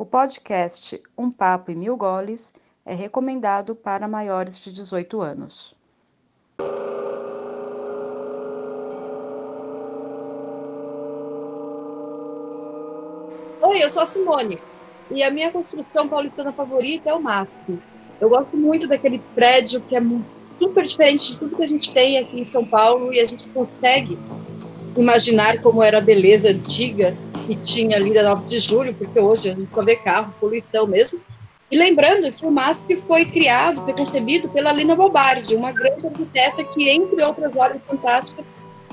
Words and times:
O 0.00 0.06
podcast 0.06 0.98
Um 1.14 1.30
Papo 1.30 1.70
e 1.70 1.74
Mil 1.74 1.94
Goles 1.94 2.54
é 2.86 2.94
recomendado 2.94 3.76
para 3.76 4.08
maiores 4.08 4.58
de 4.58 4.72
18 4.72 5.20
anos. 5.20 5.74
Oi, 13.60 13.84
eu 13.84 13.90
sou 13.90 14.02
a 14.02 14.06
Simone 14.06 14.58
e 15.10 15.22
a 15.22 15.30
minha 15.30 15.52
construção 15.52 16.08
paulistana 16.08 16.54
favorita 16.54 17.10
é 17.10 17.12
o 17.12 17.20
MASP. 17.20 17.78
Eu 18.18 18.30
gosto 18.30 18.56
muito 18.56 18.88
daquele 18.88 19.18
prédio 19.34 19.82
que 19.82 19.94
é 19.94 20.00
super 20.58 20.82
diferente 20.82 21.32
de 21.32 21.38
tudo 21.38 21.56
que 21.56 21.62
a 21.62 21.68
gente 21.68 21.92
tem 21.92 22.16
aqui 22.16 22.40
em 22.40 22.44
São 22.44 22.64
Paulo 22.64 23.12
e 23.12 23.20
a 23.20 23.26
gente 23.26 23.46
consegue 23.50 24.18
imaginar 24.96 25.60
como 25.60 25.82
era 25.82 25.98
a 25.98 26.00
beleza 26.00 26.48
antiga 26.48 27.14
que 27.50 27.56
tinha 27.56 27.96
ali 27.96 28.14
da 28.14 28.22
9 28.22 28.48
de 28.48 28.60
julho, 28.60 28.94
porque 28.94 29.18
hoje 29.18 29.50
a 29.50 29.56
gente 29.56 29.74
só 29.74 29.82
vê 29.82 29.96
carro, 29.96 30.32
poluição 30.38 30.86
mesmo. 30.86 31.20
E 31.68 31.76
lembrando 31.76 32.30
que 32.30 32.46
o 32.46 32.50
MASP 32.50 32.94
foi 32.94 33.24
criado, 33.24 33.82
foi 33.82 33.92
concebido 33.92 34.48
pela 34.50 34.70
Lina 34.70 34.94
Bobardi, 34.94 35.56
uma 35.56 35.72
grande 35.72 36.06
arquiteta 36.06 36.62
que, 36.62 36.88
entre 36.88 37.20
outras 37.24 37.54
obras 37.56 37.82
fantásticas, 37.84 38.44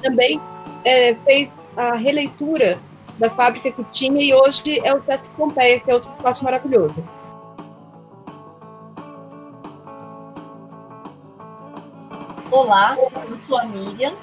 também 0.02 0.42
é, 0.84 1.14
fez 1.24 1.64
a 1.76 1.94
releitura 1.94 2.80
da 3.20 3.30
fábrica 3.30 3.72
que 3.72 3.84
tinha 3.84 4.24
e 4.24 4.34
hoje 4.34 4.80
é 4.84 4.92
o 4.92 5.04
Sesc 5.04 5.30
Pompeia, 5.32 5.80
que 5.80 5.92
é 5.92 5.94
outro 5.94 6.10
espaço 6.10 6.44
maravilhoso. 6.44 6.96
Olá, 12.50 12.98
eu 13.30 13.38
sou 13.38 13.60
a 13.60 13.66
Miriam 13.66 14.14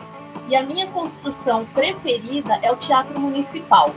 e 0.48 0.56
a 0.56 0.62
minha 0.64 0.88
construção 0.88 1.64
preferida 1.66 2.58
é 2.62 2.72
o 2.72 2.76
Teatro 2.76 3.20
Municipal. 3.20 3.94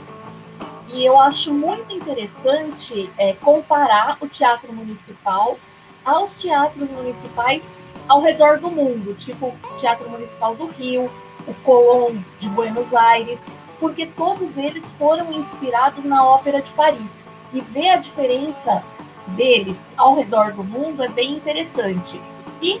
E 0.92 1.04
eu 1.04 1.18
acho 1.20 1.52
muito 1.52 1.92
interessante 1.92 3.10
é, 3.18 3.34
comparar 3.34 4.16
o 4.20 4.28
Teatro 4.28 4.72
Municipal 4.72 5.58
aos 6.04 6.34
teatros 6.34 6.90
municipais 6.90 7.62
ao 8.08 8.22
redor 8.22 8.58
do 8.58 8.70
mundo, 8.70 9.14
tipo 9.14 9.48
o 9.48 9.78
Teatro 9.78 10.08
Municipal 10.08 10.54
do 10.54 10.66
Rio, 10.66 11.10
o 11.46 11.54
Colón 11.62 12.16
de 12.40 12.48
Buenos 12.48 12.94
Aires, 12.94 13.38
porque 13.78 14.06
todos 14.06 14.56
eles 14.56 14.84
foram 14.92 15.30
inspirados 15.32 16.04
na 16.04 16.24
Ópera 16.26 16.62
de 16.62 16.70
Paris. 16.72 17.12
E 17.52 17.60
ver 17.60 17.90
a 17.90 17.96
diferença 17.96 18.82
deles 19.28 19.76
ao 19.96 20.14
redor 20.14 20.52
do 20.52 20.64
mundo 20.64 21.02
é 21.02 21.08
bem 21.08 21.32
interessante. 21.32 22.20
E 22.62 22.80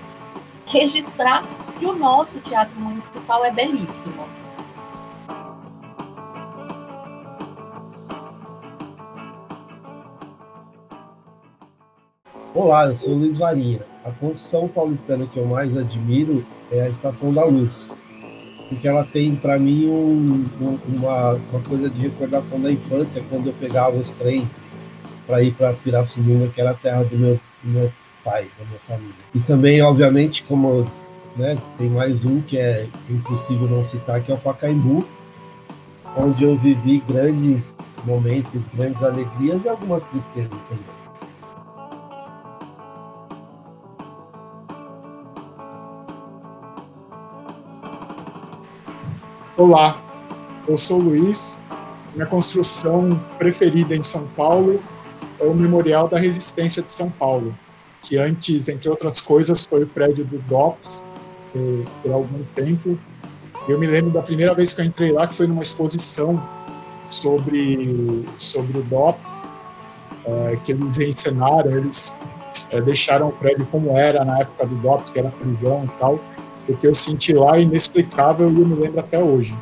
registrar 0.66 1.42
que 1.78 1.86
o 1.86 1.94
nosso 1.94 2.40
teatro 2.40 2.78
municipal 2.78 3.44
é 3.44 3.50
belíssimo. 3.50 4.37
Olá, 12.54 12.86
eu 12.86 12.96
sou 12.96 13.12
Luiz 13.12 13.36
Varinha. 13.36 13.80
A 14.04 14.10
construção 14.10 14.66
paulistana 14.68 15.26
que 15.26 15.36
eu 15.36 15.44
mais 15.44 15.76
admiro 15.76 16.42
é 16.72 16.80
a 16.80 16.88
Estação 16.88 17.32
da 17.32 17.44
Luz, 17.44 17.70
porque 18.70 18.88
ela 18.88 19.04
tem 19.04 19.36
para 19.36 19.58
mim 19.58 19.86
um, 19.86 20.46
um, 20.62 20.78
uma, 20.96 21.34
uma 21.34 21.62
coisa 21.68 21.90
de 21.90 22.08
recordação 22.08 22.58
da 22.58 22.72
infância, 22.72 23.22
quando 23.28 23.48
eu 23.48 23.52
pegava 23.52 23.96
os 23.96 24.08
trens 24.12 24.48
para 25.26 25.42
ir 25.42 25.52
para 25.52 25.74
Pirassununga, 25.74 26.48
que 26.48 26.58
era 26.58 26.70
a 26.70 26.74
terra 26.74 27.04
do 27.04 27.18
meu, 27.18 27.38
do 27.62 27.70
meu 27.70 27.92
pai, 28.24 28.48
da 28.58 28.64
minha 28.64 28.80
família. 28.88 29.14
E 29.34 29.40
também, 29.40 29.82
obviamente, 29.82 30.42
como 30.44 30.86
né, 31.36 31.58
tem 31.76 31.90
mais 31.90 32.24
um 32.24 32.40
que 32.40 32.56
é 32.56 32.86
impossível 33.10 33.68
não 33.68 33.84
citar, 33.90 34.22
que 34.22 34.32
é 34.32 34.34
o 34.34 34.38
Pacaembu, 34.38 35.06
onde 36.16 36.44
eu 36.44 36.56
vivi 36.56 37.02
grandes 37.06 37.62
momentos, 38.06 38.62
grandes 38.72 39.02
alegrias 39.02 39.60
e 39.62 39.68
algumas 39.68 40.02
tristezas 40.04 40.58
também. 40.68 40.97
Olá, 49.58 50.00
eu 50.68 50.76
sou 50.76 51.00
o 51.00 51.02
Luiz. 51.02 51.58
Minha 52.14 52.26
construção 52.26 53.20
preferida 53.36 53.92
em 53.92 54.04
São 54.04 54.24
Paulo 54.28 54.80
é 55.40 55.44
o 55.44 55.52
Memorial 55.52 56.06
da 56.06 56.16
Resistência 56.16 56.80
de 56.80 56.92
São 56.92 57.10
Paulo, 57.10 57.52
que 58.00 58.16
antes, 58.16 58.68
entre 58.68 58.88
outras 58.88 59.20
coisas, 59.20 59.66
foi 59.66 59.82
o 59.82 59.86
prédio 59.88 60.24
do 60.24 60.38
DOPS 60.42 61.02
por, 61.52 61.84
por 62.00 62.12
algum 62.12 62.44
tempo. 62.54 62.96
Eu 63.68 63.80
me 63.80 63.88
lembro 63.88 64.12
da 64.12 64.22
primeira 64.22 64.54
vez 64.54 64.72
que 64.72 64.80
eu 64.80 64.84
entrei 64.84 65.10
lá, 65.10 65.26
que 65.26 65.34
foi 65.34 65.48
numa 65.48 65.62
exposição 65.62 66.40
sobre, 67.08 68.24
sobre 68.36 68.78
o 68.78 68.82
DOPS, 68.84 69.42
é, 70.24 70.56
que 70.64 70.70
eles 70.70 71.00
encenaram, 71.00 71.72
eles 71.72 72.16
é, 72.70 72.80
deixaram 72.80 73.30
o 73.30 73.32
prédio 73.32 73.66
como 73.66 73.90
era 73.98 74.24
na 74.24 74.38
época 74.38 74.68
do 74.68 74.76
DOPS, 74.76 75.10
que 75.10 75.18
era 75.18 75.30
prisão 75.30 75.84
e 75.84 75.98
tal 75.98 76.20
o 76.68 76.76
que 76.76 76.86
eu 76.86 76.94
senti 76.94 77.32
lá 77.32 77.58
inexplicável 77.58 78.50
e 78.50 78.60
eu 78.60 78.66
me 78.66 78.74
lembro 78.74 79.00
até 79.00 79.18
hoje. 79.18 79.54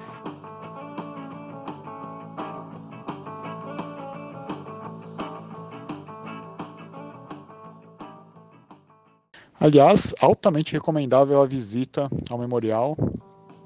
Aliás, 9.58 10.14
altamente 10.20 10.72
recomendável 10.72 11.40
a 11.40 11.46
visita 11.46 12.08
ao 12.30 12.38
memorial, 12.38 12.96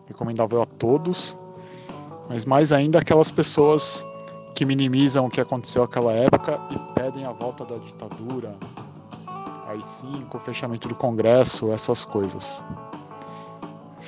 recomendável 0.07 0.63
a 0.63 0.67
todos, 0.67 1.37
mas 2.29 2.45
mais 2.45 2.73
ainda 2.73 3.01
aquelas 3.01 3.31
pessoas 3.31 4.05
que 4.55 4.65
minimizam 4.65 5.27
o 5.27 5.31
que 5.31 5.41
aconteceu 5.41 5.83
naquela 5.83 6.13
época 6.13 6.59
e 6.71 6.95
pedem 6.95 7.25
a 7.25 7.33
volta 7.33 7.65
da 7.65 7.77
ditadura, 7.77 8.57
aí 9.67 9.83
sim, 9.83 10.25
com 10.31 10.39
o 10.39 10.41
fechamento 10.41 10.89
do 10.89 10.95
Congresso, 10.95 11.71
essas 11.73 12.05
coisas. 12.05 12.63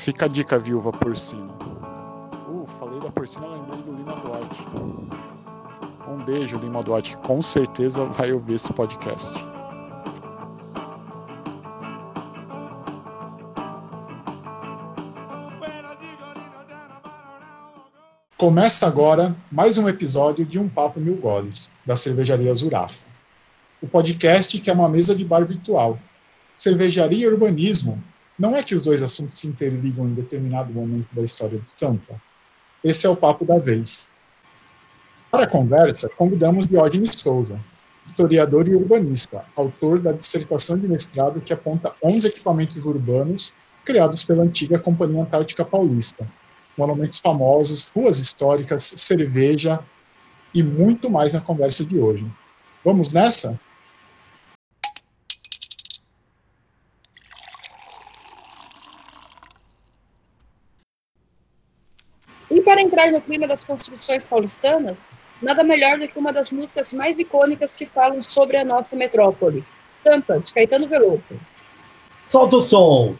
Fica 0.03 0.25
a 0.25 0.29
dica, 0.29 0.59
viúva 0.59 0.91
porcina. 0.91 1.55
Uh, 2.49 2.67
falei 2.81 2.99
da 2.99 3.09
porcina, 3.09 3.47
lembrei 3.47 3.83
do 3.83 3.93
Lima 3.93 4.13
Duarte. 4.17 4.61
Um 6.09 6.25
beijo, 6.25 6.57
Lima 6.57 6.83
Duarte. 6.83 7.17
Com 7.19 7.41
certeza 7.41 8.05
vai 8.07 8.33
ouvir 8.33 8.55
esse 8.55 8.73
podcast. 8.73 9.33
Começa 18.37 18.89
agora 18.89 19.37
mais 19.53 19.79
um 19.79 19.89
episódio 19.89 20.45
de 20.45 20.59
Um 20.59 20.69
Papo 20.69 20.99
Mil 20.99 21.15
Goles, 21.15 21.71
da 21.87 21.95
cervejaria 21.95 22.53
Zurafa. 22.53 23.07
O 23.81 23.87
podcast 23.87 24.61
que 24.61 24.69
é 24.69 24.73
uma 24.73 24.89
mesa 24.89 25.15
de 25.15 25.25
bar 25.25 25.47
virtual. 25.47 25.97
Cervejaria 26.57 27.25
e 27.25 27.29
urbanismo 27.29 28.03
não 28.39 28.57
é 28.57 28.63
que 28.63 28.75
os 28.75 28.85
dois 28.85 29.03
assuntos 29.03 29.39
se 29.39 29.47
interligam 29.47 30.07
em 30.07 30.15
determinado 30.15 30.73
momento 30.73 31.15
da 31.15 31.23
história 31.23 31.59
de 31.59 31.69
Sampa. 31.71 32.21
Esse 32.83 33.07
é 33.07 33.11
o 33.11 33.17
papo 33.17 33.45
da 33.45 33.59
vez. 33.59 34.11
Para 35.31 35.45
a 35.45 35.47
conversa, 35.47 36.09
convidamos 36.11 36.67
Diógenes 36.67 37.13
Souza, 37.17 37.59
historiador 38.05 38.69
e 38.69 38.75
urbanista, 38.75 39.45
autor 39.57 39.99
da 39.99 40.13
dissertação 40.13 40.77
de 40.79 40.89
mestrado 40.89 41.41
que 41.41 41.53
aponta 41.53 41.95
11 42.03 42.29
equipamentos 42.29 42.85
urbanos 42.85 43.55
criados 43.85 44.23
pela 44.23 44.43
antiga 44.43 44.79
Companhia 44.79 45.23
Antártica 45.23 45.65
Paulista, 45.65 46.29
monumentos 46.77 47.21
famosos, 47.21 47.89
ruas 47.95 48.19
históricas, 48.19 48.95
cerveja 48.97 49.81
e 50.55 50.63
muito 50.63 51.09
mais 51.11 51.35
na 51.35 51.41
conversa 51.41 51.85
de 51.85 51.99
hoje. 51.99 52.27
Vamos 52.85 53.13
nessa? 53.13 53.59
E 62.53 62.61
para 62.61 62.83
entrar 62.83 63.11
no 63.11 63.19
clima 63.23 63.47
das 63.47 63.65
construções 63.65 64.25
paulistanas, 64.25 65.09
nada 65.41 65.65
melhor 65.65 65.99
do 65.99 66.07
que 66.07 66.19
uma 66.19 66.35
das 66.35 66.53
músicas 66.53 66.93
mais 66.93 67.19
icônicas 67.19 67.75
que 67.75 67.87
falam 67.87 68.21
sobre 68.21 68.59
a 68.59 68.65
nossa 68.65 68.95
metrópole, 68.95 69.65
Sampa, 69.99 70.39
de 70.39 70.53
Caetano 70.53 70.87
Veloso. 70.87 71.41
Solta 72.29 72.57
o 72.57 72.69
som! 72.69 73.15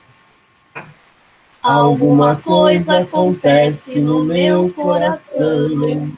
Alguma 1.63 2.37
coisa 2.37 2.99
acontece 2.99 4.01
no 4.01 4.23
meu 4.23 4.71
coração. 4.75 6.13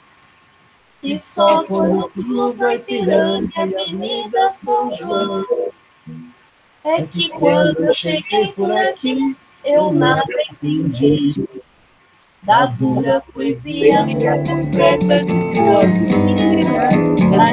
E 1.01 1.17
só 1.17 1.63
quando 1.63 2.09
cruza 2.09 2.67
a 2.67 2.75
Ipiranga 2.75 3.53
e 3.55 3.61
Avenida 3.61 4.53
São 4.65 4.91
João. 4.99 5.45
É 6.83 7.03
que 7.03 7.29
quando 7.29 7.85
eu 7.85 7.95
cheguei 7.95 8.49
por 8.53 8.73
aqui, 8.73 9.37
eu 9.65 9.93
nada 9.93 10.25
entendi 10.51 11.45
da 12.47 12.67
dura 12.67 13.23
poesia 13.33 14.05
concreta 14.47 15.25
de 15.25 15.55
tua 15.55 15.87
vida, 15.87 16.91
da 17.31 17.45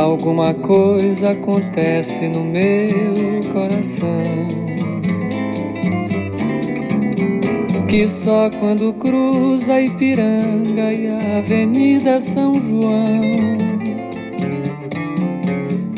Alguma 0.00 0.54
coisa 0.54 1.30
acontece 1.30 2.28
no 2.28 2.44
meu 2.44 3.52
coração 3.52 4.24
que 7.88 8.08
só 8.08 8.50
quando 8.58 8.92
cruza 8.94 9.80
Ipiranga 9.80 10.92
e 10.92 11.06
a 11.06 11.38
Avenida 11.38 12.20
São 12.20 12.60
João 12.60 13.20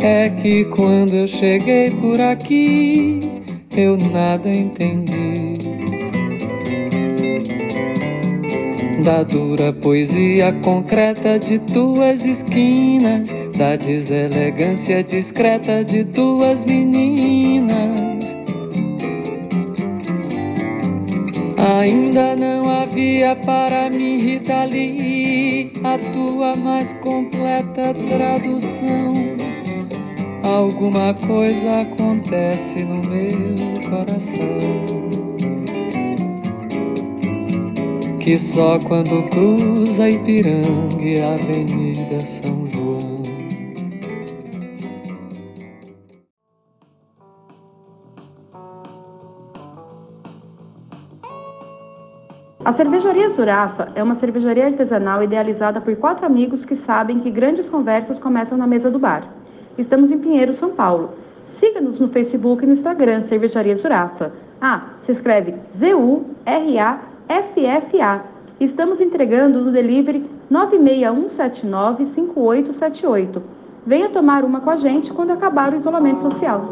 é 0.03 0.29
que 0.29 0.67
quando 0.67 1.15
eu 1.15 1.27
cheguei 1.27 1.91
por 1.91 2.21
aqui 2.21 3.26
eu 3.81 3.97
nada 3.97 4.49
entendi. 4.49 5.55
Da 9.05 9.23
dura 9.23 9.73
poesia 9.73 10.53
concreta 10.65 11.39
de 11.39 11.59
tuas 11.59 12.25
esquinas, 12.25 13.35
da 13.57 13.77
deselegância 13.77 15.03
discreta 15.03 15.85
de 15.85 16.05
tuas 16.05 16.65
meninas. 16.65 18.37
Ainda 21.79 22.35
não 22.35 22.69
havia 22.69 23.37
para 23.37 23.91
mim, 23.91 24.19
Rita 24.19 24.65
Lee, 24.65 25.73
a 25.85 25.99
tua 26.13 26.57
mais 26.57 26.93
completa 26.95 27.93
tradução. 27.93 29.46
Alguma 30.47 31.13
coisa 31.13 31.81
acontece 31.81 32.85
no 32.85 33.03
meu 33.03 33.91
coração. 33.91 34.47
Que 38.21 38.39
só 38.39 38.79
quando 38.79 39.29
cruza 39.29 40.09
Ipiranga 40.09 41.03
e 41.03 41.21
a 41.21 41.35
Avenida 41.35 42.25
São 42.25 42.65
João. 42.71 43.23
A 52.65 52.73
cervejaria 52.73 53.29
Zurafa 53.29 53.91
é 53.97 54.03
uma 54.03 54.15
cervejaria 54.15 54.67
artesanal 54.67 55.25
idealizada 55.25 55.81
por 55.81 55.97
quatro 55.97 56.25
amigos 56.25 56.65
que 56.65 56.77
sabem 56.77 57.19
que 57.19 57.33
grandes 57.33 57.69
conversas 57.69 58.21
começam 58.21 58.57
na 58.57 58.67
mesa 58.67 58.89
do 58.89 58.99
bar. 59.01 59.29
Estamos 59.79 60.11
em 60.11 60.19
Pinheiro, 60.19 60.53
São 60.55 60.75
Paulo. 60.75 61.11
Siga-nos 61.45 62.01
no 62.01 62.09
Facebook 62.09 62.65
e 62.65 62.67
no 62.67 62.73
Instagram, 62.73 63.23
Cervejaria 63.23 63.77
Zurafa. 63.77 64.33
Ah, 64.61 64.95
se 65.01 65.13
escreve 65.13 65.55
Z-U-R-A-F-F-A. 65.73 66.35
Estamos 68.59 69.01
entregando 69.01 69.61
no 69.61 69.71
delivery 69.71 70.29
961795878. 70.51 73.43
Venha 73.87 74.09
tomar 74.09 74.45
uma 74.45 74.61
com 74.61 74.71
a 74.71 74.77
gente 74.77 75.13
quando 75.13 75.33
acabar 75.33 75.73
o 75.73 75.77
isolamento 75.77 76.21
social. 76.21 76.65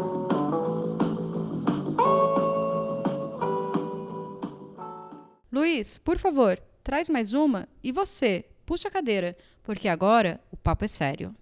Luiz, 5.51 5.97
por 5.99 6.17
favor, 6.17 6.59
traz 6.83 7.07
mais 7.07 7.33
uma 7.33 7.67
e 7.81 7.91
você, 7.91 8.45
puxa 8.65 8.89
a 8.89 8.91
cadeira, 8.91 9.37
porque 9.63 9.87
agora 9.87 10.41
o 10.51 10.57
papo 10.57 10.83
é 10.83 10.87
sério. 10.87 11.33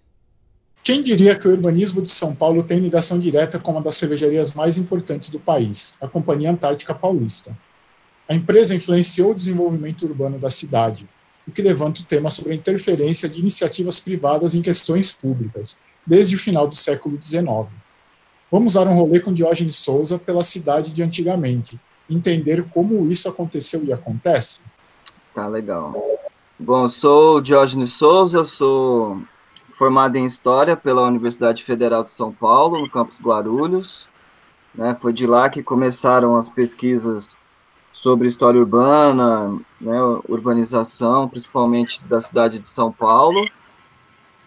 Quem 0.84 1.02
diria 1.02 1.34
que 1.34 1.48
o 1.48 1.50
urbanismo 1.50 2.02
de 2.02 2.10
São 2.10 2.34
Paulo 2.34 2.62
tem 2.62 2.78
ligação 2.78 3.18
direta 3.18 3.58
com 3.58 3.70
uma 3.70 3.80
das 3.80 3.96
cervejarias 3.96 4.52
mais 4.52 4.76
importantes 4.76 5.30
do 5.30 5.40
país, 5.40 5.96
a 5.98 6.06
Companhia 6.06 6.50
Antártica 6.50 6.94
Paulista? 6.94 7.56
A 8.28 8.34
empresa 8.34 8.74
influenciou 8.74 9.30
o 9.30 9.34
desenvolvimento 9.34 10.02
urbano 10.02 10.38
da 10.38 10.50
cidade, 10.50 11.08
o 11.48 11.50
que 11.50 11.62
levanta 11.62 12.02
o 12.02 12.04
tema 12.04 12.28
sobre 12.28 12.52
a 12.52 12.54
interferência 12.54 13.30
de 13.30 13.40
iniciativas 13.40 13.98
privadas 13.98 14.54
em 14.54 14.60
questões 14.60 15.10
públicas, 15.10 15.78
desde 16.06 16.36
o 16.36 16.38
final 16.38 16.68
do 16.68 16.74
século 16.74 17.18
XIX. 17.22 17.66
Vamos 18.52 18.74
dar 18.74 18.86
um 18.86 18.94
rolê 18.94 19.20
com 19.20 19.32
Diógenes 19.32 19.76
Souza 19.76 20.18
pela 20.18 20.42
cidade 20.42 20.90
de 20.92 21.02
antigamente, 21.02 21.80
entender 22.10 22.62
como 22.64 23.10
isso 23.10 23.26
aconteceu 23.26 23.82
e 23.84 23.92
acontece? 23.92 24.60
Tá 25.34 25.48
legal. 25.48 25.94
Bom, 26.58 26.82
eu 26.82 26.88
sou 26.90 27.38
o 27.38 27.40
Diógenes 27.40 27.94
Souza, 27.94 28.36
eu 28.36 28.44
sou 28.44 29.22
formado 29.84 30.16
em 30.16 30.24
História 30.24 30.74
pela 30.74 31.02
Universidade 31.02 31.62
Federal 31.62 32.02
de 32.02 32.10
São 32.10 32.32
Paulo, 32.32 32.80
no 32.80 32.88
campus 32.88 33.20
Guarulhos. 33.20 34.08
Né, 34.74 34.96
foi 34.98 35.12
de 35.12 35.26
lá 35.26 35.50
que 35.50 35.62
começaram 35.62 36.36
as 36.36 36.48
pesquisas 36.48 37.36
sobre 37.92 38.26
história 38.26 38.58
urbana, 38.58 39.60
né, 39.78 40.00
urbanização, 40.26 41.28
principalmente 41.28 42.02
da 42.04 42.18
cidade 42.18 42.58
de 42.58 42.66
São 42.66 42.90
Paulo. 42.90 43.46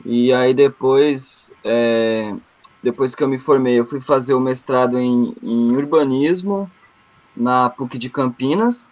E 0.03 0.33
aí 0.33 0.55
depois, 0.55 1.53
é, 1.63 2.33
depois 2.81 3.13
que 3.13 3.23
eu 3.23 3.27
me 3.27 3.37
formei, 3.37 3.79
eu 3.79 3.85
fui 3.85 4.01
fazer 4.01 4.33
o 4.33 4.39
mestrado 4.39 4.97
em, 4.97 5.35
em 5.43 5.75
urbanismo 5.75 6.69
na 7.35 7.69
PUC 7.69 7.99
de 7.99 8.09
Campinas. 8.09 8.91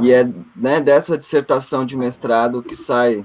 E 0.00 0.10
é 0.10 0.28
né, 0.56 0.80
dessa 0.80 1.16
dissertação 1.16 1.86
de 1.86 1.96
mestrado 1.96 2.60
que 2.60 2.74
sai 2.74 3.24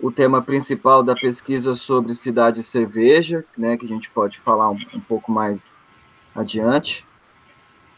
o 0.00 0.12
tema 0.12 0.40
principal 0.40 1.02
da 1.02 1.14
pesquisa 1.14 1.74
sobre 1.74 2.14
cidade 2.14 2.62
cerveja, 2.62 3.44
né, 3.56 3.76
que 3.76 3.84
a 3.84 3.88
gente 3.88 4.08
pode 4.10 4.38
falar 4.38 4.70
um, 4.70 4.78
um 4.94 5.00
pouco 5.00 5.32
mais 5.32 5.82
adiante. 6.34 7.06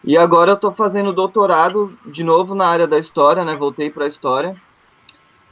E 0.03 0.17
agora 0.17 0.53
eu 0.53 0.55
estou 0.55 0.73
fazendo 0.73 1.13
doutorado 1.13 1.97
de 2.07 2.25
novo 2.25 2.55
na 2.55 2.67
área 2.67 2.87
da 2.87 2.99
história, 2.99 3.45
né, 3.45 3.55
voltei 3.55 3.91
para 3.91 4.05
a 4.05 4.09
história. 4.09 4.57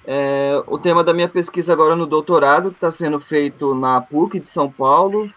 É, 0.07 0.63
o 0.67 0.79
tema 0.79 1.05
da 1.05 1.13
minha 1.13 1.29
pesquisa 1.29 1.73
agora 1.73 1.95
no 1.95 2.07
doutorado, 2.07 2.71
que 2.71 2.77
está 2.77 2.91
sendo 2.91 3.21
feito 3.21 3.75
na 3.75 4.01
PUC 4.01 4.41
de 4.41 4.49
São 4.49 4.71
Paulo, 4.71 5.31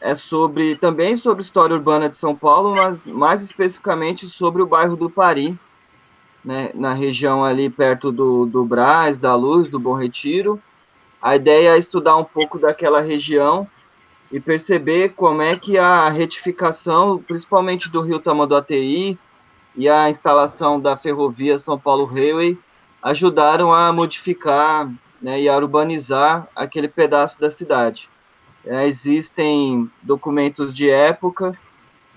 é 0.00 0.12
sobre 0.16 0.74
também 0.74 1.16
sobre 1.16 1.42
história 1.42 1.76
urbana 1.76 2.08
de 2.08 2.16
São 2.16 2.34
Paulo, 2.34 2.74
mas 2.74 3.00
mais 3.04 3.40
especificamente 3.42 4.28
sobre 4.28 4.60
o 4.60 4.66
bairro 4.66 4.96
do 4.96 5.08
Pari, 5.08 5.56
né, 6.44 6.70
na 6.74 6.92
região 6.92 7.44
ali 7.44 7.70
perto 7.70 8.10
do, 8.10 8.46
do 8.46 8.64
Brás, 8.64 9.18
da 9.18 9.34
Luz, 9.34 9.68
do 9.68 9.78
Bom 9.78 9.94
Retiro. 9.94 10.60
A 11.20 11.36
ideia 11.36 11.74
é 11.74 11.78
estudar 11.78 12.16
um 12.16 12.24
pouco 12.24 12.58
daquela 12.58 13.00
região 13.00 13.68
e 14.30 14.40
perceber 14.40 15.10
como 15.10 15.42
é 15.42 15.56
que 15.56 15.78
a 15.78 16.08
retificação, 16.08 17.18
principalmente 17.18 17.88
do 17.90 18.00
Rio 18.00 18.18
Tamanduateí 18.18 19.18
e 19.76 19.88
a 19.88 20.10
instalação 20.10 20.80
da 20.80 20.96
ferrovia 20.96 21.58
São 21.58 21.78
Paulo 21.78 22.04
Railway, 22.04 22.58
ajudaram 23.02 23.72
a 23.72 23.92
modificar 23.92 24.90
né, 25.20 25.40
e 25.40 25.48
a 25.48 25.56
urbanizar 25.56 26.48
aquele 26.56 26.88
pedaço 26.88 27.40
da 27.40 27.50
cidade. 27.50 28.08
É, 28.64 28.86
existem 28.86 29.90
documentos 30.02 30.72
de 30.72 30.88
época 30.88 31.56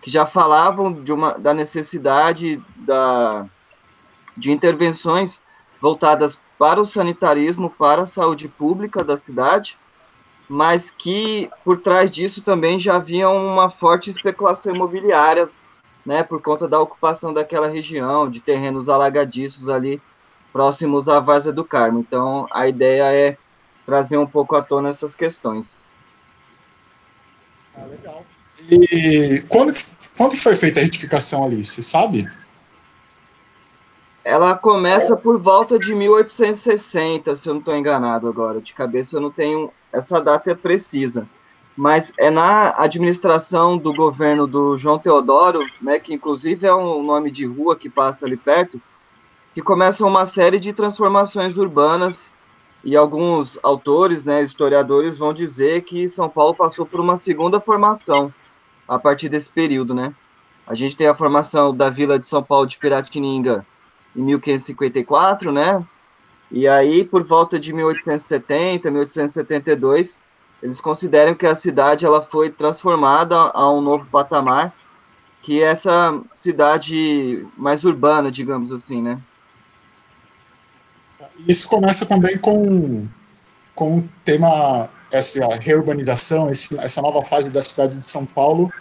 que 0.01 0.12
já 0.12 0.25
falavam 0.25 0.94
de 0.94 1.12
uma, 1.12 1.33
da 1.33 1.54
necessidade 1.54 2.62
da, 2.75 3.48
de 4.36 4.52
intervenções 4.52 5.44
voltadas 5.82 6.40
para 6.58 6.80
o 6.80 6.86
sanitarismo, 6.86 7.69
para 7.69 8.04
a 8.04 8.07
saúde 8.07 8.48
pública 8.48 9.04
da 9.04 9.18
cidade, 9.18 9.78
mas 10.48 10.90
que 10.90 11.50
por 11.64 11.80
trás 11.81 12.09
disso 12.09 12.42
também 12.42 12.80
já 12.80 12.95
havia 12.95 13.30
uma 13.30 13.69
forte 13.69 14.09
especulação 14.09 14.74
imobiliária, 14.74 15.50
né, 16.06 16.24
por 16.24 16.42
conta 16.42 16.68
da 16.68 16.80
ocupação 16.80 17.33
daquela 17.33 17.68
região, 17.68 18.30
de 18.30 18.40
terrenos 18.40 18.90
alagadiços 18.90 19.69
ali 19.69 20.02
próximos 20.54 21.09
à 21.09 21.19
Várzea 21.19 21.52
do 21.52 21.66
Carmo. 21.66 22.00
Então, 22.00 22.48
a 22.52 22.68
ideia 22.68 23.12
é 23.12 23.38
trazer 23.86 24.18
um 24.18 24.28
pouco 24.28 24.56
à 24.56 24.62
tona 24.62 24.90
essas 24.90 25.14
questões. 25.16 25.86
Ah, 27.76 27.86
legal. 27.86 28.26
E 28.69 29.44
quando, 29.50 29.74
quando 30.16 30.38
foi 30.38 30.56
feita 30.56 30.80
a 30.80 30.83
retificação 30.83 31.44
ali, 31.44 31.66
você 31.66 31.83
sabe? 31.83 32.30
Ela 34.28 34.58
começa 34.58 35.16
por 35.16 35.40
volta 35.40 35.78
de 35.78 35.94
1860, 35.94 37.36
se 37.36 37.48
eu 37.48 37.54
não 37.54 37.60
estou 37.60 37.78
enganado 37.78 38.28
agora. 38.28 38.60
De 38.60 38.74
cabeça 38.74 39.18
eu 39.18 39.22
não 39.22 39.30
tenho 39.30 39.72
essa 39.94 40.20
data 40.20 40.56
precisa. 40.56 41.30
Mas 41.78 42.12
é 42.18 42.32
na 42.32 42.74
administração 42.76 43.78
do 43.78 43.94
governo 43.94 44.48
do 44.48 44.76
João 44.80 44.98
Teodoro, 44.98 45.60
né, 45.80 46.00
que 46.00 46.12
inclusive 46.12 46.66
é 46.66 46.74
um 46.74 47.04
nome 47.04 47.30
de 47.30 47.46
rua 47.46 47.76
que 47.76 47.88
passa 47.88 48.26
ali 48.26 48.36
perto, 48.36 48.82
que 49.54 49.62
começa 49.62 50.04
uma 50.04 50.26
série 50.26 50.60
de 50.60 50.74
transformações 50.74 51.56
urbanas 51.56 52.34
e 52.84 52.98
alguns 52.98 53.60
autores, 53.62 54.26
né, 54.26 54.42
historiadores, 54.42 55.20
vão 55.20 55.36
dizer 55.36 55.84
que 55.84 56.08
São 56.08 56.28
Paulo 56.28 56.56
passou 56.56 56.84
por 56.84 57.00
uma 57.00 57.16
segunda 57.16 57.62
formação 57.62 58.34
a 58.88 58.98
partir 58.98 59.30
desse 59.30 59.52
período, 59.52 59.94
né? 59.94 60.16
A 60.66 60.74
gente 60.74 60.98
tem 60.98 61.06
a 61.06 61.14
formação 61.14 61.76
da 61.76 61.92
Vila 61.92 62.18
de 62.18 62.26
São 62.26 62.42
Paulo 62.42 62.66
de 62.66 62.80
Piratininga 62.80 63.64
em 64.16 64.24
1554, 64.24 65.52
né? 65.52 65.86
E 66.52 66.68
aí, 66.68 67.04
por 67.04 67.24
volta 67.24 67.60
de 67.60 67.74
1870, 67.74 68.90
1872, 68.90 70.19
eles 70.62 70.80
consideram 70.80 71.36
que 71.36 71.45
a 71.45 71.56
cidade 71.56 72.06
ela 72.06 72.22
foi 72.22 72.50
transformada 72.50 73.36
a 73.36 73.72
um 73.72 73.81
novo 73.81 74.06
patamar, 74.06 74.74
que 75.42 75.62
é 75.62 75.68
essa 75.68 76.19
cidade 76.34 77.45
mais 77.57 77.84
urbana, 77.84 78.31
digamos 78.31 78.72
assim, 78.72 79.02
né? 79.02 79.19
Isso 81.48 81.68
começa 81.68 82.06
também 82.06 82.38
com, 82.38 83.07
com 83.74 83.98
o 83.98 84.10
tema, 84.24 84.90
essa 85.12 85.45
reurbanização, 85.56 86.50
essa 86.50 87.02
nova 87.02 87.24
fase 87.24 87.52
da 87.52 87.62
cidade 87.62 87.98
de 87.98 88.06
São 88.06 88.26
Paulo. 88.26 88.72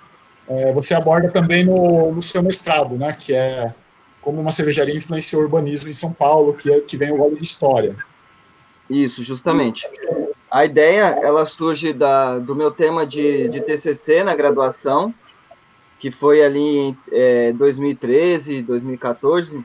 É, 0.46 0.72
você 0.72 0.94
aborda 0.94 1.30
também 1.30 1.64
no, 1.64 2.12
no 2.12 2.22
seu 2.22 2.42
mestrado, 2.42 2.96
né, 2.96 3.12
que 3.12 3.34
é 3.34 3.74
como 4.24 4.40
uma 4.40 4.50
cervejaria 4.50 4.96
influenciou 4.96 5.42
o 5.42 5.44
urbanismo 5.44 5.90
em 5.90 5.94
São 5.94 6.12
Paulo, 6.12 6.54
que, 6.54 6.72
é, 6.72 6.80
que 6.80 6.96
vem 6.96 7.12
o 7.12 7.16
gole 7.18 7.36
de 7.36 7.44
história. 7.44 7.94
Isso, 8.88 9.22
justamente. 9.22 9.86
A 10.50 10.64
ideia, 10.64 11.18
ela 11.22 11.44
surge 11.44 11.92
da, 11.92 12.38
do 12.38 12.56
meu 12.56 12.70
tema 12.70 13.06
de, 13.06 13.48
de 13.48 13.60
TCC 13.60 14.24
na 14.24 14.34
graduação, 14.34 15.14
que 15.98 16.10
foi 16.10 16.42
ali 16.42 16.78
em 16.78 16.98
é, 17.12 17.52
2013, 17.52 18.62
2014, 18.62 19.64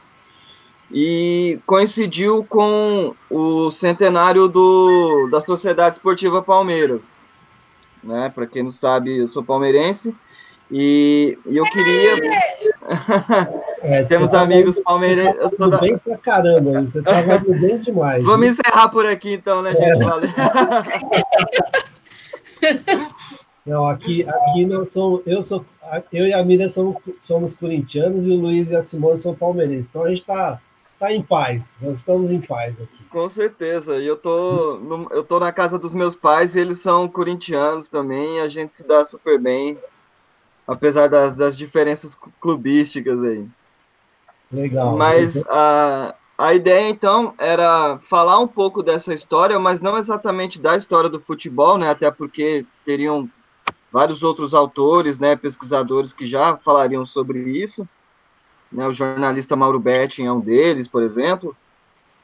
e 0.92 1.60
coincidiu 1.66 2.44
com 2.44 3.16
o 3.30 3.70
centenário 3.72 4.48
do, 4.48 5.28
da 5.32 5.39
Sociedade 5.39 5.96
Esportiva 5.96 6.42
Palmeiras. 6.42 7.16
Né? 8.04 8.32
Para 8.34 8.48
quem 8.48 8.63
não 8.63 8.72
sabe, 8.72 9.20
eu 9.20 9.28
sou 9.28 9.44
palmeirense, 9.44 10.16
e, 10.72 11.38
e 11.46 11.58
eu 11.58 11.63
queria. 11.66 12.16
É, 13.82 14.04
Temos 14.04 14.34
amigos 14.34 14.80
palmeirenses. 14.80 15.52
Tá 15.58 15.68
bem 15.80 15.98
pra 15.98 16.18
caramba, 16.18 16.84
você 16.84 17.02
tá 17.02 17.22
bem 17.22 17.80
demais. 17.80 18.24
Vamos 18.24 18.48
né? 18.48 18.54
encerrar 18.54 18.88
por 18.90 19.06
aqui 19.06 19.34
então, 19.34 19.62
né, 19.62 19.74
gente? 19.74 20.02
É. 20.02 20.06
Valeu. 20.06 20.30
Não, 23.66 23.88
aqui, 23.88 24.28
aqui 24.28 24.66
não 24.66 24.90
sou, 24.90 25.22
eu 25.28 25.44
sou, 25.44 25.64
eu 26.12 26.26
e 26.26 26.34
a 26.34 26.44
Miriam 26.44 26.70
somos, 26.70 26.96
somos 27.22 27.54
corintianos 27.54 28.26
e 28.26 28.32
o 28.32 28.36
Luiz 28.36 28.68
e 28.68 28.76
a 28.76 28.82
Simone 28.82 29.22
são 29.22 29.36
palmeirenses. 29.36 29.86
Então 29.88 30.06
a 30.06 30.10
gente 30.10 30.22
está 30.22 30.60
tá 30.98 31.14
em 31.14 31.22
paz, 31.22 31.76
nós 31.80 32.00
estamos 32.00 32.32
em 32.32 32.42
paz 32.42 32.74
aqui. 32.82 33.04
Com 33.12 33.30
certeza. 33.30 33.98
E 33.98 34.08
eu 34.08 34.18
tô, 34.18 34.78
no, 34.78 35.08
eu 35.12 35.24
tô 35.24 35.40
na 35.40 35.52
casa 35.52 35.78
dos 35.78 35.94
meus 35.94 36.16
pais 36.16 36.56
e 36.56 36.60
eles 36.60 36.80
são 36.80 37.08
corintianos 37.08 37.90
também. 37.90 38.40
A 38.40 38.48
gente 38.48 38.74
se 38.74 38.88
dá 38.88 39.06
super 39.06 39.38
bem 39.38 39.78
apesar 40.70 41.10
das, 41.10 41.34
das 41.34 41.58
diferenças 41.58 42.16
clubísticas 42.40 43.24
aí. 43.24 43.44
Legal. 44.51 44.98
Mas 44.98 45.44
a, 45.48 46.15
a 46.38 46.53
ideia, 46.53 46.89
então, 46.89 47.34
era 47.38 48.00
falar 48.00 48.39
um 48.39 48.48
pouco 48.48 48.82
dessa 48.82 49.13
história, 49.13 49.60
mas 49.60 49.82
não 49.82 49.98
exatamente 49.98 50.60
da 50.60 50.75
história 50.75 51.10
do 51.10 51.20
futebol, 51.20 51.77
né? 51.77 51.89
Até 51.89 52.10
porque 52.10 52.65
teriam 52.86 53.29
vários 53.91 54.24
outros 54.24 54.53
autores, 54.53 55.20
né, 55.20 55.36
pesquisadores 55.36 56.13
que 56.13 56.25
já 56.25 56.56
falariam 56.58 57.06
sobre 57.06 57.39
isso. 57.39 57.88
Né, 58.72 58.88
o 58.88 58.94
jornalista 58.94 59.56
Mauro 59.56 59.79
Betting 59.79 60.25
é 60.25 60.32
um 60.32 60.39
deles, 60.39 60.88
por 60.88 61.01
exemplo. 61.01 61.56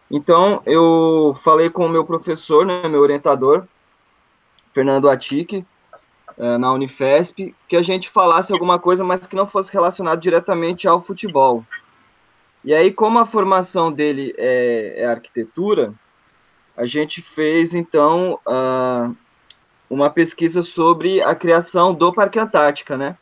Então, 0.10 0.62
eu 0.66 1.36
falei 1.44 1.70
com 1.70 1.86
o 1.86 1.90
meu 1.90 2.06
professor, 2.06 2.66
né, 2.66 2.88
meu 2.88 3.02
orientador, 3.02 3.66
Fernando 4.74 5.10
Atique, 5.10 5.66
uh, 6.38 6.60
na 6.60 6.72
Unifesp, 6.72 7.56
que 7.68 7.76
a 7.76 7.82
gente 7.82 8.10
falasse 8.10 8.54
alguma 8.54 8.78
coisa, 8.78 9.04
mas 9.04 9.26
que 9.26 9.36
não 9.36 9.48
fosse 9.48 9.74
relacionado 9.74 10.20
diretamente 10.20 10.88
ao 10.88 11.02
futebol. 11.02 11.64
E 12.66 12.74
aí, 12.74 12.92
como 12.92 13.20
a 13.20 13.28
formação 13.28 13.92
dele 13.92 14.34
é, 14.40 14.96
é 14.98 15.06
arquitetura, 15.06 15.94
a 16.76 16.84
gente 16.88 17.22
fez, 17.22 17.76
então, 17.76 18.40
uh, 18.44 19.16
uma 19.88 20.10
pesquisa 20.10 20.64
sobre 20.64 21.22
a 21.22 21.36
criação 21.36 21.94
do 21.94 22.12
Parque 22.12 22.40
Antártica, 22.40 22.98
né? 22.98 23.16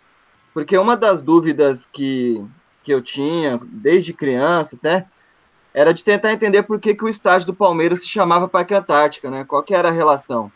Porque 0.54 0.78
uma 0.78 0.96
das 0.96 1.20
dúvidas 1.20 1.86
que, 1.86 2.42
que 2.84 2.94
eu 2.94 3.02
tinha, 3.02 3.60
desde 3.64 4.14
criança 4.14 4.78
até, 4.78 5.06
era 5.74 5.94
de 5.94 6.06
tentar 6.06 6.32
entender 6.32 6.64
por 6.64 6.80
que, 6.80 6.96
que 6.96 7.04
o 7.04 7.10
estádio 7.10 7.48
do 7.48 7.54
Palmeiras 7.54 8.00
se 8.00 8.08
chamava 8.08 8.48
Parque 8.48 8.74
Antártica, 8.74 9.30
né? 9.30 9.44
Qual 9.44 9.62
que 9.62 9.76
era 9.76 9.90
a 9.90 9.92
relação? 9.92 10.50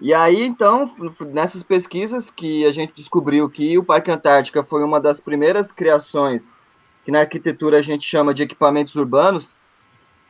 E 0.00 0.14
aí, 0.14 0.44
então, 0.44 0.88
nessas 1.26 1.64
pesquisas 1.64 2.30
que 2.30 2.64
a 2.64 2.70
gente 2.70 2.92
descobriu 2.94 3.50
que 3.50 3.76
o 3.76 3.82
Parque 3.82 4.12
Antártica 4.12 4.62
foi 4.62 4.84
uma 4.84 5.00
das 5.00 5.18
primeiras 5.18 5.72
criações 5.72 6.54
que 7.04 7.10
na 7.10 7.20
arquitetura 7.20 7.78
a 7.78 7.82
gente 7.82 8.04
chama 8.06 8.34
de 8.34 8.42
equipamentos 8.42 8.94
urbanos 8.94 9.56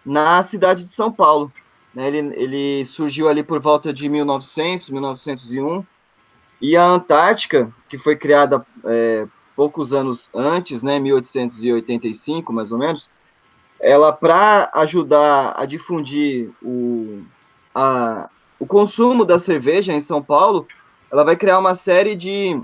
na 0.05 0.43
cidade 0.43 0.85
de 0.85 0.91
São 0.91 1.13
Paulo. 1.13 1.53
Né? 1.95 2.09
Ele, 2.09 2.19
ele 2.37 2.85
surgiu 2.85 3.29
ali 3.29 3.43
por 3.43 3.61
volta 3.61 3.93
de 3.93 4.09
1900, 4.09 4.91
1901, 4.91 5.85
e 6.61 6.77
a 6.77 6.85
Antártica, 6.85 7.73
que 7.89 7.97
foi 7.97 8.17
criada 8.17 8.65
é, 8.85 9.27
poucos 9.57 9.93
anos 9.95 10.31
antes, 10.35 10.83
né, 10.83 10.99
1885 10.99 12.53
mais 12.53 12.71
ou 12.71 12.79
menos, 12.79 13.09
ela 13.81 14.13
para 14.13 14.71
ajudar 14.75 15.55
a 15.57 15.65
difundir 15.65 16.51
o, 16.63 17.23
a, 17.75 18.29
o 18.59 18.67
consumo 18.67 19.25
da 19.25 19.39
cerveja 19.39 19.95
em 19.95 20.01
São 20.01 20.23
Paulo, 20.23 20.69
ela 21.11 21.25
vai 21.25 21.35
criar 21.35 21.59
uma 21.59 21.75
série 21.75 22.15
de, 22.15 22.61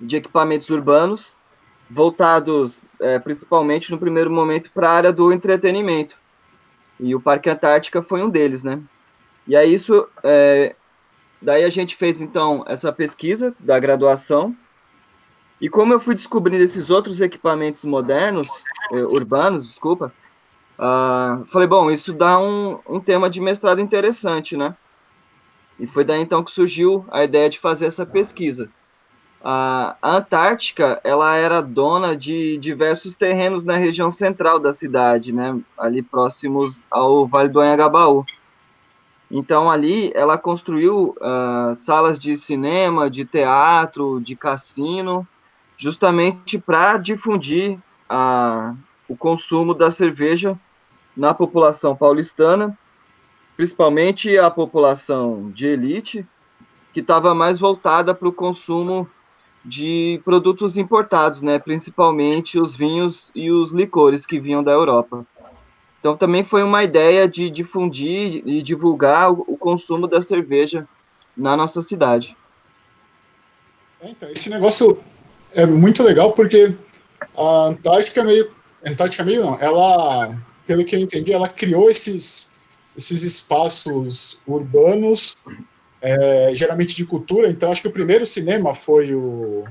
de 0.00 0.16
equipamentos 0.16 0.70
urbanos 0.70 1.35
voltados 1.88 2.82
é, 3.00 3.18
principalmente 3.18 3.90
no 3.90 3.98
primeiro 3.98 4.30
momento 4.30 4.70
para 4.72 4.88
a 4.88 4.92
área 4.92 5.12
do 5.12 5.32
entretenimento. 5.32 6.16
E 6.98 7.14
o 7.14 7.20
Parque 7.20 7.50
Antártica 7.50 8.02
foi 8.02 8.22
um 8.22 8.30
deles, 8.30 8.62
né? 8.62 8.80
E 9.46 9.54
aí 9.54 9.72
isso, 9.72 10.08
é, 10.22 10.74
daí 11.40 11.64
a 11.64 11.70
gente 11.70 11.94
fez 11.96 12.20
então 12.20 12.64
essa 12.66 12.92
pesquisa 12.92 13.54
da 13.60 13.78
graduação. 13.78 14.56
E 15.60 15.68
como 15.68 15.92
eu 15.92 16.00
fui 16.00 16.14
descobrindo 16.14 16.62
esses 16.62 16.90
outros 16.90 17.20
equipamentos 17.20 17.84
modernos, 17.84 18.48
eh, 18.92 19.04
urbanos, 19.04 19.66
desculpa, 19.66 20.12
uh, 20.78 21.46
falei, 21.46 21.66
bom, 21.66 21.90
isso 21.90 22.12
dá 22.12 22.38
um, 22.38 22.78
um 22.86 23.00
tema 23.00 23.30
de 23.30 23.40
mestrado 23.40 23.80
interessante, 23.80 24.54
né? 24.54 24.76
E 25.78 25.86
foi 25.86 26.04
daí 26.04 26.20
então 26.20 26.44
que 26.44 26.50
surgiu 26.50 27.06
a 27.10 27.24
ideia 27.24 27.48
de 27.48 27.58
fazer 27.58 27.86
essa 27.86 28.04
pesquisa. 28.04 28.70
A 29.42 29.96
Antártica, 30.02 31.00
ela 31.04 31.36
era 31.36 31.60
dona 31.60 32.16
de 32.16 32.58
diversos 32.58 33.14
terrenos 33.14 33.64
na 33.64 33.76
região 33.76 34.10
central 34.10 34.58
da 34.58 34.72
cidade, 34.72 35.32
né, 35.32 35.58
ali 35.78 36.02
próximos 36.02 36.82
ao 36.90 37.26
Vale 37.26 37.48
do 37.48 37.60
Anhangabaú. 37.60 38.24
Então 39.30 39.70
ali 39.70 40.12
ela 40.14 40.38
construiu 40.38 41.14
uh, 41.20 41.74
salas 41.76 42.18
de 42.18 42.36
cinema, 42.36 43.10
de 43.10 43.24
teatro, 43.24 44.20
de 44.20 44.34
cassino, 44.34 45.26
justamente 45.76 46.58
para 46.58 46.96
difundir 46.96 47.78
uh, 48.10 48.76
o 49.08 49.16
consumo 49.16 49.74
da 49.74 49.90
cerveja 49.90 50.58
na 51.16 51.34
população 51.34 51.94
paulistana 51.94 52.76
principalmente 53.56 54.36
a 54.38 54.50
população 54.50 55.50
de 55.50 55.66
elite, 55.66 56.26
que 56.92 57.00
estava 57.00 57.34
mais 57.34 57.58
voltada 57.58 58.14
para 58.14 58.28
o 58.28 58.32
consumo 58.32 59.08
de 59.66 60.20
produtos 60.24 60.78
importados, 60.78 61.42
né, 61.42 61.58
principalmente 61.58 62.58
os 62.58 62.76
vinhos 62.76 63.30
e 63.34 63.50
os 63.50 63.72
licores 63.72 64.24
que 64.24 64.38
vinham 64.38 64.62
da 64.62 64.72
Europa. 64.72 65.26
Então 65.98 66.16
também 66.16 66.44
foi 66.44 66.62
uma 66.62 66.84
ideia 66.84 67.26
de 67.26 67.50
difundir 67.50 68.42
e 68.46 68.62
divulgar 68.62 69.32
o, 69.32 69.56
consumo 69.56 70.06
da 70.06 70.22
cerveja 70.22 70.86
na 71.36 71.56
nossa 71.56 71.82
cidade. 71.82 72.36
É, 74.00 74.10
então, 74.10 74.30
esse 74.30 74.48
negócio 74.48 74.98
é 75.52 75.66
muito 75.66 76.02
legal 76.02 76.32
porque 76.32 76.74
a 77.36 77.66
Antártica 77.66 78.22
meio, 78.22 78.52
Antártica 78.84 79.24
meio 79.24 79.44
não, 79.44 79.60
ela, 79.60 80.36
pelo 80.64 80.84
que 80.84 80.94
eu 80.94 81.00
entendi, 81.00 81.32
ela 81.32 81.48
criou 81.48 81.90
esses 81.90 82.54
esses 82.96 83.22
espaços 83.22 84.40
urbanos, 84.46 85.36
é, 86.06 86.54
geralmente 86.54 86.94
de 86.94 87.04
cultura. 87.04 87.50
Então, 87.50 87.72
acho 87.72 87.82
que 87.82 87.88
o 87.88 87.92
primeiro 87.92 88.24
cinema 88.24 88.74
foi 88.74 89.12
o. 89.12 89.64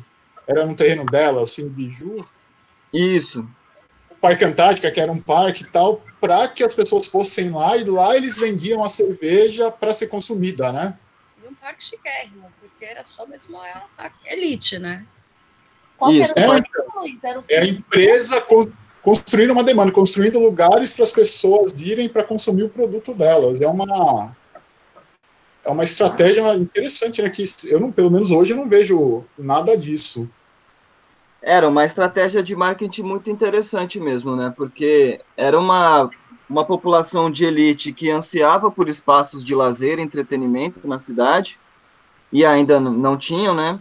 Era 0.46 0.66
no 0.66 0.76
terreno 0.76 1.06
dela, 1.06 1.44
assim, 1.44 1.68
Biju. 1.68 2.26
Isso. 2.94 3.48
O 4.12 4.16
Parque 4.16 4.44
Antártica, 4.44 4.92
que 4.92 5.00
era 5.00 5.12
um 5.12 5.20
parque 5.20 5.64
e 5.64 5.68
tal, 5.68 6.04
para 6.20 6.48
que 6.50 6.64
as 6.64 6.76
pessoas 6.76 7.08
fossem 7.08 7.50
lá 7.52 7.78
e 7.78 7.86
lá 7.86 8.16
eles 8.18 8.38
vendiam 8.38 8.84
a 8.84 8.90
cerveja 8.90 9.72
para 9.72 9.94
ser 9.94 10.08
consumida, 10.08 10.72
né? 10.74 10.98
E 11.42 11.48
um 11.48 11.54
parque 11.56 11.84
chiquérrimo, 11.84 12.52
porque 12.60 12.84
era 12.84 13.06
só 13.06 13.26
mesmo 13.26 13.58
a 13.58 14.12
elite, 14.26 14.78
né? 14.78 15.06
Qual 15.98 16.12
Isso. 16.12 16.34
era 16.36 17.40
o 17.40 17.44
é, 17.50 17.56
é 17.56 17.60
a 17.60 17.66
empresa 17.66 18.46
construindo 19.02 19.52
uma 19.52 19.64
demanda, 19.64 19.92
construindo 19.92 20.38
lugares 20.38 20.94
para 20.94 21.04
as 21.04 21.12
pessoas 21.12 21.80
irem 21.80 22.10
para 22.10 22.24
consumir 22.24 22.64
o 22.64 22.70
produto 22.70 23.14
delas. 23.14 23.62
É 23.62 23.68
uma 23.68 24.36
é 25.66 25.70
uma 25.72 25.84
estratégia 25.84 26.56
interessante, 26.56 27.22
né? 27.22 27.30
Que 27.30 27.44
eu 27.70 27.80
não, 27.80 27.92
pelo 27.92 28.12
menos 28.12 28.30
hoje, 28.30 28.54
não 28.54 28.70
vejo 28.70 29.26
nada 29.38 29.76
disso. 29.76 30.30
Era 31.42 31.68
uma 31.68 31.84
estratégia 31.84 32.44
de 32.44 32.56
marketing 32.56 33.02
muito 33.02 33.32
interessante 33.32 34.00
mesmo, 34.00 34.36
né? 34.36 34.54
Porque 34.56 35.20
era 35.36 35.60
uma, 35.60 36.10
uma 36.48 36.64
população 36.64 37.32
de 37.32 37.46
elite 37.46 37.92
que 37.92 38.12
ansiava 38.12 38.70
por 38.70 38.88
espaços 38.88 39.44
de 39.44 39.56
lazer 39.56 39.98
entretenimento 39.98 40.88
na 40.88 41.00
cidade 41.00 41.60
e 42.32 42.46
ainda 42.46 42.80
não 42.80 43.18
tinham, 43.18 43.56
né? 43.56 43.80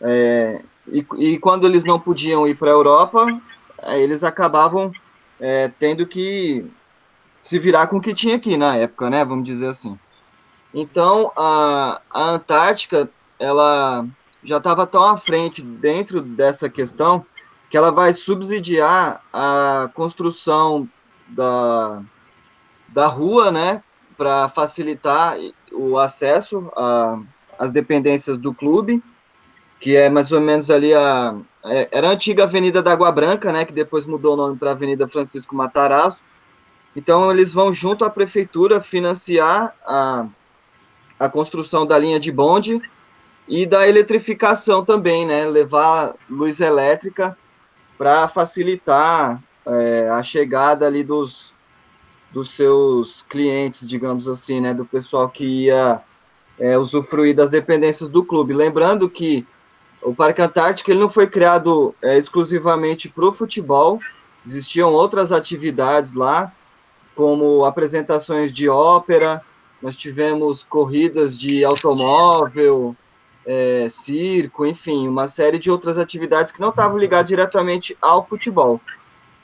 É, 0.00 0.62
e, 0.90 1.04
e 1.18 1.38
quando 1.38 1.66
eles 1.66 1.84
não 1.84 2.00
podiam 2.00 2.48
ir 2.48 2.56
para 2.56 2.70
a 2.70 2.74
Europa, 2.74 3.26
eles 3.96 4.24
acabavam 4.24 4.92
é, 5.38 5.70
tendo 5.78 6.06
que 6.06 6.64
se 7.42 7.58
virar 7.58 7.86
com 7.86 7.98
o 7.98 8.00
que 8.00 8.14
tinha 8.14 8.36
aqui 8.36 8.56
na 8.56 8.76
época, 8.76 9.10
né? 9.10 9.24
Vamos 9.24 9.44
dizer 9.44 9.68
assim. 9.68 9.98
Então, 10.72 11.32
a, 11.36 12.00
a 12.10 12.30
Antártica, 12.30 13.08
ela 13.38 14.06
já 14.42 14.58
estava 14.58 14.86
tão 14.86 15.02
à 15.02 15.16
frente 15.16 15.62
dentro 15.62 16.20
dessa 16.20 16.68
questão 16.68 17.24
que 17.70 17.76
ela 17.76 17.90
vai 17.90 18.14
subsidiar 18.14 19.22
a 19.32 19.90
construção 19.94 20.88
da, 21.28 22.02
da 22.88 23.06
rua, 23.06 23.50
né, 23.50 23.82
para 24.16 24.48
facilitar 24.48 25.36
o 25.72 25.98
acesso 25.98 26.70
às 27.58 27.70
dependências 27.70 28.38
do 28.38 28.54
clube, 28.54 29.02
que 29.80 29.94
é 29.96 30.08
mais 30.08 30.32
ou 30.32 30.40
menos 30.40 30.70
ali 30.70 30.94
a 30.94 31.36
é, 31.64 31.88
era 31.90 32.08
a 32.08 32.12
antiga 32.12 32.44
Avenida 32.44 32.82
da 32.82 32.92
Água 32.92 33.12
Branca, 33.12 33.52
né, 33.52 33.64
que 33.64 33.72
depois 33.72 34.06
mudou 34.06 34.34
o 34.34 34.36
nome 34.36 34.56
para 34.56 34.70
Avenida 34.70 35.06
Francisco 35.06 35.54
Matarazzo. 35.54 36.18
Então 36.96 37.30
eles 37.30 37.52
vão 37.52 37.72
junto 37.72 38.04
à 38.04 38.10
prefeitura 38.10 38.80
financiar 38.80 39.74
a, 39.86 40.26
a 41.18 41.28
construção 41.28 41.86
da 41.86 41.98
linha 41.98 42.20
de 42.20 42.30
bonde 42.30 42.80
e 43.48 43.64
da 43.66 43.88
eletrificação 43.88 44.84
também, 44.84 45.26
né, 45.26 45.46
levar 45.46 46.14
luz 46.28 46.60
elétrica 46.60 47.36
para 47.96 48.28
facilitar 48.28 49.42
é, 49.66 50.08
a 50.10 50.22
chegada 50.22 50.86
ali 50.86 51.02
dos, 51.02 51.52
dos 52.30 52.50
seus 52.50 53.22
clientes, 53.22 53.88
digamos 53.88 54.28
assim, 54.28 54.60
né, 54.60 54.74
do 54.74 54.84
pessoal 54.84 55.28
que 55.28 55.44
ia 55.44 56.00
é, 56.58 56.76
usufruir 56.76 57.34
das 57.34 57.48
dependências 57.48 58.08
do 58.08 58.24
clube. 58.24 58.52
Lembrando 58.52 59.08
que 59.08 59.46
o 60.02 60.14
Parque 60.14 60.42
Antártico 60.42 60.90
ele 60.90 61.00
não 61.00 61.08
foi 61.08 61.26
criado 61.26 61.94
é, 62.02 62.16
exclusivamente 62.16 63.08
para 63.08 63.24
o 63.24 63.32
futebol, 63.32 63.98
existiam 64.46 64.92
outras 64.92 65.32
atividades 65.32 66.12
lá, 66.12 66.52
como 67.14 67.64
apresentações 67.64 68.52
de 68.52 68.68
ópera, 68.68 69.42
nós 69.80 69.96
tivemos 69.96 70.62
corridas 70.64 71.38
de 71.38 71.64
automóvel, 71.64 72.96
é, 73.46 73.88
circo, 73.88 74.66
enfim, 74.66 75.08
uma 75.08 75.26
série 75.26 75.58
de 75.58 75.70
outras 75.70 75.96
atividades 75.96 76.52
que 76.52 76.60
não 76.60 76.70
estavam 76.70 76.98
ligadas 76.98 77.28
diretamente 77.28 77.96
ao 78.00 78.26
futebol. 78.26 78.80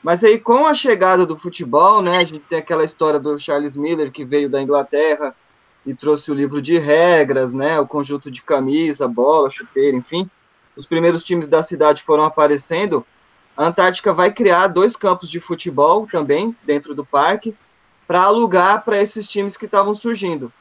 Mas 0.03 0.23
aí, 0.23 0.39
com 0.39 0.67
a 0.67 0.75
chegada 0.75 1.25
do 1.25 1.39
futebol, 1.39 2.03
né, 2.03 2.19
a 2.19 2.25
gente 2.25 2.41
tem 2.41 2.59
aquela 2.59 2.85
história 2.85 3.19
do 3.19 3.39
Charles 3.39 3.75
Miller, 3.75 4.13
que 4.13 4.25
veio 4.25 4.51
da 4.51 4.61
Inglaterra 4.61 5.35
e 5.87 5.95
trouxe 5.95 6.31
o 6.31 6.35
livro 6.35 6.61
de 6.61 6.79
regras, 6.79 7.55
né, 7.55 7.81
o 7.81 7.87
conjunto 7.87 8.31
de 8.31 8.43
camisa, 8.43 9.09
bola, 9.09 9.49
chuteira, 9.49 9.97
enfim. 9.97 10.29
Os 10.77 10.85
primeiros 10.85 11.23
times 11.23 11.47
da 11.47 11.63
cidade 11.63 12.03
foram 12.03 12.25
aparecendo. 12.25 13.07
A 13.57 13.67
Antártica 13.67 14.13
vai 14.13 14.31
criar 14.33 14.67
dois 14.67 14.97
campos 14.97 15.31
de 15.31 15.41
futebol 15.41 16.07
também 16.11 16.55
dentro 16.65 16.95
do 16.95 17.07
parque 17.07 17.57
para 18.07 18.23
alugar 18.23 18.85
para 18.85 19.01
esses 19.01 19.27
times 19.27 19.57
que 19.57 19.67
estavam 19.67 19.95
surgindo. 19.95 20.53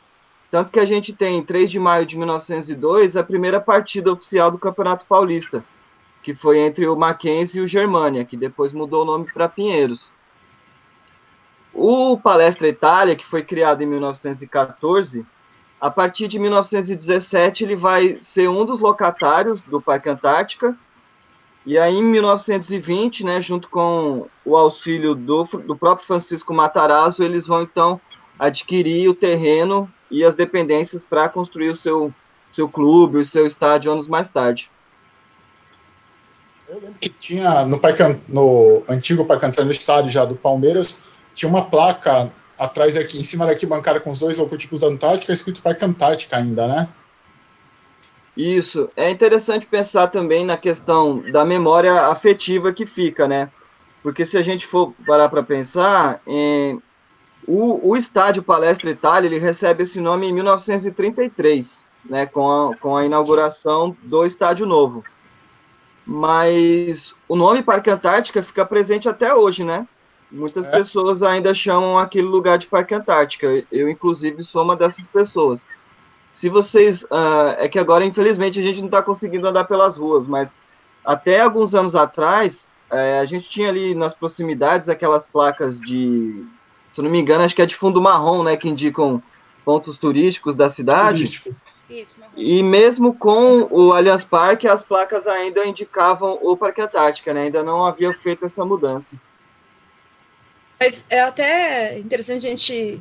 Tanto 0.50 0.72
que 0.72 0.80
a 0.80 0.86
gente 0.86 1.14
tem, 1.14 1.38
em 1.38 1.44
3 1.44 1.70
de 1.70 1.80
maio 1.80 2.06
de 2.06 2.18
1902, 2.18 3.18
a 3.18 3.24
primeira 3.24 3.60
partida 3.60 4.12
oficial 4.12 4.52
do 4.52 4.60
Campeonato 4.60 5.06
Paulista, 5.06 5.64
que 6.22 6.36
foi 6.36 6.60
entre 6.60 6.88
o 6.88 6.96
Mackenzie 6.96 7.60
e 7.60 7.64
o 7.64 7.68
Germânia, 7.68 8.24
que 8.24 8.38
depois 8.38 8.72
mudou 8.72 9.02
o 9.02 9.06
nome 9.06 9.26
para 9.34 9.50
Pinheiros. 9.50 10.14
O 11.74 12.18
Palestra 12.18 12.68
Itália, 12.68 13.16
que 13.16 13.26
foi 13.26 13.44
criado 13.44 13.82
em 13.82 13.88
1914, 13.88 15.26
a 15.82 15.90
partir 15.90 16.28
de 16.28 16.40
1917 16.40 17.64
ele 17.64 17.76
vai 17.76 18.16
ser 18.16 18.48
um 18.48 18.64
dos 18.64 18.80
locatários 18.80 19.60
do 19.60 19.82
Parque 19.82 20.08
Antártica, 20.08 20.78
e 21.66 21.78
aí 21.78 21.96
em 21.96 22.04
1920, 22.04 23.24
né, 23.24 23.42
junto 23.42 23.70
com 23.70 24.28
o 24.44 24.58
auxílio 24.58 25.16
do, 25.16 25.44
do 25.44 25.76
próprio 25.76 26.06
Francisco 26.06 26.54
Matarazzo, 26.54 27.24
eles 27.24 27.48
vão 27.48 27.62
então 27.62 28.00
adquirir 28.38 29.10
o 29.10 29.14
terreno 29.14 29.92
e 30.12 30.24
as 30.26 30.34
dependências 30.34 31.06
para 31.06 31.30
construir 31.30 31.70
o 31.70 31.76
seu, 31.76 32.14
seu 32.52 32.68
clube, 32.68 33.18
o 33.18 33.26
seu 33.26 33.46
estádio 33.46 33.92
anos 33.92 34.08
mais 34.08 34.28
tarde. 34.28 34.70
Eu 36.68 36.76
lembro 36.76 36.96
que 37.00 37.10
tinha 37.10 37.66
no, 37.66 37.80
parque, 37.80 38.04
no 38.28 38.84
antigo 38.88 39.26
Parque 39.26 39.46
Antártico, 39.46 39.66
no 39.66 39.72
estádio 39.72 40.12
já 40.12 40.26
do 40.26 40.36
Palmeiras, 40.36 41.04
tinha 41.34 41.50
uma 41.50 41.64
placa 41.64 42.32
atrás 42.58 42.98
aqui, 42.98 43.20
em 43.20 43.24
cima 43.24 43.46
da 43.46 43.52
arquibancada 43.52 44.00
com 44.00 44.12
os 44.12 44.20
dois 44.20 44.38
logotipos 44.38 44.84
Antártica, 44.84 45.32
escrito 45.32 45.62
Parque 45.62 45.86
Antártica 45.86 46.38
ainda, 46.38 46.68
né? 46.68 46.90
Isso. 48.36 48.90
É 48.96 49.10
interessante 49.10 49.68
pensar 49.68 50.08
também 50.08 50.46
na 50.46 50.58
questão 50.58 51.20
da 51.32 51.46
memória 51.46 52.08
afetiva 52.08 52.74
que 52.74 52.86
fica, 52.86 53.28
né? 53.28 53.52
Porque 54.02 54.26
se 54.26 54.38
a 54.38 54.42
gente 54.42 54.66
for 54.66 54.94
parar 55.06 55.30
para 55.30 55.44
pensar, 55.44 56.20
em, 56.26 56.82
o, 57.48 57.92
o 57.92 57.96
estádio 57.96 58.44
Palestra 58.44 58.90
Itália 58.90 59.28
ele 59.28 59.40
recebe 59.40 59.84
esse 59.84 60.00
nome 60.02 60.28
em 60.28 60.34
1933, 60.34 61.86
né, 62.10 62.26
com 62.26 62.52
a, 62.52 62.76
com 62.76 62.98
a 62.98 63.06
inauguração 63.06 63.96
do 64.10 64.26
estádio 64.26 64.66
novo. 64.66 65.04
Mas 66.06 67.16
o 67.30 67.36
nome 67.36 67.64
Parque 67.64 67.90
Antártica 67.90 68.44
fica 68.44 68.66
presente 68.66 69.08
até 69.08 69.34
hoje, 69.34 69.64
né? 69.64 69.88
Muitas 70.30 70.66
é. 70.66 70.72
pessoas 70.72 71.22
ainda 71.22 71.54
chamam 71.54 71.98
aquele 71.98 72.28
lugar 72.28 72.58
de 72.58 72.68
Parque 72.68 72.94
Antártica. 72.94 73.64
Eu, 73.72 73.88
inclusive, 73.88 74.44
sou 74.44 74.64
uma 74.64 74.76
dessas 74.76 75.08
pessoas. 75.08 75.68
Se 76.34 76.50
vocês. 76.50 77.04
Uh, 77.04 77.54
é 77.60 77.70
que 77.70 77.78
agora, 77.78 78.04
infelizmente, 78.04 78.60
a 78.60 78.64
gente 78.64 78.80
não 78.80 78.88
está 78.88 79.04
conseguindo 79.04 79.48
andar 79.48 79.66
pelas 79.66 79.98
ruas, 79.98 80.26
mas 80.26 80.58
até 81.06 81.40
alguns 81.40 81.76
anos 81.76 81.96
atrás, 81.96 82.68
uh, 82.92 83.22
a 83.22 83.26
gente 83.26 83.48
tinha 83.48 83.70
ali 83.70 83.94
nas 83.94 84.16
proximidades 84.16 84.90
aquelas 84.90 85.24
placas 85.24 85.80
de 85.80 86.44
se 86.92 87.00
eu 87.00 87.04
não 87.04 87.12
me 87.12 87.20
engano, 87.20 87.44
acho 87.44 87.56
que 87.56 87.62
é 87.62 87.66
de 87.68 87.76
fundo 87.76 88.02
marrom, 88.02 88.44
né, 88.44 88.58
que 88.58 88.68
indicam 88.68 89.22
pontos 89.64 89.96
turísticos 89.96 90.56
da 90.56 90.70
cidade. 90.70 91.24
Isso, 91.24 91.56
e 92.36 92.64
mesmo 92.64 93.14
com 93.14 93.68
o 93.70 93.94
Allianz 93.94 94.24
Parque, 94.24 94.68
as 94.68 94.82
placas 94.82 95.28
ainda 95.28 95.66
indicavam 95.66 96.40
o 96.42 96.58
Parque 96.58 96.82
Antártica, 96.82 97.32
né? 97.32 97.44
Ainda 97.44 97.62
não 97.62 97.86
havia 97.86 98.12
feito 98.12 98.46
essa 98.46 98.66
mudança. 98.66 99.16
Mas 100.80 101.06
é 101.10 101.22
até 101.22 102.00
interessante 102.00 102.48
a 102.48 102.50
gente 102.50 103.00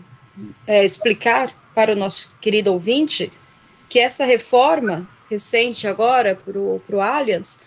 é, 0.67 0.85
explicar 0.85 1.51
para 1.75 1.93
o 1.93 1.97
nosso 1.97 2.37
querido 2.41 2.73
ouvinte 2.73 3.33
que 3.89 3.99
essa 3.99 4.25
reforma 4.25 5.09
recente 5.31 5.87
agora 5.87 6.39
para 6.45 6.59
o 6.59 7.01
Allianz 7.01 7.59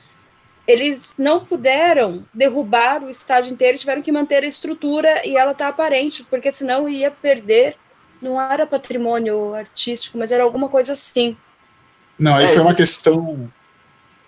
eles 0.67 1.15
não 1.19 1.45
puderam 1.45 2.25
derrubar 2.33 3.03
o 3.03 3.09
estádio 3.09 3.53
inteiro, 3.53 3.77
tiveram 3.77 4.01
que 4.01 4.11
manter 4.11 4.43
a 4.43 4.47
estrutura 4.47 5.25
e 5.25 5.37
ela 5.37 5.51
está 5.51 5.67
aparente, 5.67 6.25
porque 6.29 6.51
senão 6.51 6.89
ia 6.89 7.11
perder. 7.11 7.75
Não 8.21 8.41
era 8.41 8.65
patrimônio 8.65 9.53
artístico, 9.53 10.17
mas 10.17 10.31
era 10.31 10.43
alguma 10.43 10.67
coisa 10.67 10.93
assim. 10.93 11.37
Não, 12.17 12.35
aí 12.35 12.45
é, 12.45 12.47
foi 12.47 12.61
uma 12.61 12.73
questão. 12.73 13.51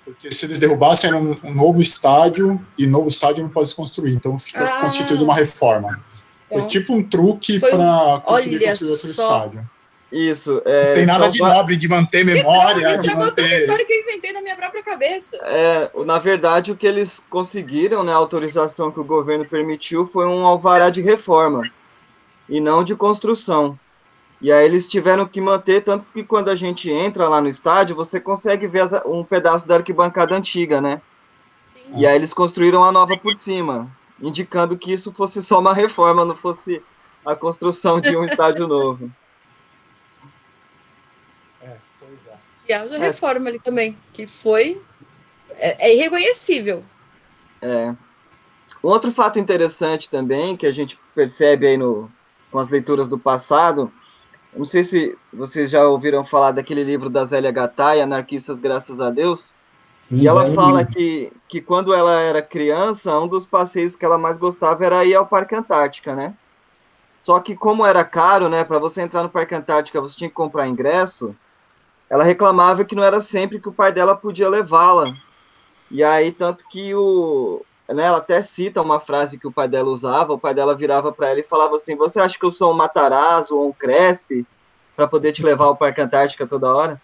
Porque 0.06 0.32
se 0.32 0.46
eles 0.46 0.60
derrubassem 0.60 1.10
era 1.10 1.18
um, 1.18 1.36
um, 1.44 1.54
novo 1.54 1.82
estádio, 1.82 2.64
e 2.78 2.86
novo 2.86 3.08
estádio 3.08 3.44
não 3.44 3.50
pode 3.50 3.70
se 3.70 3.76
construir, 3.76 4.14
então 4.14 4.38
fica 4.38 4.64
ah, 4.64 4.82
constituído 4.82 5.24
uma 5.24 5.34
reforma. 5.34 6.00
Foi 6.48 6.58
então, 6.58 6.68
tipo 6.68 6.94
um 6.94 7.04
truque 7.04 7.60
para 7.60 8.22
conseguir 8.26 8.66
construir 8.66 8.90
outro 8.90 9.08
só. 9.08 9.38
estádio. 9.38 9.70
Isso. 10.12 10.62
É, 10.64 10.88
não 10.88 10.94
tem 10.96 11.06
nada 11.06 11.30
de 11.30 11.40
nobre 11.40 11.76
de 11.76 11.88
manter 11.88 12.24
memória. 12.24 12.88
Isso 12.88 13.02
estragou 13.02 13.26
manter... 13.26 13.44
tanta 13.44 13.56
história 13.56 13.86
que 13.86 13.94
eu 13.94 14.02
inventei 14.02 14.32
na 14.32 14.42
minha 14.42 14.56
própria 14.56 14.82
cabeça. 14.82 15.38
É, 15.44 15.92
na 16.06 16.18
verdade, 16.18 16.72
o 16.72 16.78
que 16.78 16.88
eles 16.88 17.22
conseguiram, 17.30 18.04
né, 18.04 18.14
a 18.14 18.16
autorização 18.16 18.90
que 18.90 19.00
o 19.00 19.04
governo 19.04 19.46
permitiu 19.46 20.08
foi 20.08 20.26
um 20.26 20.46
alvará 20.46 20.90
de 20.90 21.02
reforma 21.02 21.70
e 22.48 22.62
não 22.62 22.84
de 22.84 22.96
construção. 22.96 23.78
E 24.40 24.52
aí 24.52 24.66
eles 24.66 24.88
tiveram 24.88 25.28
que 25.28 25.42
manter, 25.42 25.82
tanto 25.82 26.06
que 26.14 26.24
quando 26.24 26.50
a 26.50 26.56
gente 26.56 26.90
entra 26.90 27.28
lá 27.28 27.42
no 27.42 27.48
estádio, 27.50 27.96
você 27.96 28.20
consegue 28.20 28.68
ver 28.68 28.88
um 29.06 29.24
pedaço 29.24 29.68
da 29.68 29.76
arquibancada 29.76 30.36
antiga, 30.36 30.80
né? 30.80 31.02
Sim. 31.74 31.94
E 31.96 32.08
aí 32.08 32.16
eles 32.16 32.34
construíram 32.34 32.84
a 32.84 32.92
nova 32.92 33.18
por 33.18 33.38
cima, 33.40 33.90
indicando 34.22 34.78
que 34.78 34.92
isso 34.92 35.12
fosse 35.12 35.42
só 35.42 35.60
uma 35.60 35.74
reforma, 35.74 36.26
não 36.26 36.36
fosse 36.36 36.82
a 37.26 37.36
construção 37.36 38.00
de 38.00 38.16
um 38.16 38.24
estádio 38.26 38.68
novo. 38.68 39.12
E 42.68 42.74
haja 42.74 42.96
é. 42.96 43.00
reforma 43.00 43.48
ali 43.50 43.60
também, 43.60 43.98
que 44.12 44.28
foi. 44.28 44.82
É, 45.52 45.88
é 45.88 45.96
irreconhecível. 45.96 46.84
É. 47.62 47.96
Outro 48.84 49.12
fato 49.12 49.40
interessante 49.40 50.10
também, 50.10 50.56
que 50.56 50.66
a 50.66 50.72
gente 50.72 51.00
percebe 51.16 51.66
aí 51.66 51.78
no, 51.78 52.12
com 52.52 52.60
as 52.60 52.68
leituras 52.68 53.08
do 53.08 53.18
passado, 53.18 53.92
não 54.56 54.66
sei 54.66 54.84
se 54.84 55.18
vocês 55.32 55.70
já 55.70 55.88
ouviram 55.88 56.26
falar 56.26 56.52
daquele 56.52 56.84
livro 56.84 57.10
da 57.10 57.24
Zélia 57.24 57.52
Gattai, 57.52 58.02
Anarquistas 58.02 58.60
Graças 58.60 59.00
a 59.00 59.10
Deus, 59.10 59.54
Sim, 60.08 60.20
e 60.20 60.28
ela 60.28 60.54
fala 60.54 60.86
que, 60.86 61.34
que 61.50 61.60
quando 61.60 61.94
ela 61.94 62.20
era 62.22 62.42
criança, 62.42 63.20
um 63.20 63.28
dos 63.28 63.46
passeios 63.46 63.96
que 63.96 64.06
ela 64.06 64.18
mais 64.18 64.38
gostava 64.38 64.86
era 64.86 65.04
ir 65.04 65.16
ao 65.16 65.28
Parque 65.28 65.54
Antártica, 65.54 66.16
né? 66.16 66.34
Só 67.24 67.42
que 67.42 67.58
como 67.58 67.86
era 67.86 68.06
caro, 68.06 68.48
né, 68.48 68.64
para 68.64 68.80
você 68.80 69.02
entrar 69.02 69.22
no 69.22 69.30
Parque 69.30 69.54
Antártica, 69.54 70.00
você 70.00 70.16
tinha 70.16 70.30
que 70.30 70.36
comprar 70.36 70.66
ingresso, 70.66 71.36
ela 72.10 72.24
reclamava 72.24 72.86
que 72.86 72.96
não 72.96 73.04
era 73.04 73.20
sempre 73.20 73.60
que 73.60 73.68
o 73.68 73.74
pai 73.74 73.92
dela 73.92 74.16
podia 74.16 74.48
levá-la. 74.48 75.14
E 75.92 76.02
aí, 76.02 76.32
tanto 76.32 76.66
que 76.70 76.96
o. 76.96 77.66
Né, 77.90 78.04
ela 78.04 78.18
até 78.18 78.42
cita 78.42 78.82
uma 78.82 79.02
frase 79.02 79.38
que 79.38 79.48
o 79.48 79.52
pai 79.52 79.68
dela 79.68 79.90
usava, 79.90 80.34
o 80.34 80.40
pai 80.40 80.54
dela 80.54 80.76
virava 80.76 81.12
para 81.12 81.30
ela 81.30 81.40
e 81.42 81.44
falava 81.44 81.76
assim: 81.76 81.98
Você 81.98 82.20
acha 82.20 82.40
que 82.40 82.46
eu 82.46 82.52
sou 82.52 82.72
um 82.72 82.76
Matarazzo 82.76 83.58
ou 83.58 83.68
um 83.68 83.74
Crespe 83.74 84.46
para 84.96 85.08
poder 85.08 85.34
te 85.34 85.44
levar 85.44 85.66
ao 85.66 85.76
Parque 85.76 86.00
Antártica 86.00 86.48
toda 86.48 86.74
hora? 86.74 87.02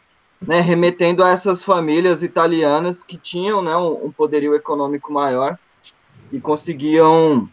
Né, 0.47 0.59
remetendo 0.59 1.23
a 1.23 1.29
essas 1.29 1.63
famílias 1.63 2.21
italianas 2.21 3.03
que 3.03 3.17
tinham 3.17 3.61
né, 3.61 3.75
um, 3.75 4.05
um 4.05 4.11
poderio 4.11 4.53
econômico 4.53 5.11
maior 5.11 5.57
e 6.31 6.39
conseguiam 6.39 7.49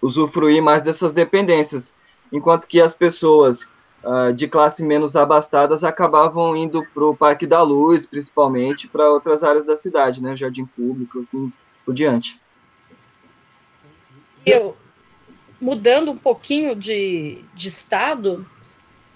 usufruir 0.00 0.62
mais 0.62 0.82
dessas 0.82 1.12
dependências, 1.12 1.92
enquanto 2.32 2.66
que 2.66 2.80
as 2.80 2.94
pessoas 2.94 3.72
uh, 4.02 4.32
de 4.32 4.46
classe 4.46 4.82
menos 4.82 5.16
abastadas 5.16 5.82
acabavam 5.84 6.56
indo 6.56 6.84
para 6.94 7.04
o 7.04 7.16
Parque 7.16 7.46
da 7.46 7.62
Luz, 7.62 8.06
principalmente, 8.06 8.86
para 8.88 9.10
outras 9.10 9.42
áreas 9.42 9.64
da 9.64 9.76
cidade, 9.76 10.22
né, 10.22 10.36
Jardim 10.36 10.64
Público, 10.64 11.18
assim 11.18 11.52
por 11.84 11.94
diante. 11.94 12.40
Eu, 14.46 14.76
mudando 15.60 16.10
um 16.10 16.16
pouquinho 16.16 16.74
de, 16.76 17.44
de 17.54 17.68
estado, 17.68 18.46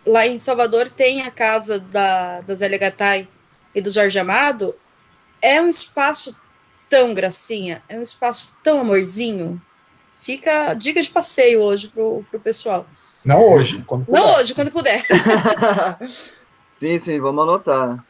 lá 0.07 0.27
em 0.27 0.39
Salvador 0.39 0.91
tem 0.91 1.23
a 1.23 1.31
casa 1.31 1.79
da, 1.79 2.41
da 2.41 2.55
Zélia 2.55 2.79
Gattai 2.79 3.29
e 3.75 3.81
do 3.81 3.91
Jorge 3.91 4.19
Amado, 4.19 4.75
é 5.41 5.61
um 5.61 5.69
espaço 5.69 6.37
tão 6.89 7.15
gracinha, 7.15 7.83
é 7.89 7.99
um 7.99 8.03
espaço 8.03 8.59
tão 8.63 8.81
amorzinho. 8.81 9.61
Fica 10.15 10.75
dica 10.75 11.03
de 11.03 11.11
passeio 11.11 11.61
hoje 11.61 11.89
pro, 11.89 12.25
pro 12.31 12.39
pessoal. 12.39 12.87
Não 13.25 13.43
hoje, 13.53 13.83
quando 13.87 14.05
puder. 14.05 14.21
Não 14.21 14.35
hoje, 14.37 14.55
quando 14.55 14.71
puder. 14.71 15.03
sim, 16.69 16.99
sim, 16.99 17.21
vamos 17.21 17.43
anotar. 17.43 18.05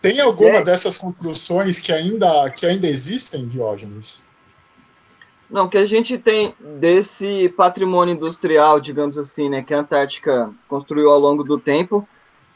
Tem 0.00 0.20
alguma 0.20 0.58
é. 0.58 0.64
dessas 0.64 0.98
construções 0.98 1.78
que 1.78 1.92
ainda, 1.92 2.50
que 2.50 2.66
ainda 2.66 2.88
existem, 2.88 3.46
Diógenes? 3.46 4.22
Não, 5.52 5.68
que 5.68 5.76
a 5.76 5.84
gente 5.84 6.16
tem 6.16 6.54
desse 6.58 7.50
patrimônio 7.50 8.14
industrial, 8.14 8.80
digamos 8.80 9.18
assim, 9.18 9.50
né, 9.50 9.62
que 9.62 9.74
a 9.74 9.80
Antártica 9.80 10.50
construiu 10.66 11.10
ao 11.10 11.18
longo 11.20 11.44
do 11.44 11.58
tempo, 11.58 12.08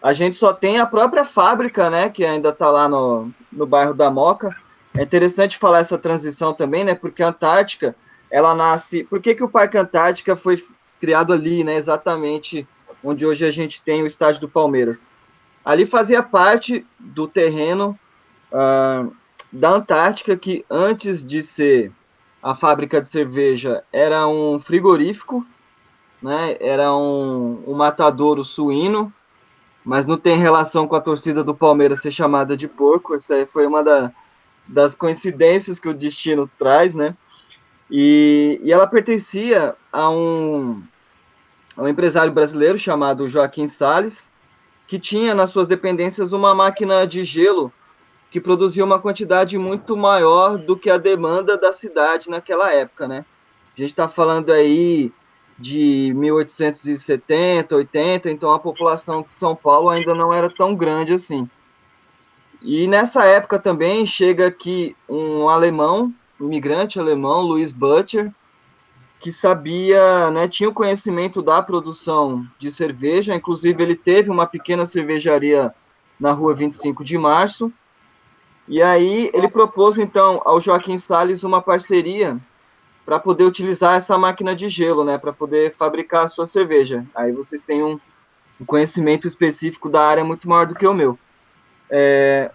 a 0.03 0.15
gente 0.15 0.35
só 0.35 0.51
tem 0.55 0.79
a 0.79 0.87
própria 0.87 1.27
fábrica, 1.27 1.91
né, 1.91 2.09
que 2.09 2.25
ainda 2.25 2.49
está 2.49 2.71
lá 2.71 2.89
no, 2.89 3.31
no 3.53 3.67
bairro 3.67 3.93
da 3.93 4.11
Moca. 4.11 4.57
É 4.95 5.03
interessante 5.03 5.59
falar 5.59 5.81
essa 5.81 5.99
transição 5.99 6.55
também, 6.55 6.85
né, 6.85 6.95
porque 6.95 7.23
a 7.23 7.29
Antártica, 7.29 7.95
ela 8.31 8.55
nasce... 8.55 9.05
Por 9.05 9.21
que, 9.21 9.35
que 9.35 9.45
o 9.45 9.49
Parque 9.49 9.77
Antártica 9.77 10.35
foi 10.35 10.65
criado 10.99 11.35
ali, 11.35 11.63
né, 11.63 11.77
exatamente 11.77 12.67
onde 13.05 13.27
hoje 13.27 13.45
a 13.45 13.51
gente 13.51 13.83
tem 13.83 14.03
o 14.03 14.07
estádio 14.07 14.41
do 14.41 14.49
Palmeiras? 14.49 15.05
Ali 15.63 15.85
fazia 15.85 16.23
parte 16.23 16.87
do 16.99 17.29
terreno 17.29 17.99
uh, 18.51 19.15
da 19.53 19.69
Antártica, 19.73 20.35
que 20.35 20.65
antes 20.71 21.23
de 21.23 21.43
ser 21.43 21.93
a 22.47 22.55
fábrica 22.55 23.01
de 23.01 23.09
cerveja 23.09 23.83
era 23.93 24.25
um 24.29 24.61
frigorífico, 24.61 25.45
né? 26.23 26.57
Era 26.61 26.95
um, 26.95 27.61
um 27.67 27.75
matadouro 27.75 28.45
suíno, 28.45 29.13
mas 29.85 30.07
não 30.07 30.17
tem 30.17 30.39
relação 30.39 30.87
com 30.87 30.95
a 30.95 31.01
torcida 31.01 31.43
do 31.43 31.53
Palmeiras 31.53 32.01
ser 32.01 32.13
chamada 32.13 32.57
de 32.57 32.69
porco. 32.69 33.17
Isso 33.17 33.35
aí 33.35 33.47
foi 33.47 33.67
uma 33.67 33.83
da, 33.83 34.13
das 34.65 34.95
coincidências 34.95 35.81
que 35.81 35.89
o 35.89 35.95
destino 35.95 36.49
traz, 36.57 36.95
né? 36.95 37.17
E, 37.91 38.61
e 38.63 38.73
ela 38.73 38.87
pertencia 38.87 39.75
a 39.93 40.09
um, 40.09 40.85
a 41.77 41.83
um 41.83 41.89
empresário 41.89 42.33
brasileiro 42.33 42.79
chamado 42.79 43.27
Joaquim 43.27 43.67
Sales, 43.67 44.31
que 44.87 45.01
tinha 45.01 45.35
nas 45.35 45.51
suas 45.51 45.67
dependências 45.67 46.33
uma 46.33 46.55
máquina 46.55 47.09
de 47.09 47.25
gelo 47.25 47.73
que 48.37 48.41
produzia 48.43 48.85
uma 48.85 48.99
quantidade 48.99 49.57
muito 49.57 49.97
maior 49.97 50.59
do 50.59 50.77
que 50.77 50.91
a 50.91 50.99
demanda 50.99 51.57
da 51.57 51.73
cidade 51.73 52.29
naquela 52.29 52.71
época, 52.71 53.09
né? 53.09 53.25
A 53.75 53.81
gente 53.81 53.89
está 53.89 54.11
falando 54.11 54.53
aí 54.53 55.11
de 55.59 56.13
1870, 56.15 57.75
80, 57.75 58.31
então 58.31 58.53
a 58.53 58.59
população 58.59 59.23
de 59.23 59.33
São 59.33 59.57
Paulo 59.57 59.89
ainda 59.89 60.15
não 60.15 60.35
era 60.35 60.51
tão 60.51 60.75
grande 60.75 61.15
assim. 61.15 61.49
E 62.61 62.87
nessa 62.87 63.25
época 63.25 63.59
também 63.59 64.05
chega 64.05 64.49
aqui 64.49 64.95
um 65.09 65.49
alemão, 65.49 66.13
imigrante 66.39 67.01
alemão, 67.01 67.41
Louis 67.41 67.73
Butcher, 67.73 68.31
que 69.19 69.33
sabia, 69.33 70.31
né, 70.31 70.47
tinha 70.47 70.69
o 70.69 70.75
conhecimento 70.75 71.41
da 71.41 71.63
produção 71.63 72.47
de 72.59 72.71
cerveja, 72.71 73.35
inclusive 73.35 73.83
ele 73.83 73.97
teve 73.97 74.29
uma 74.29 74.47
pequena 74.47 74.85
cervejaria 74.85 75.75
na 76.21 76.33
rua 76.33 76.55
25 76.55 77.03
de 77.03 77.17
março, 77.17 77.73
e 78.69 78.83
aí 78.83 79.31
ele 79.33 79.49
propôs 79.49 79.99
então 79.99 80.41
ao 80.45 80.61
Joaquim 80.61 80.99
Salles 80.99 81.45
uma 81.45 81.63
parceria 81.63 82.39
para 83.05 83.21
poder 83.21 83.45
utilizar 83.45 83.97
essa 83.97 84.19
máquina 84.19 84.55
de 84.55 84.69
gelo, 84.69 85.05
né, 85.05 85.17
para 85.17 85.33
poder 85.33 85.75
fabricar 85.75 86.25
a 86.25 86.29
sua 86.29 86.45
cerveja. 86.45 87.07
Aí 87.15 87.31
vocês 87.31 87.63
têm 87.63 87.83
um, 87.83 88.01
um, 88.61 88.65
conhecimento 88.65 89.29
específico 89.29 89.89
da 89.89 90.03
área 90.03 90.25
muito 90.25 90.49
maior 90.49 90.67
do 90.67 90.75
que 90.75 90.87
o 90.87 90.93
meu. 90.93 91.17
É, 91.89 92.51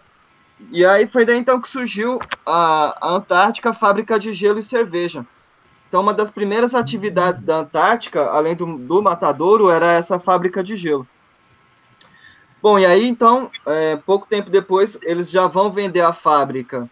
e 0.70 0.86
aí 0.86 1.08
foi 1.08 1.26
daí 1.26 1.38
então 1.38 1.62
que 1.62 1.70
surgiu 1.70 2.20
a, 2.46 2.98
a 3.02 3.16
Antártica 3.16 3.74
Fábrica 3.74 4.20
de 4.20 4.34
Gelo 4.34 4.60
e 4.60 4.64
Cerveja. 4.64 5.26
Então 5.88 6.02
uma 6.02 6.14
das 6.14 6.30
primeiras 6.30 6.76
atividades 6.76 7.42
da 7.42 7.60
Antártica, 7.60 8.30
além 8.32 8.56
do, 8.56 8.78
do 8.78 9.02
matadouro, 9.02 9.70
era 9.70 9.94
essa 9.94 10.20
fábrica 10.20 10.62
de 10.62 10.76
gelo. 10.76 11.08
Bom, 12.62 12.78
e 12.78 12.86
aí 12.86 13.08
então, 13.08 13.50
é, 13.66 13.96
pouco 13.96 14.28
tempo 14.28 14.50
depois, 14.50 14.98
eles 15.02 15.32
já 15.32 15.48
vão 15.48 15.72
vender 15.72 16.02
a 16.02 16.14
fábrica 16.14 16.88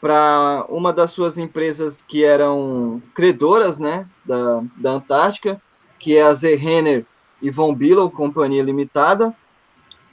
para 0.00 0.66
uma 0.68 0.92
das 0.92 1.10
suas 1.10 1.38
empresas 1.38 2.02
que 2.02 2.24
eram 2.24 3.02
credoras, 3.14 3.78
né, 3.78 4.06
da, 4.24 4.62
da 4.76 4.90
Antártica, 4.92 5.60
que 5.98 6.16
é 6.16 6.22
a 6.22 6.34
Zerrenner 6.34 7.06
e 7.40 7.50
Von 7.50 7.74
Billow 7.74 8.10
Companhia 8.10 8.62
Limitada. 8.62 9.34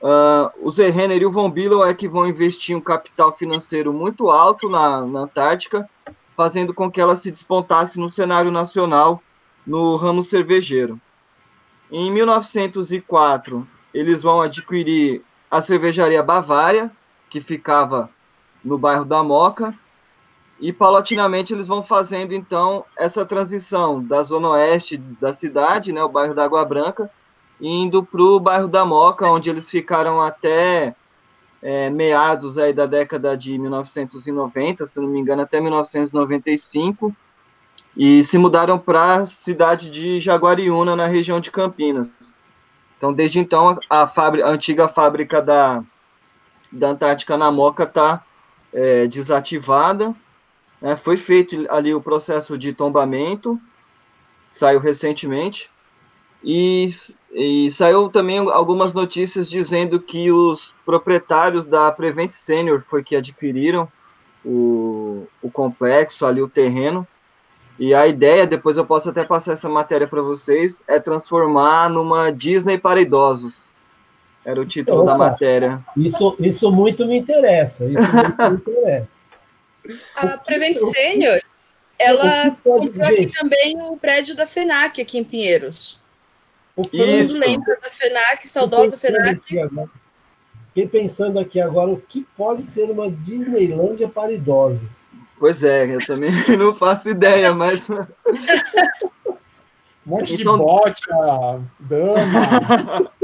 Uh, 0.01 0.49
o 0.61 0.71
Zerrenner 0.71 1.21
e 1.21 1.25
o 1.25 1.31
Von 1.31 1.51
Billow 1.51 1.85
é 1.85 1.93
que 1.93 2.07
vão 2.07 2.27
investir 2.27 2.75
um 2.75 2.81
capital 2.81 3.35
financeiro 3.35 3.91
muito 3.91 4.29
alto 4.29 4.69
na, 4.69 5.05
na 5.05 5.21
Antártica, 5.21 5.89
fazendo 6.37 6.73
com 6.73 6.89
que 6.89 7.01
ela 7.01 7.15
se 7.15 7.29
despontasse 7.29 7.99
no 7.99 8.07
cenário 8.09 8.49
nacional 8.49 9.21
no 9.67 9.95
ramo 9.97 10.23
cervejeiro. 10.23 10.99
Em 11.91 12.11
1904, 12.11 13.67
eles 13.95 14.21
vão 14.21 14.41
adquirir 14.41 15.23
a 15.49 15.61
cervejaria 15.61 16.21
Bavária, 16.21 16.91
que 17.29 17.39
ficava 17.39 18.09
no 18.61 18.77
bairro 18.77 19.05
da 19.05 19.23
Moca, 19.23 19.73
e 20.59 20.73
paulatinamente 20.73 21.53
eles 21.53 21.65
vão 21.65 21.81
fazendo 21.81 22.33
então 22.33 22.83
essa 22.97 23.25
transição 23.25 24.03
da 24.03 24.21
zona 24.21 24.49
oeste 24.49 24.97
da 24.97 25.31
cidade, 25.31 25.93
né, 25.93 26.03
o 26.03 26.09
bairro 26.09 26.33
da 26.33 26.43
Água 26.43 26.65
Branca, 26.65 27.09
indo 27.59 28.03
para 28.03 28.21
o 28.21 28.37
bairro 28.37 28.67
da 28.67 28.83
Moca, 28.83 29.29
onde 29.29 29.49
eles 29.49 29.69
ficaram 29.69 30.19
até 30.19 30.93
é, 31.61 31.89
meados 31.89 32.57
aí 32.57 32.73
da 32.73 32.85
década 32.85 33.37
de 33.37 33.57
1990, 33.57 34.85
se 34.85 34.99
não 34.99 35.07
me 35.07 35.19
engano, 35.19 35.41
até 35.41 35.61
1995, 35.61 37.15
e 37.95 38.25
se 38.25 38.37
mudaram 38.37 38.77
para 38.77 39.15
a 39.15 39.25
cidade 39.25 39.89
de 39.89 40.19
Jaguariúna, 40.19 40.97
na 40.97 41.07
região 41.07 41.39
de 41.39 41.49
Campinas. 41.49 42.35
Então, 42.97 43.13
desde 43.13 43.39
então, 43.39 43.79
a, 43.89 44.07
fábrica, 44.07 44.47
a 44.47 44.51
antiga 44.51 44.87
fábrica 44.87 45.41
da, 45.41 45.83
da 46.71 46.89
Antártica 46.89 47.37
na 47.37 47.51
Moca 47.51 47.83
está 47.83 48.23
é, 48.73 49.07
desativada. 49.07 50.15
Né? 50.81 50.95
Foi 50.95 51.17
feito 51.17 51.65
ali 51.69 51.93
o 51.93 52.01
processo 52.01 52.57
de 52.57 52.73
tombamento, 52.73 53.59
saiu 54.49 54.79
recentemente. 54.79 55.69
E, 56.43 56.85
e 57.33 57.71
saiu 57.71 58.07
também 58.07 58.37
algumas 58.37 58.93
notícias 58.93 59.49
dizendo 59.49 59.99
que 59.99 60.31
os 60.31 60.75
proprietários 60.85 61.65
da 61.65 61.91
Prevent 61.91 62.29
Senior 62.29 62.83
foi 62.87 63.03
que 63.03 63.15
adquiriram 63.15 63.91
o, 64.43 65.27
o 65.41 65.49
complexo 65.49 66.23
ali, 66.23 66.41
o 66.41 66.47
terreno, 66.47 67.07
e 67.77 67.93
a 67.93 68.07
ideia, 68.07 68.47
depois 68.47 68.77
eu 68.77 68.85
posso 68.85 69.09
até 69.09 69.23
passar 69.23 69.53
essa 69.53 69.67
matéria 69.67 70.07
para 70.07 70.21
vocês, 70.21 70.83
é 70.87 70.99
transformar 70.99 71.89
numa 71.89 72.31
Disney 72.31 72.77
para 72.77 73.01
idosos. 73.01 73.73
Era 74.45 74.61
o 74.61 74.65
título 74.65 75.01
Opa, 75.01 75.11
da 75.11 75.17
matéria. 75.17 75.83
Isso, 75.97 76.35
isso 76.39 76.71
muito 76.71 77.05
me 77.05 77.17
interessa. 77.17 77.85
Isso 77.85 78.13
muito 78.13 78.43
me 78.43 78.55
interessa. 78.55 79.07
A 80.15 80.37
Prevent 80.37 80.77
Senior, 80.77 81.41
ela 81.99 82.51
comprou 82.63 83.07
aqui 83.07 83.27
também 83.27 83.75
o 83.81 83.97
prédio 83.97 84.35
da 84.35 84.47
FENAC, 84.47 85.01
aqui 85.01 85.17
em 85.17 85.23
Pinheiros. 85.23 85.99
Todo 86.75 86.89
mundo 86.93 87.39
lembra 87.39 87.79
da 87.81 87.89
FENAC, 87.89 88.47
saudosa 88.47 88.97
FENAC. 88.97 89.41
Fiquei 90.67 90.87
pensando 90.87 91.39
aqui 91.39 91.59
agora 91.59 91.91
o 91.91 92.01
que 92.01 92.25
pode 92.35 92.63
ser 92.67 92.91
uma 92.91 93.09
Disneylândia 93.09 94.09
para 94.09 94.31
idosos. 94.31 94.81
Pois 95.37 95.63
é, 95.63 95.93
eu 95.95 96.05
também 96.05 96.31
não 96.57 96.73
faço 96.73 97.09
ideia, 97.09 97.53
mas. 97.53 97.89
Um 97.89 98.05
monte 100.05 100.35
de 100.35 100.41
então... 100.41 100.57
bocha, 100.57 101.61
dama. 101.79 103.11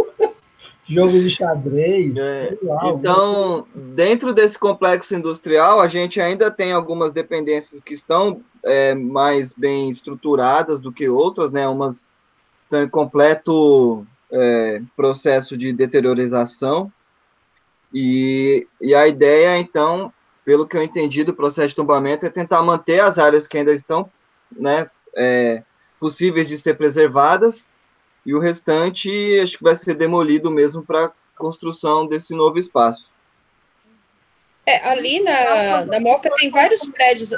Jogo 0.87 1.11
de 1.13 1.31
xadrez. 1.31 2.13
É, 2.17 2.57
então, 2.85 3.65
dentro 3.73 4.33
desse 4.33 4.59
complexo 4.59 5.15
industrial, 5.15 5.79
a 5.79 5.87
gente 5.87 6.19
ainda 6.19 6.51
tem 6.51 6.73
algumas 6.73 7.13
dependências 7.13 7.79
que 7.79 7.93
estão 7.93 8.41
é, 8.65 8.93
mais 8.93 9.53
bem 9.53 9.89
estruturadas 9.89 10.81
do 10.81 10.91
que 10.91 11.07
outras, 11.07 11.49
né? 11.49 11.65
Umas 11.65 12.09
estão 12.59 12.83
em 12.83 12.89
completo 12.89 14.05
é, 14.31 14.81
processo 14.95 15.57
de 15.57 15.73
deteriorização, 15.73 16.91
E, 17.93 18.65
e 18.79 18.95
a 18.95 19.05
ideia, 19.07 19.57
então, 19.57 20.13
pelo 20.43 20.67
que 20.67 20.75
eu 20.75 20.83
entendi 20.83 21.23
do 21.23 21.33
processo 21.33 21.69
de 21.69 21.75
tombamento, 21.75 22.25
é 22.25 22.29
tentar 22.29 22.61
manter 22.61 22.99
as 22.99 23.17
áreas 23.17 23.47
que 23.47 23.57
ainda 23.57 23.73
estão 23.73 24.09
né, 24.51 24.89
é, 25.15 25.63
possíveis 25.99 26.47
de 26.47 26.57
ser 26.57 26.75
preservadas, 26.75 27.69
e 28.25 28.33
o 28.33 28.39
restante 28.39 29.39
acho 29.39 29.57
que 29.57 29.63
vai 29.63 29.75
ser 29.75 29.95
demolido 29.95 30.51
mesmo 30.51 30.83
para 30.83 31.11
construção 31.35 32.05
desse 32.05 32.35
novo 32.35 32.59
espaço. 32.59 33.11
É, 34.65 34.87
ali 34.89 35.21
na, 35.23 35.85
na 35.85 35.99
Moca 35.99 36.29
tem 36.35 36.51
vários 36.51 36.87
prédios. 36.89 37.33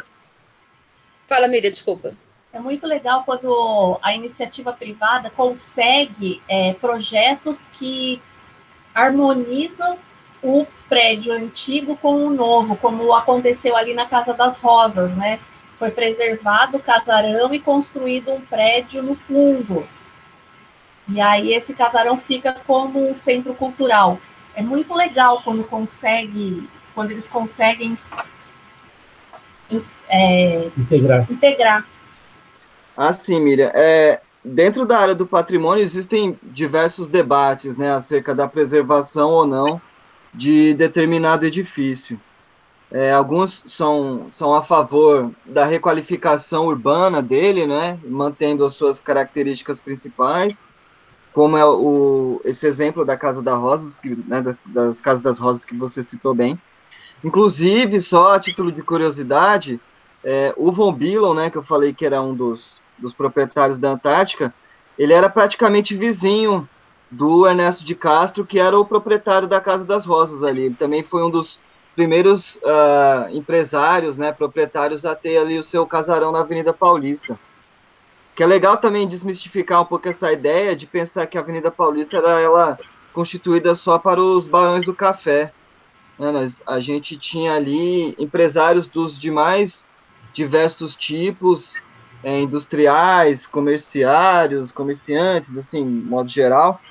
Fala, 1.25 1.47
Miriam, 1.47 1.71
desculpa. 1.71 2.13
É 2.51 2.59
muito 2.59 2.85
legal 2.85 3.23
quando 3.23 3.97
a 4.01 4.13
iniciativa 4.13 4.73
privada 4.73 5.29
consegue 5.29 6.41
é, 6.47 6.73
projetos 6.73 7.65
que 7.73 8.21
harmonizam 8.93 9.97
o 10.43 10.67
prédio 10.89 11.34
antigo 11.34 11.95
com 11.95 12.27
o 12.27 12.29
novo, 12.29 12.75
como 12.75 13.13
aconteceu 13.13 13.75
ali 13.75 13.93
na 13.93 14.06
Casa 14.06 14.34
das 14.34 14.58
Rosas, 14.58 15.15
né? 15.15 15.39
Foi 15.79 15.89
preservado 15.89 16.77
o 16.77 16.82
casarão 16.82 17.53
e 17.53 17.60
construído 17.60 18.32
um 18.32 18.41
prédio 18.41 19.01
no 19.01 19.15
fundo. 19.15 19.88
E 21.08 21.19
aí 21.19 21.53
esse 21.53 21.73
casarão 21.73 22.17
fica 22.17 22.56
como 22.67 23.10
um 23.10 23.15
centro 23.15 23.53
cultural. 23.53 24.19
É 24.56 24.62
muito 24.62 24.93
legal 24.93 25.41
quando 25.43 25.63
consegue, 25.63 26.69
quando 26.93 27.12
eles 27.12 27.27
conseguem 27.27 27.97
é, 30.08 30.69
integrar. 30.77 31.25
integrar. 31.32 31.86
Ah, 32.95 33.12
sim, 33.12 33.39
Miriam. 33.39 33.71
É, 33.73 34.21
dentro 34.43 34.86
da 34.86 34.99
área 34.99 35.15
do 35.15 35.25
patrimônio 35.25 35.82
existem 35.82 36.38
diversos 36.43 37.08
debates 37.08 37.75
né, 37.75 37.91
acerca 37.91 38.36
da 38.36 38.47
preservação 38.47 39.32
ou 39.32 39.47
não 39.47 39.82
de 40.33 40.73
determinado 40.73 41.45
edifício. 41.45 42.19
É, 42.91 43.11
alguns 43.11 43.63
são, 43.65 44.27
são 44.31 44.53
a 44.53 44.63
favor 44.63 45.31
da 45.45 45.65
requalificação 45.65 46.67
urbana 46.67 47.21
dele, 47.21 47.65
né, 47.65 47.97
mantendo 48.05 48.63
as 48.63 48.75
suas 48.75 49.01
características 49.01 49.79
principais, 49.79 50.67
como 51.33 51.57
é 51.57 51.65
o, 51.65 52.39
esse 52.45 52.67
exemplo 52.67 53.03
da 53.03 53.17
Casa 53.17 53.41
das 53.41 53.59
Rosas, 53.59 53.95
que, 53.95 54.09
né, 54.27 54.55
das 54.67 55.01
Casas 55.01 55.21
das 55.21 55.39
Rosas 55.39 55.65
que 55.65 55.75
você 55.75 56.03
citou 56.03 56.35
bem. 56.35 56.59
Inclusive, 57.23 57.99
só 57.99 58.35
a 58.35 58.39
título 58.39 58.71
de 58.71 58.83
curiosidade, 58.83 59.79
é, 60.23 60.53
o 60.55 60.71
Von 60.71 60.93
Billon, 60.93 61.33
né, 61.33 61.49
que 61.49 61.57
eu 61.57 61.63
falei 61.63 61.93
que 61.93 62.05
era 62.05 62.21
um 62.21 62.35
dos, 62.35 62.79
dos 62.99 63.11
proprietários 63.11 63.79
da 63.79 63.89
Antártica, 63.89 64.53
ele 64.99 65.13
era 65.13 65.29
praticamente 65.29 65.95
vizinho 65.95 66.69
do 67.13 67.47
Ernesto 67.47 67.86
de 67.86 67.95
Castro, 67.95 68.45
que 68.45 68.60
era 68.60 68.78
o 68.78 68.86
proprietário 68.86 69.47
da 69.47 69.62
Casa 69.62 69.86
das 69.86 70.06
Rosas 70.06 70.43
ali. 70.43 70.63
Ele 70.63 70.76
também 70.76 71.04
foi 71.04 71.23
um 71.23 71.30
dos 71.30 71.60
primeiros 71.95 72.56
uh, 72.56 73.30
empresários, 73.32 74.17
né, 74.17 74.32
proprietários 74.32 75.06
a 75.06 75.15
ter 75.15 75.38
ali 75.38 75.60
o 75.60 75.63
seu 75.63 75.86
casarão 75.86 76.32
na 76.32 76.39
Avenida 76.39 76.73
Paulista. 76.73 77.39
Que 78.36 78.41
é 78.41 78.47
legal 78.47 78.78
também 78.78 79.08
desmistificar 79.08 79.82
um 79.82 79.86
pouco 79.86 80.10
essa 80.10 80.32
ideia 80.32 80.76
de 80.76 80.88
pensar 80.88 81.28
que 81.28 81.38
a 81.38 81.41
Avenida 81.41 81.69
Paulista 81.69 82.17
era 82.17 82.41
ela 82.41 82.80
constituída 83.13 83.76
só 83.76 83.99
para 83.99 84.19
os 84.19 84.47
barões 84.47 84.84
do 84.86 84.93
café. 84.93 85.54
Né, 86.17 86.47
a 86.65 86.80
gente 86.80 87.15
tinha 87.15 87.54
ali 87.54 88.15
empresários 88.17 88.88
dos 88.88 89.19
demais 89.19 89.86
diversos 90.34 90.95
tipos, 90.95 91.80
é, 92.23 92.39
industriais, 92.41 93.45
comerciários, 93.45 94.71
comerciantes, 94.71 95.56
assim, 95.58 95.86
modo 95.86 96.30
geral, 96.30 96.82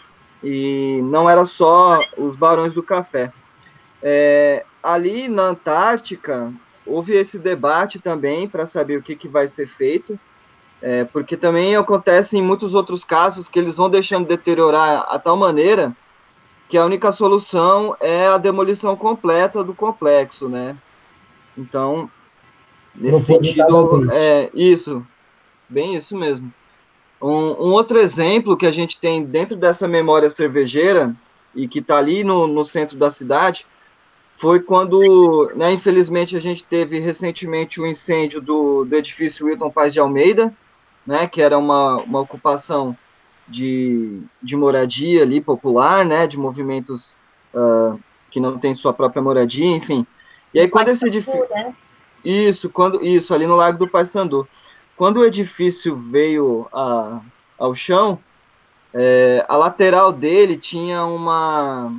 e 0.43 1.01
não 1.05 1.29
era 1.29 1.45
só 1.45 2.01
os 2.17 2.37
barões 2.37 2.73
do 2.73 2.83
café. 2.83 3.33
É, 4.03 4.65
ali 4.83 5.29
na 5.29 5.45
Antártica, 5.45 6.53
houve 6.85 7.15
esse 7.15 7.39
debate 7.39 7.99
também 7.99 8.49
para 8.49 8.67
saber 8.67 8.99
o 8.99 9.03
que, 9.03 9.15
que 9.15 9.29
vai 9.29 9.47
ser 9.47 9.67
feito, 9.67 10.19
é, 10.81 11.05
porque 11.05 11.37
também 11.37 11.77
acontece 11.77 12.37
em 12.37 12.43
muitos 12.43 12.75
outros 12.75 13.05
casos 13.05 13.49
que 13.49 13.59
eles 13.59 13.77
vão 13.77 13.89
deixando 13.89 14.27
deteriorar 14.27 15.07
a 15.09 15.19
tal 15.19 15.37
maneira 15.37 15.95
que 16.69 16.77
a 16.77 16.85
única 16.85 17.13
solução 17.13 17.95
é 18.01 18.27
a 18.27 18.39
demolição 18.39 18.97
completa 18.97 19.63
do 19.63 19.75
complexo, 19.75 20.49
né? 20.49 20.75
Então, 21.57 22.11
nesse 22.95 23.27
sentido, 23.27 24.11
é 24.11 24.51
isso, 24.55 25.07
bem 25.69 25.95
isso 25.95 26.17
mesmo. 26.17 26.53
Um, 27.23 27.69
um, 27.69 27.73
outro 27.73 28.01
exemplo 28.01 28.57
que 28.57 28.67
a 28.67 28.73
gente 28.73 28.99
tem 28.99 29.25
dentro 29.25 29.57
dessa 29.57 29.87
memória 29.87 30.29
cervejeira 30.29 31.15
e 31.55 31.69
que 31.69 31.79
está 31.79 31.99
ali 31.99 32.25
no, 32.25 32.49
no 32.49 32.65
centro 32.65 32.97
da 32.97 33.11
cidade 33.11 33.65
foi 34.37 34.59
quando, 34.59 35.53
né, 35.55 35.73
infelizmente, 35.73 36.37
a 36.37 36.41
gente 36.41 36.65
teve 36.65 36.99
recentemente 36.99 37.81
o 37.81 37.85
um 37.85 37.87
incêndio 37.87 38.41
do, 38.41 38.85
do 38.85 38.97
edifício 38.97 39.47
Wilton 39.47 39.71
Paz 39.71 39.93
de 39.93 40.01
Almeida, 40.01 40.53
né, 41.07 41.29
que 41.29 41.41
era 41.41 41.57
uma, 41.57 41.99
uma 41.99 42.21
ocupação 42.21 42.97
de, 43.47 44.21
de 44.43 44.57
moradia 44.57 45.23
ali 45.23 45.41
popular, 45.41 46.05
né, 46.05 46.27
de 46.27 46.37
movimentos 46.37 47.17
uh, 47.55 48.01
que 48.33 48.41
não 48.41 48.59
têm 48.59 48.75
sua 48.75 48.93
própria 48.93 49.23
moradia, 49.23 49.77
enfim. 49.77 50.05
E 50.53 50.59
aí 50.59 50.69
quando 50.69 50.89
esse 50.89 51.07
edifício... 51.07 51.47
Né? 51.51 51.73
Isso, 52.25 52.71
quando, 52.71 53.05
isso, 53.05 53.35
ali 53.35 53.47
no 53.47 53.57
Lago 53.57 53.79
do 53.79 53.89
Paissandu. 53.89 54.47
Quando 54.97 55.19
o 55.19 55.25
edifício 55.25 55.97
veio 55.97 56.69
a, 56.73 57.21
ao 57.59 57.75
chão, 57.75 58.19
é, 58.95 59.45
a 59.49 59.57
lateral 59.57 60.13
dele 60.13 60.57
tinha 60.57 61.05
uma, 61.05 61.93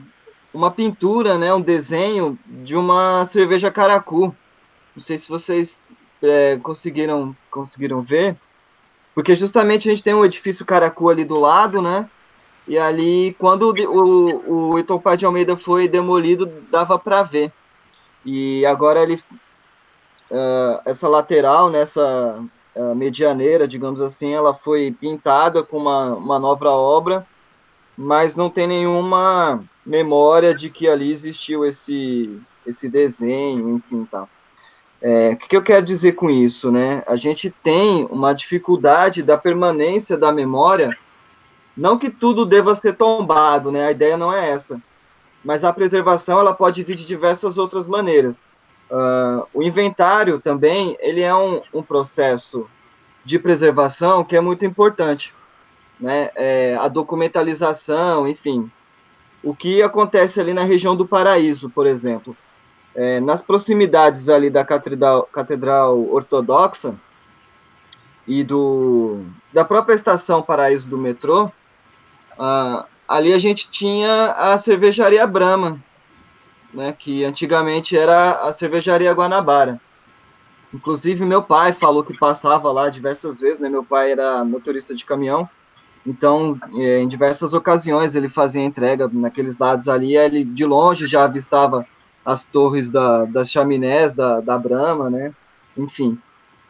uma 0.53 0.71
pintura, 0.71 1.38
né, 1.38 1.53
um 1.53 1.62
desenho 1.62 2.38
de 2.45 2.75
uma 2.75 3.25
cerveja 3.25 3.71
caracu. 3.71 4.36
Não 4.95 5.03
sei 5.03 5.17
se 5.17 5.27
vocês 5.27 5.82
é, 6.21 6.58
conseguiram, 6.62 7.36
conseguiram 7.49 8.01
ver, 8.01 8.38
porque 9.15 9.36
justamente 9.36 9.89
a 9.89 9.91
gente 9.91 10.03
tem 10.03 10.13
um 10.13 10.25
edifício 10.25 10.65
caracu 10.65 11.10
ali 11.10 11.25
do 11.25 11.39
lado, 11.39 11.82
né? 11.82 12.10
E 12.67 12.77
ali, 12.77 13.36
quando 13.38 13.73
o, 13.73 14.71
o 14.71 14.79
Itopá 14.79 15.15
de 15.15 15.25
Almeida 15.25 15.58
foi 15.58 15.88
demolido, 15.88 16.45
dava 16.71 16.97
para 16.97 17.21
ver. 17.21 17.51
E 18.25 18.65
agora 18.65 19.03
ele, 19.03 19.15
uh, 20.32 20.79
essa 20.86 21.10
lateral, 21.10 21.69
nessa 21.69 22.39
né, 22.39 22.49
medianeira, 22.96 23.68
digamos 23.68 24.02
assim, 24.02 24.34
ela 24.34 24.54
foi 24.54 24.96
pintada 25.00 25.64
com 25.64 25.78
uma, 25.78 26.14
uma 26.16 26.40
nova 26.40 26.72
obra, 26.72 27.28
mas 27.98 28.36
não 28.36 28.50
tem 28.50 28.68
nenhuma 28.68 29.64
memória 29.86 30.54
de 30.54 30.70
que 30.70 30.88
ali 30.88 31.12
existiu 31.12 31.66
esse, 31.66 32.40
esse 32.66 32.90
desenho, 32.90 33.70
enfim, 33.70 34.06
tá. 34.06 34.28
É, 35.02 35.32
o 35.32 35.38
que, 35.38 35.50
que 35.50 35.58
eu 35.58 35.62
quero 35.62 35.86
dizer 35.86 36.14
com 36.14 36.30
isso, 36.30 36.72
né? 36.72 37.04
A 37.06 37.18
gente 37.18 37.54
tem 37.62 38.08
uma 38.10 38.34
dificuldade 38.34 39.22
da 39.22 39.38
permanência 39.38 40.18
da 40.18 40.32
memória, 40.32 40.98
não 41.76 41.98
que 41.98 42.10
tudo 42.10 42.46
deva 42.46 42.74
ser 42.74 42.96
tombado, 42.96 43.72
né? 43.72 43.88
A 43.88 43.92
ideia 43.92 44.16
não 44.16 44.32
é 44.32 44.50
essa, 44.50 44.82
mas 45.44 45.66
a 45.66 45.74
preservação 45.74 46.40
ela 46.40 46.54
pode 46.54 46.82
vir 46.84 46.96
de 46.96 47.06
diversas 47.06 47.58
outras 47.58 47.86
maneiras. 47.86 48.50
Uh, 48.89 49.48
o 49.54 49.63
inventário 49.63 50.39
também, 50.39 50.96
ele 51.00 51.22
é 51.22 51.34
um, 51.34 51.62
um, 51.74 51.82
processo 51.82 52.69
de 53.26 53.39
preservação 53.39 54.24
que 54.24 54.36
é 54.36 54.41
muito 54.41 54.65
importante, 54.65 55.34
né? 56.00 56.30
É, 56.36 56.76
a 56.80 56.88
documentalização, 56.88 58.28
enfim. 58.28 58.69
O 59.43 59.56
que 59.56 59.82
acontece 59.82 60.39
ali 60.39 60.54
na 60.54 60.63
região 60.63 60.96
do 60.96 61.08
Paraíso, 61.08 61.69
por 61.69 61.88
exemplo, 61.88 62.36
é, 62.96 63.19
nas 63.19 63.41
proximidades 63.41 64.30
ali 64.30 64.50
da 64.50 64.63
catedral, 64.63 65.24
catedral 65.32 66.00
ortodoxa 66.12 66.93
e 68.28 68.43
do 68.43 69.26
da 69.52 69.65
própria 69.65 69.96
estação 69.96 70.41
Paraíso 70.41 70.88
do 70.88 70.98
metrô, 70.98 71.46
uh, 71.46 72.86
ali 73.08 73.34
a 73.34 73.39
gente 73.39 73.69
tinha 73.69 74.32
a 74.32 74.58
cervejaria 74.58 75.26
Brahma, 75.28 75.80
né, 76.74 76.94
que 76.98 77.24
antigamente 77.24 77.98
era 77.98 78.48
a 78.48 78.54
cervejaria 78.54 79.14
Guanabara. 79.14 79.80
Inclusive, 80.74 81.24
meu 81.24 81.44
pai 81.44 81.72
falou 81.72 82.04
que 82.04 82.18
passava 82.18 82.72
lá 82.72 82.90
diversas 82.90 83.40
vezes, 83.40 83.60
né? 83.60 83.70
Meu 83.70 83.84
pai 83.84 84.12
era 84.12 84.44
motorista 84.44 84.96
de 84.96 85.06
caminhão, 85.06 85.48
então, 86.06 86.60
é, 86.76 87.00
em 87.00 87.08
diversas 87.08 87.54
ocasiões, 87.54 88.14
ele 88.14 88.28
fazia 88.28 88.62
entrega 88.62 89.10
naqueles 89.12 89.58
lados 89.58 89.88
ali, 89.88 90.18
ele 90.18 90.44
de 90.44 90.66
longe 90.66 91.08
já 91.08 91.24
avistava 91.24 91.86
as 92.26 92.44
torres 92.44 92.90
da, 92.90 93.26
das 93.26 93.50
chaminés 93.50 94.14
da, 94.14 94.42
da 94.42 94.58
Brahma, 94.58 95.10
né? 95.10 95.34
Enfim, 95.78 96.20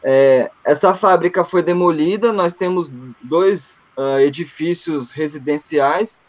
é, 0.02 0.50
essa 0.64 0.94
fábrica 0.94 1.44
foi 1.44 1.62
demolida, 1.62 2.32
nós 2.32 2.52
temos 2.52 2.90
dois 3.22 3.82
uh, 3.96 4.18
edifícios 4.20 5.10
residenciais, 5.10 6.22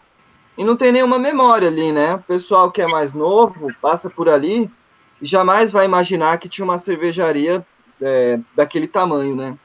e 0.57 0.63
não 0.63 0.75
tem 0.75 0.91
nenhuma 0.91 1.19
memória 1.19 1.67
ali, 1.67 1.91
né? 1.91 2.15
O 2.15 2.19
pessoal 2.19 2.71
que 2.71 2.81
é 2.81 2.87
mais 2.87 3.13
novo 3.13 3.73
passa 3.81 4.09
por 4.09 4.29
ali 4.29 4.69
e 5.21 5.25
jamais 5.25 5.71
vai 5.71 5.85
imaginar 5.85 6.37
que 6.37 6.49
tinha 6.49 6.65
uma 6.65 6.77
cervejaria 6.77 7.65
é, 8.01 8.39
daquele 8.55 8.87
tamanho, 8.87 9.35
né? 9.35 9.57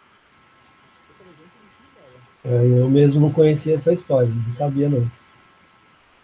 É, 2.45 2.49
eu 2.49 2.89
mesmo 2.89 3.21
não 3.21 3.31
conhecia 3.31 3.77
essa 3.77 3.93
história, 3.93 4.29
não 4.29 4.57
sabia 4.57 4.89
não. 4.89 5.11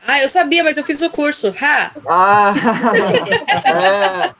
Ah, 0.06 0.20
eu 0.20 0.28
sabia, 0.28 0.62
mas 0.62 0.76
eu 0.76 0.84
fiz 0.84 1.00
o 1.02 1.10
curso. 1.10 1.54
Ha! 1.60 1.92
Ah, 2.06 2.54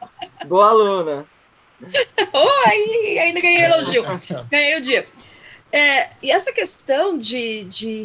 é, 0.42 0.46
boa 0.46 0.68
aluna. 0.68 1.26
Oh, 2.32 2.68
aí, 2.68 3.18
ainda 3.18 3.40
ganhei 3.40 3.64
elogio. 3.64 4.04
Ganhei 4.50 4.76
o 4.78 4.82
dia. 4.82 5.06
É, 5.72 6.08
e 6.22 6.30
essa 6.30 6.52
questão 6.52 7.18
de, 7.18 7.64
de, 7.64 8.04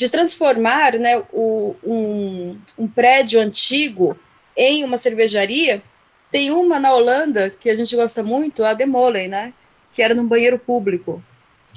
de 0.00 0.08
transformar 0.08 0.94
né, 0.94 1.22
o, 1.30 1.76
um, 1.84 2.58
um 2.78 2.88
prédio 2.88 3.38
antigo 3.38 4.16
em 4.56 4.82
uma 4.82 4.96
cervejaria, 4.96 5.82
tem 6.30 6.50
uma 6.50 6.80
na 6.80 6.90
Holanda 6.94 7.50
que 7.50 7.68
a 7.68 7.76
gente 7.76 7.94
gosta 7.94 8.22
muito, 8.22 8.64
a 8.64 8.72
Demolen, 8.72 9.28
né? 9.28 9.52
Que 9.92 10.00
era 10.00 10.14
num 10.14 10.26
banheiro 10.26 10.58
público. 10.58 11.22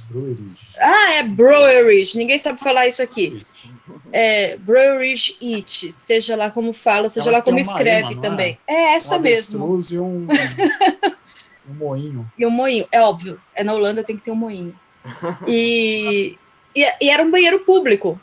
Breweries. 0.10 0.58
Ah, 0.80 1.16
é 1.16 1.24
Breweries. 1.24 2.14
Ninguém 2.16 2.40
sabe 2.40 2.62
falar 2.62 2.88
isso 2.88 3.02
aqui. 3.02 3.46
É 4.14 4.56
Breweries 4.56 5.38
It, 5.42 5.92
seja 5.92 6.38
lá 6.38 6.50
como 6.50 6.72
fala, 6.72 7.10
seja 7.10 7.28
Ela 7.28 7.40
lá 7.40 7.44
como 7.44 7.60
escreve 7.60 8.14
ema, 8.14 8.20
é? 8.20 8.22
também. 8.22 8.60
É, 8.66 8.94
essa 8.94 9.18
um 9.18 9.20
mesmo. 9.20 9.80
e 9.92 10.00
um, 10.00 10.28
um 11.70 11.74
moinho. 11.74 12.32
E 12.38 12.46
um 12.46 12.52
moinho, 12.52 12.88
é 12.90 13.02
óbvio. 13.02 13.38
É 13.54 13.66
na 13.66 13.74
Holanda 13.74 14.02
tem 14.02 14.16
que 14.16 14.24
ter 14.24 14.32
um 14.32 14.36
moinho. 14.36 14.74
E, 15.46 16.38
e, 16.76 16.86
e 17.02 17.10
era 17.10 17.24
um 17.24 17.32
banheiro 17.32 17.60
público. 17.60 18.20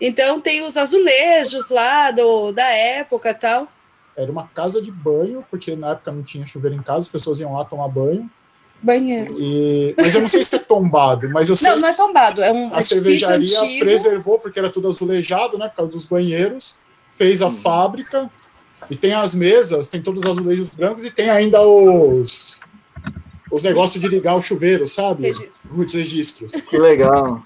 Então 0.00 0.40
tem 0.40 0.64
os 0.64 0.76
azulejos 0.76 1.70
lá 1.70 2.10
do, 2.10 2.52
da 2.52 2.68
época 2.68 3.30
e 3.30 3.34
tal. 3.34 3.68
Era 4.16 4.30
uma 4.30 4.48
casa 4.48 4.80
de 4.82 4.90
banho, 4.90 5.44
porque 5.50 5.76
na 5.76 5.92
época 5.92 6.12
não 6.12 6.22
tinha 6.22 6.46
chuveiro 6.46 6.76
em 6.76 6.82
casa, 6.82 7.00
as 7.00 7.08
pessoas 7.08 7.40
iam 7.40 7.54
lá 7.54 7.64
tomar 7.64 7.88
banho. 7.88 8.28
Banheiro. 8.80 9.36
E... 9.38 9.94
Mas 9.96 10.14
eu 10.14 10.20
não 10.20 10.28
sei 10.28 10.44
se 10.44 10.54
é 10.54 10.58
tombado, 10.58 11.28
mas 11.30 11.48
eu 11.48 11.56
sei 11.56 11.70
Não, 11.70 11.80
não 11.80 11.88
é 11.88 11.94
tombado, 11.94 12.42
é 12.42 12.52
um 12.52 12.72
a 12.72 12.80
cervejaria 12.80 13.60
antigo. 13.60 13.84
preservou, 13.84 14.38
porque 14.38 14.58
era 14.58 14.70
tudo 14.70 14.88
azulejado, 14.88 15.58
né? 15.58 15.68
Por 15.68 15.76
causa 15.76 15.92
dos 15.92 16.04
banheiros, 16.04 16.78
fez 17.10 17.42
a 17.42 17.50
fábrica 17.50 18.30
e 18.88 18.94
tem 18.94 19.14
as 19.14 19.34
mesas, 19.34 19.88
tem 19.88 20.00
todos 20.00 20.24
os 20.24 20.30
azulejos 20.30 20.70
brancos 20.70 21.04
e 21.04 21.10
tem 21.10 21.28
ainda 21.28 21.60
os 21.60 22.60
os 23.50 23.62
negócios 23.62 24.00
de 24.00 24.08
ligar 24.08 24.36
o 24.36 24.42
chuveiro, 24.42 24.86
sabe? 24.86 25.28
Registro. 25.28 25.70
Os 25.76 25.92
registros. 25.94 26.52
Que 26.52 26.78
legal. 26.78 27.42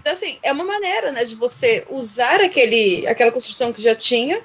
Então, 0.00 0.12
assim, 0.12 0.38
é 0.42 0.50
uma 0.50 0.64
maneira, 0.64 1.12
né, 1.12 1.24
de 1.24 1.34
você 1.36 1.86
usar 1.90 2.40
aquele, 2.40 3.06
aquela 3.06 3.30
construção 3.30 3.72
que 3.72 3.80
já 3.80 3.94
tinha 3.94 4.40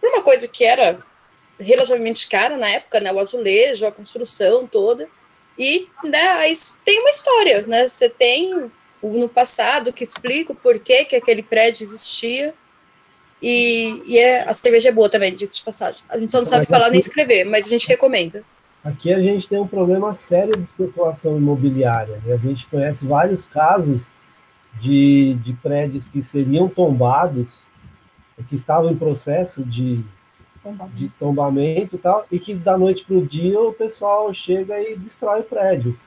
para 0.00 0.10
uma 0.10 0.22
coisa 0.22 0.46
que 0.48 0.64
era 0.64 1.00
relativamente 1.58 2.28
cara 2.28 2.56
na 2.56 2.68
época, 2.68 3.00
né, 3.00 3.12
o 3.12 3.18
azulejo, 3.18 3.86
a 3.86 3.92
construção 3.92 4.66
toda, 4.66 5.08
e 5.58 5.88
né, 6.04 6.22
aí 6.38 6.52
tem 6.84 7.00
uma 7.00 7.10
história, 7.10 7.62
né, 7.66 7.86
você 7.88 8.08
tem 8.08 8.54
o- 8.54 8.70
no 9.02 9.28
passado 9.28 9.92
que 9.92 10.04
explica 10.04 10.52
o 10.52 10.56
porquê 10.56 11.04
que 11.04 11.16
aquele 11.16 11.42
prédio 11.42 11.84
existia, 11.84 12.54
e, 13.42 14.02
e 14.06 14.18
é, 14.18 14.42
a 14.48 14.52
cerveja 14.52 14.90
é 14.90 14.92
boa 14.92 15.08
também, 15.08 15.34
diga 15.34 15.50
de 15.50 15.62
passagem. 15.62 16.02
A 16.10 16.18
gente 16.18 16.30
só 16.30 16.38
não 16.38 16.44
sabe 16.46 16.60
Mas 16.60 16.68
falar 16.68 16.90
nem 16.90 17.00
escrever, 17.00 17.44
mas 17.44 17.66
a 17.66 17.70
gente 17.70 17.88
recomenda. 17.88 18.44
Aqui 18.82 19.12
a 19.12 19.20
gente 19.20 19.46
tem 19.46 19.58
um 19.58 19.66
problema 19.66 20.14
sério 20.14 20.56
de 20.56 20.62
especulação 20.62 21.36
imobiliária. 21.36 22.18
né? 22.24 22.32
A 22.32 22.36
gente 22.38 22.66
conhece 22.66 23.04
vários 23.04 23.44
casos 23.44 24.00
de, 24.80 25.34
de 25.34 25.52
prédios 25.54 26.06
que 26.06 26.22
seriam 26.22 26.68
tombados, 26.68 27.46
que 28.48 28.56
estavam 28.56 28.90
em 28.90 28.96
processo 28.96 29.62
de, 29.62 30.02
de 30.94 31.08
tombamento 31.18 31.96
e 31.96 31.98
tal, 31.98 32.24
e 32.32 32.38
que 32.38 32.54
da 32.54 32.78
noite 32.78 33.04
para 33.04 33.16
o 33.16 33.26
dia 33.26 33.60
o 33.60 33.72
pessoal 33.72 34.32
chega 34.32 34.80
e 34.80 34.96
destrói 34.96 35.40
o 35.40 35.44
prédio. 35.44 35.98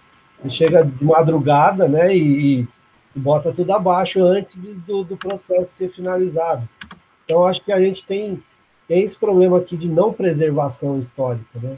E 0.43 0.49
chega 0.49 0.83
de 0.83 1.05
madrugada 1.05 1.87
né, 1.87 2.15
e, 2.15 2.61
e 2.61 2.67
bota 3.15 3.53
tudo 3.53 3.71
abaixo 3.71 4.19
antes 4.23 4.59
de- 4.59 4.73
do, 4.73 5.03
do 5.03 5.15
processo 5.15 5.71
ser 5.71 5.89
finalizado. 5.89 6.67
Então, 7.23 7.45
acho 7.45 7.61
que 7.63 7.71
a 7.71 7.79
gente 7.79 8.03
tem, 8.05 8.41
tem 8.87 9.03
esse 9.03 9.15
problema 9.15 9.59
aqui 9.59 9.77
de 9.77 9.87
não 9.87 10.11
preservação 10.11 10.99
histórica. 10.99 11.45
Né? 11.61 11.77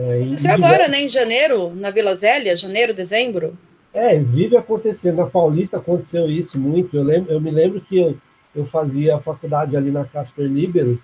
É, 0.00 0.20
Aconteceu 0.20 0.52
agora, 0.52 0.86
né, 0.88 1.00
em 1.02 1.08
janeiro, 1.08 1.72
na 1.74 1.90
Vila 1.90 2.14
Zélia, 2.14 2.56
janeiro, 2.56 2.94
dezembro. 2.94 3.58
É, 3.92 4.16
vive 4.18 4.56
acontecendo. 4.56 5.16
Na 5.16 5.26
Paulista 5.26 5.78
aconteceu 5.78 6.30
isso 6.30 6.56
muito. 6.58 6.96
Eu, 6.96 7.02
lembro, 7.02 7.32
eu 7.32 7.40
me 7.40 7.50
lembro 7.50 7.80
que 7.80 7.98
eu, 7.98 8.16
eu 8.54 8.64
fazia 8.64 9.16
a 9.16 9.20
faculdade 9.20 9.76
ali 9.76 9.90
na 9.90 10.04
Casper 10.04 10.44
Libero, 10.46 11.00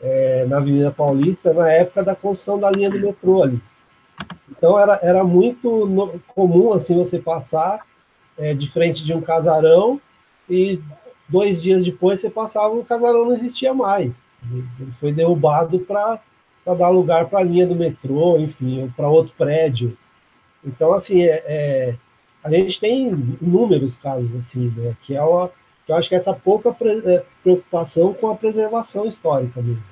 é, 0.00 0.46
na 0.48 0.56
Avenida 0.58 0.90
Paulista, 0.90 1.52
na 1.52 1.70
época 1.70 2.02
da 2.02 2.14
construção 2.14 2.58
da 2.58 2.70
linha 2.70 2.90
do 2.90 2.98
metrô 2.98 3.42
ali. 3.42 3.60
Então 4.50 4.78
era, 4.80 4.98
era 5.02 5.22
muito 5.24 5.84
no- 5.86 6.18
comum 6.28 6.72
assim 6.72 6.94
você 6.96 7.18
passar 7.18 7.80
é, 8.38 8.54
de 8.54 8.66
frente 8.70 9.04
de 9.04 9.12
um 9.12 9.20
casarão 9.20 10.00
e 10.48 10.78
dois 11.28 11.60
dias 11.60 11.84
depois 11.84 12.20
você 12.20 12.30
passava 12.30 12.74
e 12.74 12.78
o 12.78 12.84
casarão 12.84 13.26
não 13.26 13.32
existia 13.34 13.74
mais. 13.74 14.10
Ele 14.50 14.92
foi 15.00 15.12
derrubado 15.12 15.80
para 15.80 16.18
dar 16.74 16.88
lugar 16.90 17.26
para 17.26 17.40
a 17.40 17.44
linha 17.44 17.66
do 17.66 17.74
metrô, 17.74 18.38
enfim, 18.38 18.92
para 18.96 19.08
outro 19.08 19.32
prédio. 19.36 19.96
Então, 20.64 20.92
assim, 20.92 21.22
é, 21.22 21.42
é, 21.46 21.94
a 22.42 22.50
gente 22.50 22.80
tem 22.80 23.08
inúmeros 23.40 23.94
casos 23.96 24.30
assim, 24.36 24.72
né? 24.76 24.96
Que 25.02 25.14
é 25.16 25.22
uma, 25.22 25.48
que 25.86 25.92
eu 25.92 25.96
acho 25.96 26.08
que 26.08 26.14
essa 26.14 26.32
pouca 26.32 26.72
pre- 26.72 27.02
é, 27.04 27.24
preocupação 27.42 28.12
com 28.14 28.30
a 28.30 28.34
preservação 28.36 29.04
histórica 29.06 29.60
mesmo. 29.62 29.82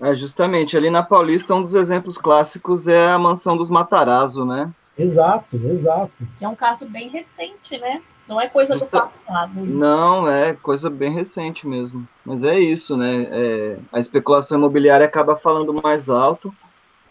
né? 0.00 0.10
É, 0.10 0.14
justamente, 0.14 0.76
ali 0.76 0.90
na 0.90 1.02
Paulista, 1.02 1.54
um 1.54 1.62
dos 1.62 1.74
exemplos 1.74 2.18
clássicos 2.18 2.88
é 2.88 3.08
a 3.12 3.18
mansão 3.18 3.56
dos 3.56 3.70
Matarazzo, 3.70 4.44
né? 4.44 4.72
Exato, 4.98 5.56
exato. 5.56 6.12
Que 6.38 6.44
é 6.44 6.48
um 6.48 6.54
caso 6.54 6.86
bem 6.86 7.08
recente, 7.08 7.78
né? 7.78 8.00
Não 8.26 8.40
é 8.40 8.48
coisa 8.48 8.76
do 8.76 8.86
passado. 8.86 9.52
Não, 9.54 10.26
é 10.28 10.54
coisa 10.54 10.88
bem 10.88 11.12
recente 11.12 11.66
mesmo. 11.66 12.08
Mas 12.24 12.42
é 12.42 12.58
isso, 12.58 12.96
né? 12.96 13.28
É, 13.30 13.78
a 13.92 13.98
especulação 13.98 14.58
imobiliária 14.58 15.04
acaba 15.04 15.36
falando 15.36 15.74
mais 15.74 16.08
alto, 16.08 16.54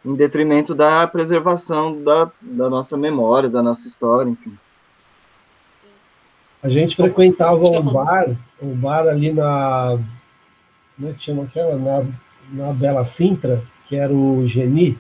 em 0.04 0.16
detrimento 0.16 0.74
da 0.74 1.06
preservação 1.08 2.02
da, 2.04 2.32
da 2.42 2.70
nossa 2.70 2.98
memória, 2.98 3.48
da 3.48 3.62
nossa 3.62 3.88
história, 3.88 4.30
enfim. 4.30 4.58
A 6.64 6.70
gente 6.70 6.96
frequentava 6.96 7.62
um 7.62 7.92
bar, 7.92 8.30
um 8.62 8.74
bar 8.74 9.08
ali 9.08 9.32
na. 9.32 10.00
Como 10.96 11.10
é 11.10 11.14
que 11.14 11.24
chama 11.24 11.44
aquela? 11.44 11.76
Na, 11.76 12.06
na 12.52 12.74
Bela 12.74 13.06
Sintra, 13.06 13.62
que 13.88 13.96
era 13.96 14.12
o 14.12 14.48
Geni. 14.48 14.98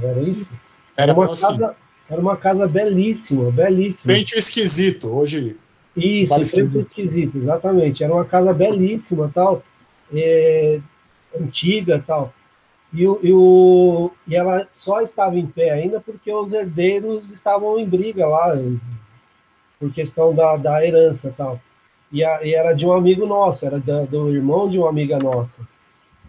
Era 0.00 0.20
isso? 0.20 0.60
Era 0.96 1.12
uma 1.12 1.26
casa, 1.28 1.74
era 2.08 2.20
uma 2.20 2.36
casa 2.36 2.66
belíssima, 2.68 3.50
belíssima. 3.50 4.14
frente 4.14 4.32
esquisito. 4.38 5.08
Hoje, 5.08 5.56
Isso, 5.96 6.30
Vale 6.30 6.42
esquisito. 6.42 6.78
esquisito, 6.80 7.38
exatamente. 7.38 8.02
Era 8.02 8.12
uma 8.12 8.24
casa 8.24 8.52
belíssima, 8.52 9.30
tal, 9.34 9.62
é, 10.12 10.80
antiga, 11.40 12.02
tal. 12.06 12.32
E, 12.92 13.06
o, 13.06 13.18
e, 13.22 13.32
o, 13.32 14.10
e 14.26 14.36
ela 14.36 14.68
só 14.72 15.00
estava 15.00 15.36
em 15.36 15.46
pé 15.46 15.70
ainda 15.70 16.00
porque 16.00 16.32
os 16.32 16.52
herdeiros 16.52 17.30
estavam 17.30 17.78
em 17.78 17.86
briga 17.88 18.26
lá, 18.26 18.56
por 19.80 19.92
questão 19.92 20.34
da, 20.34 20.56
da 20.56 20.84
herança, 20.86 21.32
tal. 21.36 21.60
E, 22.12 22.22
a, 22.24 22.44
e 22.44 22.54
era 22.54 22.72
de 22.72 22.86
um 22.86 22.92
amigo 22.92 23.26
nosso, 23.26 23.66
era 23.66 23.78
da- 23.80 24.04
do 24.04 24.32
irmão 24.32 24.68
de 24.68 24.78
uma 24.78 24.88
amiga 24.88 25.18
nossa. 25.18 25.50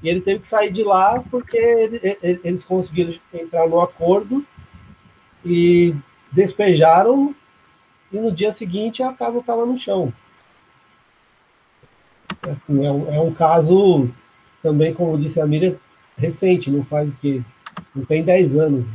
E 0.01 0.09
ele 0.09 0.21
teve 0.21 0.39
que 0.39 0.47
sair 0.47 0.71
de 0.71 0.83
lá 0.83 1.23
porque 1.29 1.57
ele- 1.57 1.99
ele- 2.21 2.39
eles 2.43 2.65
conseguiram 2.65 3.13
entrar 3.33 3.67
no 3.67 3.79
acordo 3.79 4.43
e 5.45 5.95
despejaram 6.31 7.34
e 8.12 8.17
no 8.17 8.31
dia 8.31 8.51
seguinte 8.51 9.03
a 9.03 9.13
casa 9.13 9.39
estava 9.39 9.65
no 9.65 9.79
chão. 9.79 10.12
Assim, 12.41 12.86
é, 12.86 12.91
um, 12.91 13.13
é 13.13 13.19
um 13.21 13.34
caso 13.34 14.10
também, 14.62 14.93
como 14.93 15.17
disse 15.17 15.39
a 15.39 15.45
Miriam, 15.47 15.75
recente, 16.17 16.69
não 16.71 16.84
faz 16.84 17.10
o 17.10 17.15
quê? 17.21 17.41
Não 17.95 18.05
tem 18.05 18.23
10 18.23 18.55
anos. 18.58 18.86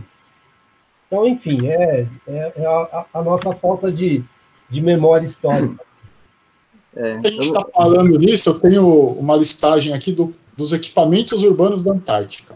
Então, 1.06 1.26
enfim, 1.26 1.66
é, 1.68 2.06
é, 2.26 2.52
é 2.56 2.66
a, 2.66 3.04
a 3.14 3.22
nossa 3.22 3.52
falta 3.54 3.90
de, 3.90 4.22
de 4.68 4.80
memória 4.80 5.26
histórica. 5.26 5.82
É, 6.94 7.14
a 7.14 7.28
gente 7.30 7.40
está 7.40 7.64
falando 7.72 8.18
nisso, 8.18 8.50
eu 8.50 8.58
tenho 8.60 8.88
uma 9.12 9.36
listagem 9.36 9.92
aqui 9.92 10.12
do- 10.12 10.34
dos 10.56 10.72
equipamentos 10.72 11.42
urbanos 11.42 11.82
da 11.82 11.92
Antártica. 11.92 12.54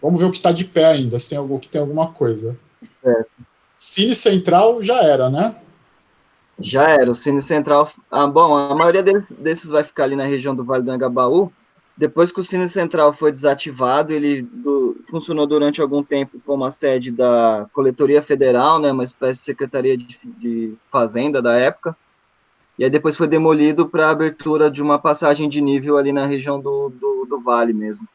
Vamos 0.00 0.20
ver 0.20 0.26
o 0.26 0.30
que 0.30 0.36
está 0.36 0.52
de 0.52 0.64
pé 0.64 0.86
ainda, 0.86 1.18
se 1.18 1.30
tem, 1.30 1.38
algum, 1.38 1.58
que 1.58 1.68
tem 1.68 1.80
alguma 1.80 2.08
coisa. 2.08 2.56
Certo. 3.02 3.30
Cine 3.64 4.14
Central 4.14 4.82
já 4.82 5.02
era, 5.02 5.28
né? 5.28 5.56
Já 6.60 6.88
era, 6.88 7.10
o 7.10 7.14
Cine 7.14 7.42
Central. 7.42 7.90
Ah, 8.10 8.26
bom, 8.26 8.54
a 8.54 8.74
maioria 8.74 9.02
deles, 9.02 9.30
desses 9.32 9.70
vai 9.70 9.82
ficar 9.82 10.04
ali 10.04 10.14
na 10.14 10.24
região 10.24 10.54
do 10.54 10.64
Vale 10.64 10.84
do 10.84 10.90
Angabaú. 10.92 11.52
Depois 11.96 12.32
que 12.32 12.40
o 12.40 12.42
Cine 12.42 12.68
Central 12.68 13.12
foi 13.12 13.30
desativado, 13.30 14.12
ele 14.12 14.42
do- 14.42 14.96
funcionou 15.10 15.46
durante 15.46 15.80
algum 15.80 16.02
tempo 16.02 16.40
como 16.46 16.64
a 16.64 16.70
sede 16.70 17.10
da 17.10 17.66
Coletoria 17.72 18.22
Federal, 18.22 18.78
né, 18.78 18.92
uma 18.92 19.04
espécie 19.04 19.40
de 19.40 19.44
secretaria 19.44 19.96
de, 19.96 20.18
de 20.24 20.74
fazenda 20.90 21.42
da 21.42 21.54
época. 21.54 21.96
E 22.78 22.84
aí 22.84 22.90
depois 22.90 23.16
foi 23.16 23.26
demolido 23.28 23.88
para 23.88 24.06
a 24.06 24.10
abertura 24.10 24.70
de 24.70 24.82
uma 24.82 24.98
passagem 24.98 25.48
de 25.48 25.60
nível 25.60 25.98
ali 25.98 26.12
na 26.12 26.24
região 26.24 26.60
do, 26.60 26.88
do, 26.88 27.26
do 27.28 27.40
Vale 27.40 27.72
mesmo. 27.72 28.08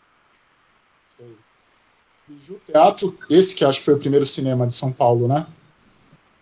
Biju 2.28 2.60
Teatro, 2.66 3.18
esse 3.30 3.56
que 3.56 3.64
acho 3.64 3.80
que 3.80 3.86
foi 3.86 3.94
o 3.94 4.00
primeiro 4.00 4.26
cinema 4.26 4.68
de 4.68 4.76
São 4.76 4.92
Paulo, 4.92 5.28
né? 5.28 5.46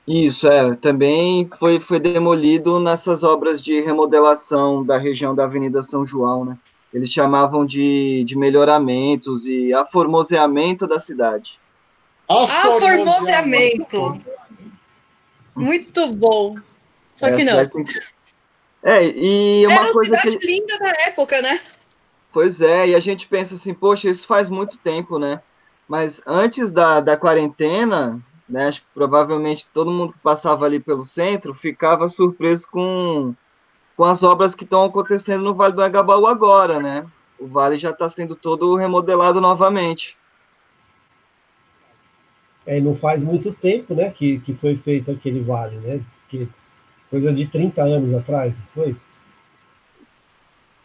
Isso, 0.07 0.47
é. 0.47 0.75
Também 0.75 1.49
foi, 1.59 1.79
foi 1.79 1.99
demolido 1.99 2.79
nessas 2.79 3.23
obras 3.23 3.61
de 3.61 3.81
remodelação 3.81 4.83
da 4.83 4.97
região 4.97 5.35
da 5.35 5.45
Avenida 5.45 5.81
São 5.81 6.05
João, 6.05 6.45
né? 6.45 6.57
Eles 6.93 7.11
chamavam 7.11 7.65
de, 7.65 8.23
de 8.23 8.37
melhoramentos 8.37 9.45
e 9.45 9.73
aformoseamento 9.73 10.87
da 10.87 10.99
cidade. 10.99 11.59
Aformoseamento! 12.27 14.19
Muito 15.55 16.07
bom! 16.13 16.55
Só 17.13 17.31
que 17.31 17.43
não. 17.43 17.59
É, 18.83 19.03
e 19.07 19.65
uma 19.65 19.73
Era 19.73 19.93
coisa 19.93 20.15
cidade 20.15 20.37
que... 20.37 20.47
linda 20.47 20.77
da 20.79 20.93
época, 21.07 21.41
né? 21.41 21.59
Pois 22.31 22.61
é, 22.61 22.89
e 22.89 22.95
a 22.95 22.99
gente 22.99 23.27
pensa 23.27 23.55
assim, 23.55 23.73
poxa, 23.73 24.09
isso 24.09 24.27
faz 24.27 24.49
muito 24.49 24.77
tempo, 24.77 25.17
né? 25.17 25.41
Mas 25.87 26.21
antes 26.25 26.71
da, 26.71 26.99
da 26.99 27.15
quarentena, 27.15 28.19
né, 28.49 28.67
acho 28.67 28.81
que 28.81 28.87
provavelmente 28.93 29.67
todo 29.71 29.91
mundo 29.91 30.13
que 30.13 30.19
passava 30.19 30.65
ali 30.65 30.79
pelo 30.79 31.03
centro 31.03 31.53
ficava 31.53 32.07
surpreso 32.07 32.67
com, 32.69 33.33
com 33.95 34.03
as 34.03 34.23
obras 34.23 34.55
que 34.55 34.63
estão 34.63 34.83
acontecendo 34.83 35.43
no 35.43 35.53
Vale 35.53 35.73
do 35.73 35.83
Agabaú 35.83 36.25
agora, 36.25 36.79
né? 36.79 37.05
O 37.37 37.47
vale 37.47 37.75
já 37.75 37.89
está 37.89 38.07
sendo 38.07 38.35
todo 38.35 38.75
remodelado 38.75 39.41
novamente. 39.41 40.17
É, 42.65 42.79
não 42.79 42.95
faz 42.95 43.21
muito 43.21 43.53
tempo, 43.53 43.93
né, 43.93 44.09
que, 44.09 44.39
que 44.39 44.53
foi 44.53 44.75
feito 44.75 45.11
aquele 45.11 45.41
vale, 45.41 45.75
né? 45.77 46.01
Que, 46.29 46.47
coisa 47.09 47.31
de 47.31 47.45
30 47.45 47.83
anos 47.83 48.13
atrás, 48.15 48.53
foi? 48.73 48.95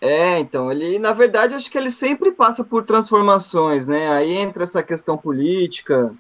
É, 0.01 0.39
então, 0.39 0.73
ele, 0.73 0.99
na 0.99 1.13
verdade, 1.13 1.55
acho 1.55 1.71
que 1.71 1.77
ele 1.77 1.91
sempre 1.91 2.33
passa 2.33 2.65
por 2.65 2.85
transformações, 2.85 3.87
né? 3.87 4.09
Aí 4.11 4.33
entra 4.33 4.63
essa 4.63 4.83
questão 4.83 5.19
política, 5.19 6.15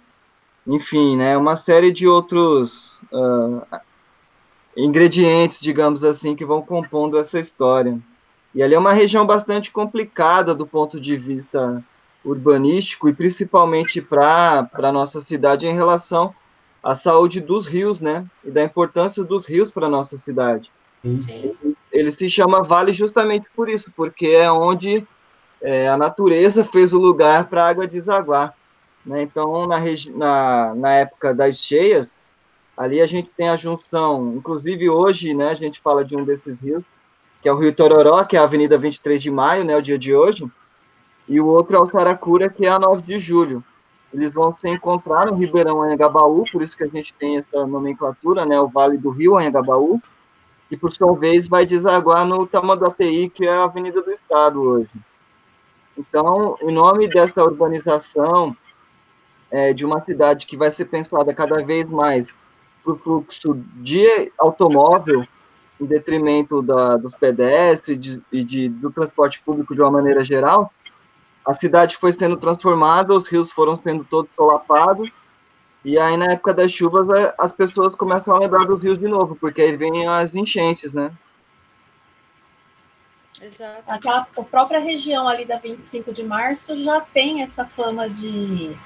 enfim, 0.66 1.16
né? 1.16 1.36
Uma 1.36 1.56
série 1.56 1.90
de 1.90 2.06
outros 2.06 3.02
uh, 3.10 3.62
ingredientes, 4.76 5.58
digamos 5.58 6.04
assim, 6.04 6.36
que 6.36 6.44
vão 6.44 6.60
compondo 6.60 7.18
essa 7.18 7.38
história. 7.38 7.98
E 8.54 8.62
ali 8.62 8.74
é 8.74 8.78
uma 8.78 8.92
região 8.92 9.24
bastante 9.24 9.70
complicada 9.70 10.54
do 10.54 10.66
ponto 10.66 11.00
de 11.00 11.16
vista 11.16 11.82
urbanístico 12.22 13.08
e 13.08 13.14
principalmente 13.14 14.02
para 14.02 14.68
a 14.74 14.92
nossa 14.92 15.22
cidade 15.22 15.66
em 15.66 15.74
relação 15.74 16.34
à 16.82 16.94
saúde 16.94 17.40
dos 17.40 17.66
rios, 17.66 17.98
né? 17.98 18.26
E 18.44 18.50
da 18.50 18.62
importância 18.62 19.24
dos 19.24 19.46
rios 19.46 19.70
para 19.70 19.86
a 19.86 19.90
nossa 19.90 20.18
cidade. 20.18 20.70
Sim. 21.18 21.56
Ele 22.00 22.10
se 22.10 22.30
chama 22.30 22.62
Vale 22.62 22.94
justamente 22.94 23.46
por 23.54 23.68
isso, 23.68 23.92
porque 23.94 24.28
é 24.28 24.50
onde 24.50 25.06
é, 25.60 25.86
a 25.86 25.98
natureza 25.98 26.64
fez 26.64 26.94
o 26.94 26.98
lugar 26.98 27.46
para 27.46 27.62
a 27.62 27.68
água 27.68 27.86
desaguar. 27.86 28.54
Né? 29.04 29.20
Então, 29.20 29.66
na, 29.66 29.78
na, 30.14 30.74
na 30.74 30.92
época 30.94 31.34
das 31.34 31.56
cheias, 31.56 32.22
ali 32.74 33.02
a 33.02 33.06
gente 33.06 33.28
tem 33.36 33.50
a 33.50 33.56
junção, 33.56 34.32
inclusive 34.34 34.88
hoje, 34.88 35.34
né, 35.34 35.50
a 35.50 35.54
gente 35.54 35.78
fala 35.80 36.02
de 36.02 36.16
um 36.16 36.24
desses 36.24 36.58
rios, 36.58 36.86
que 37.42 37.48
é 37.50 37.52
o 37.52 37.58
Rio 37.58 37.74
Tororó, 37.74 38.24
que 38.24 38.34
é 38.34 38.40
a 38.40 38.44
Avenida 38.44 38.78
23 38.78 39.20
de 39.20 39.30
Maio, 39.30 39.64
né, 39.64 39.76
o 39.76 39.82
dia 39.82 39.98
de 39.98 40.14
hoje, 40.14 40.50
e 41.28 41.38
o 41.38 41.46
outro 41.46 41.76
é 41.76 41.80
o 41.80 41.84
Saracura, 41.84 42.48
que 42.48 42.64
é 42.64 42.70
a 42.70 42.78
9 42.78 43.02
de 43.02 43.18
Julho. 43.18 43.62
Eles 44.10 44.32
vão 44.32 44.54
se 44.54 44.66
encontrar 44.70 45.26
no 45.26 45.36
Ribeirão 45.36 45.82
Anhangabaú, 45.82 46.44
por 46.50 46.62
isso 46.62 46.74
que 46.74 46.84
a 46.84 46.88
gente 46.88 47.12
tem 47.12 47.36
essa 47.36 47.66
nomenclatura, 47.66 48.46
né, 48.46 48.58
o 48.58 48.68
Vale 48.68 48.96
do 48.96 49.10
Rio 49.10 49.36
Anhangabaú, 49.36 50.00
e 50.70 50.76
por 50.76 50.92
sua 50.92 51.14
vez 51.16 51.48
vai 51.48 51.66
desaguar 51.66 52.24
no 52.24 52.46
Tamanduateí, 52.46 53.28
que 53.28 53.46
é 53.46 53.52
a 53.52 53.64
Avenida 53.64 54.02
do 54.02 54.10
Estado 54.10 54.60
hoje. 54.62 54.90
Então, 55.98 56.56
o 56.62 56.70
nome 56.70 57.08
dessa 57.08 57.42
urbanização 57.42 58.56
é 59.50 59.72
de 59.72 59.84
uma 59.84 60.00
cidade 60.00 60.46
que 60.46 60.56
vai 60.56 60.70
ser 60.70 60.84
pensada 60.84 61.34
cada 61.34 61.64
vez 61.64 61.84
mais 61.86 62.32
para 62.82 62.92
o 62.92 62.98
fluxo 62.98 63.54
de 63.76 64.32
automóvel, 64.38 65.26
em 65.80 65.86
detrimento 65.86 66.62
da, 66.62 66.96
dos 66.96 67.14
pedestres 67.14 67.98
de, 67.98 68.22
e 68.30 68.44
de, 68.44 68.68
do 68.68 68.90
transporte 68.90 69.42
público 69.42 69.74
de 69.74 69.80
uma 69.80 69.90
maneira 69.90 70.22
geral, 70.22 70.70
a 71.44 71.54
cidade 71.54 71.96
foi 71.96 72.12
sendo 72.12 72.36
transformada, 72.36 73.14
os 73.14 73.26
rios 73.26 73.50
foram 73.50 73.74
sendo 73.74 74.04
todos 74.04 74.30
solapados, 74.36 75.10
e 75.84 75.98
aí, 75.98 76.16
na 76.16 76.32
época 76.32 76.52
das 76.52 76.70
chuvas, 76.70 77.08
as 77.38 77.52
pessoas 77.52 77.94
começam 77.94 78.34
a 78.34 78.38
lembrar 78.38 78.66
dos 78.66 78.82
rios 78.82 78.98
de 78.98 79.08
novo, 79.08 79.34
porque 79.36 79.62
aí 79.62 79.76
vem 79.76 80.06
as 80.06 80.34
enchentes, 80.34 80.92
né? 80.92 81.10
Exato. 83.40 83.84
Aquela, 83.88 84.26
a 84.36 84.42
própria 84.42 84.78
região 84.80 85.26
ali 85.26 85.46
da 85.46 85.56
25 85.56 86.12
de 86.12 86.22
março 86.22 86.76
já 86.82 87.00
tem 87.00 87.42
essa 87.42 87.64
fama 87.64 88.08
de 88.08 88.76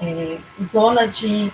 é, 0.00 0.38
zona 0.62 1.06
de 1.06 1.52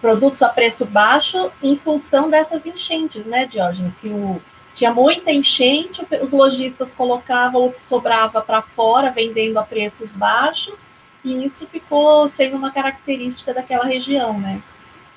produtos 0.00 0.42
a 0.42 0.48
preço 0.48 0.84
baixo 0.84 1.52
em 1.62 1.76
função 1.76 2.28
dessas 2.28 2.66
enchentes, 2.66 3.24
né, 3.24 3.46
Diógenes? 3.46 3.94
Que 4.00 4.08
o, 4.08 4.42
tinha 4.74 4.92
muita 4.92 5.30
enchente, 5.30 6.04
os 6.20 6.32
lojistas 6.32 6.92
colocavam 6.92 7.66
o 7.66 7.72
que 7.72 7.80
sobrava 7.80 8.42
para 8.42 8.60
fora, 8.60 9.12
vendendo 9.12 9.58
a 9.58 9.62
preços 9.62 10.10
baixos, 10.10 10.86
e 11.26 11.44
isso 11.44 11.66
ficou 11.66 12.28
sendo 12.28 12.56
uma 12.56 12.70
característica 12.70 13.52
daquela 13.52 13.84
região, 13.84 14.38
né? 14.38 14.62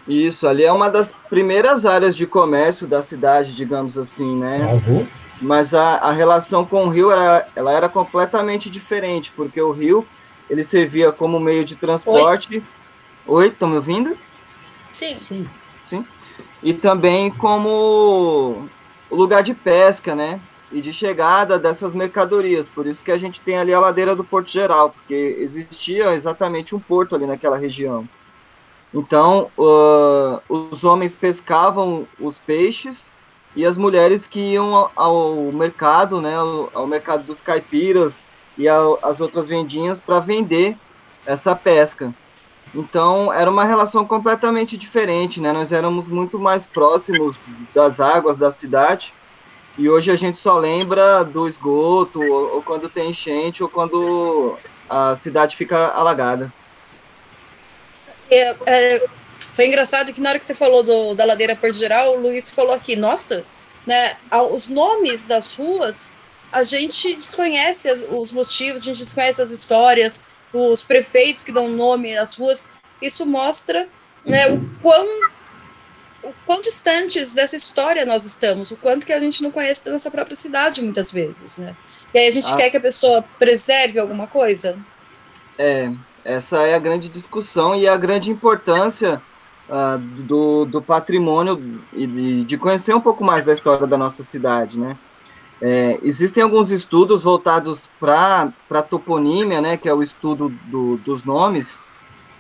Isso, 0.08 0.48
ali 0.48 0.64
é 0.64 0.72
uma 0.72 0.90
das 0.90 1.14
primeiras 1.30 1.86
áreas 1.86 2.16
de 2.16 2.26
comércio 2.26 2.88
da 2.88 3.02
cidade, 3.02 3.56
digamos 3.56 3.96
assim, 3.96 4.36
né? 4.38 4.82
Uhum. 4.88 5.08
Mas 5.40 5.76
a, 5.76 5.98
a 5.98 6.12
relação 6.12 6.66
com 6.66 6.86
o 6.86 6.90
rio 6.90 7.12
era, 7.12 7.48
ela 7.56 7.72
era 7.72 7.88
completamente 7.88 8.72
diferente, 8.72 9.32
porque 9.36 9.62
o 9.62 9.72
rio 9.72 10.06
ele 10.50 10.64
servia 10.64 11.12
como 11.12 11.40
meio 11.40 11.64
de 11.64 11.76
transporte. 11.76 12.64
Oi, 13.28 13.48
estão 13.48 13.70
me 13.70 13.76
ouvindo? 13.76 14.18
Sim. 14.90 15.20
Sim. 15.20 15.48
Sim. 15.88 16.04
E 16.64 16.74
também 16.74 17.30
como 17.30 18.68
lugar 19.12 19.44
de 19.44 19.54
pesca, 19.54 20.16
né? 20.16 20.42
E 20.72 20.82
de 20.82 20.94
chegada 20.94 21.58
dessas 21.58 21.94
mercadorias. 21.94 22.70
Por 22.70 22.86
isso 22.86 23.04
que 23.04 23.12
a 23.12 23.18
gente 23.18 23.42
tem 23.42 23.58
ali 23.58 23.74
a 23.74 23.80
ladeira 23.80 24.16
do 24.16 24.24
Porto 24.24 24.50
Geral, 24.50 24.92
porque 24.92 25.38
existia 25.40 26.14
exatamente 26.14 26.76
um 26.76 26.80
porto 26.80 27.16
ali 27.16 27.26
naquela 27.26 27.58
região. 27.58 28.08
Então, 28.94 29.52
uh, 29.58 30.42
os 30.48 30.84
homens 30.84 31.16
pescavam 31.16 32.08
os 32.20 32.40
peixes 32.40 33.12
e 33.56 33.66
as 33.66 33.78
mulheres 33.78 34.28
que 34.28 34.40
iam 34.40 34.90
ao 34.96 35.36
mercado, 35.52 36.22
né, 36.22 36.36
ao, 36.36 36.70
ao 36.74 36.88
mercado 36.88 37.24
dos 37.24 37.42
caipiras 37.42 38.20
e 38.58 38.68
as 38.68 39.20
outras 39.20 39.48
vendinhas 39.48 40.00
para 40.00 40.20
vender 40.20 40.78
essa 41.26 41.56
pesca. 41.56 42.14
Então, 42.74 43.32
era 43.34 43.50
uma 43.50 43.64
relação 43.64 44.06
completamente 44.06 44.78
diferente, 44.78 45.42
né? 45.42 45.52
Nós 45.52 45.72
éramos 45.72 46.08
muito 46.08 46.38
mais 46.38 46.66
próximos 46.68 47.40
das 47.74 48.00
águas 48.00 48.38
da 48.38 48.52
cidade 48.52 49.14
e 49.80 49.90
hoje 49.90 50.12
a 50.12 50.18
gente 50.18 50.38
só 50.38 50.58
lembra 50.58 51.24
do 51.24 51.48
esgoto, 51.48 52.22
ou, 52.22 52.56
ou 52.56 52.62
quando 52.62 52.90
tem 52.90 53.12
enchente, 53.12 53.64
ou 53.64 53.70
quando 53.70 54.58
a 54.90 55.16
cidade 55.16 55.56
fica 55.56 55.88
alagada. 55.88 56.52
É, 58.30 58.56
é, 58.66 59.08
foi 59.40 59.68
engraçado 59.68 60.12
que 60.12 60.20
na 60.20 60.32
hora 60.32 60.40
que 60.40 60.44
você 60.44 60.54
falou 60.54 60.84
do, 60.84 61.16
da 61.16 61.24
ladeira 61.24 61.56
Porto 61.56 61.78
Geral, 61.78 62.18
o 62.18 62.22
Luiz 62.22 62.50
falou 62.50 62.74
aqui, 62.74 62.98
nossa, 62.98 63.46
né, 63.88 64.18
os 64.52 64.68
nomes 64.68 65.26
das 65.26 65.56
ruas, 65.56 66.12
a 66.52 66.62
gente 66.64 67.16
desconhece 67.16 68.06
os 68.12 68.34
motivos, 68.34 68.82
a 68.82 68.86
gente 68.86 69.00
desconhece 69.00 69.42
as 69.42 69.52
histórias, 69.52 70.22
os 70.52 70.84
prefeitos 70.84 71.42
que 71.42 71.54
dão 71.54 71.70
nome 71.70 72.18
às 72.18 72.36
ruas, 72.36 72.70
isso 73.02 73.26
mostra 73.26 73.88
né, 74.26 74.52
o 74.52 74.60
quão 74.82 75.08
o 76.30 76.34
quão 76.46 76.62
distantes 76.62 77.34
dessa 77.34 77.56
história 77.56 78.06
nós 78.06 78.26
estamos, 78.26 78.72
o 78.72 78.78
quanto 78.78 79.06
que 79.06 79.14
a 79.14 79.20
gente 79.20 79.42
não 79.42 79.52
conhece 79.52 79.84
da 79.84 79.92
nossa 79.92 80.12
própria 80.12 80.36
cidade 80.36 80.82
muitas 80.82 81.12
vezes, 81.12 81.58
né? 81.58 81.76
E 82.14 82.20
aí 82.20 82.28
a 82.28 82.32
gente 82.32 82.52
ah. 82.54 82.56
quer 82.56 82.70
que 82.70 82.78
a 82.78 82.82
pessoa 82.82 83.24
preserve 83.38 84.00
alguma 84.00 84.28
coisa? 84.28 84.78
É, 85.58 85.92
essa 86.24 86.62
é 86.66 86.76
a 86.76 86.80
grande 86.80 87.10
discussão 87.10 87.76
e 87.76 87.88
a 87.88 87.98
grande 87.98 88.32
importância 88.32 89.22
uh, 89.68 89.98
do, 89.98 90.66
do 90.66 90.82
patrimônio 90.82 91.82
e 91.94 92.08
de, 92.08 92.44
de, 92.44 92.58
conhecer 92.58 92.94
um 92.94 93.02
pouco 93.02 93.24
mais 93.24 93.44
da 93.44 93.54
história 93.54 93.86
da 93.86 93.98
nossa 93.98 94.24
cidade, 94.24 94.80
né? 94.80 94.98
É, 95.62 96.00
existem 96.02 96.42
alguns 96.42 96.72
estudos 96.72 97.22
voltados 97.22 97.90
para 98.00 98.54
a 98.70 98.82
toponímia, 98.82 99.60
né, 99.60 99.76
que 99.76 99.90
é 99.90 99.94
o 99.94 100.02
estudo 100.02 100.48
do, 100.64 100.96
dos 100.98 101.24
nomes, 101.24 101.82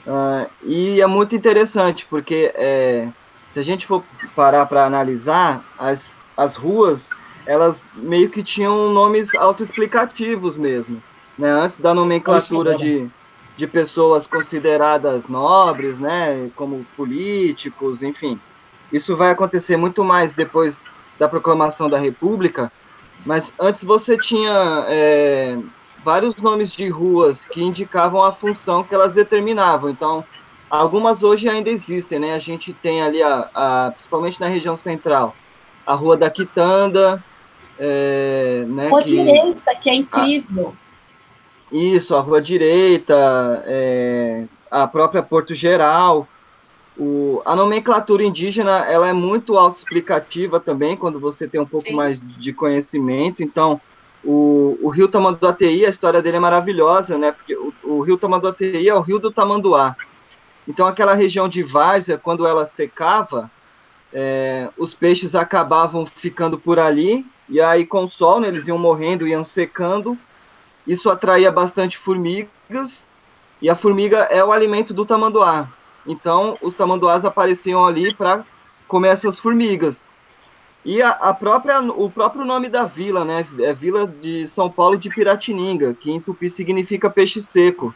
uh, 0.07 0.49
e 0.63 1.01
é 1.01 1.05
muito 1.05 1.35
interessante, 1.35 2.07
porque 2.09 2.53
é, 2.55 3.09
se 3.51 3.59
a 3.59 3.63
gente 3.63 3.87
for 3.87 4.03
parar 4.35 4.65
para 4.65 4.85
analisar, 4.85 5.63
as, 5.77 6.21
as 6.37 6.55
ruas, 6.55 7.09
elas 7.45 7.83
meio 7.95 8.29
que 8.29 8.43
tinham 8.43 8.91
nomes 8.91 9.33
autoexplicativos 9.35 10.55
mesmo. 10.55 11.01
Né? 11.37 11.49
Antes 11.49 11.77
da 11.77 11.93
nomenclatura 11.93 12.77
de, 12.77 13.09
de 13.57 13.67
pessoas 13.67 14.27
consideradas 14.27 15.27
nobres, 15.27 15.97
né? 15.97 16.49
como 16.55 16.85
políticos, 16.95 18.03
enfim. 18.03 18.39
Isso 18.91 19.15
vai 19.15 19.31
acontecer 19.31 19.77
muito 19.77 20.03
mais 20.03 20.33
depois 20.33 20.79
da 21.17 21.27
proclamação 21.27 21.89
da 21.89 21.99
República, 21.99 22.71
mas 23.25 23.53
antes 23.59 23.83
você 23.83 24.17
tinha 24.17 24.85
é, 24.87 25.57
vários 26.03 26.35
nomes 26.37 26.71
de 26.71 26.87
ruas 26.87 27.45
que 27.45 27.61
indicavam 27.61 28.23
a 28.23 28.31
função 28.31 28.83
que 28.83 28.95
elas 28.95 29.11
determinavam. 29.11 29.89
Então, 29.89 30.23
Algumas 30.70 31.24
hoje 31.24 31.49
ainda 31.49 31.70
existem, 31.70 32.20
né? 32.20 32.36
A 32.36 32.39
gente 32.39 32.74
tem 32.74 33.01
ali, 33.01 33.24
a, 33.24 33.49
a 33.53 33.91
principalmente 33.91 34.39
na 34.39 34.47
região 34.47 34.76
central, 34.76 35.36
a 35.86 35.95
Rua 35.95 36.15
da 36.15 36.30
Quitanda, 36.30 37.24
é, 37.80 38.65
né? 38.67 38.89
Rua 38.89 39.01
que, 39.01 39.09
Direita, 39.09 39.76
que 39.76 39.89
é 39.89 39.95
incrível. 39.95 40.76
A, 41.72 41.76
isso, 41.76 42.15
a 42.15 42.20
Rua 42.20 42.41
Direita, 42.41 43.63
é, 43.65 44.43
a 44.70 44.88
própria 44.88 45.24
Porto 45.24 45.55
Geral. 45.55 46.28
O, 46.95 47.41
a 47.45 47.55
nomenclatura 47.55 48.24
indígena 48.24 48.86
ela 48.86 49.07
é 49.07 49.13
muito 49.13 49.57
autoexplicativa 49.57 50.59
também, 50.59 50.97
quando 50.97 51.20
você 51.20 51.47
tem 51.47 51.59
um 51.59 51.65
pouco 51.65 51.88
Sim. 51.88 51.95
mais 51.95 52.20
de 52.22 52.53
conhecimento. 52.53 53.41
Então, 53.41 53.80
o, 54.24 54.78
o 54.82 54.89
rio 54.89 55.07
Tamanduateí, 55.07 55.86
a 55.86 55.89
história 55.89 56.22
dele 56.22 56.38
é 56.38 56.41
maravilhosa, 56.41 57.17
né? 57.17 57.32
Porque 57.32 57.55
o, 57.55 57.74
o 57.84 58.01
rio 58.01 58.17
Tamanduateí 58.17 58.88
é 58.88 58.93
o 58.93 58.99
rio 58.99 59.17
do 59.17 59.32
Tamanduá. 59.32 59.95
Então, 60.70 60.86
aquela 60.86 61.15
região 61.15 61.49
de 61.49 61.63
várzea, 61.63 62.15
quando 62.15 62.45
ela 62.45 62.63
secava, 62.63 63.49
é, 64.13 64.70
os 64.78 64.93
peixes 64.93 65.34
acabavam 65.34 66.05
ficando 66.05 66.59
por 66.59 66.78
ali, 66.78 67.26
e 67.49 67.59
aí 67.59 67.88
com 67.88 68.03
o 68.03 68.07
sol, 68.07 68.39
né, 68.39 68.47
eles 68.49 68.67
iam 68.67 68.78
morrendo, 68.78 69.28
iam 69.28 69.43
secando. 69.43 70.15
Isso 70.86 71.09
atraía 71.09 71.51
bastante 71.51 71.97
formigas, 71.97 73.07
e 73.59 73.67
a 73.67 73.76
formiga 73.76 74.20
é 74.30 74.43
o 74.45 74.51
alimento 74.51 74.93
do 74.93 75.07
tamanduá. 75.07 75.67
Então, 76.05 76.55
os 76.61 76.76
tamanduás 76.76 77.26
apareciam 77.26 77.84
ali 77.84 78.13
para 78.13 78.45
comer 78.88 79.09
essas 79.09 79.39
formigas. 79.39 80.07
E 80.86 81.01
a, 81.01 81.09
a, 81.09 81.34
própria, 81.34 81.82
o 81.82 82.11
próprio 82.11 82.45
nome 82.45 82.70
da 82.70 82.86
vila, 82.86 83.26
né, 83.26 83.43
é 83.59 83.74
Vila 83.74 84.05
de 84.05 84.45
São 84.45 84.70
Paulo 84.70 84.97
de 84.97 85.09
Piratininga, 85.09 85.95
que 85.95 86.11
em 86.11 86.22
tupi 86.22 86.47
significa 86.47 87.09
peixe 87.09 87.41
seco 87.41 87.91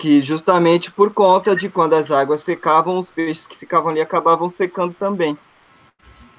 que 0.00 0.22
justamente 0.22 0.90
por 0.90 1.12
conta 1.12 1.54
de 1.54 1.68
quando 1.68 1.92
as 1.92 2.10
águas 2.10 2.40
secavam, 2.40 2.98
os 2.98 3.10
peixes 3.10 3.46
que 3.46 3.54
ficavam 3.54 3.90
ali 3.90 4.00
acabavam 4.00 4.48
secando 4.48 4.94
também. 4.94 5.36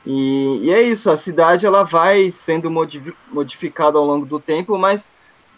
E, 0.04 0.62
e 0.64 0.74
é 0.74 0.82
isso, 0.82 1.12
a 1.12 1.16
cidade 1.16 1.64
ela 1.64 1.84
vai 1.84 2.32
sendo 2.32 2.72
modificada 2.72 4.00
ao 4.00 4.06
longo 4.06 4.26
do 4.26 4.40
tempo, 4.40 4.80
mas 4.80 5.12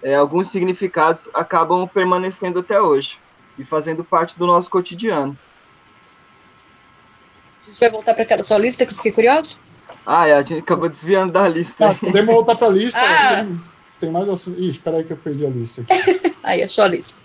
é, 0.04 0.16
alguns 0.16 0.50
significados 0.50 1.30
acabam 1.34 1.88
permanecendo 1.88 2.60
até 2.60 2.80
hoje 2.80 3.20
e 3.58 3.64
fazendo 3.64 4.04
parte 4.04 4.38
do 4.38 4.46
nosso 4.46 4.70
cotidiano. 4.70 5.38
A 7.64 7.68
gente 7.68 7.80
vai 7.80 7.90
voltar 7.90 8.14
para 8.14 8.24
aquela 8.24 8.44
sua 8.44 8.58
lista 8.58 8.86
que 8.86 8.92
eu 8.92 8.98
fiquei 8.98 9.14
curioso? 9.14 9.62
Ah, 10.06 10.28
é, 10.28 10.34
a 10.34 10.42
gente 10.42 10.60
acabou 10.60 10.90
desviando 10.90 11.32
da 11.32 11.48
lista. 11.48 11.92
Ah, 11.92 11.96
podemos 11.96 12.36
voltar 12.36 12.56
para 12.56 12.68
a 12.68 12.72
lista. 12.72 13.00
Ah. 13.00 13.46
Tem, 13.46 13.62
tem, 13.98 14.12
mais 14.12 14.28
assunto. 14.28 14.60
Ih, 14.60 14.70
espera 14.70 14.98
aí 14.98 15.06
que 15.06 15.14
eu 15.14 15.18
perdi 15.18 15.46
a 15.46 15.50
lista 15.50 15.84
aqui. 15.84 16.36
aí, 16.44 16.62
achou 16.62 16.84
a 16.84 16.90
lista. 16.90 17.23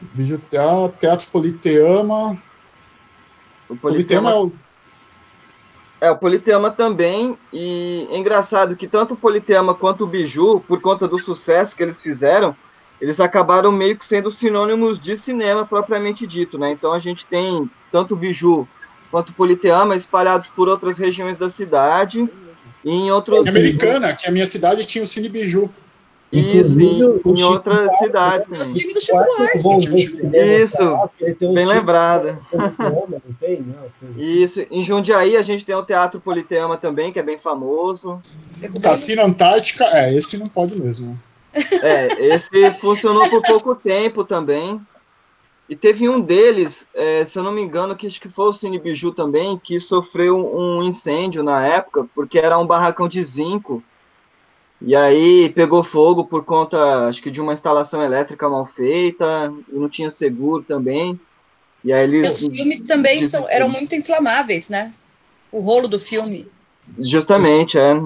Biju 0.00 0.38
Teatro, 0.50 0.94
Teatro 0.98 1.28
Politeama. 1.30 2.38
O 3.68 3.76
Politeama, 3.76 4.30
Politeama 4.30 4.30
é 4.30 4.34
o. 4.34 4.52
É, 6.00 6.10
o 6.10 6.16
Politeama 6.16 6.70
também, 6.70 7.36
e 7.52 8.06
é 8.10 8.16
engraçado 8.16 8.76
que 8.76 8.86
tanto 8.86 9.14
o 9.14 9.16
Politeama 9.16 9.74
quanto 9.74 10.04
o 10.04 10.06
Biju, 10.06 10.60
por 10.60 10.80
conta 10.80 11.08
do 11.08 11.18
sucesso 11.18 11.74
que 11.74 11.82
eles 11.82 12.00
fizeram, 12.00 12.54
eles 13.00 13.18
acabaram 13.18 13.72
meio 13.72 13.96
que 13.96 14.04
sendo 14.04 14.30
sinônimos 14.30 14.98
de 14.98 15.16
cinema 15.16 15.66
propriamente 15.66 16.26
dito, 16.26 16.56
né? 16.56 16.70
Então 16.70 16.92
a 16.92 16.98
gente 16.98 17.26
tem 17.26 17.68
tanto 17.90 18.14
o 18.14 18.16
Biju 18.16 18.66
quanto 19.10 19.30
o 19.30 19.32
Politeama 19.32 19.96
espalhados 19.96 20.46
por 20.46 20.68
outras 20.68 20.98
regiões 20.98 21.36
da 21.36 21.48
cidade 21.48 22.28
e 22.84 22.90
em 22.90 23.10
outros... 23.10 23.46
Em 23.46 23.48
Americana, 23.48 24.14
que 24.14 24.28
a 24.28 24.30
minha 24.30 24.46
cidade 24.46 24.84
tinha 24.84 25.02
o 25.02 25.06
Cine 25.06 25.28
Biju. 25.28 25.68
Isso, 26.30 26.78
em, 26.78 27.00
em 27.24 27.42
outras 27.42 27.96
cidades 27.98 28.46
também. 28.46 28.68
É 28.68 28.70
o 28.70 28.74
time 28.74 28.92
do 28.92 29.00
Chico 29.00 29.18
Buarque. 29.62 30.30
Isso, 30.62 31.10
bem 31.54 31.66
lembrada. 31.66 32.38
Isso, 34.16 34.66
em 34.70 34.82
Jundiaí 34.82 35.36
a 35.36 35.42
gente 35.42 35.64
tem 35.64 35.74
o 35.74 35.82
Teatro 35.82 36.20
Politeama 36.20 36.76
também, 36.76 37.12
que 37.12 37.18
é 37.18 37.22
bem 37.22 37.38
famoso. 37.38 38.20
Cassino 38.82 39.22
Antártica, 39.22 39.84
é, 39.84 40.14
esse 40.14 40.36
não 40.36 40.46
pode 40.46 40.80
mesmo. 40.80 41.18
É, 41.82 42.34
esse 42.34 42.50
funcionou 42.78 43.28
por 43.30 43.42
pouco 43.42 43.74
tempo 43.74 44.22
também. 44.22 44.80
E 45.66 45.76
teve 45.76 46.08
um 46.08 46.18
deles, 46.18 46.88
é, 46.94 47.24
se 47.24 47.38
eu 47.38 47.42
não 47.42 47.52
me 47.52 47.60
engano, 47.60 47.94
que 47.94 48.06
acho 48.06 48.20
que 48.20 48.28
foi 48.30 48.46
o 48.46 48.52
Cine 48.54 48.78
Biju 48.78 49.12
também, 49.12 49.58
que 49.58 49.78
sofreu 49.78 50.38
um 50.38 50.82
incêndio 50.82 51.42
na 51.42 51.66
época, 51.66 52.06
porque 52.14 52.38
era 52.38 52.58
um 52.58 52.66
barracão 52.66 53.06
de 53.06 53.22
zinco 53.22 53.82
e 54.80 54.94
aí 54.94 55.50
pegou 55.50 55.82
fogo 55.82 56.24
por 56.24 56.44
conta, 56.44 57.08
acho 57.08 57.22
que 57.22 57.30
de 57.30 57.40
uma 57.40 57.52
instalação 57.52 58.02
elétrica 58.02 58.48
mal 58.48 58.64
feita, 58.66 59.52
e 59.72 59.76
não 59.76 59.88
tinha 59.88 60.10
seguro 60.10 60.62
também. 60.62 61.18
E 61.84 61.92
aí 61.92 62.04
eles. 62.04 62.42
Os 62.42 62.48
filmes 62.48 62.80
também 62.80 63.26
são, 63.26 63.48
eram 63.48 63.68
muito 63.68 63.94
inflamáveis, 63.94 64.68
né? 64.68 64.92
O 65.50 65.60
rolo 65.60 65.88
do 65.88 65.98
filme. 65.98 66.46
Justamente, 66.98 67.78
é. 67.78 67.96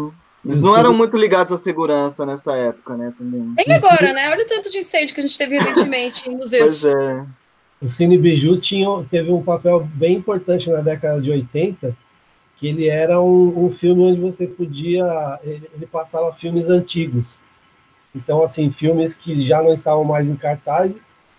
Eles 0.45 0.61
não 0.61 0.77
eram 0.77 0.93
muito 0.93 1.17
ligados 1.17 1.53
à 1.53 1.57
segurança 1.57 2.27
nessa 2.27 2.57
época, 2.57 2.97
né? 2.97 3.13
Também. 3.17 3.55
Nem 3.57 3.77
agora, 3.77 4.13
né? 4.13 4.31
Olha 4.31 4.45
o 4.45 4.49
tanto 4.49 4.71
de 4.71 4.79
incêndio 4.79 5.15
que 5.15 5.21
a 5.21 5.23
gente 5.23 5.39
teve 5.39 5.57
recentemente 5.57 6.29
em 6.29 6.37
museus. 6.37 6.83
Pois 6.83 6.95
é. 6.95 7.25
O 7.81 7.89
Cine 7.89 8.17
Biju 8.17 8.61
tinha, 8.61 8.89
teve 9.11 9.31
um 9.31 9.43
papel 9.43 9.89
bem 9.95 10.17
importante 10.17 10.71
na 10.71 10.81
década 10.81 11.21
de 11.21 11.31
80, 11.31 11.97
que 12.63 12.69
ele 12.69 12.87
era 12.89 13.21
um, 13.21 13.67
um 13.67 13.73
filme 13.73 14.05
onde 14.05 14.21
você 14.21 14.47
podia, 14.47 15.41
ele, 15.43 15.69
ele, 15.75 15.85
passava 15.85 16.33
filmes 16.33 16.69
antigos. 16.69 17.27
Então, 18.15 18.41
assim, 18.41 18.71
filmes 18.71 19.17
que 19.17 19.43
já 19.43 19.61
não 19.61 19.75
estavam 19.75 20.05
mais 20.05 20.29
em 20.29 20.37
cartaz 20.37 20.95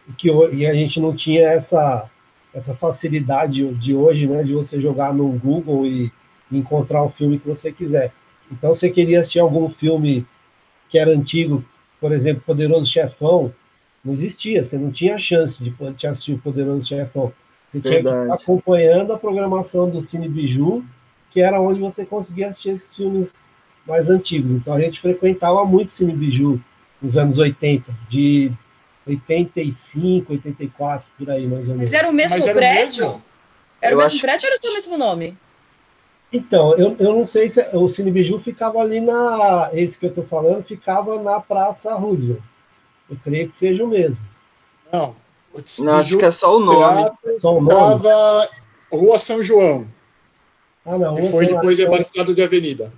e 0.09 0.11
que 0.11 0.27
e 0.27 0.65
a 0.67 0.73
gente 0.73 0.99
não 0.99 1.15
tinha 1.15 1.47
essa 1.47 2.09
essa 2.53 2.75
facilidade 2.75 3.65
de 3.75 3.95
hoje, 3.95 4.27
né, 4.27 4.43
de 4.43 4.53
você 4.53 4.81
jogar 4.81 5.13
no 5.13 5.29
Google 5.29 5.87
e 5.87 6.11
encontrar 6.51 7.01
o 7.01 7.09
filme 7.09 7.39
que 7.39 7.47
você 7.47 7.71
quiser. 7.71 8.11
Então, 8.51 8.75
você 8.75 8.89
queria 8.89 9.21
assistir 9.21 9.39
algum 9.39 9.69
filme 9.69 10.27
que 10.89 10.99
era 10.99 11.09
antigo, 11.09 11.63
por 12.01 12.11
exemplo, 12.11 12.43
Poderoso 12.45 12.85
Chefão, 12.85 13.53
não 14.03 14.13
existia, 14.13 14.65
você 14.65 14.77
não 14.77 14.91
tinha 14.91 15.17
chance 15.17 15.63
de 15.63 15.73
assistir 16.05 16.33
o 16.33 16.39
Poderoso 16.39 16.85
Chefão. 16.85 17.31
Você 17.71 17.79
Verdade. 17.79 18.03
tinha 18.03 18.13
que 18.13 18.33
estar 18.33 18.43
acompanhando 18.43 19.13
a 19.13 19.17
programação 19.17 19.89
do 19.89 20.01
Cine 20.01 20.27
Biju 20.27 20.83
que 21.33 21.41
era 21.41 21.59
onde 21.59 21.79
você 21.79 22.05
conseguia 22.05 22.49
assistir 22.49 22.69
esses 22.69 22.95
filmes 22.95 23.27
mais 23.85 24.09
antigos. 24.09 24.51
Então 24.51 24.73
a 24.73 24.79
gente 24.79 25.01
frequentava 25.01 25.65
muito 25.65 25.93
Cine 25.93 26.13
Biju 26.13 26.61
nos 27.01 27.17
anos 27.17 27.37
80, 27.37 27.91
de 28.09 28.51
85, 29.07 30.31
84, 30.31 31.05
por 31.17 31.29
aí 31.29 31.47
mais 31.47 31.61
ou 31.61 31.75
menos. 31.75 31.81
Mas 31.81 31.93
era 31.93 32.09
o 32.09 32.13
mesmo 32.13 32.41
era 32.41 32.53
prédio? 32.53 33.05
O 33.05 33.07
mesmo? 33.07 33.23
Era 33.81 33.93
eu 33.93 33.97
o 33.97 34.01
mesmo 34.01 34.15
acho... 34.15 34.21
prédio 34.21 34.45
ou 34.45 34.51
era 34.51 34.61
só 34.61 34.69
o 34.69 34.73
mesmo 34.73 34.97
nome? 34.97 35.37
Então, 36.31 36.73
eu, 36.75 36.95
eu 36.97 37.13
não 37.13 37.27
sei 37.27 37.49
se 37.49 37.61
o 37.73 37.89
Cine 37.89 38.09
Biju 38.09 38.39
ficava 38.39 38.79
ali 38.79 38.99
na. 38.99 39.69
Esse 39.73 39.97
que 39.97 40.05
eu 40.05 40.09
estou 40.09 40.23
falando 40.23 40.63
ficava 40.63 41.21
na 41.21 41.39
Praça 41.39 41.93
Roosevelt. 41.93 42.41
Eu 43.09 43.17
creio 43.23 43.49
que 43.49 43.57
seja 43.57 43.83
o 43.83 43.87
mesmo. 43.87 44.17
Não. 44.91 45.15
O 45.53 45.83
não, 45.83 45.97
acho 45.97 46.17
que 46.17 46.25
é 46.25 46.31
só 46.31 46.57
o 46.57 46.59
nome. 46.59 47.11
Só 47.39 47.57
o 47.57 47.61
nome. 47.61 47.97
Ficava 47.97 48.49
Rua 48.91 49.17
São 49.19 49.43
João. 49.43 49.85
Ah, 50.85 50.97
não. 50.97 51.17
E 51.17 51.29
foi 51.29 51.47
depois 51.47 51.79
é 51.79 51.89
batizado 51.89 52.35
de 52.35 52.41
Avenida. 52.41 52.91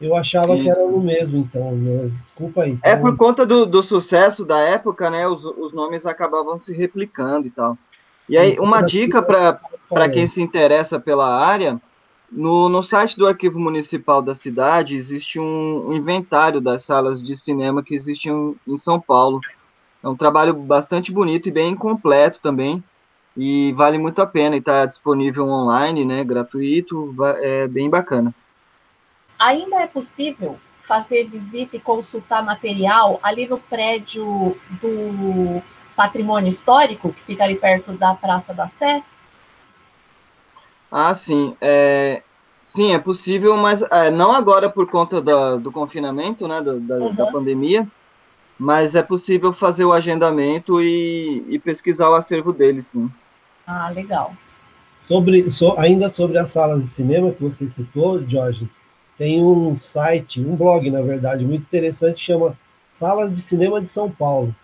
Eu 0.00 0.14
achava 0.16 0.56
que 0.56 0.68
era 0.68 0.84
o 0.84 1.00
mesmo, 1.00 1.38
então. 1.38 1.72
Né? 1.72 2.10
Desculpa 2.24 2.62
aí. 2.62 2.78
É 2.82 2.96
por 2.96 3.16
conta 3.16 3.46
do, 3.46 3.64
do 3.64 3.82
sucesso 3.82 4.44
da 4.44 4.58
época, 4.58 5.08
né? 5.08 5.26
Os, 5.26 5.44
os 5.44 5.72
nomes 5.72 6.04
acabavam 6.04 6.58
se 6.58 6.72
replicando 6.72 7.46
e 7.46 7.50
tal. 7.50 7.78
E 8.28 8.36
aí, 8.36 8.58
uma 8.58 8.80
dica 8.80 9.22
para 9.22 10.08
quem 10.08 10.26
se 10.26 10.40
interessa 10.40 10.98
pela 10.98 11.28
área, 11.28 11.80
no, 12.30 12.68
no 12.68 12.82
site 12.82 13.16
do 13.16 13.26
Arquivo 13.26 13.58
Municipal 13.58 14.22
da 14.22 14.34
cidade 14.34 14.96
existe 14.96 15.38
um, 15.38 15.88
um 15.88 15.92
inventário 15.92 16.60
das 16.60 16.82
salas 16.82 17.22
de 17.22 17.36
cinema 17.36 17.82
que 17.82 17.94
existiam 17.94 18.56
em 18.66 18.76
São 18.76 19.00
Paulo. 19.00 19.40
É 20.02 20.08
um 20.08 20.16
trabalho 20.16 20.54
bastante 20.54 21.12
bonito 21.12 21.48
e 21.48 21.52
bem 21.52 21.76
completo 21.76 22.40
também 22.40 22.82
e 23.36 23.72
vale 23.72 23.98
muito 23.98 24.20
a 24.22 24.26
pena 24.26 24.56
e 24.56 24.60
está 24.60 24.86
disponível 24.86 25.48
online, 25.48 26.04
né, 26.04 26.22
gratuito, 26.24 27.14
é 27.40 27.66
bem 27.66 27.90
bacana. 27.90 28.34
Ainda 29.38 29.80
é 29.80 29.86
possível 29.86 30.56
fazer 30.82 31.28
visita 31.28 31.76
e 31.76 31.80
consultar 31.80 32.44
material 32.44 33.18
ali 33.22 33.48
no 33.48 33.58
prédio 33.58 34.56
do 34.80 35.62
patrimônio 35.96 36.48
histórico, 36.48 37.12
que 37.12 37.22
fica 37.22 37.44
ali 37.44 37.56
perto 37.56 37.92
da 37.92 38.14
Praça 38.14 38.52
da 38.52 38.68
Sé? 38.68 39.02
Ah, 40.90 41.14
sim. 41.14 41.56
É, 41.60 42.22
sim, 42.64 42.92
é 42.92 42.98
possível, 42.98 43.56
mas 43.56 43.82
é, 43.82 44.10
não 44.10 44.32
agora 44.32 44.68
por 44.68 44.88
conta 44.88 45.20
da, 45.20 45.56
do 45.56 45.72
confinamento, 45.72 46.46
né, 46.46 46.60
da, 46.60 46.74
da, 46.74 46.94
uhum. 46.96 47.14
da 47.14 47.26
pandemia, 47.26 47.88
mas 48.58 48.94
é 48.94 49.02
possível 49.02 49.52
fazer 49.52 49.84
o 49.84 49.92
agendamento 49.92 50.80
e, 50.80 51.44
e 51.48 51.58
pesquisar 51.58 52.10
o 52.10 52.14
acervo 52.14 52.52
dele, 52.52 52.80
sim. 52.80 53.10
Ah, 53.66 53.88
legal. 53.90 54.34
Sobre, 55.02 55.50
so, 55.50 55.74
ainda 55.78 56.10
sobre 56.10 56.38
as 56.38 56.50
salas 56.50 56.82
de 56.82 56.90
cinema 56.90 57.30
que 57.32 57.42
você 57.42 57.68
citou, 57.68 58.22
Jorge, 58.26 58.68
tem 59.18 59.42
um 59.42 59.78
site, 59.78 60.40
um 60.40 60.56
blog, 60.56 60.90
na 60.90 61.02
verdade, 61.02 61.44
muito 61.44 61.62
interessante, 61.62 62.24
chama 62.24 62.56
Salas 62.94 63.34
de 63.34 63.40
Cinema 63.40 63.80
de 63.80 63.88
São 63.88 64.10
Paulo. 64.10 64.54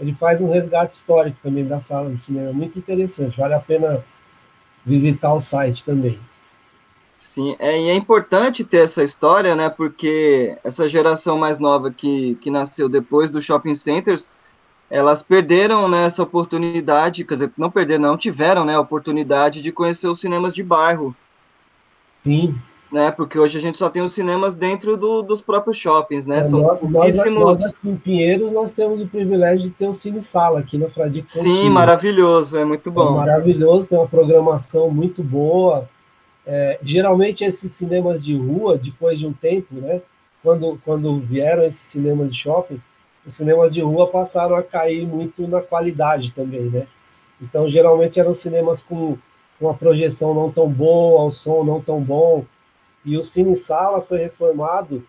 ele 0.00 0.14
faz 0.14 0.40
um 0.40 0.50
resgate 0.50 0.94
histórico 0.94 1.36
também 1.42 1.66
da 1.66 1.80
sala 1.80 2.10
de 2.10 2.20
cinema, 2.20 2.52
muito 2.52 2.78
interessante, 2.78 3.36
vale 3.36 3.54
a 3.54 3.60
pena 3.60 4.04
visitar 4.86 5.34
o 5.34 5.42
site 5.42 5.84
também. 5.84 6.18
Sim, 7.16 7.56
é, 7.58 7.80
e 7.80 7.88
é 7.88 7.94
importante 7.96 8.64
ter 8.64 8.84
essa 8.84 9.02
história, 9.02 9.56
né, 9.56 9.68
porque 9.68 10.56
essa 10.62 10.88
geração 10.88 11.36
mais 11.36 11.58
nova 11.58 11.90
que, 11.90 12.36
que 12.36 12.48
nasceu 12.48 12.88
depois 12.88 13.28
dos 13.28 13.44
shopping 13.44 13.74
centers, 13.74 14.30
elas 14.90 15.22
perderam 15.22 15.88
né, 15.88 16.06
essa 16.06 16.22
oportunidade, 16.22 17.24
quer 17.24 17.34
dizer, 17.34 17.52
não 17.56 17.70
perderam, 17.70 18.02
não 18.02 18.16
tiveram 18.16 18.64
né, 18.64 18.74
a 18.74 18.80
oportunidade 18.80 19.60
de 19.60 19.70
conhecer 19.70 20.08
os 20.08 20.20
cinemas 20.20 20.52
de 20.52 20.62
bairro. 20.62 21.14
Sim. 22.24 22.54
Né, 22.90 23.10
porque 23.10 23.38
hoje 23.38 23.58
a 23.58 23.60
gente 23.60 23.76
só 23.76 23.90
tem 23.90 24.00
os 24.00 24.12
cinemas 24.12 24.54
dentro 24.54 24.96
do, 24.96 25.20
dos 25.20 25.42
próprios 25.42 25.76
shoppings, 25.76 26.24
né? 26.24 26.38
É, 26.38 26.44
São 26.44 26.62
nós, 26.62 26.78
pouquíssimos. 26.78 27.44
Nós, 27.44 27.74
em 27.84 27.96
Pinheiros, 27.96 28.50
nós 28.50 28.72
temos 28.72 29.02
o 29.02 29.06
privilégio 29.06 29.68
de 29.68 29.74
ter 29.74 29.88
o 29.88 29.92
Cine 29.92 30.22
Sala 30.22 30.60
aqui 30.60 30.78
na 30.78 30.88
Fradique. 30.88 31.30
Sim, 31.30 31.68
maravilhoso, 31.68 32.56
é 32.56 32.64
muito 32.64 32.90
bom. 32.90 33.10
É 33.10 33.16
maravilhoso, 33.18 33.86
tem 33.86 33.98
uma 33.98 34.08
programação 34.08 34.88
muito 34.88 35.22
boa. 35.22 35.86
É, 36.46 36.78
geralmente 36.82 37.44
esses 37.44 37.70
cinemas 37.72 38.24
de 38.24 38.34
rua, 38.34 38.78
depois 38.78 39.18
de 39.18 39.26
um 39.26 39.34
tempo, 39.34 39.74
né? 39.74 40.00
Quando, 40.42 40.80
quando 40.82 41.20
vieram 41.20 41.64
esses 41.64 41.90
cinemas 41.90 42.30
de 42.30 42.38
shopping, 42.38 42.80
os 43.28 43.36
cinemas 43.36 43.72
de 43.72 43.82
rua 43.82 44.08
passaram 44.08 44.56
a 44.56 44.62
cair 44.62 45.06
muito 45.06 45.46
na 45.46 45.60
qualidade 45.60 46.32
também, 46.32 46.62
né? 46.62 46.86
Então, 47.40 47.68
geralmente 47.68 48.18
eram 48.18 48.34
cinemas 48.34 48.80
com 48.82 49.18
uma 49.60 49.74
projeção 49.74 50.32
não 50.32 50.50
tão 50.50 50.68
boa, 50.68 51.24
o 51.24 51.32
som 51.32 51.62
não 51.62 51.80
tão 51.80 52.00
bom. 52.00 52.44
E 53.04 53.16
o 53.18 53.24
Cine 53.24 53.54
Sala 53.54 54.00
foi 54.00 54.18
reformado 54.18 55.04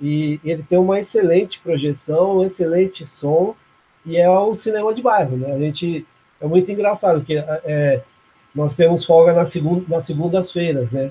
e 0.00 0.38
ele 0.44 0.62
tem 0.62 0.78
uma 0.78 1.00
excelente 1.00 1.58
projeção, 1.60 2.38
um 2.38 2.44
excelente 2.44 3.06
som, 3.06 3.56
e 4.04 4.16
é 4.16 4.30
um 4.30 4.56
cinema 4.56 4.92
de 4.94 5.02
bairro, 5.02 5.36
né? 5.36 5.52
A 5.52 5.58
gente 5.58 6.06
é 6.40 6.46
muito 6.46 6.70
engraçado 6.70 7.24
que 7.24 7.36
é, 7.36 8.02
nós 8.54 8.74
temos 8.74 9.04
folga 9.04 9.32
na 9.32 9.46
segunda, 9.46 9.84
nas 9.88 10.06
segundas-feiras, 10.06 10.90
né? 10.90 11.10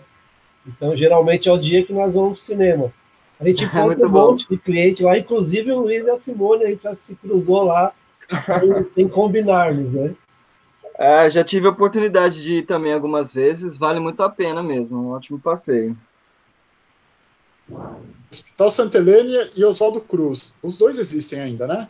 Então, 0.65 0.95
geralmente 0.95 1.49
é 1.49 1.51
o 1.51 1.57
dia 1.57 1.83
que 1.83 1.91
nós 1.91 2.13
vamos 2.13 2.33
para 2.33 2.41
o 2.41 2.45
cinema. 2.45 2.93
A 3.39 3.43
gente 3.45 3.63
É 3.65 3.67
encontra 3.67 3.85
muito 3.85 4.05
um 4.05 4.09
bom. 4.09 4.31
monte 4.31 4.47
de 4.49 4.57
cliente 4.57 5.03
lá, 5.03 5.17
inclusive 5.17 5.71
o 5.71 5.81
Luiz 5.81 6.05
e 6.05 6.09
a 6.09 6.19
Simone, 6.19 6.63
a 6.63 6.69
gente 6.69 6.83
já 6.83 6.95
se 6.95 7.15
cruzou 7.15 7.63
lá 7.63 7.93
sem, 8.43 8.89
sem 8.93 9.07
combinarmos, 9.07 9.91
né? 9.91 10.15
É, 10.97 11.29
já 11.29 11.43
tive 11.43 11.67
a 11.67 11.71
oportunidade 11.71 12.41
de 12.41 12.53
ir 12.59 12.63
também 12.63 12.93
algumas 12.93 13.33
vezes, 13.33 13.77
vale 13.77 13.99
muito 13.99 14.23
a 14.23 14.29
pena 14.29 14.63
mesmo, 14.63 14.97
um 14.97 15.09
ótimo 15.09 15.37
passeio. 15.39 15.97
Hospital 18.31 18.71
Santa 18.71 18.97
Helena 18.97 19.49
e 19.57 19.65
Oswaldo 19.65 19.99
Cruz. 19.99 20.55
Os 20.63 20.77
dois 20.77 20.97
existem 20.97 21.39
ainda, 21.41 21.67
né? 21.67 21.89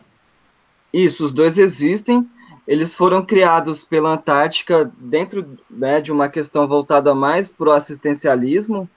Isso, 0.92 1.24
os 1.24 1.32
dois 1.32 1.58
existem. 1.58 2.28
Eles 2.66 2.94
foram 2.94 3.24
criados 3.24 3.84
pela 3.84 4.14
Antártica 4.14 4.90
dentro 4.98 5.56
né, 5.70 6.00
de 6.00 6.10
uma 6.10 6.28
questão 6.28 6.66
voltada 6.66 7.14
mais 7.14 7.50
para 7.50 7.68
o 7.68 7.72
assistencialismo, 7.72 8.90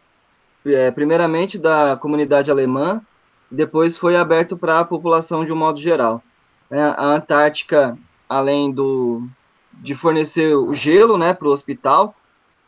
é, 0.65 0.91
primeiramente 0.91 1.57
da 1.57 1.97
comunidade 1.97 2.51
alemã, 2.51 3.01
depois 3.49 3.97
foi 3.97 4.15
aberto 4.15 4.57
para 4.57 4.79
a 4.79 4.85
população 4.85 5.43
de 5.43 5.51
um 5.51 5.55
modo 5.55 5.79
geral. 5.79 6.21
É, 6.69 6.81
a 6.81 7.03
Antártica, 7.03 7.97
além 8.27 8.71
do, 8.71 9.27
de 9.73 9.95
fornecer 9.95 10.55
o 10.55 10.73
gelo 10.73 11.17
né, 11.17 11.33
para 11.33 11.47
o 11.47 11.51
hospital, 11.51 12.15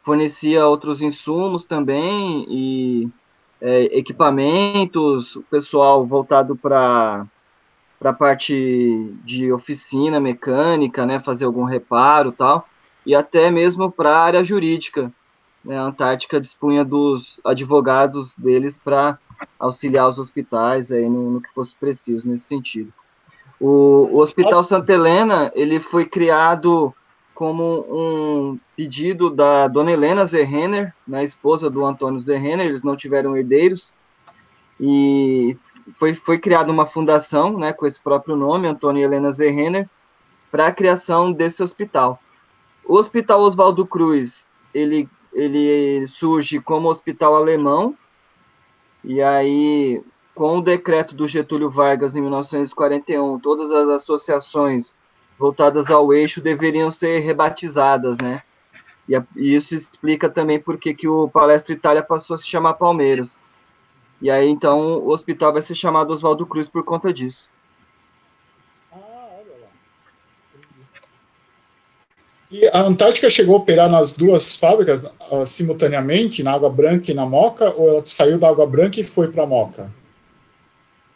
fornecia 0.03 0.65
outros 0.65 1.01
insumos 1.01 1.63
também 1.63 2.45
e 2.49 3.09
é, 3.61 3.97
equipamentos, 3.97 5.35
o 5.35 5.43
pessoal 5.43 6.05
voltado 6.05 6.55
para 6.55 7.27
a 8.03 8.13
parte 8.13 9.13
de 9.23 9.51
oficina 9.51 10.19
mecânica, 10.19 11.05
né, 11.05 11.19
fazer 11.19 11.45
algum 11.45 11.63
reparo 11.63 12.31
tal, 12.31 12.67
e 13.05 13.13
até 13.13 13.51
mesmo 13.51 13.91
para 13.91 14.09
a 14.09 14.23
área 14.23 14.43
jurídica. 14.43 15.11
Né, 15.63 15.77
a 15.77 15.83
Antártica 15.83 16.41
dispunha 16.41 16.83
dos 16.83 17.39
advogados 17.43 18.35
deles 18.35 18.77
para 18.77 19.17
auxiliar 19.59 20.07
os 20.09 20.19
hospitais 20.19 20.91
aí 20.91 21.09
no, 21.09 21.31
no, 21.31 21.41
que 21.41 21.53
fosse 21.53 21.75
preciso 21.75 22.27
nesse 22.27 22.45
sentido. 22.45 22.91
O, 23.59 24.09
o 24.11 24.17
Hospital 24.19 24.63
Santa 24.63 24.91
Helena 24.91 25.51
ele 25.53 25.79
foi 25.79 26.05
criado 26.05 26.93
como 27.33 27.85
um 27.89 28.59
pedido 28.75 29.29
da 29.29 29.67
dona 29.67 29.91
Helena 29.91 30.25
Zerrenner, 30.25 30.93
né, 31.07 31.23
esposa 31.23 31.69
do 31.69 31.83
Antônio 31.83 32.19
Zerrenner, 32.19 32.67
eles 32.67 32.83
não 32.83 32.95
tiveram 32.95 33.35
herdeiros, 33.35 33.93
e 34.79 35.57
foi, 35.95 36.13
foi 36.13 36.37
criada 36.37 36.71
uma 36.71 36.85
fundação, 36.85 37.57
né, 37.57 37.73
com 37.73 37.85
esse 37.85 37.99
próprio 37.99 38.35
nome, 38.35 38.67
Antônio 38.67 39.03
Helena 39.03 39.31
Zerrenner, 39.31 39.89
para 40.51 40.67
a 40.67 40.71
criação 40.71 41.31
desse 41.31 41.63
hospital. 41.63 42.19
O 42.83 42.95
Hospital 42.95 43.41
Oswaldo 43.41 43.85
Cruz, 43.85 44.47
ele, 44.73 45.07
ele 45.33 46.05
surge 46.07 46.59
como 46.59 46.89
hospital 46.89 47.35
alemão, 47.35 47.95
e 49.03 49.21
aí, 49.21 50.03
com 50.35 50.57
o 50.57 50.61
decreto 50.61 51.15
do 51.15 51.27
Getúlio 51.27 51.69
Vargas 51.69 52.15
em 52.15 52.21
1941, 52.21 53.39
todas 53.39 53.71
as 53.71 53.89
associações 53.89 54.97
voltadas 55.37 55.89
ao 55.89 56.13
eixo 56.13 56.39
deveriam 56.39 56.91
ser 56.91 57.19
rebatizadas, 57.19 58.17
né? 58.17 58.43
E, 59.09 59.55
isso 59.55 59.73
explica 59.73 60.29
também 60.29 60.59
por 60.59 60.77
que, 60.77 60.93
que 60.93 61.07
o 61.07 61.27
Palestra 61.27 61.73
Itália 61.73 62.03
passou 62.03 62.35
a 62.35 62.37
se 62.37 62.47
chamar 62.47 62.75
Palmeiras. 62.75 63.41
E 64.21 64.29
aí, 64.29 64.47
então, 64.47 64.99
o 64.99 65.09
hospital 65.09 65.51
vai 65.51 65.61
ser 65.61 65.73
chamado 65.73 66.11
Oswaldo 66.11 66.45
Cruz 66.45 66.69
por 66.69 66.83
conta 66.83 67.11
disso. 67.11 67.49
E 72.51 72.67
a 72.67 72.81
Antártica 72.81 73.29
chegou 73.29 73.55
a 73.55 73.59
operar 73.59 73.89
nas 73.89 74.11
duas 74.11 74.57
fábricas 74.57 75.05
uh, 75.31 75.45
simultaneamente, 75.45 76.43
na 76.43 76.51
Água 76.51 76.69
Branca 76.69 77.09
e 77.09 77.13
na 77.13 77.25
Moca, 77.25 77.73
ou 77.77 77.87
ela 77.87 78.01
saiu 78.03 78.37
da 78.37 78.49
Água 78.49 78.67
Branca 78.67 78.99
e 78.99 79.05
foi 79.05 79.29
para 79.29 79.43
a 79.43 79.47
Moca? 79.47 79.89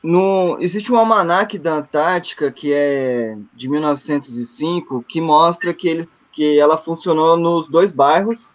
No, 0.01 0.57
existe 0.61 0.93
um 0.93 0.95
almanaque 0.95 1.59
da 1.59 1.73
Antártica, 1.73 2.49
que 2.51 2.71
é 2.71 3.36
de 3.53 3.67
1905, 3.67 5.03
que 5.05 5.19
mostra 5.19 5.73
que, 5.73 5.89
eles, 5.89 6.07
que 6.31 6.57
ela 6.57 6.77
funcionou 6.77 7.36
nos 7.36 7.67
dois 7.67 7.91
bairros, 7.91 8.49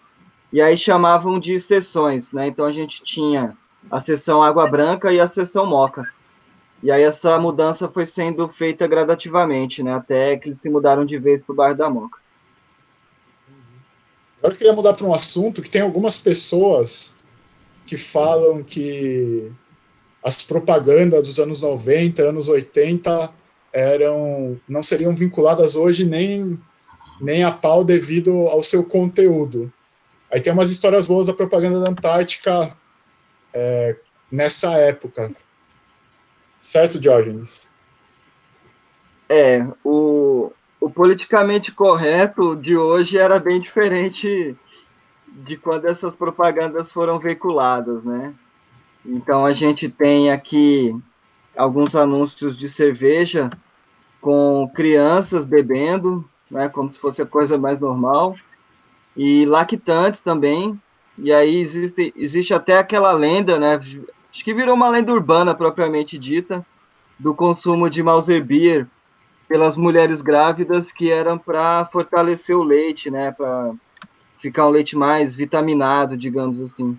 e 0.50 0.62
aí 0.62 0.74
chamavam 0.74 1.38
de 1.38 1.60
seções, 1.60 2.32
né? 2.32 2.46
Então 2.46 2.64
a 2.64 2.70
gente 2.70 3.02
tinha 3.02 3.58
a 3.90 4.00
seção 4.00 4.42
Água 4.42 4.66
Branca 4.66 5.12
e 5.12 5.20
a 5.20 5.26
seção 5.26 5.66
Moca. 5.66 6.08
E 6.82 6.90
aí 6.90 7.02
essa 7.02 7.38
mudança 7.38 7.88
foi 7.88 8.06
sendo 8.06 8.48
feita 8.48 8.86
gradativamente, 8.86 9.82
né? 9.82 9.92
Até 9.92 10.38
que 10.38 10.48
eles 10.48 10.58
se 10.58 10.70
mudaram 10.70 11.04
de 11.04 11.18
vez 11.18 11.44
para 11.44 11.52
o 11.52 11.56
bairro 11.56 11.76
da 11.76 11.90
Moca. 11.90 12.18
Agora 14.40 14.54
eu 14.54 14.58
queria 14.58 14.72
mudar 14.72 14.94
para 14.94 15.06
um 15.06 15.12
assunto 15.12 15.60
que 15.60 15.68
tem 15.68 15.82
algumas 15.82 16.16
pessoas 16.18 17.14
que 17.84 17.98
falam 17.98 18.62
que 18.62 19.52
as 20.24 20.42
propagandas 20.42 21.26
dos 21.26 21.38
anos 21.38 21.60
90, 21.60 22.22
anos 22.22 22.48
80 22.48 23.30
eram 23.72 24.58
não 24.66 24.82
seriam 24.82 25.14
vinculadas 25.14 25.76
hoje 25.76 26.04
nem 26.04 26.58
nem 27.20 27.44
a 27.44 27.52
pau 27.52 27.84
devido 27.84 28.48
ao 28.48 28.62
seu 28.62 28.82
conteúdo. 28.82 29.70
Aí 30.30 30.40
tem 30.40 30.52
umas 30.52 30.70
histórias 30.70 31.06
boas 31.06 31.26
da 31.26 31.34
propaganda 31.34 31.78
da 31.78 31.90
Antártica 31.90 32.74
é, 33.52 33.96
nessa 34.32 34.72
época. 34.72 35.30
Certo, 36.56 36.98
Diógenes? 36.98 37.70
É, 39.28 39.66
o, 39.84 40.50
o 40.80 40.88
politicamente 40.88 41.72
correto 41.72 42.56
de 42.56 42.76
hoje 42.76 43.18
era 43.18 43.38
bem 43.38 43.60
diferente 43.60 44.56
de 45.28 45.56
quando 45.56 45.84
essas 45.84 46.16
propagandas 46.16 46.90
foram 46.90 47.18
veiculadas, 47.18 48.04
né? 48.04 48.34
Então 49.04 49.44
a 49.44 49.52
gente 49.52 49.88
tem 49.88 50.30
aqui 50.30 50.96
alguns 51.56 51.94
anúncios 51.94 52.56
de 52.56 52.68
cerveja 52.68 53.50
com 54.20 54.70
crianças 54.74 55.44
bebendo, 55.44 56.28
né, 56.50 56.68
como 56.68 56.92
se 56.92 56.98
fosse 56.98 57.22
a 57.22 57.26
coisa 57.26 57.56
mais 57.56 57.78
normal, 57.78 58.34
e 59.16 59.44
lactantes 59.44 60.20
também. 60.20 60.80
E 61.18 61.32
aí 61.32 61.58
existe, 61.58 62.12
existe 62.16 62.54
até 62.54 62.78
aquela 62.78 63.12
lenda, 63.12 63.58
né? 63.58 63.74
Acho 63.74 64.44
que 64.44 64.54
virou 64.54 64.74
uma 64.74 64.88
lenda 64.88 65.12
urbana 65.12 65.54
propriamente 65.54 66.18
dita, 66.18 66.64
do 67.18 67.34
consumo 67.34 67.90
de 67.90 68.02
Mauser 68.02 68.42
Beer 68.42 68.86
pelas 69.50 69.74
mulheres 69.74 70.22
grávidas 70.22 70.92
que 70.92 71.10
eram 71.10 71.36
para 71.36 71.84
fortalecer 71.86 72.56
o 72.56 72.62
leite, 72.62 73.10
né? 73.10 73.32
Para 73.32 73.72
ficar 74.38 74.68
um 74.68 74.70
leite 74.70 74.96
mais 74.96 75.34
vitaminado, 75.34 76.16
digamos 76.16 76.62
assim. 76.62 76.96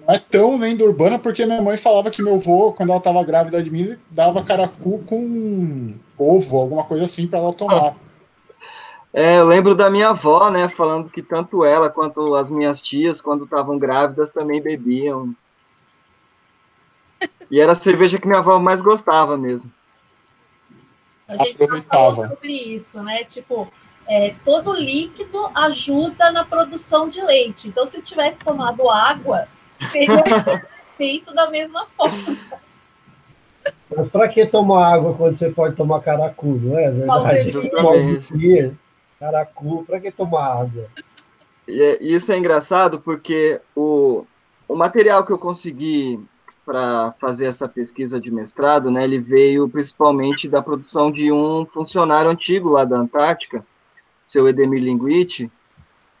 Não 0.00 0.14
é 0.14 0.18
tão 0.18 0.58
lenda 0.58 0.82
urbana 0.84 1.18
porque 1.18 1.44
minha 1.44 1.60
mãe 1.60 1.76
falava 1.76 2.10
que 2.10 2.22
meu 2.22 2.36
avô, 2.36 2.72
quando 2.72 2.88
ela 2.88 2.96
estava 2.96 3.22
grávida 3.22 3.62
de 3.62 3.70
mim, 3.70 3.98
dava 4.08 4.42
caracu 4.42 5.04
com 5.04 5.92
ovo, 6.16 6.56
alguma 6.56 6.84
coisa 6.84 7.04
assim, 7.04 7.26
para 7.26 7.38
ela 7.38 7.52
tomar. 7.52 7.94
É, 9.12 9.40
eu 9.40 9.44
lembro 9.44 9.74
da 9.74 9.90
minha 9.90 10.08
avó, 10.08 10.50
né, 10.50 10.70
falando 10.70 11.10
que 11.10 11.20
tanto 11.20 11.66
ela 11.66 11.90
quanto 11.90 12.34
as 12.34 12.50
minhas 12.50 12.80
tias, 12.80 13.20
quando 13.20 13.44
estavam 13.44 13.78
grávidas, 13.78 14.30
também 14.30 14.62
bebiam. 14.62 15.34
E 17.50 17.60
era 17.60 17.72
a 17.72 17.74
cerveja 17.74 18.18
que 18.18 18.26
minha 18.26 18.38
avó 18.38 18.58
mais 18.58 18.80
gostava 18.80 19.36
mesmo. 19.36 19.70
A 21.28 21.44
gente 21.44 21.58
falou 21.82 22.26
sobre 22.26 22.52
isso, 22.52 23.02
né? 23.02 23.22
Tipo, 23.24 23.70
é, 24.06 24.34
todo 24.44 24.72
líquido 24.72 25.50
ajuda 25.54 26.30
na 26.30 26.44
produção 26.44 27.08
de 27.08 27.20
leite. 27.20 27.68
Então, 27.68 27.86
se 27.86 28.00
tivesse 28.00 28.38
tomado 28.38 28.88
água, 28.88 29.46
teria 29.92 30.24
feito 30.96 31.34
da 31.34 31.50
mesma 31.50 31.86
forma. 31.96 32.36
Mas 33.94 34.08
para 34.10 34.28
que 34.28 34.46
tomar 34.46 34.94
água 34.94 35.14
quando 35.14 35.38
você 35.38 35.50
pode 35.50 35.76
tomar 35.76 36.00
caracu, 36.00 36.58
não 36.62 36.78
é 36.78 36.90
verdade? 36.90 37.50
Justamente. 37.50 38.74
Caracu, 39.20 39.84
para 39.86 40.00
que 40.00 40.10
tomar 40.10 40.46
água? 40.46 40.86
E 41.66 41.82
é, 41.82 42.02
isso 42.02 42.32
é 42.32 42.38
engraçado 42.38 43.00
porque 43.00 43.60
o, 43.76 44.24
o 44.66 44.74
material 44.74 45.24
que 45.24 45.32
eu 45.32 45.38
consegui 45.38 46.18
para 46.68 47.14
fazer 47.18 47.46
essa 47.46 47.66
pesquisa 47.66 48.20
de 48.20 48.30
mestrado, 48.30 48.90
né, 48.90 49.02
ele 49.02 49.18
veio 49.18 49.66
principalmente 49.70 50.46
da 50.46 50.60
produção 50.60 51.10
de 51.10 51.32
um 51.32 51.64
funcionário 51.64 52.30
antigo 52.30 52.68
lá 52.68 52.84
da 52.84 52.98
Antártica, 52.98 53.64
seu 54.26 54.46
Edemir 54.46 54.82
Linguitti, 54.82 55.50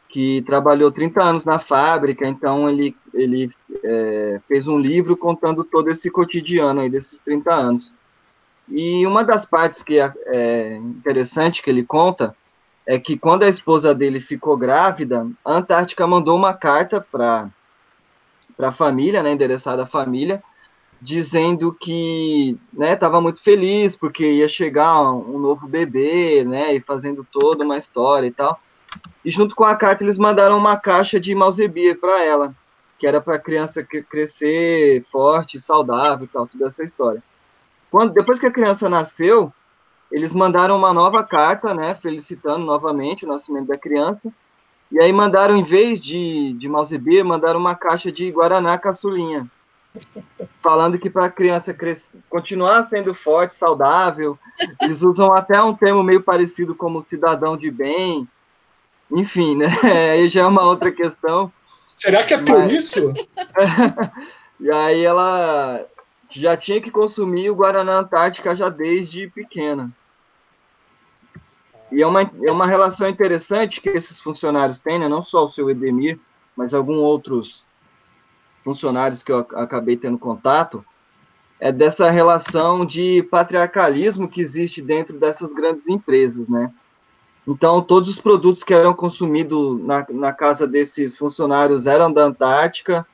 que 0.08 0.40
trabalhou 0.46 0.90
30 0.90 1.22
anos 1.22 1.44
na 1.44 1.58
fábrica, 1.58 2.26
então 2.26 2.66
ele, 2.70 2.96
ele 3.12 3.50
é, 3.84 4.40
fez 4.48 4.66
um 4.66 4.78
livro 4.78 5.18
contando 5.18 5.62
todo 5.62 5.90
esse 5.90 6.10
cotidiano 6.10 6.80
aí 6.80 6.88
desses 6.88 7.18
30 7.18 7.54
anos. 7.54 7.94
E 8.70 9.06
uma 9.06 9.22
das 9.22 9.44
partes 9.44 9.82
que 9.82 10.00
é, 10.00 10.10
é 10.28 10.76
interessante 10.76 11.62
que 11.62 11.68
ele 11.68 11.84
conta 11.84 12.34
é 12.86 12.98
que 12.98 13.18
quando 13.18 13.42
a 13.42 13.50
esposa 13.50 13.94
dele 13.94 14.18
ficou 14.18 14.56
grávida, 14.56 15.28
a 15.44 15.52
Antártica 15.58 16.06
mandou 16.06 16.34
uma 16.34 16.54
carta 16.54 17.02
para 17.02 17.50
a 18.66 18.72
família, 18.72 19.22
né, 19.22 19.32
endereçada 19.32 19.84
à 19.84 19.86
família, 19.86 20.42
dizendo 21.00 21.72
que 21.72 22.58
estava 22.76 23.18
né, 23.18 23.22
muito 23.22 23.40
feliz 23.40 23.94
porque 23.94 24.32
ia 24.32 24.48
chegar 24.48 25.12
um, 25.12 25.36
um 25.36 25.38
novo 25.38 25.68
bebê, 25.68 26.44
né, 26.44 26.74
e 26.74 26.80
fazendo 26.80 27.26
toda 27.30 27.64
uma 27.64 27.78
história 27.78 28.26
e 28.26 28.32
tal. 28.32 28.60
E 29.24 29.30
junto 29.30 29.54
com 29.54 29.64
a 29.64 29.76
carta 29.76 30.02
eles 30.02 30.18
mandaram 30.18 30.56
uma 30.58 30.76
caixa 30.76 31.20
de 31.20 31.34
Malzebir 31.34 32.00
para 32.00 32.24
ela, 32.24 32.54
que 32.98 33.06
era 33.06 33.20
para 33.20 33.36
a 33.36 33.40
criança 33.40 33.84
crescer 33.84 35.04
forte, 35.04 35.60
saudável 35.60 36.24
e 36.24 36.28
tal, 36.28 36.46
toda 36.46 36.66
essa 36.66 36.82
história. 36.82 37.22
Quando 37.90 38.12
depois 38.12 38.38
que 38.38 38.46
a 38.46 38.50
criança 38.50 38.88
nasceu, 38.88 39.52
eles 40.10 40.32
mandaram 40.32 40.76
uma 40.76 40.92
nova 40.92 41.22
carta, 41.22 41.74
né, 41.74 41.94
felicitando 41.94 42.64
novamente 42.64 43.24
o 43.24 43.28
nascimento 43.28 43.68
da 43.68 43.78
criança. 43.78 44.32
E 44.90 45.00
aí 45.02 45.12
mandaram, 45.12 45.56
em 45.56 45.64
vez 45.64 46.00
de, 46.00 46.54
de 46.54 46.68
Malzebir, 46.68 47.24
mandaram 47.24 47.60
uma 47.60 47.74
caixa 47.74 48.10
de 48.10 48.30
Guaraná 48.30 48.78
caçulinha 48.78 49.48
falando 50.62 50.98
que 50.98 51.10
para 51.10 51.26
a 51.26 51.30
criança 51.30 51.74
crescer, 51.74 52.20
continuar 52.28 52.82
sendo 52.82 53.14
forte, 53.14 53.54
saudável, 53.54 54.38
eles 54.82 55.02
usam 55.02 55.32
até 55.32 55.62
um 55.62 55.74
termo 55.74 56.02
meio 56.02 56.22
parecido 56.22 56.74
como 56.74 57.02
cidadão 57.02 57.56
de 57.56 57.70
bem. 57.70 58.28
Enfim, 59.10 59.56
né? 59.56 59.68
Aí 60.12 60.28
já 60.28 60.42
é 60.42 60.46
uma 60.46 60.64
outra 60.64 60.92
questão. 60.92 61.52
Será 61.94 62.22
que 62.22 62.34
é 62.34 62.38
por 62.38 62.58
Mas... 62.58 62.72
isso? 62.72 63.12
e 64.60 64.70
aí 64.70 65.04
ela 65.04 65.84
já 66.28 66.56
tinha 66.56 66.80
que 66.80 66.92
consumir 66.92 67.50
o 67.50 67.56
Guaraná 67.56 67.98
Antártica 67.98 68.54
já 68.54 68.68
desde 68.68 69.28
pequena. 69.28 69.90
E 71.90 72.02
é 72.02 72.06
uma, 72.06 72.22
é 72.22 72.52
uma 72.52 72.66
relação 72.66 73.08
interessante 73.08 73.80
que 73.80 73.88
esses 73.88 74.20
funcionários 74.20 74.78
têm, 74.78 74.98
né? 74.98 75.08
não 75.08 75.22
só 75.22 75.44
o 75.44 75.48
seu 75.48 75.70
Edemir, 75.70 76.18
mas 76.56 76.74
alguns 76.74 76.98
outros 76.98 77.66
funcionários 78.64 79.22
que 79.22 79.32
eu 79.32 79.38
acabei 79.38 79.96
tendo 79.96 80.18
contato, 80.18 80.84
é 81.60 81.72
dessa 81.72 82.10
relação 82.10 82.84
de 82.84 83.22
patriarcalismo 83.30 84.28
que 84.28 84.40
existe 84.40 84.80
dentro 84.80 85.18
dessas 85.18 85.52
grandes 85.52 85.88
empresas, 85.88 86.48
né? 86.48 86.72
Então, 87.46 87.80
todos 87.80 88.10
os 88.10 88.20
produtos 88.20 88.62
que 88.62 88.74
eram 88.74 88.92
consumidos 88.92 89.80
na, 89.82 90.06
na 90.10 90.32
casa 90.32 90.66
desses 90.66 91.16
funcionários 91.16 91.86
eram 91.86 92.12
da 92.12 92.24
Antártica. 92.24 93.06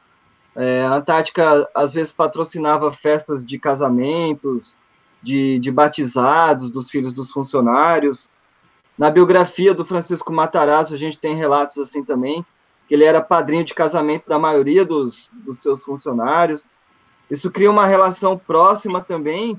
É, 0.57 0.83
a 0.83 0.95
Antártica, 0.95 1.69
às 1.73 1.95
vezes, 1.95 2.11
patrocinava 2.11 2.93
festas 2.93 3.47
de 3.47 3.59
casamentos, 3.61 4.77
de, 5.23 5.61
de 5.61 5.71
batizados 5.71 6.69
dos 6.69 6.91
filhos 6.91 7.13
dos 7.13 7.31
funcionários. 7.31 8.29
Na 8.97 9.11
biografia 9.11 9.75
do 9.75 9.85
Francisco 9.85 10.33
Matarazzo, 10.33 10.95
a 10.95 10.97
gente 10.97 11.19
tem 11.19 11.35
relatos 11.35 11.79
assim 11.79 12.05
também, 12.05 12.45
que 12.87 12.95
ele 12.95 13.05
era 13.05 13.21
padrinho 13.21 13.65
de 13.65 13.75
casamento 13.75 14.29
da 14.29 14.39
maioria 14.39 14.85
dos, 14.85 15.31
dos 15.33 15.63
seus 15.63 15.83
funcionários. 15.83 16.71
Isso 17.31 17.51
cria 17.51 17.71
uma 17.71 17.87
relação 17.87 18.39
próxima 18.39 19.01
também, 19.01 19.59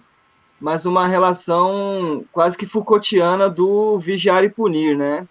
mas 0.60 0.86
uma 0.86 1.08
relação 1.08 2.24
quase 2.32 2.58
que 2.58 2.66
Foucaultiana 2.66 3.50
do 3.50 4.00
vigiar 4.00 4.44
e 4.44 4.50
punir, 4.50 4.98
né? 4.98 5.28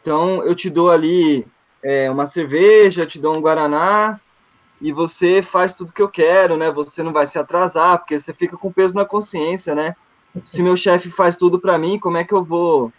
Então, 0.00 0.42
eu 0.42 0.54
te 0.54 0.68
dou 0.68 0.90
ali 0.90 1.46
é, 1.82 2.10
uma 2.10 2.26
cerveja, 2.26 3.06
te 3.06 3.20
dou 3.20 3.36
um 3.36 3.40
guaraná, 3.40 4.20
e 4.80 4.92
você 4.92 5.42
faz 5.42 5.72
tudo 5.72 5.92
que 5.92 6.02
eu 6.02 6.08
quero, 6.08 6.56
né? 6.56 6.70
Você 6.72 7.02
não 7.02 7.12
vai 7.12 7.26
se 7.26 7.38
atrasar, 7.38 7.98
porque 7.98 8.18
você 8.18 8.32
fica 8.32 8.56
com 8.56 8.72
peso 8.72 8.94
na 8.94 9.04
consciência, 9.04 9.74
né? 9.74 9.94
Se 10.44 10.62
meu 10.62 10.76
chefe 10.76 11.10
faz 11.10 11.36
tudo 11.36 11.58
para 11.58 11.78
mim, 11.78 11.98
como 11.98 12.16
é 12.16 12.24
que 12.24 12.34
eu 12.34 12.44
vou 12.44 12.92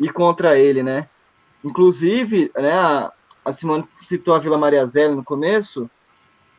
ir 0.00 0.12
contra 0.12 0.58
ele, 0.58 0.82
né? 0.82 1.08
Inclusive, 1.62 2.50
né, 2.56 2.72
a 3.44 3.52
Simone 3.52 3.84
citou 4.00 4.34
a 4.34 4.38
Vila 4.38 4.56
Maria 4.56 4.84
Zélia 4.86 5.14
no 5.14 5.22
começo, 5.22 5.88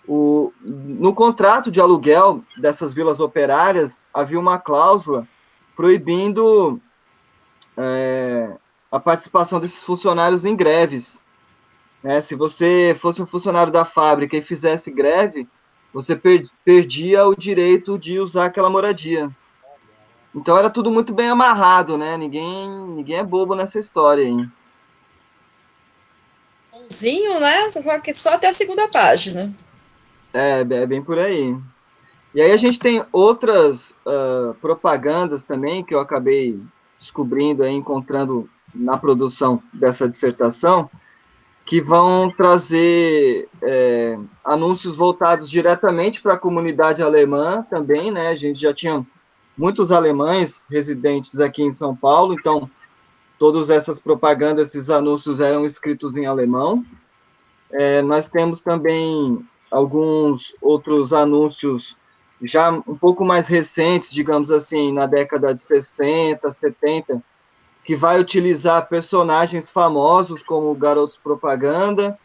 o, 0.08 0.54
no 0.64 1.14
contrato 1.14 1.70
de 1.70 1.80
aluguel 1.80 2.44
dessas 2.58 2.94
vilas 2.94 3.20
operárias 3.20 4.06
havia 4.14 4.40
uma 4.40 4.58
cláusula 4.58 5.28
proibindo 5.76 6.80
é, 7.78 8.52
a 8.92 9.00
participação 9.00 9.60
desses 9.60 9.84
funcionários 9.84 10.44
em 10.46 10.56
greves. 10.56 11.24
Né? 12.04 12.20
Se 12.22 12.36
você 12.36 12.96
fosse 13.00 13.22
um 13.22 13.26
funcionário 13.26 13.72
da 13.72 13.86
fábrica 13.86 14.36
e 14.36 14.42
fizesse 14.42 14.92
greve, 14.92 15.48
você 15.94 16.16
per 16.16 16.48
perdia 16.64 17.26
o 17.28 17.36
direito 17.36 17.98
de 17.98 18.20
usar 18.20 18.46
aquela 18.46 18.70
moradia. 18.70 19.30
Então 20.34 20.58
era 20.58 20.70
tudo 20.70 20.92
muito 20.92 21.14
bem 21.14 21.30
amarrado, 21.30 21.98
né? 21.98 22.18
Ninguém, 22.18 22.70
ninguém 22.96 23.18
é 23.18 23.24
bobo 23.24 23.56
nessa 23.56 23.80
história 23.80 24.24
aí 24.24 24.48
finalzinho, 26.92 27.40
né? 27.40 27.70
Só 27.70 28.00
que 28.00 28.14
só 28.14 28.34
até 28.34 28.50
a 28.50 28.54
segunda 28.54 28.88
página. 28.88 29.54
É, 30.34 30.60
é 30.60 30.86
bem 30.86 31.02
por 31.02 31.18
aí. 31.18 31.56
E 32.34 32.42
aí 32.42 32.52
a 32.52 32.58
gente 32.58 32.80
tem 32.80 33.04
outras 33.12 33.96
uh, 34.06 34.54
propagandas 34.56 35.44
também 35.44 35.84
que 35.84 35.94
eu 35.94 36.00
acabei 36.00 36.60
descobrindo 37.00 37.64
aí, 37.64 37.74
encontrando 37.74 38.50
na 38.74 38.98
produção 38.98 39.62
dessa 39.74 40.08
dissertação, 40.08 40.90
que 41.66 41.82
vão 41.82 42.32
trazer 42.32 43.50
é, 43.62 44.18
anúncios 44.46 44.96
voltados 44.96 45.50
diretamente 45.50 46.22
para 46.22 46.36
a 46.36 46.38
comunidade 46.38 47.02
alemã 47.02 47.66
também, 47.70 48.12
né? 48.12 48.30
A 48.30 48.36
gente 48.36 48.60
já 48.60 48.74
tinha 48.74 49.06
muitos 49.58 49.92
alemães 49.92 50.66
residentes 50.70 51.40
aqui 51.40 51.64
em 51.64 51.72
São 51.72 51.96
Paulo, 51.96 52.34
então 52.34 52.70
Todas 53.42 53.72
essas 53.72 54.00
propagandas, 54.00 54.68
esses 54.68 54.92
anúncios 54.92 55.42
eram 55.42 55.66
escritos 55.66 56.16
em 56.16 56.28
alemão. 56.28 56.86
É, 57.72 58.00
nós 58.04 58.30
temos 58.30 58.62
também 58.62 59.44
alguns 59.72 60.54
outros 60.62 61.12
anúncios 61.12 61.98
já 62.40 62.70
um 62.70 62.96
pouco 62.96 63.26
mais 63.26 63.48
recentes, 63.48 64.12
digamos 64.12 64.52
assim, 64.52 64.94
na 64.94 65.08
década 65.08 65.56
de 65.56 65.62
60, 65.64 66.52
70, 66.52 67.24
que 67.84 67.96
vai 67.96 68.20
utilizar 68.20 68.88
personagens 68.88 69.72
famosos 69.72 70.44
como 70.44 70.76
garotos 70.76 71.18
propaganda, 71.18 72.20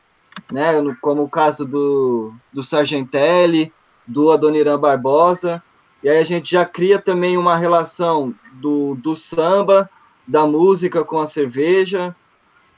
né, 0.53 0.75
como 1.01 1.23
o 1.23 1.31
caso 1.31 1.65
do, 1.65 2.35
do 2.53 2.63
Sargentelli, 2.63 3.73
do 4.07 4.31
Adoniran 4.31 4.79
Barbosa, 4.79 5.63
e 6.07 6.09
aí 6.09 6.21
a 6.21 6.25
gente 6.25 6.53
já 6.53 6.65
cria 6.65 7.01
também 7.01 7.37
uma 7.37 7.57
relação 7.57 8.33
do, 8.53 8.95
do 8.95 9.17
samba 9.17 9.91
da 10.25 10.47
música 10.47 11.05
com 11.05 11.19
a 11.19 11.27
cerveja, 11.27 12.15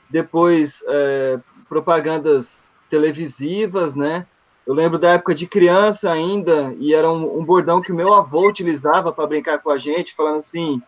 depois 0.09 0.83
é, 0.87 1.39
propagandas 1.69 2.63
televisivas, 2.89 3.93
né? 3.93 4.25
Eu 4.65 4.73
lembro 4.73 4.97
da 4.97 5.11
época 5.11 5.35
de 5.35 5.45
criança 5.45 6.11
ainda, 6.11 6.73
e 6.79 6.91
era 6.91 7.11
um, 7.11 7.37
um 7.39 7.45
bordão 7.45 7.83
que 7.83 7.91
o 7.91 7.95
meu 7.95 8.15
avô 8.15 8.47
utilizava 8.47 9.11
para 9.11 9.27
brincar 9.27 9.59
com 9.59 9.69
a 9.69 9.77
gente, 9.77 10.15
falando 10.15 10.37
assim: 10.37 10.81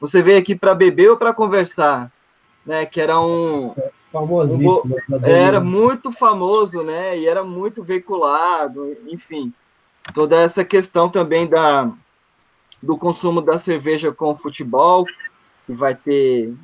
você 0.00 0.22
veio 0.22 0.38
aqui 0.38 0.56
para 0.56 0.74
beber 0.74 1.10
ou 1.10 1.18
para 1.18 1.34
conversar? 1.34 2.10
Né, 2.64 2.86
que 2.86 3.02
era 3.02 3.20
um. 3.20 3.74
Famosíssimo. 4.10 4.96
Um, 5.10 5.26
era 5.26 5.60
muito 5.60 6.10
famoso, 6.10 6.82
né? 6.82 7.18
E 7.18 7.26
era 7.26 7.44
muito 7.44 7.84
veiculado, 7.84 8.96
enfim. 9.06 9.52
Toda 10.14 10.40
essa 10.40 10.64
questão 10.64 11.08
também 11.08 11.46
da, 11.46 11.90
do 12.82 12.98
consumo 12.98 13.40
da 13.40 13.56
cerveja 13.58 14.12
com 14.12 14.36
futebol, 14.36 15.04
que 15.66 15.72
vai 15.72 15.94
ter 15.94 16.54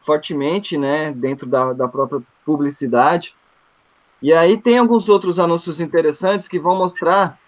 fortemente, 0.00 0.78
né, 0.78 1.12
dentro 1.12 1.46
da, 1.46 1.72
da 1.72 1.88
própria 1.88 2.22
publicidade. 2.44 3.34
E 4.22 4.32
aí 4.32 4.56
tem 4.56 4.78
alguns 4.78 5.08
outros 5.08 5.38
anúncios 5.38 5.80
interessantes 5.80 6.48
que 6.48 6.58
vão 6.58 6.76
mostrar 6.76 7.38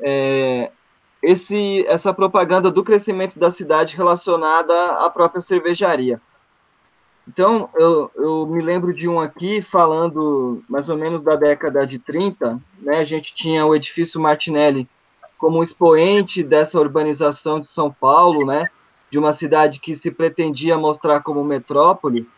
é, 0.00 0.70
esse, 1.22 1.86
essa 1.86 2.12
propaganda 2.12 2.70
do 2.70 2.84
crescimento 2.84 3.38
da 3.38 3.50
cidade 3.50 3.96
relacionada 3.96 4.74
à 5.04 5.08
própria 5.10 5.40
cervejaria. 5.40 6.20
Então, 7.26 7.68
eu, 7.74 8.10
eu 8.16 8.46
me 8.46 8.62
lembro 8.62 8.94
de 8.94 9.06
um 9.06 9.20
aqui 9.20 9.60
falando 9.60 10.64
mais 10.68 10.88
ou 10.88 10.96
menos 10.96 11.22
da 11.22 11.36
década 11.36 11.86
de 11.86 11.98
30, 11.98 12.58
né? 12.80 13.00
A 13.00 13.04
gente 13.04 13.34
tinha 13.34 13.66
o 13.66 13.74
edifício 13.74 14.18
Martinelli 14.18 14.88
como 15.38 15.62
expoente 15.62 16.42
dessa 16.42 16.78
urbanização 16.78 17.60
de 17.60 17.68
São 17.68 17.90
Paulo, 17.90 18.44
né? 18.44 18.68
De 19.08 19.18
uma 19.18 19.32
cidade 19.32 19.80
que 19.80 19.94
se 19.94 20.10
pretendia 20.10 20.76
mostrar 20.76 21.22
como 21.22 21.42
metrópole. 21.44 22.28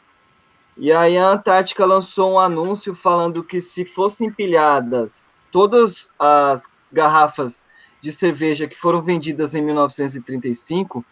E 0.77 0.93
aí 0.93 1.19
a 1.19 1.31
Antártica 1.31 1.85
lançou 1.85 2.33
um 2.33 2.39
anúncio 2.39 2.95
falando 2.95 3.43
que 3.43 3.61
se 3.61 3.85
fossem 3.85 4.29
empilhadas 4.29 5.27
todas 5.51 6.11
as 6.19 6.69
garrafas 6.93 7.65
de 8.01 8.13
cerveja 8.13 8.69
que 8.69 8.79
foram 8.79 9.03
vendidas 9.03 9.55
em 9.55 9.63
1935, 9.63 11.05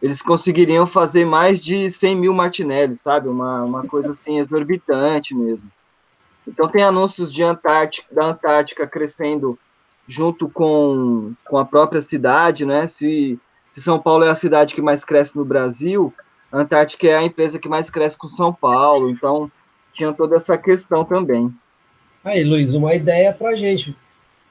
eles 0.00 0.20
conseguiriam 0.20 0.86
fazer 0.86 1.24
mais 1.24 1.60
de 1.60 1.88
100 1.88 2.16
mil 2.16 2.34
Martinelli, 2.34 2.96
sabe? 2.96 3.28
Uma, 3.28 3.62
uma 3.62 3.86
coisa 3.86 4.12
assim 4.12 4.38
exorbitante 4.38 5.34
mesmo. 5.34 5.70
Então 6.46 6.68
tem 6.68 6.82
anúncios 6.82 7.32
de 7.32 7.42
Antártica, 7.42 8.12
da 8.12 8.26
Antártica 8.26 8.86
crescendo 8.86 9.56
junto 10.12 10.46
com, 10.46 11.32
com 11.46 11.56
a 11.56 11.64
própria 11.64 12.02
cidade, 12.02 12.66
né? 12.66 12.86
Se, 12.86 13.38
se 13.70 13.80
São 13.80 13.98
Paulo 13.98 14.24
é 14.24 14.28
a 14.28 14.34
cidade 14.34 14.74
que 14.74 14.82
mais 14.82 15.04
cresce 15.04 15.36
no 15.36 15.44
Brasil, 15.44 16.12
a 16.50 16.58
Antártica 16.58 17.06
é 17.06 17.16
a 17.16 17.22
empresa 17.22 17.58
que 17.58 17.68
mais 17.68 17.88
cresce 17.88 18.18
com 18.18 18.28
São 18.28 18.52
Paulo, 18.52 19.08
então 19.08 19.50
tinha 19.90 20.12
toda 20.12 20.36
essa 20.36 20.58
questão 20.58 21.02
também. 21.02 21.50
Aí, 22.22 22.44
Luiz, 22.44 22.74
uma 22.74 22.94
ideia 22.94 23.32
para 23.32 23.50
a 23.50 23.56
gente 23.56 23.96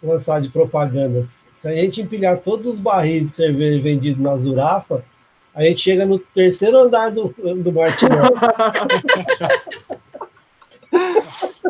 lançar 0.01 0.41
de 0.41 0.49
propaganda. 0.49 1.27
Se 1.61 1.67
a 1.67 1.73
gente 1.73 2.01
empilhar 2.01 2.39
todos 2.39 2.65
os 2.65 2.79
barris 2.79 3.27
de 3.27 3.33
cerveja 3.33 3.79
vendidos 3.83 4.21
na 4.21 4.35
Zurafa, 4.37 5.05
a 5.53 5.63
gente 5.63 5.81
chega 5.81 6.07
no 6.07 6.17
terceiro 6.17 6.79
andar 6.79 7.11
do, 7.11 7.35
do 7.63 7.71
Martinelli. 7.71 8.31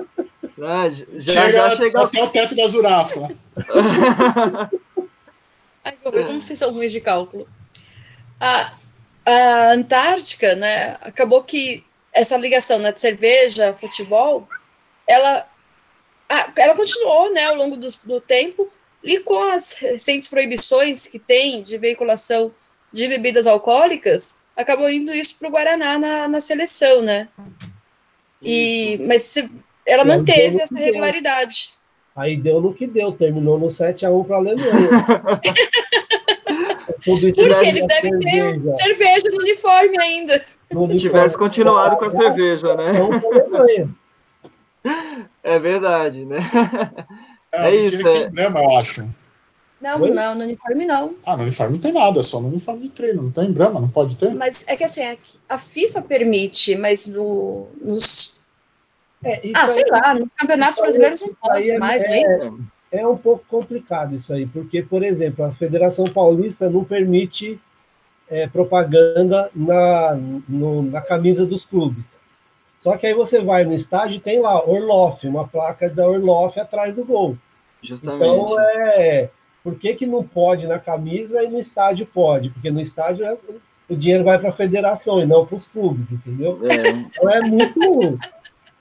Ah, 0.62 0.89
já, 0.89 1.05
Chega, 1.34 1.51
já 1.51 1.76
chega. 1.76 2.01
até 2.03 2.24
o 2.24 2.30
teto 2.30 2.55
da 2.55 2.68
Zurafa. 2.68 3.30
Ai, 5.84 5.97
vou 6.03 6.12
ver 6.12 6.28
como 6.28 6.41
vocês 6.41 6.59
são 6.59 6.72
ruins 6.72 6.91
de 6.91 7.01
cálculo. 7.01 7.47
A, 8.39 8.74
a 9.26 9.72
Antártica, 9.74 10.55
né, 10.55 10.97
acabou 11.01 11.43
que 11.43 11.84
essa 12.14 12.38
ligação 12.38 12.78
né, 12.80 12.91
de 12.91 13.01
cerveja, 13.01 13.74
futebol, 13.74 14.47
ela, 15.07 15.47
a- 16.30 16.51
ela 16.55 16.76
continuou 16.76 17.34
né, 17.34 17.45
ao 17.45 17.55
longo 17.55 17.78
do, 17.78 17.88
do 18.05 18.22
tempo 18.22 18.70
e 19.03 19.20
com 19.20 19.41
as 19.43 19.74
recentes 19.74 20.28
proibições 20.28 21.07
que 21.07 21.18
tem 21.18 21.64
de 21.64 21.78
veiculação 21.78 22.53
de 22.93 23.07
bebidas 23.07 23.47
alcoólicas, 23.47 24.39
acabou 24.55 24.89
indo 24.89 25.14
isso 25.14 25.36
para 25.39 25.47
o 25.47 25.51
Guaraná 25.51 25.97
na, 25.97 26.28
na 26.28 26.39
seleção, 26.41 27.01
né? 27.01 27.30
E, 28.41 28.99
mas 29.07 29.22
se- 29.24 29.49
ela 29.91 30.05
manteve 30.05 30.61
essa 30.61 30.73
que 30.73 30.79
deu. 30.81 30.85
regularidade. 30.85 31.71
Aí 32.15 32.37
deu 32.37 32.61
no 32.61 32.73
que 32.73 32.87
deu, 32.87 33.11
terminou 33.11 33.59
no 33.59 33.67
7x1 33.67 34.25
para 34.25 34.35
a 34.35 34.39
Alemanha. 34.39 34.71
Porque 37.03 37.41
eles 37.41 37.87
devem 37.87 38.19
ter 38.19 38.31
cerveja. 38.31 38.71
cerveja 38.75 39.29
no 39.31 39.37
uniforme 39.41 39.97
ainda. 40.01 40.35
No 40.71 40.83
uniforme. 40.83 40.95
Tivesse 40.99 41.37
continuado 41.37 41.97
com 41.97 42.05
a 42.05 42.09
cerveja, 42.09 42.75
né? 42.75 42.91
É 45.43 45.59
verdade, 45.59 46.25
né? 46.25 46.39
É, 47.51 47.67
É 47.69 47.75
isso, 47.75 48.07
é. 48.07 48.21
tem 48.21 48.31
Brahma, 48.31 48.61
eu 48.61 48.77
acho. 48.77 49.07
Não, 49.81 49.99
Oi? 50.01 50.11
não, 50.11 50.35
no 50.35 50.43
uniforme 50.43 50.85
não. 50.85 51.15
Ah, 51.25 51.35
no 51.35 51.43
uniforme 51.43 51.73
não 51.73 51.79
tem 51.81 51.91
nada, 51.91 52.19
é 52.19 52.23
só 52.23 52.39
no 52.39 52.49
uniforme 52.49 52.83
de 52.83 52.89
treino. 52.89 53.23
Não 53.23 53.31
tem 53.31 53.51
Brahma, 53.51 53.81
não 53.81 53.89
pode 53.89 54.15
ter? 54.15 54.31
Mas 54.35 54.63
é 54.67 54.75
que 54.75 54.83
assim, 54.83 55.03
a- 55.03 55.17
a 55.49 55.57
FIFA 55.57 56.03
permite, 56.03 56.75
mas 56.75 57.07
no, 57.07 57.67
nos. 57.81 58.35
É, 59.24 59.41
Ah, 59.53 59.67
sei 59.67 59.84
aí- 59.84 59.91
lá, 59.91 60.13
nos 60.15 60.34
campeonatos 60.34 60.82
brasileiros 60.82 61.22
não 61.22 61.34
pode 61.36 61.69
é- 61.69 61.78
mais, 61.78 62.03
não 62.03 62.11
é 62.13 62.22
é- 62.22 62.34
isso? 62.36 62.59
É 62.91 63.07
um 63.07 63.15
pouco 63.17 63.45
complicado 63.47 64.15
isso 64.15 64.34
aí, 64.34 64.45
porque, 64.45 64.82
por 64.84 65.01
exemplo, 65.03 65.45
a 65.45 65.51
Federação 65.53 66.05
Paulista 66.05 66.69
não 66.69 66.84
permite 66.84 67.59
é, 68.34 68.47
propaganda 68.47 69.49
na, 69.53 70.17
no- 70.47 70.84
na 70.84 71.01
camisa 71.01 71.45
dos 71.45 71.65
clubes. 71.65 72.01
Só 72.82 72.95
que 72.95 73.05
aí 73.05 73.13
você 73.13 73.41
vai 73.41 73.65
no 73.65 73.74
estádio 73.74 74.15
e 74.15 74.19
tem 74.22 74.39
lá 74.39 74.65
Orloff, 74.65 75.28
uma 75.28 75.45
placa 75.45 75.89
da 75.89 76.07
Orloff 76.07 76.57
atrás 76.57 76.95
do 76.95 77.03
gol. 77.03 77.38
Justamente. 77.84 78.24
Então, 78.26 78.57
é, 78.59 79.30
por 79.61 79.76
que, 79.76 79.93
que 79.95 80.05
não 80.05 80.24
pode 80.24 80.65
na 80.65 80.80
camisa 80.80 81.43
e 81.43 81.49
no 81.49 81.59
estádio 81.59 82.05
pode? 82.05 82.49
Porque 82.51 82.72
no 82.72 82.80
estádio 82.80 83.26
é- 83.26 83.38
o 83.89 83.95
dinheiro 83.97 84.24
vai 84.24 84.39
para 84.39 84.47
a 84.49 84.53
federação 84.53 85.19
e 85.19 85.26
não 85.26 85.45
para 85.45 85.57
os 85.57 85.67
clubes, 85.67 86.09
entendeu? 86.09 86.57
É, 86.63 86.89
Então 86.89 87.30
é 87.30 87.41
muito. 87.41 88.17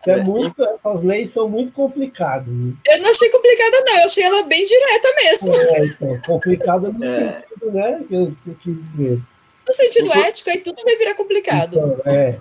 Isso 0.00 0.10
é 0.10 0.18
É, 0.18 0.24
muito 0.24 0.62
essas 0.64 1.02
leis 1.02 1.30
são 1.32 1.48
muito 1.48 1.72
complicadas. 1.72 2.46
né? 2.48 2.72
Eu 2.86 3.02
não 3.02 3.10
achei 3.10 3.28
complicada, 3.28 3.82
não. 3.86 3.98
Eu 3.98 4.04
achei 4.04 4.22
ela 4.24 4.42
bem 4.44 4.64
direta 4.64 5.08
mesmo. 5.22 5.54
É, 5.56 5.84
então, 5.86 6.20
complicada 6.26 6.90
no 6.90 7.04
É. 7.04 7.42
sentido, 7.42 7.70
né? 7.72 8.04
Que 8.08 8.14
eu, 8.14 8.36
que 8.44 8.50
eu 8.50 8.54
quis 8.62 8.76
dizer. 8.92 9.20
No 9.68 9.74
sentido 9.74 10.12
ético, 10.12 10.50
aí 10.50 10.58
tudo 10.58 10.82
vai 10.82 10.96
virar 10.96 11.14
complicado. 11.14 11.76
Então, 11.78 12.00
é, 12.12 12.38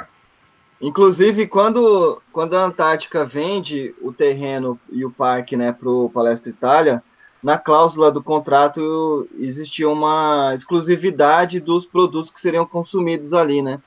Inclusive, 0.81 1.45
quando, 1.47 2.21
quando 2.31 2.55
a 2.55 2.63
Antártica 2.63 3.25
vende 3.25 3.93
o 4.01 4.13
terreno 4.13 4.79
e 4.89 5.03
o 5.03 5.11
parque 5.11 5.57
né, 5.57 5.73
para 5.73 5.89
o 5.89 6.09
Palestra 6.09 6.49
Itália, 6.49 7.03
na 7.43 7.57
cláusula 7.57 8.09
do 8.09 8.23
contrato 8.23 9.27
existia 9.37 9.89
uma 9.89 10.53
exclusividade 10.53 11.59
dos 11.59 11.85
produtos 11.85 12.31
que 12.31 12.39
seriam 12.39 12.65
consumidos 12.65 13.33
ali, 13.33 13.61
né? 13.61 13.79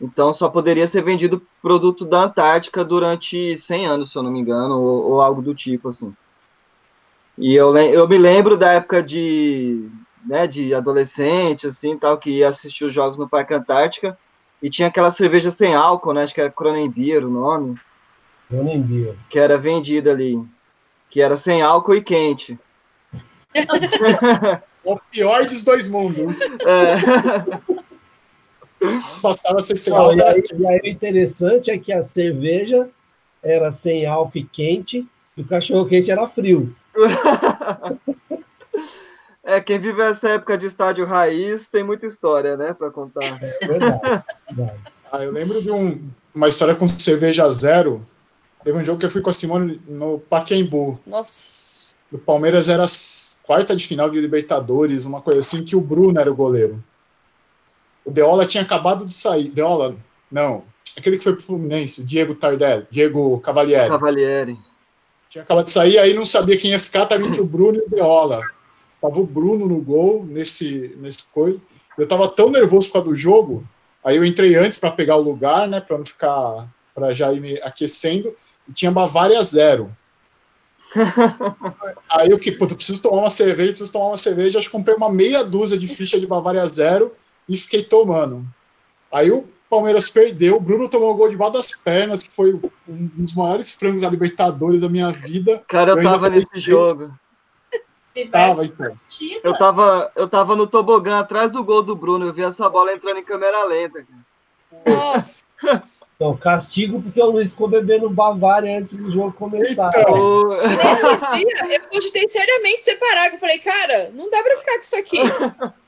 Então 0.00 0.32
só 0.32 0.48
poderia 0.48 0.86
ser 0.86 1.02
vendido 1.02 1.42
produto 1.62 2.04
da 2.04 2.24
Antártica 2.24 2.84
durante 2.84 3.56
100 3.56 3.86
anos, 3.86 4.12
se 4.12 4.18
eu 4.18 4.22
não 4.22 4.30
me 4.30 4.40
engano, 4.40 4.80
ou, 4.80 5.12
ou 5.12 5.20
algo 5.20 5.40
do 5.40 5.54
tipo 5.54 5.88
assim. 5.88 6.14
E 7.38 7.54
eu, 7.54 7.76
eu 7.76 8.08
me 8.08 8.18
lembro 8.18 8.56
da 8.56 8.72
época 8.72 9.02
de, 9.02 9.88
né, 10.24 10.46
de 10.46 10.74
adolescente, 10.74 11.66
assim, 11.66 11.96
tal, 11.96 12.18
que 12.18 12.30
ia 12.30 12.48
assistir 12.48 12.84
os 12.84 12.92
jogos 12.92 13.18
no 13.18 13.28
Parque 13.28 13.54
Antártica, 13.54 14.16
e 14.62 14.70
tinha 14.70 14.88
aquela 14.88 15.10
cerveja 15.10 15.50
sem 15.50 15.74
álcool, 15.74 16.14
né? 16.14 16.22
Acho 16.22 16.34
que 16.34 16.40
era 16.40 16.50
Cronenbeer 16.50 17.24
o 17.26 17.30
nome, 17.30 17.78
vi. 18.50 19.12
que 19.28 19.38
era 19.38 19.58
vendida 19.58 20.12
ali. 20.12 20.42
Que 21.10 21.20
era 21.20 21.36
sem 21.36 21.60
álcool 21.60 21.96
e 21.96 22.02
quente. 22.02 22.58
O 24.84 24.98
pior 25.10 25.46
dos 25.46 25.64
dois 25.64 25.88
mundos. 25.88 26.42
É, 26.42 26.96
Passava 29.22 29.56
a 29.58 29.60
ser 29.60 29.76
sem 29.76 29.92
Não, 29.92 30.00
álcool. 30.00 30.16
e, 30.18 30.22
aí, 30.22 30.42
e 30.58 30.66
aí 30.66 30.80
o 30.84 30.86
interessante 30.86 31.70
é 31.70 31.78
que 31.78 31.92
a 31.92 32.04
cerveja 32.04 32.88
era 33.42 33.72
sem 33.72 34.06
álcool 34.06 34.38
e 34.38 34.44
quente, 34.44 35.06
e 35.36 35.40
o 35.42 35.46
cachorro 35.46 35.86
quente 35.86 36.10
era 36.10 36.28
frio. 36.28 36.74
é, 39.42 39.60
quem 39.60 39.78
vive 39.78 40.00
essa 40.02 40.28
época 40.30 40.56
de 40.56 40.66
estádio 40.66 41.04
raiz 41.04 41.66
tem 41.68 41.82
muita 41.82 42.06
história, 42.06 42.56
né, 42.56 42.72
pra 42.72 42.90
contar. 42.90 43.24
É 43.42 43.66
verdade. 43.66 44.00
verdade. 44.52 44.78
Ah, 45.12 45.22
eu 45.22 45.30
lembro 45.32 45.62
de 45.62 45.70
um- 45.70 46.00
uma 46.34 46.48
história 46.48 46.74
com 46.74 46.88
cerveja 46.88 47.48
zero. 47.50 48.04
Teve 48.64 48.78
um 48.78 48.84
jogo 48.84 48.98
que 48.98 49.06
eu 49.06 49.10
fui 49.10 49.20
com 49.20 49.30
a 49.30 49.32
Simone 49.32 49.80
no 49.86 50.18
Pacaembu. 50.18 50.98
Nossa. 51.06 51.90
O 52.10 52.18
Palmeiras 52.18 52.68
era 52.68 52.84
quarta 53.42 53.76
de 53.76 53.86
final 53.86 54.08
de 54.08 54.18
Libertadores, 54.20 55.04
uma 55.04 55.20
coisa 55.20 55.40
assim, 55.40 55.62
que 55.64 55.76
o 55.76 55.80
Bruno 55.80 56.18
era 56.18 56.30
o 56.30 56.34
goleiro. 56.34 56.82
O 58.04 58.10
Deola 58.10 58.46
tinha 58.46 58.62
acabado 58.62 59.06
de 59.06 59.14
sair. 59.14 59.48
Deola, 59.48 59.96
não. 60.30 60.64
Aquele 60.96 61.18
que 61.18 61.24
foi 61.24 61.32
pro 61.32 61.42
Fluminense, 61.42 62.04
Diego 62.04 62.34
Tardelli, 62.34 62.86
Diego 62.90 63.40
Cavalieri. 63.40 63.88
Cavalieri. 63.88 64.56
Tinha 65.28 65.42
acabado 65.42 65.64
de 65.64 65.70
sair, 65.70 65.98
aí 65.98 66.14
não 66.14 66.24
sabia 66.24 66.56
quem 66.56 66.70
ia 66.70 66.78
ficar, 66.78 67.06
tava 67.06 67.24
entre 67.26 67.40
o 67.40 67.44
Bruno 67.46 67.78
e 67.78 67.82
o 67.82 67.90
Deola. 67.90 68.40
Tava 69.00 69.18
o 69.18 69.26
Bruno 69.26 69.66
no 69.66 69.80
gol, 69.80 70.24
nesse, 70.24 70.94
nesse 70.98 71.26
coisa. 71.32 71.60
Eu 71.98 72.06
tava 72.06 72.28
tão 72.28 72.50
nervoso 72.50 72.86
por 72.86 72.94
causa 72.94 73.08
do 73.08 73.14
jogo, 73.14 73.66
aí 74.04 74.16
eu 74.16 74.24
entrei 74.24 74.54
antes 74.54 74.78
para 74.78 74.92
pegar 74.92 75.16
o 75.16 75.22
lugar, 75.22 75.66
né, 75.66 75.80
para 75.80 75.98
não 75.98 76.06
ficar, 76.06 76.68
para 76.94 77.12
já 77.12 77.32
ir 77.32 77.40
me 77.40 77.60
aquecendo, 77.62 78.34
e 78.68 78.72
tinha 78.72 78.90
Bavária 78.90 79.42
zero. 79.42 79.90
aí 82.08 82.30
eu 82.30 82.38
que, 82.38 82.52
puta, 82.52 82.74
preciso 82.74 83.02
tomar 83.02 83.22
uma 83.22 83.30
cerveja, 83.30 83.72
preciso 83.72 83.92
tomar 83.92 84.08
uma 84.08 84.18
cerveja, 84.18 84.58
acho 84.58 84.68
que 84.68 84.76
comprei 84.76 84.94
uma 84.94 85.10
meia 85.10 85.42
dúzia 85.42 85.76
de 85.76 85.88
ficha 85.88 86.18
de 86.18 86.26
Bavária 86.26 86.66
zero 86.68 87.12
e 87.48 87.56
fiquei 87.56 87.82
tomando. 87.82 88.44
Aí 89.12 89.30
o 89.30 89.46
Palmeiras 89.70 90.10
perdeu, 90.10 90.56
o 90.56 90.60
Bruno 90.60 90.88
tomou 90.88 91.10
o 91.10 91.14
gol 91.14 91.28
debaixo 91.28 91.52
das 91.54 91.72
pernas, 91.72 92.22
que 92.22 92.32
foi 92.32 92.54
um 92.54 93.08
dos 93.14 93.34
maiores 93.34 93.72
frangos 93.72 94.02
da 94.02 94.10
Libertadores 94.10 94.80
da 94.82 94.88
minha 94.88 95.10
vida. 95.10 95.62
Cara, 95.68 95.92
eu 95.92 95.96
Eu 95.98 96.02
tava 96.02 96.28
nesse 96.28 96.60
jogo. 96.60 97.02
Tava, 98.30 98.64
então. 98.64 98.96
Eu 99.42 99.58
tava, 99.58 100.12
eu 100.14 100.28
tava 100.28 100.54
no 100.54 100.68
tobogã 100.68 101.18
atrás 101.18 101.50
do 101.50 101.64
gol 101.64 101.82
do 101.82 101.96
Bruno. 101.96 102.26
Eu 102.26 102.32
vi 102.32 102.42
essa 102.42 102.68
bola 102.70 102.92
entrando 102.92 103.18
em 103.18 103.24
câmera 103.24 103.64
lenta. 103.64 104.04
cara. 104.04 104.24
Nossa. 104.86 105.44
Então, 106.14 106.36
castigo 106.36 107.00
porque 107.02 107.20
o 107.20 107.30
Luiz 107.30 107.50
ficou 107.52 107.66
bebendo 107.68 108.08
Bavária 108.10 108.78
antes 108.78 108.96
do 108.96 109.10
jogo 109.10 109.32
começar. 109.32 109.90
O- 110.10 110.48
Nesses 110.48 111.20
dias, 111.20 111.70
eu 111.70 111.80
cogitei 111.90 112.28
seriamente 112.28 112.82
separar. 112.82 113.30
que 113.30 113.36
Eu 113.36 113.40
falei, 113.40 113.58
cara, 113.58 114.10
não 114.14 114.30
dá 114.30 114.42
pra 114.42 114.58
ficar 114.58 114.74
com 114.76 114.82
isso 114.82 114.96
aqui. 114.96 115.18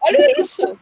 Olha 0.03 0.41
isso. 0.41 0.79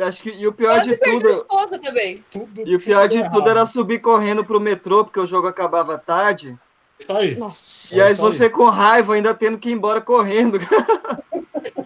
Acho 0.00 0.22
que, 0.22 0.30
e 0.30 0.46
o 0.46 0.52
pior 0.52 0.70
Quase 0.70 0.90
de 0.90 0.96
tudo, 0.96 1.28
esposa 1.28 1.78
também. 1.78 2.24
Tudo, 2.30 2.62
e 2.66 2.76
o 2.76 2.80
pior 2.80 3.08
de 3.08 3.18
errado. 3.18 3.32
tudo 3.32 3.48
era 3.48 3.64
subir 3.64 3.98
correndo 4.00 4.44
pro 4.44 4.60
metrô, 4.60 5.04
porque 5.04 5.20
o 5.20 5.26
jogo 5.26 5.46
acabava 5.46 5.96
tarde. 5.96 6.56
Isso 6.98 7.16
aí. 7.16 7.34
Nossa. 7.36 7.96
E 7.96 8.00
aí 8.00 8.12
isso 8.12 8.26
aí. 8.26 8.32
você 8.32 8.50
com 8.50 8.68
raiva 8.68 9.14
ainda 9.14 9.34
tendo 9.34 9.58
que 9.58 9.68
ir 9.68 9.72
embora 9.72 10.00
correndo. 10.00 10.58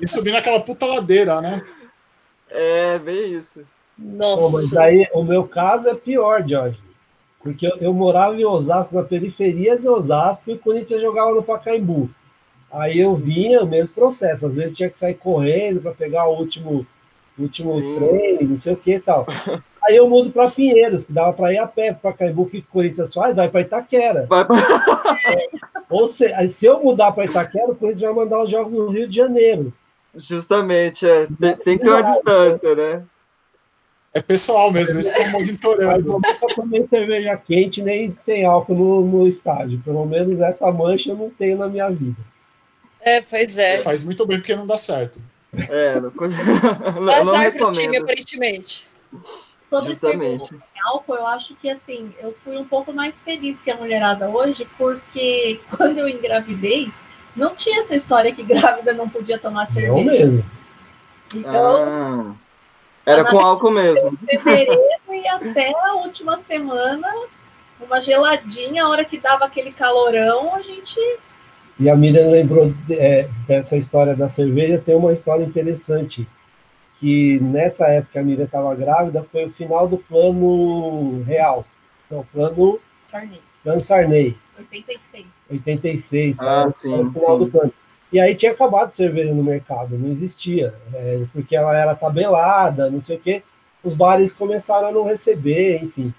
E 0.01 0.09
subir 0.09 0.33
naquela 0.33 0.61
puta 0.61 0.87
ladeira, 0.87 1.41
né? 1.41 1.65
É, 2.49 2.99
bem 2.99 3.33
isso. 3.33 3.61
Pô, 3.61 4.37
mas 4.37 4.53
Nossa. 4.53 4.83
aí 4.83 5.07
o 5.13 5.23
meu 5.23 5.47
caso 5.47 5.89
é 5.89 5.95
pior, 5.95 6.47
Jorge. 6.49 6.79
Porque 7.43 7.67
eu, 7.67 7.77
eu 7.81 7.93
morava 7.93 8.35
em 8.35 8.45
Osasco, 8.45 8.95
na 8.95 9.03
periferia 9.03 9.79
de 9.79 9.89
Osasco, 9.89 10.51
e 10.51 10.55
o 10.55 10.59
Corinthians 10.59 11.01
jogava 11.01 11.33
no 11.33 11.43
Pacaembu. 11.43 12.11
Aí 12.71 13.01
eu 13.01 13.17
vinha, 13.17 13.63
o 13.63 13.67
mesmo 13.67 13.89
processo. 13.89 14.47
Às 14.47 14.55
vezes 14.55 14.77
tinha 14.77 14.91
que 14.91 14.99
sair 14.99 15.15
correndo 15.15 15.81
para 15.81 15.93
pegar 15.93 16.27
o 16.27 16.39
último, 16.39 16.87
último 17.43 17.75
Sim. 17.75 17.95
trem, 17.97 18.39
não 18.43 18.61
sei 18.61 18.73
o 18.73 18.77
que 18.77 18.95
e 18.95 19.01
tal. 19.01 19.27
Aí 19.83 19.97
eu 19.97 20.09
mudo 20.09 20.31
para 20.31 20.51
Pinheiros, 20.51 21.05
que 21.05 21.13
dava 21.13 21.33
para 21.33 21.53
ir 21.53 21.59
a 21.59 21.67
pé 21.67 21.93
para. 21.93 22.15
O 22.37 22.47
que 22.47 22.59
o 22.59 22.65
Corinthians 22.71 23.15
faz? 23.15 23.35
Vai 23.35 23.49
para 23.49 23.63
Itaquera. 23.63 24.27
Vai 24.29 24.45
pra- 24.45 24.57
Ou 25.89 26.07
se, 26.07 26.27
aí 26.27 26.49
se 26.49 26.67
eu 26.67 26.83
mudar 26.83 27.13
para 27.13 27.25
Itaquera, 27.25 27.73
o 27.73 27.75
Corinthians 27.75 28.03
vai 28.03 28.13
mandar 28.13 28.45
os 28.45 28.51
jogos 28.51 28.73
no 28.73 28.91
Rio 28.91 29.09
de 29.09 29.17
Janeiro. 29.17 29.73
Justamente, 30.15 31.09
é. 31.09 31.27
Tem, 31.41 31.57
tem 31.57 31.79
que 31.79 31.85
ter 31.85 31.91
uma 31.91 32.03
distância, 32.03 32.75
né? 32.75 33.03
É 34.13 34.21
pessoal 34.21 34.73
mesmo, 34.73 34.97
eles 34.97 35.07
estão 35.07 35.31
monitorando. 35.31 36.09
não 36.09 36.21
dá 36.21 36.35
para 36.35 36.55
comer 36.55 36.87
cerveja 36.89 37.37
quente 37.37 37.81
nem 37.81 38.17
sem 38.25 38.45
álcool 38.45 38.75
no, 38.75 39.01
no 39.07 39.29
estádio. 39.29 39.81
Pelo 39.85 40.05
menos 40.05 40.41
essa 40.41 40.71
mancha 40.73 41.11
eu 41.11 41.17
não 41.17 41.31
tenho 41.31 41.57
na 41.57 41.69
minha 41.69 41.89
vida. 41.89 42.21
É, 43.01 43.21
pois 43.21 43.57
é. 43.57 43.79
Faz 43.79 44.03
muito 44.03 44.27
bem 44.27 44.39
porque 44.39 44.55
não 44.55 44.67
dá 44.67 44.77
certo. 44.77 45.21
É, 45.53 46.01
não, 46.01 46.13
não, 46.95 47.03
não 47.03 47.13
Azar 47.13 47.53
pro 47.57 47.71
time, 47.73 47.97
aparentemente. 47.97 48.89
Sobre 49.61 49.93
Justamente. 49.93 50.55
álcool, 50.85 51.15
eu 51.15 51.27
acho 51.27 51.55
que 51.57 51.69
assim, 51.71 52.13
eu 52.21 52.35
fui 52.45 52.57
um 52.57 52.65
pouco 52.65 52.93
mais 52.93 53.23
feliz 53.23 53.61
que 53.61 53.71
a 53.71 53.77
mulherada 53.77 54.29
hoje, 54.29 54.67
porque 54.77 55.61
quando 55.77 55.99
eu 55.99 56.09
engravidei, 56.09 56.91
não 57.37 57.55
tinha 57.55 57.81
essa 57.81 57.95
história 57.95 58.35
que 58.35 58.43
grávida 58.43 58.93
não 58.93 59.09
podia 59.09 59.39
tomar 59.39 59.71
cerveja. 59.71 60.11
mesmo. 60.27 60.45
Então, 61.35 61.77
Ah, 61.77 62.35
era 63.07 63.25
com 63.25 63.39
álcool 63.39 63.71
mesmo. 63.71 64.17
fevereiro 64.27 64.81
e 65.13 65.29
até 65.29 65.73
a 65.85 65.95
última 65.95 66.39
semana, 66.39 67.09
uma 67.81 68.01
geladinha, 68.01 68.85
a 68.85 68.89
hora 68.89 69.05
que 69.05 69.19
dava 69.19 69.45
aquele 69.45 69.73
calorão, 69.73 70.55
a 70.55 70.63
gente. 70.63 70.99
E 71.81 71.89
a 71.89 71.97
Miriam 71.97 72.31
lembrou 72.31 72.71
é, 72.91 73.27
dessa 73.49 73.75
história 73.75 74.15
da 74.15 74.29
cerveja. 74.29 74.83
Tem 74.85 74.95
uma 74.95 75.15
história 75.15 75.43
interessante. 75.43 76.29
Que 76.99 77.41
nessa 77.41 77.87
época 77.87 78.13
que 78.13 78.19
a 78.19 78.23
Miriam 78.23 78.45
estava 78.45 78.75
grávida, 78.75 79.23
foi 79.23 79.47
o 79.47 79.51
final 79.51 79.89
do 79.89 79.97
plano 79.97 81.23
real. 81.23 81.65
Não, 82.11 82.23
plano, 82.27 82.79
Sarney, 83.09 83.41
plano 83.65 83.81
Sarney, 83.81 84.37
86. 84.59 85.27
86. 85.51 86.37
Ah, 86.39 86.67
né? 86.67 86.73
sim, 86.77 86.91
Foi 86.91 87.05
o 87.05 87.13
final 87.13 87.39
sim. 87.39 87.45
do 87.45 87.51
plano. 87.51 87.73
E 88.13 88.21
aí 88.21 88.35
tinha 88.35 88.53
acabado 88.53 88.93
cerveja 88.93 89.33
no 89.33 89.43
mercado, 89.43 89.97
não 89.97 90.13
existia. 90.13 90.75
é, 90.93 91.25
porque 91.33 91.57
ela 91.57 91.75
era 91.75 91.95
tabelada, 91.95 92.91
não 92.91 93.03
sei 93.03 93.17
o 93.17 93.21
quê. 93.21 93.43
Os 93.83 93.95
bares 93.95 94.35
começaram 94.35 94.89
a 94.89 94.93
não 94.93 95.05
receber, 95.05 95.83
enfim. 95.83 96.13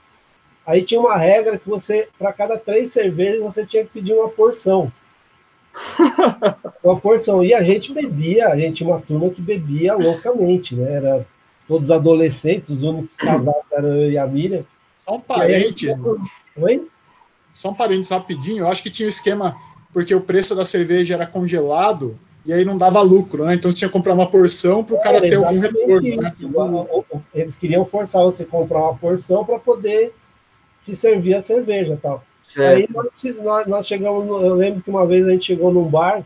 Aí 0.66 0.84
tinha 0.84 1.00
uma 1.00 1.18
regra 1.18 1.60
que 1.60 1.70
você, 1.70 2.08
para 2.18 2.34
cada 2.34 2.58
três 2.58 2.92
cervejas, 2.92 3.42
você 3.42 3.64
tinha 3.64 3.84
que 3.84 3.92
pedir 3.92 4.14
uma 4.14 4.30
porção. 4.30 4.92
Uma 6.84 7.00
porção. 7.00 7.44
E 7.44 7.54
a 7.54 7.64
gente 7.64 7.94
bebia, 7.94 8.48
a 8.48 8.58
gente 8.58 8.78
tinha 8.78 8.90
uma 8.90 9.02
turma 9.02 9.30
que 9.30 9.42
bebia 9.42 9.94
loucamente, 9.96 10.76
né? 10.76 10.94
Era 10.94 11.26
todos 11.68 11.92
adolescentes, 11.92 12.70
os 12.70 12.82
únicos 12.84 13.16
casados 13.16 13.64
eram 13.72 13.96
eu 13.96 14.12
e 14.12 14.18
a 14.18 14.28
Miriam. 14.28 14.64
Só 14.98 15.16
um 15.16 15.22
parênteses, 15.22 15.96
Oi? 16.58 16.88
só 17.54 17.70
um 17.70 17.74
parênteses 17.74 18.12
rapidinho. 18.12 18.64
Eu 18.64 18.68
acho 18.68 18.84
que 18.84 18.92
tinha 18.92 19.06
um 19.06 19.10
esquema, 19.10 19.56
porque 19.94 20.14
o 20.14 20.22
preço 20.22 20.56
da 20.56 20.66
cerveja 20.66 21.14
era 21.14 21.26
congelado 21.26 22.18
e 22.46 22.52
aí 22.52 22.66
não 22.66 22.78
dava 22.78 23.02
lucro, 23.02 23.46
né? 23.46 23.54
Então 23.54 23.72
você 23.72 23.80
tinha 23.80 23.90
que 23.90 23.94
comprar 23.94 24.14
uma 24.14 24.28
porção 24.28 24.84
para 24.84 24.96
o 24.96 25.00
cara 25.00 25.22
ter 25.22 25.36
algum 25.36 25.60
retorno, 25.60 26.22
né? 26.22 26.34
isso. 26.38 27.06
Eles 27.34 27.56
queriam 27.56 27.86
forçar 27.86 28.24
você 28.24 28.44
a 28.44 28.48
comprar 28.48 28.80
uma 28.80 28.98
porção 28.98 29.46
para 29.46 29.60
poder 29.60 30.14
te 30.84 30.96
servir 30.96 31.36
a 31.36 31.44
cerveja 31.44 31.98
tal. 32.02 32.24
Aí 32.60 32.86
nós, 33.44 33.68
nós- 33.68 33.88
chegamos, 33.88 34.28
eu 34.28 34.56
lembro 34.56 34.82
que 34.82 34.90
uma 34.90 35.06
vez 35.06 35.26
a 35.28 35.32
gente 35.32 35.46
chegou 35.46 35.72
num 35.74 35.88
bar 35.88 36.24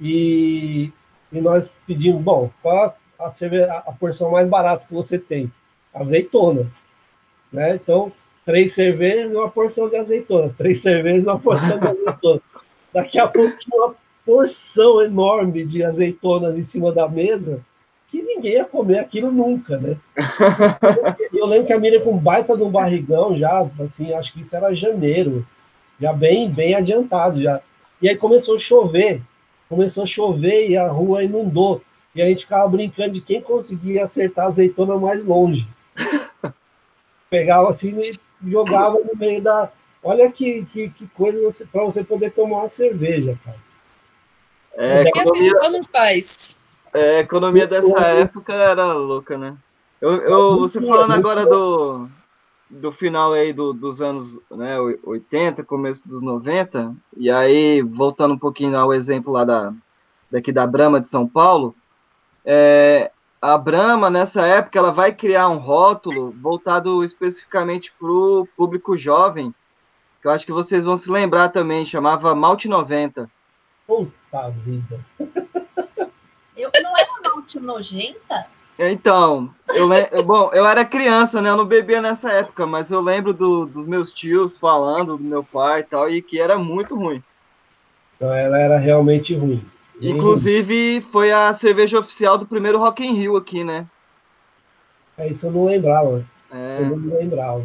e, 0.00 0.92
e 1.32 1.40
nós 1.40 1.68
pedimos, 1.86 2.22
bom, 2.22 2.50
qual 2.62 2.96
a, 3.18 3.32
cerveja, 3.32 3.72
a 3.86 3.92
porção 3.92 4.30
mais 4.30 4.48
barata 4.48 4.84
que 4.86 4.94
você 4.94 5.18
tem? 5.18 5.50
Azeitona. 5.92 6.70
Né? 7.52 7.74
Então, 7.76 8.12
três 8.44 8.74
cervejas 8.74 9.32
e 9.32 9.34
uma 9.34 9.50
porção 9.50 9.88
de 9.88 9.96
azeitona. 9.96 10.54
Três 10.56 10.80
cervejas 10.82 11.24
e 11.24 11.26
uma 11.26 11.38
porção 11.38 11.78
de 11.78 11.86
azeitona. 11.88 12.40
Daqui 12.92 13.18
a 13.18 13.26
pouco 13.26 13.56
tinha 13.58 13.76
uma 13.76 13.94
porção 14.24 15.02
enorme 15.02 15.64
de 15.64 15.82
azeitonas 15.82 16.56
em 16.56 16.62
cima 16.62 16.92
da 16.92 17.08
mesa 17.08 17.64
que 18.08 18.22
ninguém 18.22 18.54
ia 18.54 18.64
comer 18.64 18.98
aquilo 18.98 19.30
nunca, 19.30 19.76
né? 19.76 19.96
Eu 21.32 21.46
lembro 21.46 21.66
que 21.66 21.72
a 21.72 21.78
Miriam 21.78 22.00
com 22.00 22.12
um 22.12 22.18
baita 22.18 22.56
de 22.56 22.62
um 22.62 22.70
barrigão 22.70 23.36
já, 23.36 23.66
assim, 23.80 24.12
acho 24.14 24.32
que 24.32 24.40
isso 24.40 24.56
era 24.56 24.74
janeiro, 24.74 25.46
já 26.00 26.12
bem, 26.12 26.50
bem 26.50 26.74
adiantado 26.74 27.40
já. 27.42 27.60
E 28.00 28.08
aí 28.08 28.16
começou 28.16 28.56
a 28.56 28.60
chover, 28.60 29.20
começou 29.68 30.04
a 30.04 30.06
chover 30.06 30.70
e 30.70 30.76
a 30.76 30.88
rua 30.88 31.22
inundou. 31.22 31.82
E 32.14 32.22
a 32.22 32.26
gente 32.26 32.40
ficava 32.40 32.66
brincando 32.68 33.12
de 33.12 33.20
quem 33.20 33.40
conseguia 33.40 34.04
acertar 34.04 34.46
a 34.46 34.48
azeitona 34.48 34.96
mais 34.96 35.24
longe. 35.24 35.66
Pegava 37.28 37.70
assim 37.70 37.94
e 38.00 38.50
jogava 38.50 38.98
no 38.98 39.18
meio 39.18 39.42
da. 39.42 39.70
Olha 40.02 40.30
que, 40.30 40.64
que, 40.66 40.88
que 40.90 41.06
coisa 41.08 41.38
você, 41.40 41.66
para 41.66 41.84
você 41.84 42.02
poder 42.02 42.32
tomar 42.32 42.60
uma 42.60 42.68
cerveja, 42.68 43.38
cara. 43.44 43.58
É, 44.74 45.04
E 45.04 45.08
a 45.08 45.32
pessoa 45.32 45.70
não 45.70 45.84
faz. 45.84 46.62
É, 46.98 47.16
a 47.16 47.20
economia 47.20 47.66
dessa 47.66 47.98
época 48.00 48.52
era 48.52 48.92
louca, 48.92 49.38
né? 49.38 49.56
Eu, 50.00 50.12
eu, 50.16 50.58
você 50.58 50.80
falando 50.80 51.12
agora 51.12 51.44
do, 51.44 52.08
do 52.70 52.92
final 52.92 53.32
aí 53.32 53.52
do, 53.52 53.72
dos 53.72 54.00
anos 54.00 54.38
né, 54.50 54.78
80, 55.04 55.64
começo 55.64 56.08
dos 56.08 56.20
90, 56.20 56.94
e 57.16 57.30
aí, 57.30 57.82
voltando 57.82 58.34
um 58.34 58.38
pouquinho 58.38 58.76
ao 58.76 58.92
exemplo 58.92 59.32
lá 59.32 59.44
da, 59.44 59.72
daqui 60.30 60.52
da 60.52 60.66
Brahma 60.66 61.00
de 61.00 61.08
São 61.08 61.26
Paulo, 61.26 61.74
é, 62.44 63.10
a 63.40 63.56
Brahma, 63.56 64.10
nessa 64.10 64.46
época, 64.46 64.78
ela 64.78 64.90
vai 64.90 65.12
criar 65.12 65.48
um 65.48 65.58
rótulo 65.58 66.32
voltado 66.40 67.02
especificamente 67.02 67.92
para 67.98 68.08
o 68.08 68.46
público 68.56 68.96
jovem, 68.96 69.54
que 70.20 70.26
eu 70.26 70.32
acho 70.32 70.44
que 70.44 70.52
vocês 70.52 70.84
vão 70.84 70.96
se 70.96 71.10
lembrar 71.10 71.48
também, 71.50 71.84
chamava 71.84 72.34
Malte 72.34 72.68
90. 72.68 73.30
Puta 73.86 74.50
vida. 74.50 75.04
Eu 76.58 76.70
não 76.82 76.92
era 76.98 77.08
malte 77.24 77.58
nojenta? 77.60 78.46
Então, 78.78 79.52
eu, 79.68 80.22
bom, 80.22 80.50
eu 80.52 80.66
era 80.66 80.84
criança, 80.84 81.40
né? 81.42 81.50
Eu 81.50 81.56
não 81.56 81.64
bebia 81.66 82.00
nessa 82.02 82.30
época, 82.32 82.66
mas 82.66 82.90
eu 82.90 83.00
lembro 83.00 83.32
do- 83.32 83.66
dos 83.66 83.86
meus 83.86 84.12
tios 84.12 84.56
falando, 84.56 85.16
do 85.16 85.24
meu 85.24 85.42
pai 85.42 85.80
e 85.80 85.84
tal, 85.84 86.10
e 86.10 86.22
que 86.22 86.38
era 86.40 86.56
muito 86.58 86.94
ruim. 86.96 87.22
Então 88.16 88.32
ela 88.32 88.58
era 88.58 88.78
realmente 88.78 89.34
ruim. 89.34 89.64
Inclusive, 90.00 91.00
foi 91.12 91.32
a 91.32 91.52
cerveja 91.52 91.98
oficial 91.98 92.38
do 92.38 92.46
primeiro 92.46 92.78
Rock 92.78 93.04
in 93.04 93.14
Rio 93.14 93.36
aqui, 93.36 93.64
né? 93.64 93.86
ruim. 95.16 95.28
É 95.28 95.32
isso 95.32 95.46
eu 95.46 95.52
não 95.52 95.64
lembrava. 95.64 96.24
Eu 96.50 96.56
É, 96.56 96.80
não 96.84 96.96
me 96.96 97.14
lembrava. 97.14 97.64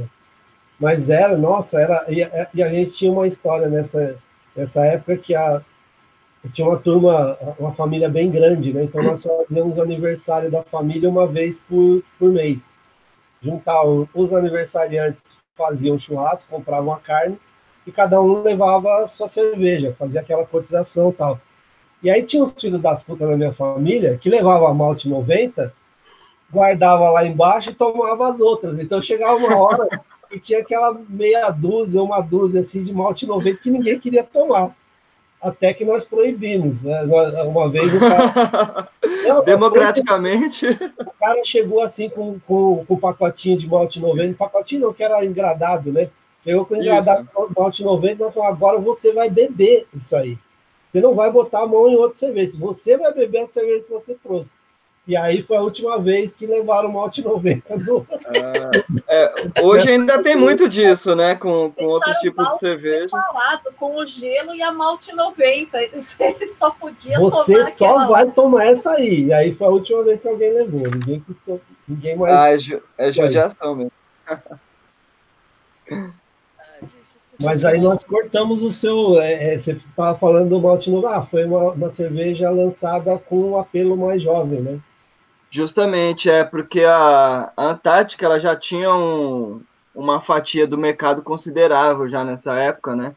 Mas 0.79 1.09
era, 1.09 1.37
nossa, 1.37 1.79
era. 1.79 2.05
E, 2.09 2.19
e 2.53 2.63
a 2.63 2.69
gente 2.69 2.91
tinha 2.91 3.11
uma 3.11 3.27
história 3.27 3.67
nessa, 3.69 4.17
nessa 4.55 4.85
época 4.85 5.17
que 5.17 5.35
a, 5.35 5.61
tinha 6.51 6.67
uma 6.67 6.77
turma, 6.77 7.37
uma 7.57 7.71
família 7.71 8.09
bem 8.09 8.29
grande, 8.29 8.73
né? 8.73 8.83
Então 8.83 9.01
nós 9.01 9.23
fazíamos 9.23 9.79
aniversário 9.79 10.51
da 10.51 10.61
família 10.61 11.09
uma 11.09 11.25
vez 11.25 11.57
por, 11.57 12.03
por 12.19 12.31
mês. 12.31 12.59
Juntavam 13.41 14.07
os 14.13 14.33
aniversariantes, 14.33 15.37
faziam 15.55 15.97
churrasco, 15.97 16.49
compravam 16.49 16.93
a 16.93 16.99
carne 16.99 17.37
e 17.87 17.91
cada 17.91 18.21
um 18.21 18.41
levava 18.41 19.03
a 19.03 19.07
sua 19.07 19.29
cerveja, 19.29 19.95
fazia 19.97 20.21
aquela 20.21 20.45
cotização 20.45 21.09
e 21.09 21.13
tal. 21.13 21.39
E 22.01 22.09
aí 22.09 22.23
tinha 22.23 22.43
os 22.43 22.51
filhos 22.59 22.81
das 22.81 23.01
putas 23.01 23.29
na 23.29 23.37
minha 23.37 23.53
família 23.53 24.17
que 24.17 24.29
levava 24.29 24.69
a 24.69 24.73
malte 24.73 25.07
90, 25.07 25.73
guardava 26.51 27.09
lá 27.09 27.25
embaixo 27.25 27.69
e 27.69 27.73
tomava 27.73 28.29
as 28.29 28.41
outras. 28.41 28.77
Então 28.79 29.01
chegava 29.01 29.37
uma 29.37 29.55
hora 29.55 29.87
e 30.29 30.37
tinha 30.37 30.59
aquela 30.59 30.93
meia 31.07 31.49
dúzia, 31.49 32.03
uma 32.03 32.19
dúzia 32.19 32.61
assim 32.61 32.83
de 32.83 32.93
malte 32.93 33.25
90 33.25 33.61
que 33.61 33.71
ninguém 33.71 33.97
queria 33.97 34.23
tomar. 34.23 34.75
Até 35.43 35.73
que 35.73 35.83
nós 35.83 36.05
proibimos. 36.05 36.81
Né? 36.81 37.03
Uma 37.45 37.69
vez 37.69 37.93
o 37.93 37.99
cara... 37.99 38.89
Não, 39.27 39.43
Democraticamente. 39.43 40.67
O 40.99 41.11
cara 41.19 41.43
chegou 41.45 41.81
assim 41.81 42.09
com, 42.09 42.39
com, 42.45 42.83
com 42.85 42.93
o 42.93 42.99
pacotinho 42.99 43.57
de 43.57 43.67
malte 43.67 43.99
90, 43.99 44.37
pacotinho 44.37 44.81
não, 44.81 44.93
que 44.93 45.01
era 45.01 45.23
engradado, 45.23 45.93
né? 45.93 46.09
Chegou 46.43 46.65
com 46.65 46.73
o 46.73 46.77
engradado 46.77 47.23
de 47.23 47.55
malte 47.57 47.83
90 47.83 48.13
e 48.13 48.17
nós 48.17 48.33
falamos, 48.33 48.55
agora 48.57 48.77
você 48.79 49.13
vai 49.13 49.29
beber 49.29 49.87
isso 49.95 50.13
aí. 50.13 50.37
Você 50.91 50.99
não 50.99 51.15
vai 51.15 51.31
botar 51.31 51.63
a 51.63 51.67
mão 51.67 51.87
em 51.87 51.95
outra 51.95 52.19
cerveja. 52.19 52.57
Você 52.59 52.97
vai 52.97 53.13
beber 53.13 53.43
a 53.43 53.47
cerveja 53.47 53.83
que 53.83 53.91
você 53.91 54.13
trouxe. 54.15 54.51
E 55.05 55.17
aí 55.17 55.43
foi 55.43 55.57
a 55.57 55.61
última 55.61 55.99
vez 55.99 56.33
que 56.33 56.45
levaram 56.45 56.89
o 56.89 56.93
malte 56.93 57.21
90 57.21 57.77
do... 57.79 58.07
é, 59.05 59.33
hoje 59.61 59.89
ainda 59.89 60.23
tem 60.23 60.33
muito 60.33 60.69
disso, 60.69 61.13
né? 61.13 61.35
Com, 61.35 61.69
com 61.71 61.83
outros 61.83 62.17
tipos 62.19 62.47
de 62.47 62.59
cerveja. 62.59 63.09
Separado, 63.09 63.73
com 63.77 63.97
o 63.97 64.05
gelo 64.05 64.55
e 64.55 64.63
a 64.63 64.71
malte 64.71 65.13
90. 65.13 65.77
Ele 65.81 66.01
só 66.01 66.71
podia 66.71 67.19
Você 67.19 67.53
tomar 67.53 67.71
só 67.71 68.07
vai 68.07 68.31
tomar 68.31 68.65
essa 68.65 68.91
aí. 68.91 69.25
E 69.25 69.33
aí 69.33 69.53
foi 69.53 69.67
a 69.67 69.71
última 69.71 70.03
vez 70.03 70.21
que 70.21 70.27
alguém 70.27 70.53
levou. 70.53 70.89
Ninguém, 70.89 71.21
ninguém 71.85 72.15
mais. 72.15 72.33
Ah, 72.33 72.53
é, 72.53 72.57
ju 72.57 72.81
é 72.97 73.11
judiação 73.11 73.75
mesmo. 73.75 73.91
Mas 77.43 77.65
aí 77.65 77.81
nós 77.81 78.01
cortamos 78.05 78.63
o 78.63 78.71
seu. 78.71 79.19
É, 79.19 79.53
é, 79.53 79.57
você 79.57 79.73
estava 79.73 80.17
falando 80.17 80.47
do 80.47 80.61
malte 80.61 80.89
90. 80.89 81.13
Ah, 81.13 81.21
foi 81.23 81.43
uma, 81.43 81.71
uma 81.71 81.93
cerveja 81.93 82.49
lançada 82.49 83.17
com 83.17 83.51
um 83.51 83.57
apelo 83.57 83.97
mais 83.97 84.21
jovem, 84.21 84.61
né? 84.61 84.79
Justamente, 85.53 86.31
é 86.31 86.43
porque 86.43 86.83
a, 86.83 87.53
Antártica 87.55 88.25
ela 88.25 88.39
já 88.39 88.55
tinha 88.55 88.91
um, 88.91 89.61
uma 89.93 90.19
fatia 90.19 90.65
do 90.65 90.79
mercado 90.79 91.21
considerável 91.21 92.07
já 92.09 92.23
nessa 92.23 92.55
época, 92.55 92.95
né? 92.95 93.15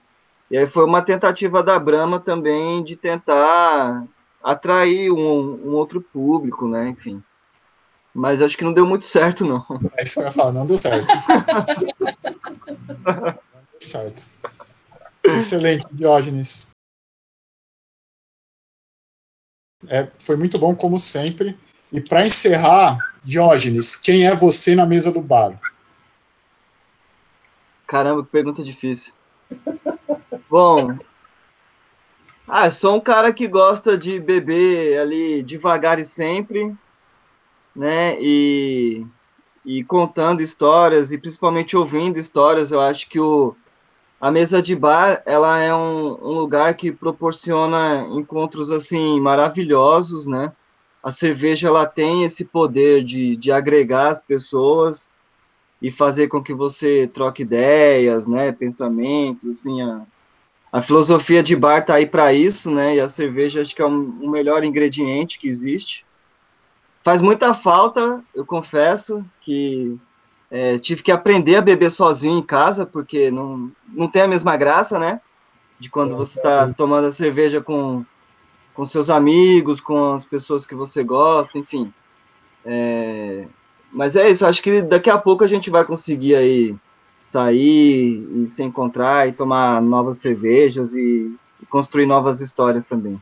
E 0.50 0.58
aí 0.58 0.66
foi 0.66 0.84
uma 0.84 1.00
tentativa 1.00 1.62
da 1.62 1.78
Brahma 1.78 2.20
também 2.20 2.84
de 2.84 2.94
tentar 2.94 4.04
atrair 4.44 5.10
um, 5.10 5.66
um 5.66 5.72
outro 5.76 5.98
público, 5.98 6.68
né? 6.68 6.90
Enfim. 6.90 7.24
Mas 8.14 8.42
acho 8.42 8.54
que 8.54 8.64
não 8.64 8.74
deu 8.74 8.86
muito 8.86 9.04
certo, 9.04 9.42
não. 9.42 9.64
É 9.96 10.04
isso 10.04 10.16
que 10.16 10.20
eu 10.20 10.24
ia 10.24 10.30
falar, 10.30 10.52
não 10.52 10.66
deu 10.66 10.76
certo. 10.76 11.06
não 13.16 13.62
deu 13.72 13.80
certo. 13.80 14.26
Excelente, 15.24 15.86
Diógenes. 15.90 16.68
É, 19.88 20.06
foi 20.18 20.36
muito 20.36 20.58
bom, 20.58 20.76
como 20.76 20.98
sempre. 20.98 21.56
E 21.92 22.00
para 22.00 22.26
encerrar, 22.26 22.98
Diógenes, 23.22 23.96
quem 23.96 24.26
é 24.26 24.34
você 24.34 24.74
na 24.74 24.86
mesa 24.86 25.10
do 25.10 25.20
bar? 25.20 25.58
Caramba, 27.86 28.24
que 28.24 28.30
pergunta 28.30 28.62
difícil. 28.62 29.12
Bom, 30.48 30.96
ah, 32.48 32.70
sou 32.70 32.96
um 32.96 33.00
cara 33.00 33.32
que 33.32 33.48
gosta 33.48 33.98
de 33.98 34.20
beber 34.20 35.00
ali 35.00 35.42
devagar 35.42 35.98
e 35.98 36.04
sempre, 36.04 36.72
né? 37.74 38.16
E, 38.20 39.04
e 39.64 39.82
contando 39.82 40.40
histórias 40.40 41.10
e 41.10 41.18
principalmente 41.18 41.76
ouvindo 41.76 42.18
histórias. 42.18 42.70
Eu 42.70 42.80
acho 42.80 43.08
que 43.08 43.18
o, 43.18 43.56
a 44.20 44.30
mesa 44.30 44.62
de 44.62 44.76
bar 44.76 45.22
ela 45.26 45.58
é 45.58 45.74
um, 45.74 46.12
um 46.12 46.32
lugar 46.38 46.74
que 46.74 46.92
proporciona 46.92 48.06
encontros 48.12 48.70
assim 48.70 49.20
maravilhosos, 49.20 50.28
né? 50.28 50.52
A 51.06 51.12
cerveja 51.12 51.68
ela 51.68 51.86
tem 51.86 52.24
esse 52.24 52.44
poder 52.44 53.04
de, 53.04 53.36
de 53.36 53.52
agregar 53.52 54.08
as 54.08 54.18
pessoas 54.18 55.12
e 55.80 55.92
fazer 55.92 56.26
com 56.26 56.42
que 56.42 56.52
você 56.52 57.06
troque 57.06 57.42
ideias, 57.42 58.26
né, 58.26 58.50
pensamentos, 58.50 59.46
assim, 59.46 59.80
a, 59.82 60.02
a 60.72 60.82
filosofia 60.82 61.44
de 61.44 61.54
bar 61.54 61.84
tá 61.84 61.94
aí 61.94 62.06
para 62.06 62.32
isso, 62.32 62.72
né, 62.72 62.96
e 62.96 63.00
a 63.00 63.08
cerveja 63.08 63.62
acho 63.62 63.72
que 63.72 63.80
é 63.80 63.86
um, 63.86 64.18
o 64.20 64.28
melhor 64.28 64.64
ingrediente 64.64 65.38
que 65.38 65.46
existe. 65.46 66.04
Faz 67.04 67.22
muita 67.22 67.54
falta, 67.54 68.20
eu 68.34 68.44
confesso, 68.44 69.24
que 69.40 69.96
é, 70.50 70.76
tive 70.76 71.04
que 71.04 71.12
aprender 71.12 71.54
a 71.54 71.62
beber 71.62 71.92
sozinho 71.92 72.36
em 72.36 72.42
casa, 72.42 72.84
porque 72.84 73.30
não, 73.30 73.70
não 73.86 74.08
tem 74.08 74.22
a 74.22 74.28
mesma 74.28 74.56
graça, 74.56 74.98
né, 74.98 75.20
de 75.78 75.88
quando 75.88 76.16
você 76.16 76.40
está 76.40 76.66
tomando 76.74 77.06
a 77.06 77.12
cerveja 77.12 77.60
com 77.60 78.04
com 78.76 78.84
seus 78.84 79.08
amigos, 79.08 79.80
com 79.80 80.12
as 80.12 80.24
pessoas 80.24 80.66
que 80.66 80.74
você 80.74 81.02
gosta, 81.02 81.58
enfim. 81.58 81.90
É, 82.62 83.46
mas 83.90 84.14
é 84.14 84.28
isso, 84.28 84.46
acho 84.46 84.62
que 84.62 84.82
daqui 84.82 85.08
a 85.08 85.16
pouco 85.16 85.42
a 85.42 85.46
gente 85.46 85.70
vai 85.70 85.82
conseguir 85.82 86.34
aí 86.34 86.76
sair 87.22 88.22
e 88.36 88.46
se 88.46 88.62
encontrar 88.62 89.26
e 89.26 89.32
tomar 89.32 89.80
novas 89.80 90.18
cervejas 90.18 90.94
e, 90.94 91.34
e 91.62 91.66
construir 91.66 92.04
novas 92.04 92.42
histórias 92.42 92.86
também. 92.86 93.20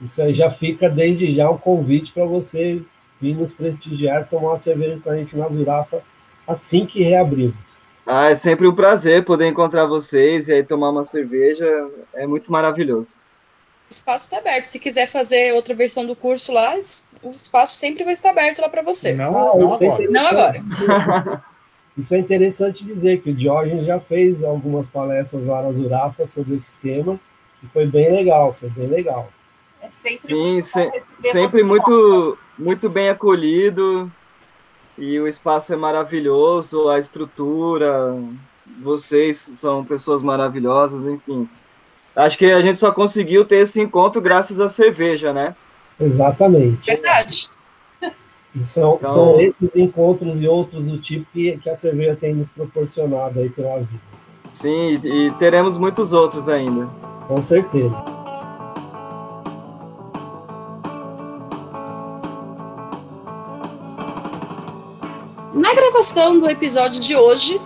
Isso 0.00 0.22
aí 0.22 0.34
já 0.34 0.50
fica 0.50 0.88
desde 0.88 1.34
já 1.34 1.50
um 1.50 1.58
convite 1.58 2.10
para 2.12 2.24
você 2.24 2.82
vir 3.20 3.36
nos 3.36 3.52
prestigiar, 3.52 4.28
tomar 4.28 4.52
uma 4.52 4.60
cerveja 4.60 4.98
com 5.02 5.10
a 5.10 5.16
gente 5.16 5.36
na 5.36 5.48
Zurafa 5.48 6.02
assim 6.48 6.86
que 6.86 7.02
reabrirmos. 7.02 7.54
Ah, 8.06 8.30
é 8.30 8.34
sempre 8.34 8.66
um 8.66 8.74
prazer 8.74 9.24
poder 9.24 9.48
encontrar 9.48 9.84
vocês 9.84 10.48
e 10.48 10.52
aí 10.52 10.62
tomar 10.62 10.90
uma 10.90 11.04
cerveja, 11.04 11.66
é 12.14 12.26
muito 12.26 12.50
maravilhoso. 12.50 13.18
O 13.96 13.98
espaço 13.98 14.24
está 14.26 14.38
aberto. 14.38 14.66
Se 14.66 14.78
quiser 14.78 15.06
fazer 15.06 15.54
outra 15.54 15.74
versão 15.74 16.04
do 16.06 16.14
curso 16.14 16.52
lá, 16.52 16.74
o 17.22 17.30
espaço 17.30 17.76
sempre 17.76 18.04
vai 18.04 18.12
estar 18.12 18.30
aberto 18.30 18.60
lá 18.60 18.68
para 18.68 18.82
você. 18.82 19.14
Não, 19.14 19.36
ah, 19.36 19.56
não 19.56 19.74
agora. 19.74 20.10
Não 20.10 20.26
agora. 20.26 21.42
Isso 21.96 22.14
é 22.14 22.18
interessante 22.18 22.84
dizer 22.84 23.22
que 23.22 23.30
o 23.30 23.34
Diógenes 23.34 23.86
já 23.86 23.98
fez 23.98 24.44
algumas 24.44 24.86
palestras 24.88 25.46
lá 25.46 25.62
na 25.62 25.72
Zurafa 25.72 26.28
sobre 26.28 26.56
esse 26.56 26.70
tema 26.82 27.18
e 27.62 27.66
foi 27.68 27.86
bem 27.86 28.14
legal, 28.14 28.54
foi 28.60 28.68
bem 28.68 28.86
legal. 28.86 29.30
É 29.80 29.88
sempre 30.02 30.18
Sim, 30.18 30.60
se, 30.60 31.02
sempre 31.32 31.62
muito, 31.62 32.36
muito 32.58 32.90
bem 32.90 33.08
acolhido 33.08 34.12
e 34.98 35.18
o 35.18 35.26
espaço 35.26 35.72
é 35.72 35.76
maravilhoso, 35.76 36.90
a 36.90 36.98
estrutura, 36.98 38.14
vocês 38.78 39.38
são 39.38 39.82
pessoas 39.82 40.20
maravilhosas, 40.20 41.06
enfim. 41.06 41.48
Acho 42.16 42.38
que 42.38 42.46
a 42.46 42.62
gente 42.62 42.78
só 42.78 42.90
conseguiu 42.90 43.44
ter 43.44 43.56
esse 43.56 43.78
encontro 43.78 44.22
graças 44.22 44.58
à 44.58 44.70
cerveja, 44.70 45.34
né? 45.34 45.54
Exatamente. 46.00 46.86
Verdade. 46.86 47.50
E 48.54 48.64
são, 48.64 48.94
então... 48.94 49.12
são 49.12 49.40
esses 49.40 49.76
encontros 49.76 50.40
e 50.40 50.48
outros 50.48 50.82
do 50.82 50.96
tipo 50.96 51.26
que, 51.30 51.58
que 51.58 51.68
a 51.68 51.76
cerveja 51.76 52.16
tem 52.18 52.34
nos 52.34 52.48
proporcionado 52.48 53.38
aí 53.38 53.50
pela 53.50 53.80
vida. 53.80 54.00
Sim, 54.54 54.98
e 55.04 55.30
teremos 55.38 55.76
muitos 55.76 56.14
outros 56.14 56.48
ainda. 56.48 56.86
Com 57.28 57.36
certeza. 57.42 57.94
Na 65.52 65.74
gravação 65.74 66.40
do 66.40 66.48
episódio 66.48 66.98
de 66.98 67.14
hoje, 67.14 67.60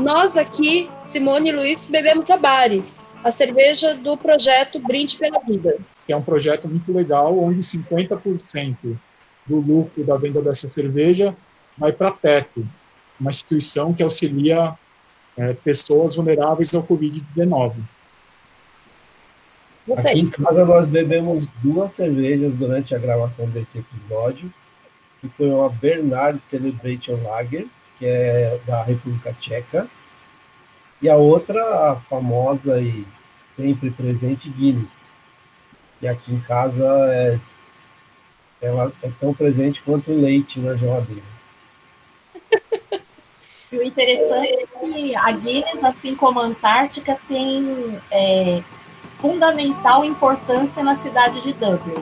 nós 0.00 0.36
aqui, 0.36 0.88
Simone 1.02 1.48
e 1.48 1.52
Luiz, 1.52 1.86
bebemos 1.86 2.30
a 2.30 2.36
bares 2.36 3.07
a 3.22 3.30
cerveja 3.30 3.94
do 3.94 4.16
projeto 4.16 4.78
Brinde 4.80 5.16
pela 5.16 5.40
Vida. 5.40 5.76
É 6.08 6.16
um 6.16 6.22
projeto 6.22 6.68
muito 6.68 6.92
legal, 6.92 7.38
onde 7.38 7.60
50% 7.60 8.98
do 9.46 9.56
lucro 9.56 10.04
da 10.04 10.16
venda 10.16 10.40
dessa 10.40 10.68
cerveja 10.68 11.34
vai 11.76 11.92
para 11.92 12.08
a 12.08 12.12
TETO, 12.12 12.66
uma 13.20 13.30
instituição 13.30 13.92
que 13.92 14.02
auxilia 14.02 14.74
é, 15.36 15.52
pessoas 15.54 16.16
vulneráveis 16.16 16.74
ao 16.74 16.82
Covid-19. 16.82 17.74
Aqui 19.96 20.18
em 20.18 20.28
casa 20.28 20.64
nós 20.66 20.86
bebemos 20.86 21.46
duas 21.62 21.94
cervejas 21.94 22.52
durante 22.54 22.94
a 22.94 22.98
gravação 22.98 23.48
desse 23.48 23.78
episódio, 23.78 24.52
que 25.20 25.28
foi 25.30 25.48
uma 25.48 25.68
Bernard 25.70 26.40
Celebration 26.48 27.18
Lager, 27.22 27.66
que 27.98 28.06
é 28.06 28.60
da 28.66 28.82
República 28.82 29.34
Tcheca, 29.40 29.88
e 31.00 31.08
a 31.08 31.16
outra, 31.16 31.92
a 31.92 31.96
famosa 31.96 32.80
e 32.80 33.06
sempre 33.58 33.90
presente, 33.90 34.48
Guinness. 34.48 34.88
E 36.00 36.06
aqui 36.06 36.32
em 36.32 36.40
casa 36.40 36.86
é, 37.12 37.40
ela 38.62 38.92
é 39.02 39.10
tão 39.20 39.34
presente 39.34 39.82
quanto 39.82 40.12
o 40.12 40.20
leite 40.20 40.60
na 40.60 40.76
geladeira. 40.76 41.22
E 43.70 43.76
o 43.76 43.82
interessante 43.82 44.48
é 44.50 44.66
que 44.66 45.14
a 45.14 45.30
Guinness, 45.30 45.84
assim 45.84 46.16
como 46.16 46.40
a 46.40 46.44
Antártica, 46.44 47.18
tem 47.28 48.00
é, 48.10 48.62
fundamental 49.18 50.06
importância 50.06 50.82
na 50.82 50.96
cidade 50.96 51.42
de 51.42 51.52
Dublin. 51.52 51.92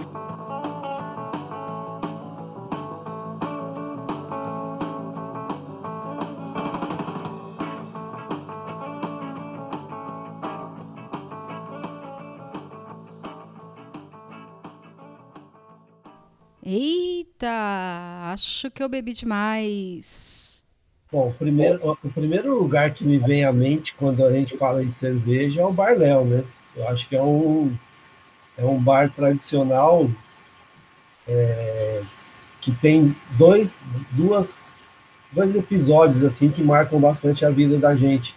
Eita, 16.68 18.32
acho 18.32 18.68
que 18.72 18.82
eu 18.82 18.88
bebi 18.88 19.12
demais. 19.12 20.60
Bom, 21.12 21.28
o 21.28 21.32
primeiro, 21.32 21.96
o 22.02 22.10
primeiro 22.10 22.58
lugar 22.58 22.90
que 22.92 23.04
me 23.04 23.18
vem 23.18 23.44
à 23.44 23.52
mente 23.52 23.94
quando 23.94 24.24
a 24.24 24.32
gente 24.32 24.56
fala 24.56 24.82
em 24.82 24.90
cerveja 24.90 25.60
é 25.60 25.64
o 25.64 25.72
Barléu, 25.72 26.24
né? 26.24 26.42
Eu 26.74 26.88
acho 26.88 27.08
que 27.08 27.14
é 27.14 27.22
um, 27.22 27.72
é 28.58 28.64
um 28.64 28.82
bar 28.82 29.08
tradicional 29.12 30.10
é, 31.28 32.02
que 32.60 32.72
tem 32.72 33.14
dois, 33.38 33.70
duas, 34.10 34.68
dois 35.30 35.54
episódios 35.54 36.24
assim 36.24 36.50
que 36.50 36.64
marcam 36.64 36.98
bastante 36.98 37.44
a 37.44 37.50
vida 37.50 37.78
da 37.78 37.94
gente 37.94 38.34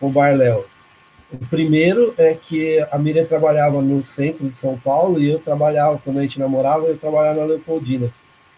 o 0.00 0.08
Bar 0.08 0.36
Léo. 0.36 0.64
O 1.30 1.38
primeiro 1.46 2.14
é 2.16 2.32
que 2.34 2.80
a 2.90 2.96
Miriam 2.98 3.26
trabalhava 3.26 3.82
no 3.82 4.04
centro 4.06 4.48
de 4.48 4.58
São 4.58 4.78
Paulo 4.78 5.20
e 5.20 5.28
eu 5.28 5.38
trabalhava, 5.38 6.00
quando 6.02 6.18
a 6.18 6.22
gente 6.22 6.38
namorava, 6.38 6.86
eu 6.86 6.96
trabalhava 6.96 7.40
na 7.40 7.46
Leopoldina. 7.46 8.10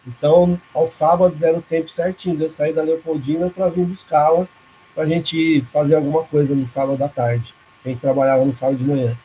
Então, 0.07 0.59
aos 0.73 0.93
sábados 0.93 1.43
era 1.43 1.59
o 1.59 1.63
tempo 1.63 1.91
certinho 1.91 2.41
eu 2.41 2.51
sair 2.51 2.73
da 2.73 2.83
Leopoldina 2.83 3.51
para 3.51 3.69
vir 3.69 3.85
buscá-la 3.85 4.47
para 4.95 5.03
a 5.03 5.07
gente 5.07 5.63
fazer 5.73 5.97
alguma 5.97 6.23
coisa 6.23 6.55
no 6.55 6.69
sábado 6.69 7.03
à 7.03 7.09
tarde. 7.09 7.53
A 7.85 7.89
gente 7.89 8.01
trabalhava 8.01 8.45
no 8.45 8.55
sábado 8.57 8.79
de 8.79 8.85
manhã. 8.85 9.17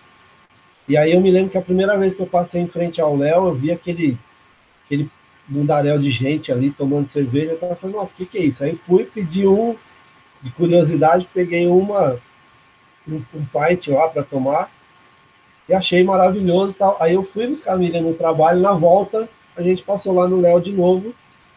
E 0.88 0.98
aí 0.98 1.14
eu 1.14 1.22
me 1.22 1.30
lembro 1.30 1.52
que 1.52 1.58
a 1.58 1.62
primeira 1.62 1.98
vez 1.98 2.16
que 2.16 2.22
eu 2.22 2.28
passei 2.28 2.62
em 2.62 2.68
frente 2.68 3.00
ao 3.00 3.16
Léo, 3.16 3.48
eu 3.48 3.54
vi 3.54 3.72
aquele, 3.72 4.18
aquele 4.86 5.10
mundaréu 5.48 6.00
de 6.00 6.10
gente 6.10 6.52
ali 6.52 6.72
tomando 6.72 7.12
cerveja. 7.12 7.52
Eu 7.52 7.60
tava 7.60 7.76
falando, 7.76 7.96
nossa, 7.96 8.14
o 8.14 8.16
que, 8.16 8.26
que 8.26 8.38
é 8.40 8.46
isso? 8.46 8.64
Aí 8.64 8.76
fui 8.76 9.06
pedir 9.06 9.48
um, 9.48 9.76
de 10.42 10.50
curiosidade, 10.52 11.28
peguei 11.34 11.68
uma, 11.68 12.20
um, 13.08 13.22
um 13.34 13.46
pint 13.46 13.88
lá 13.88 14.08
para 14.10 14.24
tomar 14.24 14.72
e 15.68 15.74
achei 15.74 16.04
maravilhoso 16.04 16.74
tal. 16.74 16.98
Aí 17.00 17.14
eu 17.14 17.24
fui 17.24 17.48
buscar 17.48 17.74
a 17.74 17.78
Miriam 17.78 18.02
no 18.02 18.14
trabalho, 18.14 18.60
na 18.60 18.74
volta 18.74 19.28
a 19.56 19.62
gente 19.62 19.84
passou 19.84 20.14
lá 20.14 20.28
no 20.28 20.42
Léo 20.42 20.62
de 20.62 20.72
novo 20.72 21.14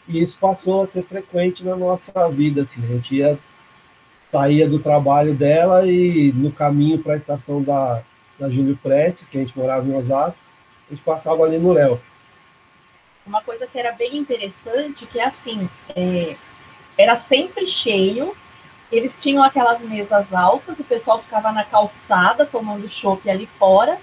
e 0.06 0.22
isso 0.22 0.36
passou 0.40 0.82
a 0.82 0.86
ser 0.86 1.02
frequente 1.02 1.64
na 1.64 1.76
nossa 1.76 2.28
vida, 2.30 2.62
assim, 2.62 2.82
a 2.82 2.86
gente 2.86 3.16
ia 3.16 3.38
saía 4.30 4.68
do 4.68 4.78
trabalho 4.78 5.34
dela 5.34 5.86
e 5.86 6.32
no 6.32 6.52
caminho 6.52 6.98
para 6.98 7.14
a 7.14 7.16
estação 7.16 7.62
da, 7.62 8.02
da 8.38 8.48
Júlio 8.50 8.78
Prestes, 8.82 9.26
que 9.26 9.38
a 9.38 9.40
gente 9.40 9.56
morava 9.56 9.86
em 9.86 9.96
Osasco, 9.96 10.38
a 10.86 10.94
gente 10.94 11.02
passava 11.02 11.44
ali 11.44 11.58
no 11.58 11.72
Léo. 11.72 11.98
Uma 13.26 13.42
coisa 13.42 13.66
que 13.66 13.78
era 13.78 13.92
bem 13.92 14.16
interessante, 14.16 15.06
que 15.06 15.18
é 15.18 15.24
assim, 15.24 15.68
é, 15.96 16.36
era 16.96 17.16
sempre 17.16 17.66
cheio, 17.66 18.34
eles 18.90 19.20
tinham 19.22 19.42
aquelas 19.42 19.80
mesas 19.82 20.32
altas, 20.32 20.78
o 20.78 20.84
pessoal 20.84 21.22
ficava 21.22 21.52
na 21.52 21.64
calçada 21.64 22.46
tomando 22.46 22.88
chopp 22.88 23.28
ali 23.28 23.46
fora, 23.58 24.00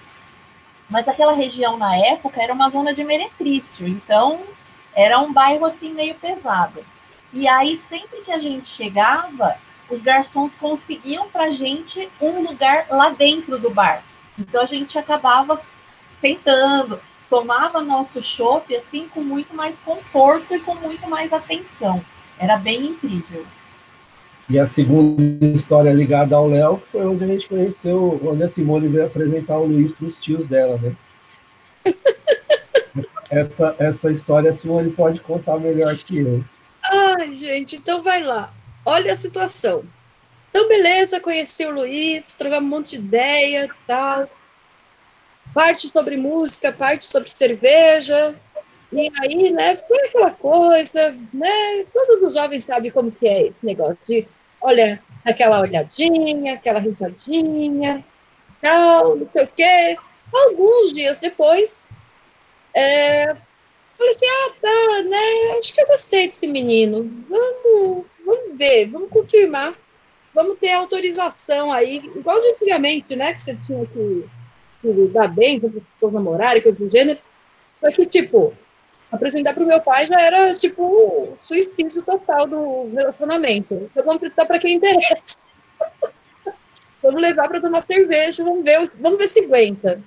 mas 0.89 1.07
aquela 1.07 1.33
região 1.33 1.77
na 1.77 1.95
época 1.97 2.41
era 2.41 2.53
uma 2.53 2.69
zona 2.69 2.93
de 2.93 3.03
meretrício, 3.03 3.87
então 3.87 4.41
era 4.93 5.19
um 5.19 5.33
bairro 5.33 5.65
assim 5.65 5.91
meio 5.91 6.15
pesado. 6.15 6.85
E 7.33 7.47
aí 7.47 7.77
sempre 7.77 8.21
que 8.21 8.31
a 8.31 8.37
gente 8.37 8.69
chegava, 8.69 9.57
os 9.89 10.01
garçons 10.01 10.55
conseguiam 10.55 11.27
para 11.29 11.51
gente 11.51 12.07
um 12.21 12.43
lugar 12.43 12.85
lá 12.89 13.09
dentro 13.09 13.59
do 13.59 13.69
bar. 13.69 14.03
Então 14.37 14.61
a 14.61 14.65
gente 14.65 14.97
acabava 14.97 15.59
sentando, 16.07 17.01
tomava 17.29 17.81
nosso 17.81 18.23
chopp 18.23 18.75
assim 18.75 19.07
com 19.09 19.21
muito 19.21 19.55
mais 19.55 19.79
conforto 19.79 20.55
e 20.55 20.59
com 20.59 20.75
muito 20.75 21.09
mais 21.09 21.33
atenção. 21.33 22.03
Era 22.37 22.57
bem 22.57 22.85
incrível. 22.85 23.45
E 24.47 24.59
a 24.59 24.67
segunda 24.67 25.45
história 25.45 25.91
ligada 25.91 26.35
ao 26.35 26.47
Léo, 26.47 26.77
que 26.77 26.87
foi 26.89 27.05
onde 27.05 27.23
a 27.23 27.27
gente 27.27 27.47
conheceu, 27.47 28.19
onde 28.23 28.43
a 28.43 28.49
Simone 28.49 28.87
veio 28.87 29.07
apresentar 29.07 29.57
o 29.57 29.65
Luiz 29.65 29.91
para 29.93 30.07
os 30.07 30.17
tios 30.17 30.47
dela, 30.47 30.77
né? 30.77 30.95
essa, 33.29 33.75
essa 33.79 34.11
história 34.11 34.51
a 34.51 34.55
Simone 34.55 34.91
pode 34.91 35.19
contar 35.19 35.57
melhor 35.57 35.93
que 35.95 36.19
eu. 36.19 36.43
Ai, 36.83 37.33
gente, 37.33 37.77
então 37.77 38.03
vai 38.03 38.21
lá. 38.21 38.53
Olha 38.85 39.13
a 39.13 39.15
situação. 39.15 39.83
Então, 40.51 40.67
beleza, 40.67 41.19
conheci 41.19 41.65
o 41.65 41.71
Luiz, 41.71 42.35
trocamos 42.35 42.67
um 42.67 42.69
monte 42.69 42.97
de 42.97 43.03
ideia 43.03 43.67
tal. 43.87 44.29
Parte 45.53 45.87
sobre 45.89 46.17
música, 46.17 46.71
parte 46.71 47.07
sobre 47.07 47.29
cerveja. 47.29 48.35
E 48.95 49.11
aí, 49.21 49.51
né, 49.51 49.75
foi 49.75 49.99
aquela 50.05 50.31
coisa, 50.31 51.19
né? 51.33 51.83
Todos 51.93 52.21
os 52.23 52.33
jovens 52.33 52.63
sabem 52.63 52.89
como 52.89 53.11
que 53.11 53.27
é 53.27 53.47
esse 53.47 53.65
negócio 53.65 53.97
de, 54.07 54.25
olha, 54.61 55.03
aquela 55.25 55.59
olhadinha, 55.59 56.53
aquela 56.53 56.79
risadinha, 56.79 58.05
tal, 58.61 59.17
não 59.17 59.25
sei 59.25 59.43
o 59.43 59.47
quê. 59.47 59.97
Alguns 60.33 60.93
dias 60.93 61.19
depois, 61.19 61.91
é, 62.73 63.35
falei 63.97 64.13
assim, 64.15 64.25
ah, 64.25 64.53
tá, 64.61 65.03
né, 65.03 65.57
acho 65.59 65.73
que 65.73 65.81
eu 65.81 65.87
gostei 65.87 66.27
desse 66.27 66.47
menino. 66.47 67.25
Vamos, 67.27 68.05
vamos 68.25 68.57
ver, 68.57 68.89
vamos 68.89 69.09
confirmar. 69.09 69.73
Vamos 70.33 70.55
ter 70.55 70.71
autorização 70.71 71.71
aí, 71.71 71.97
igual 71.97 72.39
de 72.39 72.47
antigamente, 72.47 73.13
né, 73.13 73.33
que 73.33 73.41
você 73.41 73.55
tinha 73.57 73.85
que, 73.85 74.25
que 74.81 75.07
dar 75.07 75.27
bem 75.27 75.59
para 75.59 75.67
as 75.67 75.83
pessoas 75.93 76.13
namorarem, 76.13 76.61
coisas 76.61 76.79
do 76.79 76.89
gênero. 76.89 77.19
Só 77.73 77.91
que, 77.91 78.05
tipo, 78.05 78.53
apresentar 79.11 79.53
para 79.53 79.63
o 79.63 79.67
meu 79.67 79.81
pai 79.81 80.05
já 80.05 80.19
era 80.19 80.53
tipo 80.55 81.35
suicídio 81.37 82.01
total 82.01 82.47
do 82.47 82.91
relacionamento. 82.93 83.73
Então 83.91 84.03
vamos 84.03 84.19
precisar 84.19 84.45
para 84.45 84.59
quem 84.59 84.75
interessa. 84.75 85.37
vamos 87.01 87.21
levar 87.21 87.47
para 87.47 87.61
tomar 87.61 87.81
cerveja, 87.81 88.43
vamos 88.43 88.63
ver, 88.63 88.79
vamos 88.99 89.17
ver 89.17 89.27
se 89.27 89.41
aguenta. 89.41 90.01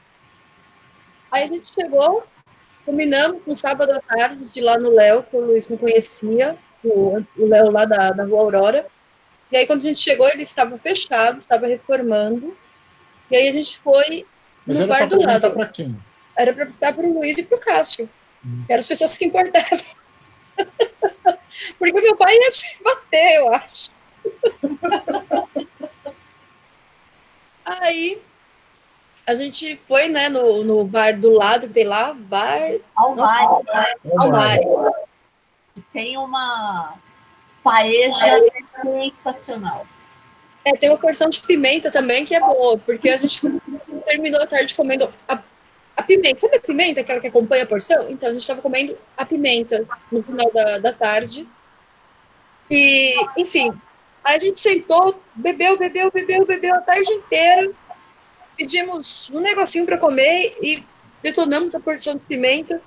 Aí 1.31 1.45
a 1.45 1.47
gente 1.47 1.73
chegou, 1.73 2.25
combinamos 2.85 3.47
no 3.47 3.57
sábado 3.57 3.93
à 3.93 4.01
tarde 4.01 4.45
de 4.45 4.61
ir 4.61 4.63
lá 4.63 4.79
no 4.79 4.91
Léo, 4.91 5.23
que 5.23 5.37
o 5.37 5.41
Luiz 5.41 5.69
me 5.69 5.77
conhecia, 5.77 6.57
o 6.85 7.23
Léo 7.37 7.71
lá 7.71 7.85
da, 7.85 8.11
da 8.11 8.25
Rua 8.25 8.41
Aurora. 8.41 8.87
E 9.51 9.57
aí 9.57 9.67
quando 9.67 9.81
a 9.81 9.85
gente 9.85 10.01
chegou, 10.01 10.29
ele 10.29 10.43
estava 10.43 10.77
fechado, 10.79 11.39
estava 11.39 11.67
reformando. 11.67 12.57
E 13.31 13.37
aí 13.37 13.49
a 13.49 13.53
gente 13.53 13.79
foi 13.81 14.27
Mas 14.67 14.79
no 14.79 14.85
era 14.85 14.93
bar 14.93 15.09
do 15.09 15.17
lado. 15.17 15.25
apresentar 15.25 15.51
para 15.51 15.67
quem? 15.67 15.97
Era 16.37 16.53
para 16.53 16.63
apresentar 16.63 16.93
para 16.95 17.07
o 17.07 17.13
Luiz 17.13 17.37
e 17.39 17.43
para 17.43 17.57
o 17.57 17.61
Cássio. 17.61 18.09
Eram 18.69 18.81
as 18.81 18.87
pessoas 18.87 19.17
que 19.17 19.25
importavam. 19.25 19.79
Porque 21.79 22.01
meu 22.01 22.17
pai 22.17 22.35
ia 22.35 22.51
te 22.51 22.83
bater, 22.83 23.37
eu 23.37 23.55
acho. 23.55 23.91
Aí 27.65 28.21
a 29.27 29.35
gente 29.35 29.79
foi, 29.87 30.09
né, 30.09 30.31
no, 30.31 30.65
no 30.65 30.85
bar 30.85 31.19
do 31.19 31.33
lado 31.33 31.67
que 31.69 31.75
tem 31.75 31.85
lá, 31.85 32.15
bar. 32.15 32.61
Mar. 34.31 34.59
E 35.77 35.81
tem 35.93 36.17
uma 36.17 36.95
paeja 37.63 38.41
sensacional. 38.83 39.87
É, 40.65 40.73
tem 40.73 40.89
uma 40.89 40.99
porção 40.99 41.29
de 41.29 41.41
pimenta 41.41 41.91
também 41.91 42.25
que 42.25 42.35
é 42.35 42.41
boa, 42.41 42.79
porque 42.79 43.11
a 43.11 43.17
gente 43.19 43.41
terminou 44.07 44.41
a 44.41 44.47
tarde 44.47 44.75
comendo 44.75 45.13
a, 45.29 45.39
a 45.99 46.03
pimenta. 46.05 46.41
Sabe 46.41 46.57
a 46.57 46.61
pimenta, 46.61 47.01
aquela 47.01 47.21
que 47.21 47.27
acompanha 47.27 47.65
a 47.65 47.67
porção? 47.67 48.09
Então 48.09 48.29
a 48.29 48.33
gente 48.33 48.43
estava 48.43 48.63
comendo 48.63 48.97
a 49.17 49.27
pimenta 49.27 49.85
no 50.11 50.23
final 50.23 50.51
da, 50.53 50.79
da 50.79 50.93
tarde. 50.93 51.47
E, 52.71 53.15
enfim, 53.37 53.71
aí 54.23 54.37
a 54.37 54.39
gente 54.39 54.61
sentou, 54.61 55.21
bebeu, 55.35 55.77
bebeu, 55.77 56.11
bebeu, 56.13 56.47
bebeu 56.47 56.75
a 56.75 56.81
tarde 56.81 57.13
inteira. 57.13 57.73
Pedimos 58.57 59.29
um 59.35 59.41
negocinho 59.41 59.85
para 59.85 59.99
comer 59.99 60.57
e 60.63 60.85
detonamos 61.21 61.75
a 61.75 61.81
porção 61.81 62.15
de 62.15 62.25
pimenta. 62.25 62.81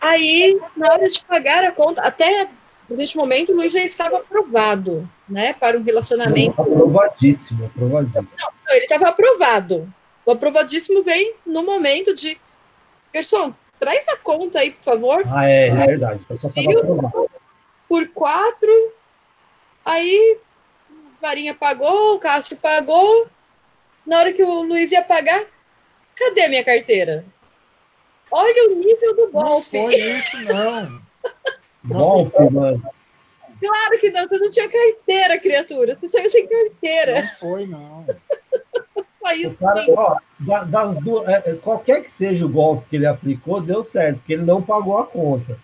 Aí, 0.00 0.58
na 0.76 0.92
hora 0.92 1.08
de 1.08 1.22
pagar 1.24 1.64
a 1.64 1.72
conta, 1.72 2.00
até 2.00 2.48
neste 2.88 3.16
momento, 3.16 3.52
o 3.52 3.56
Luiz 3.56 3.72
já 3.72 3.80
estava 3.80 4.18
aprovado, 4.18 5.08
né, 5.28 5.52
para 5.54 5.76
um 5.78 5.82
relacionamento. 5.82 6.60
Aprovadíssimo, 6.60 7.66
aprovadíssimo. 7.66 8.28
Não, 8.38 8.74
ele 8.74 8.84
estava 8.84 9.08
aprovado. 9.08 9.92
O 10.26 10.32
aprovadíssimo 10.32 11.04
vem 11.04 11.34
no 11.46 11.62
momento 11.62 12.12
de. 12.12 12.38
Garçom, 13.14 13.54
traz 13.78 14.08
a 14.08 14.16
conta 14.16 14.58
aí, 14.58 14.72
por 14.72 14.82
favor. 14.82 15.22
Ah, 15.32 15.48
é, 15.48 15.68
é 15.68 15.86
verdade. 15.86 16.20
Eu 16.28 16.36
só. 16.36 16.50
Por 17.88 18.08
quatro. 18.08 18.92
Aí, 19.84 20.38
Varinha 21.22 21.54
pagou, 21.54 22.16
o 22.16 22.18
Cássio 22.18 22.56
pagou. 22.56 23.28
Na 24.04 24.18
hora 24.18 24.32
que 24.32 24.42
o 24.42 24.62
Luiz 24.62 24.90
ia 24.90 25.02
pagar, 25.02 25.44
cadê 26.16 26.42
a 26.42 26.48
minha 26.48 26.64
carteira? 26.64 27.24
Olha 28.30 28.70
o 28.70 28.74
nível 28.74 29.14
do 29.14 29.22
Não 29.26 29.30
golpe. 29.30 29.70
foi 29.70 29.94
isso, 29.94 30.42
não. 30.44 31.02
Nossa, 31.84 32.08
Golpe, 32.16 32.50
mano. 32.52 32.82
Claro 33.60 33.98
que 34.00 34.10
não, 34.10 34.28
você 34.28 34.38
não 34.38 34.50
tinha 34.50 34.68
carteira, 34.68 35.38
criatura. 35.38 35.94
Você 35.94 36.08
saiu 36.08 36.28
sem 36.28 36.46
carteira. 36.48 37.20
não 37.20 37.28
foi, 37.28 37.66
não. 37.66 38.04
O 39.48 39.58
cara, 39.58 39.84
ó, 39.96 40.16
da- 40.38 40.64
das 40.64 40.96
duas, 40.98 41.28
é, 41.28 41.42
é, 41.46 41.54
qualquer 41.54 42.04
que 42.04 42.10
seja 42.12 42.44
o 42.44 42.48
golpe 42.48 42.86
que 42.90 42.96
ele 42.96 43.06
aplicou, 43.06 43.60
deu 43.60 43.82
certo, 43.84 44.18
porque 44.18 44.34
ele 44.34 44.44
não 44.44 44.62
pagou 44.62 44.98
a 44.98 45.06
conta. 45.06 45.58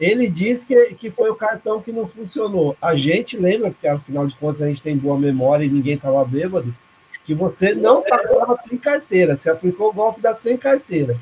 Ele 0.00 0.28
disse 0.28 0.66
que, 0.66 0.94
que 0.94 1.10
foi 1.10 1.30
o 1.30 1.36
cartão 1.36 1.80
que 1.80 1.92
não 1.92 2.06
funcionou. 2.08 2.76
A 2.82 2.96
gente 2.96 3.36
lembra, 3.36 3.70
porque 3.70 3.86
afinal 3.86 4.26
de 4.26 4.34
contas 4.36 4.62
a 4.62 4.68
gente 4.68 4.82
tem 4.82 4.96
boa 4.96 5.16
memória 5.18 5.64
e 5.64 5.68
ninguém 5.70 5.94
estava 5.94 6.24
bêbado, 6.24 6.74
que 7.24 7.32
você 7.32 7.74
não 7.74 8.00
estava 8.00 8.58
sem 8.68 8.76
carteira, 8.76 9.36
você 9.36 9.48
aplicou 9.50 9.90
o 9.90 9.92
golpe 9.92 10.20
da 10.20 10.34
sem 10.34 10.56
carteira. 10.56 11.16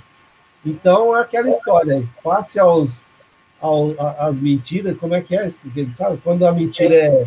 Então 0.65 1.17
é 1.17 1.21
aquela 1.21 1.51
história, 1.51 2.03
face 2.23 2.59
aos, 2.59 3.03
ao, 3.61 3.95
às 4.19 4.35
mentiras, 4.37 4.97
como 4.97 5.15
é 5.15 5.21
que 5.21 5.37
é? 5.37 5.51
Sabe? 5.97 6.19
Quando 6.25 6.47
a 6.47 6.53
mentira 6.53 6.95
é, 6.95 7.25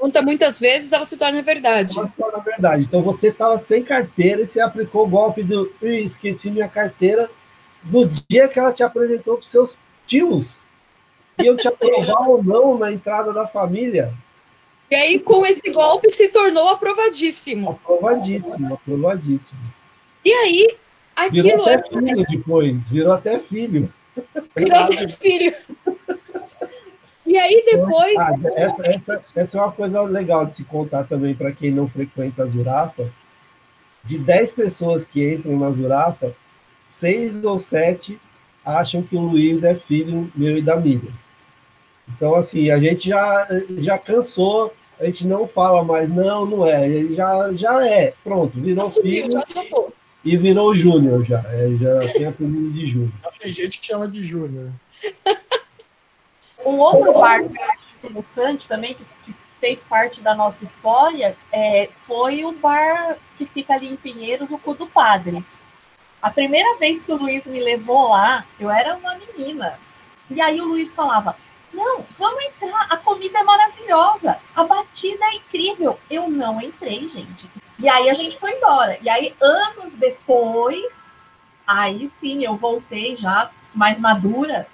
conta 0.00 0.22
muitas 0.22 0.58
vezes, 0.58 0.92
ela 0.92 1.04
se 1.04 1.16
torna 1.16 1.42
verdade. 1.42 1.98
Ela 1.98 2.08
se 2.08 2.14
torna 2.16 2.38
verdade. 2.38 2.84
Então 2.84 3.02
você 3.02 3.28
estava 3.28 3.60
sem 3.60 3.82
carteira 3.82 4.42
e 4.42 4.46
você 4.46 4.60
aplicou 4.60 5.04
o 5.04 5.08
golpe 5.08 5.42
do 5.42 5.70
"Ih, 5.82 6.04
esqueci 6.06 6.50
minha 6.50 6.68
carteira 6.68 7.30
no 7.84 8.06
dia 8.28 8.48
que 8.48 8.58
ela 8.58 8.72
te 8.72 8.82
apresentou 8.82 9.36
para 9.36 9.46
seus 9.46 9.76
tios. 10.06 10.48
Iam 11.42 11.56
te 11.56 11.68
aprovar 11.68 12.28
ou 12.28 12.42
não 12.42 12.78
na 12.78 12.92
entrada 12.92 13.32
da 13.32 13.46
família. 13.46 14.12
E 14.90 14.94
aí, 14.94 15.18
com 15.20 15.46
esse 15.46 15.70
golpe, 15.70 16.10
se 16.10 16.28
tornou 16.28 16.68
aprovadíssimo. 16.68 17.70
Aprovadíssimo, 17.70 18.74
aprovadíssimo. 18.74 19.60
E 20.24 20.32
aí, 20.32 20.76
Virou 21.30 21.50
aquilo 21.50 21.68
é 21.68 21.74
até 21.74 21.88
filho 21.88 22.26
depois, 22.28 22.76
virou 22.90 23.12
até 23.12 23.38
filho. 23.38 23.92
virou 24.56 24.78
até 24.78 25.08
filho. 25.08 25.54
E 27.26 27.36
aí, 27.36 27.64
depois. 27.66 28.18
Ah, 28.18 28.32
essa, 28.56 28.82
essa, 28.86 29.20
essa 29.36 29.58
é 29.58 29.60
uma 29.60 29.72
coisa 29.72 30.02
legal 30.02 30.46
de 30.46 30.56
se 30.56 30.64
contar 30.64 31.04
também 31.04 31.34
para 31.34 31.52
quem 31.52 31.70
não 31.70 31.88
frequenta 31.88 32.42
a 32.42 32.46
Zurafa. 32.46 33.10
De 34.04 34.18
10 34.18 34.52
pessoas 34.52 35.04
que 35.04 35.34
entram 35.34 35.58
na 35.58 35.70
Zurafa, 35.70 36.34
seis 36.88 37.44
ou 37.44 37.60
sete 37.60 38.18
acham 38.64 39.02
que 39.02 39.16
o 39.16 39.20
Luiz 39.20 39.64
é 39.64 39.74
filho 39.74 40.30
meu 40.34 40.56
e 40.56 40.62
da 40.62 40.76
Miriam. 40.76 41.12
Então, 42.08 42.34
assim, 42.34 42.70
a 42.70 42.78
gente 42.78 43.08
já, 43.08 43.46
já 43.78 43.98
cansou, 43.98 44.74
a 44.98 45.06
gente 45.06 45.26
não 45.26 45.46
fala 45.46 45.82
mais, 45.84 46.08
não, 46.08 46.44
não 46.44 46.66
é, 46.66 46.88
ele 46.88 47.14
já, 47.14 47.52
já 47.54 47.86
é, 47.86 48.12
pronto, 48.22 48.58
virou 48.60 48.84
Assumiu, 48.84 49.12
filho 49.12 49.30
já 49.30 49.40
adotou. 49.40 49.92
e 50.24 50.36
virou 50.36 50.74
Júnior 50.74 51.24
já, 51.24 51.42
é, 51.48 51.70
já 51.80 51.98
tem 52.12 52.26
apelido 52.26 52.72
de 52.72 52.90
Júnior. 52.90 53.12
Tem 53.38 53.52
gente 53.52 53.80
que 53.80 53.86
chama 53.86 54.08
de 54.08 54.22
Júnior. 54.22 54.70
Um 56.64 56.78
outro 56.78 57.12
bar 57.12 57.38
interessante 58.02 58.68
também, 58.68 58.94
que, 58.94 59.04
que 59.24 59.34
fez 59.60 59.82
parte 59.82 60.20
da 60.20 60.34
nossa 60.34 60.64
história, 60.64 61.36
é, 61.52 61.88
foi 62.06 62.44
o 62.44 62.52
bar 62.52 63.16
que 63.36 63.46
fica 63.46 63.74
ali 63.74 63.88
em 63.88 63.96
Pinheiros, 63.96 64.50
o 64.50 64.58
Cu 64.58 64.74
do 64.74 64.86
Padre. 64.86 65.44
A 66.20 66.30
primeira 66.30 66.76
vez 66.78 67.02
que 67.02 67.12
o 67.12 67.16
Luiz 67.16 67.46
me 67.46 67.60
levou 67.60 68.08
lá, 68.08 68.44
eu 68.58 68.70
era 68.70 68.94
uma 68.96 69.14
menina. 69.14 69.78
E 70.28 70.40
aí 70.40 70.60
o 70.60 70.66
Luiz 70.66 70.94
falava: 70.94 71.36
Não, 71.72 72.04
vamos 72.18 72.42
entrar, 72.44 72.86
a 72.90 72.96
comida 72.96 73.38
é 73.38 73.42
maravilhosa, 73.42 74.38
a 74.54 74.64
batida 74.64 75.24
é 75.24 75.36
incrível. 75.36 75.98
Eu 76.10 76.28
não 76.28 76.60
entrei, 76.60 77.08
gente. 77.08 77.48
E 77.78 77.88
aí 77.88 78.10
a 78.10 78.14
gente 78.14 78.38
foi 78.38 78.52
embora. 78.52 78.98
E 79.00 79.08
aí, 79.08 79.34
anos 79.40 79.94
depois, 79.94 81.14
aí 81.66 82.08
sim 82.08 82.44
eu 82.44 82.54
voltei 82.56 83.16
já 83.16 83.50
mais 83.74 83.98
madura. 83.98 84.66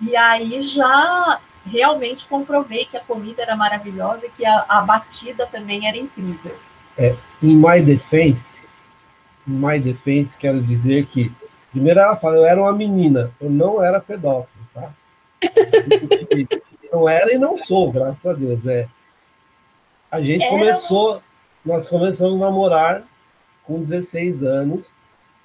E 0.00 0.16
aí 0.16 0.60
já 0.62 1.40
realmente 1.66 2.26
comprovei 2.26 2.84
que 2.84 2.96
a 2.96 3.00
comida 3.00 3.42
era 3.42 3.56
maravilhosa 3.56 4.26
e 4.26 4.30
que 4.30 4.44
a, 4.44 4.64
a 4.68 4.80
batida 4.82 5.46
também 5.46 5.86
era 5.88 5.96
incrível. 5.96 6.54
Em 7.42 7.56
My 7.56 7.82
Defense, 7.82 8.58
em 9.48 9.52
My 9.52 9.78
Defense, 9.80 10.36
quero 10.38 10.60
dizer 10.62 11.06
que, 11.06 11.32
primeiro 11.72 12.00
ela 12.00 12.16
fala, 12.16 12.36
eu 12.36 12.44
era 12.44 12.60
uma 12.60 12.72
menina, 12.72 13.30
eu 13.40 13.48
não 13.50 13.82
era 13.82 14.00
pedófilo, 14.00 14.64
tá? 14.74 14.90
não 16.92 17.08
era 17.08 17.32
e 17.34 17.38
não 17.38 17.58
sou, 17.58 17.90
graças 17.90 18.24
a 18.26 18.32
Deus. 18.32 18.64
É. 18.66 18.86
A 20.10 20.20
gente 20.20 20.44
Éramos- 20.44 20.60
começou, 20.66 21.22
nós 21.64 21.88
começamos 21.88 22.40
a 22.40 22.44
namorar 22.44 23.02
com 23.64 23.82
16 23.82 24.42
anos. 24.44 24.84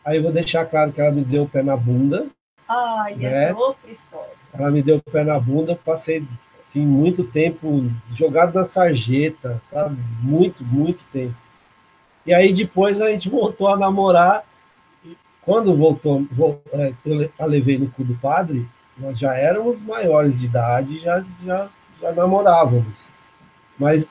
Aí 0.05 0.17
eu 0.17 0.23
vou 0.23 0.31
deixar 0.31 0.65
claro 0.65 0.91
que 0.91 1.01
ela 1.01 1.11
me 1.11 1.23
deu 1.23 1.43
o 1.43 1.49
pé 1.49 1.63
na 1.63 1.75
bunda. 1.75 2.27
Ai, 2.69 3.13
essa 3.13 3.29
Né? 3.29 3.49
é 3.49 3.53
outra 3.53 3.91
história. 3.91 4.31
Ela 4.53 4.69
me 4.71 4.81
deu 4.83 4.97
o 4.97 5.11
pé 5.11 5.23
na 5.23 5.39
bunda, 5.39 5.75
passei 5.75 6.23
assim, 6.67 6.81
muito 6.81 7.23
tempo 7.23 7.83
jogado 8.15 8.53
na 8.53 8.65
sarjeta, 8.65 9.59
sabe? 9.71 9.97
Muito, 10.21 10.63
muito 10.63 10.99
tempo. 11.11 11.33
E 12.25 12.33
aí 12.33 12.53
depois 12.53 13.01
a 13.01 13.09
gente 13.09 13.27
voltou 13.27 13.67
a 13.67 13.75
namorar. 13.77 14.43
E 15.03 15.17
Quando 15.41 15.75
voltou, 15.75 16.25
vol- 16.31 16.61
é, 16.71 16.93
eu 17.05 17.29
a 17.39 17.45
levei 17.45 17.77
no 17.79 17.89
cu 17.89 18.03
do 18.03 18.13
padre, 18.15 18.67
nós 18.97 19.17
já 19.17 19.33
éramos 19.35 19.81
maiores 19.81 20.37
de 20.37 20.45
idade, 20.45 20.97
e 20.97 20.99
já, 20.99 21.23
já, 21.43 21.69
já 22.01 22.11
namorávamos. 22.11 22.93
Mas, 23.79 24.07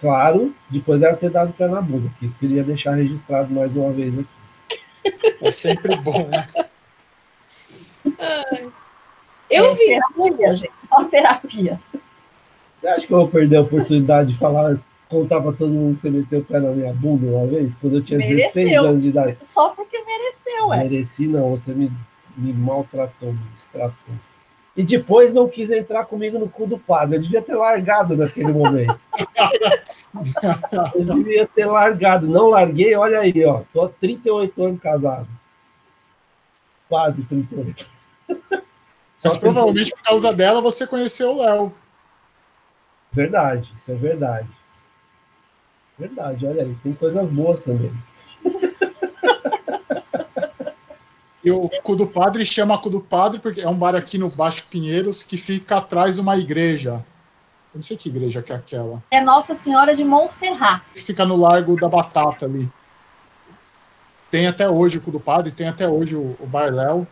claro, 0.00 0.52
depois 0.68 0.98
dela 1.00 1.16
ter 1.16 1.30
dado 1.30 1.50
o 1.50 1.52
pé 1.52 1.68
na 1.68 1.80
bunda, 1.80 2.10
que 2.18 2.26
eu 2.26 2.32
queria 2.40 2.64
deixar 2.64 2.94
registrado 2.94 3.52
mais 3.54 3.74
uma 3.76 3.92
vez 3.92 4.18
aqui. 4.18 4.28
É 5.42 5.50
sempre 5.50 5.94
bom, 5.96 6.26
né? 6.28 6.46
Eu 9.50 9.64
É 9.66 9.74
vi. 9.74 9.86
terapia, 9.86 10.56
gente, 10.56 10.72
só 10.88 11.04
terapia. 11.04 11.80
Você 12.80 12.86
acha 12.88 13.06
que 13.06 13.12
eu 13.12 13.18
vou 13.18 13.28
perder 13.28 13.56
a 13.56 13.60
oportunidade 13.62 14.32
de 14.32 14.38
falar, 14.38 14.78
contar 15.08 15.40
para 15.40 15.52
todo 15.52 15.68
mundo 15.70 15.96
que 15.96 16.02
você 16.02 16.10
meteu 16.10 16.38
o 16.40 16.44
pé 16.44 16.60
na 16.60 16.70
minha 16.70 16.92
bunda 16.92 17.26
uma 17.26 17.46
vez, 17.46 17.72
quando 17.80 17.96
eu 17.96 18.02
tinha 18.02 18.18
16 18.18 18.54
Mereceu. 18.54 18.84
anos 18.84 19.02
de 19.02 19.08
idade? 19.08 19.36
Só 19.42 19.68
porque 19.70 19.98
mereceu, 20.02 20.72
é. 20.72 20.78
Mereci 20.84 21.26
não, 21.26 21.50
você 21.56 21.72
me, 21.72 21.90
me 22.36 22.52
maltratou, 22.52 23.32
me 23.32 23.38
destratou. 23.56 24.14
E 24.76 24.82
depois 24.84 25.34
não 25.34 25.48
quis 25.48 25.70
entrar 25.70 26.04
comigo 26.06 26.38
no 26.38 26.48
cu 26.48 26.64
do 26.66 26.78
padre. 26.78 27.16
Eu 27.16 27.22
devia 27.22 27.42
ter 27.42 27.54
largado 27.56 28.16
naquele 28.16 28.52
momento. 28.52 28.98
Eu 30.94 31.04
devia 31.04 31.46
ter 31.46 31.66
largado. 31.66 32.26
Não 32.26 32.48
larguei, 32.50 32.94
olha 32.94 33.18
aí, 33.20 33.44
ó. 33.44 33.62
Tô 33.72 33.82
há 33.82 33.88
38 33.88 34.64
anos 34.64 34.80
casado. 34.80 35.26
Quase 36.90 37.22
38. 37.22 37.86
Mas 39.22 39.38
provavelmente 39.38 39.92
por 39.92 40.02
causa 40.02 40.32
dela 40.32 40.60
você 40.60 40.86
conheceu 40.86 41.30
o 41.30 41.42
Léo. 41.42 41.74
Verdade, 43.12 43.72
isso 43.80 43.92
é 43.92 43.94
verdade. 43.94 44.48
Verdade, 45.96 46.46
olha 46.46 46.62
aí, 46.62 46.74
tem 46.82 46.92
coisas 46.92 47.28
boas 47.30 47.62
também. 47.62 47.92
E 51.42 51.50
o 51.50 51.70
Cu 51.82 51.96
do 51.96 52.06
Padre 52.06 52.44
chama 52.44 52.76
Cu 52.76 52.90
do 52.90 53.00
Padre 53.00 53.40
porque 53.40 53.62
é 53.62 53.68
um 53.68 53.74
bar 53.74 53.94
aqui 53.94 54.18
no 54.18 54.28
Baixo 54.28 54.66
Pinheiros 54.68 55.22
que 55.22 55.38
fica 55.38 55.78
atrás 55.78 56.16
de 56.16 56.20
uma 56.20 56.36
igreja. 56.36 57.02
Eu 57.72 57.76
não 57.76 57.82
sei 57.82 57.96
que 57.96 58.10
igreja 58.10 58.42
que 58.42 58.52
é 58.52 58.56
aquela. 58.56 59.02
É 59.10 59.22
Nossa 59.22 59.54
Senhora 59.54 59.96
de 59.96 60.04
Montserrat. 60.04 60.82
Que 60.92 61.00
fica 61.00 61.24
no 61.24 61.36
Largo 61.36 61.80
da 61.80 61.88
Batata 61.88 62.44
ali. 62.44 62.70
Tem 64.30 64.46
até 64.46 64.68
hoje 64.68 64.98
o 64.98 65.00
Cu 65.00 65.10
do 65.10 65.20
Padre, 65.20 65.50
tem 65.52 65.68
até 65.68 65.88
hoje 65.88 66.14
o, 66.14 66.36
o 66.38 66.46
Bar 66.46 66.72
Léo, 66.72 67.06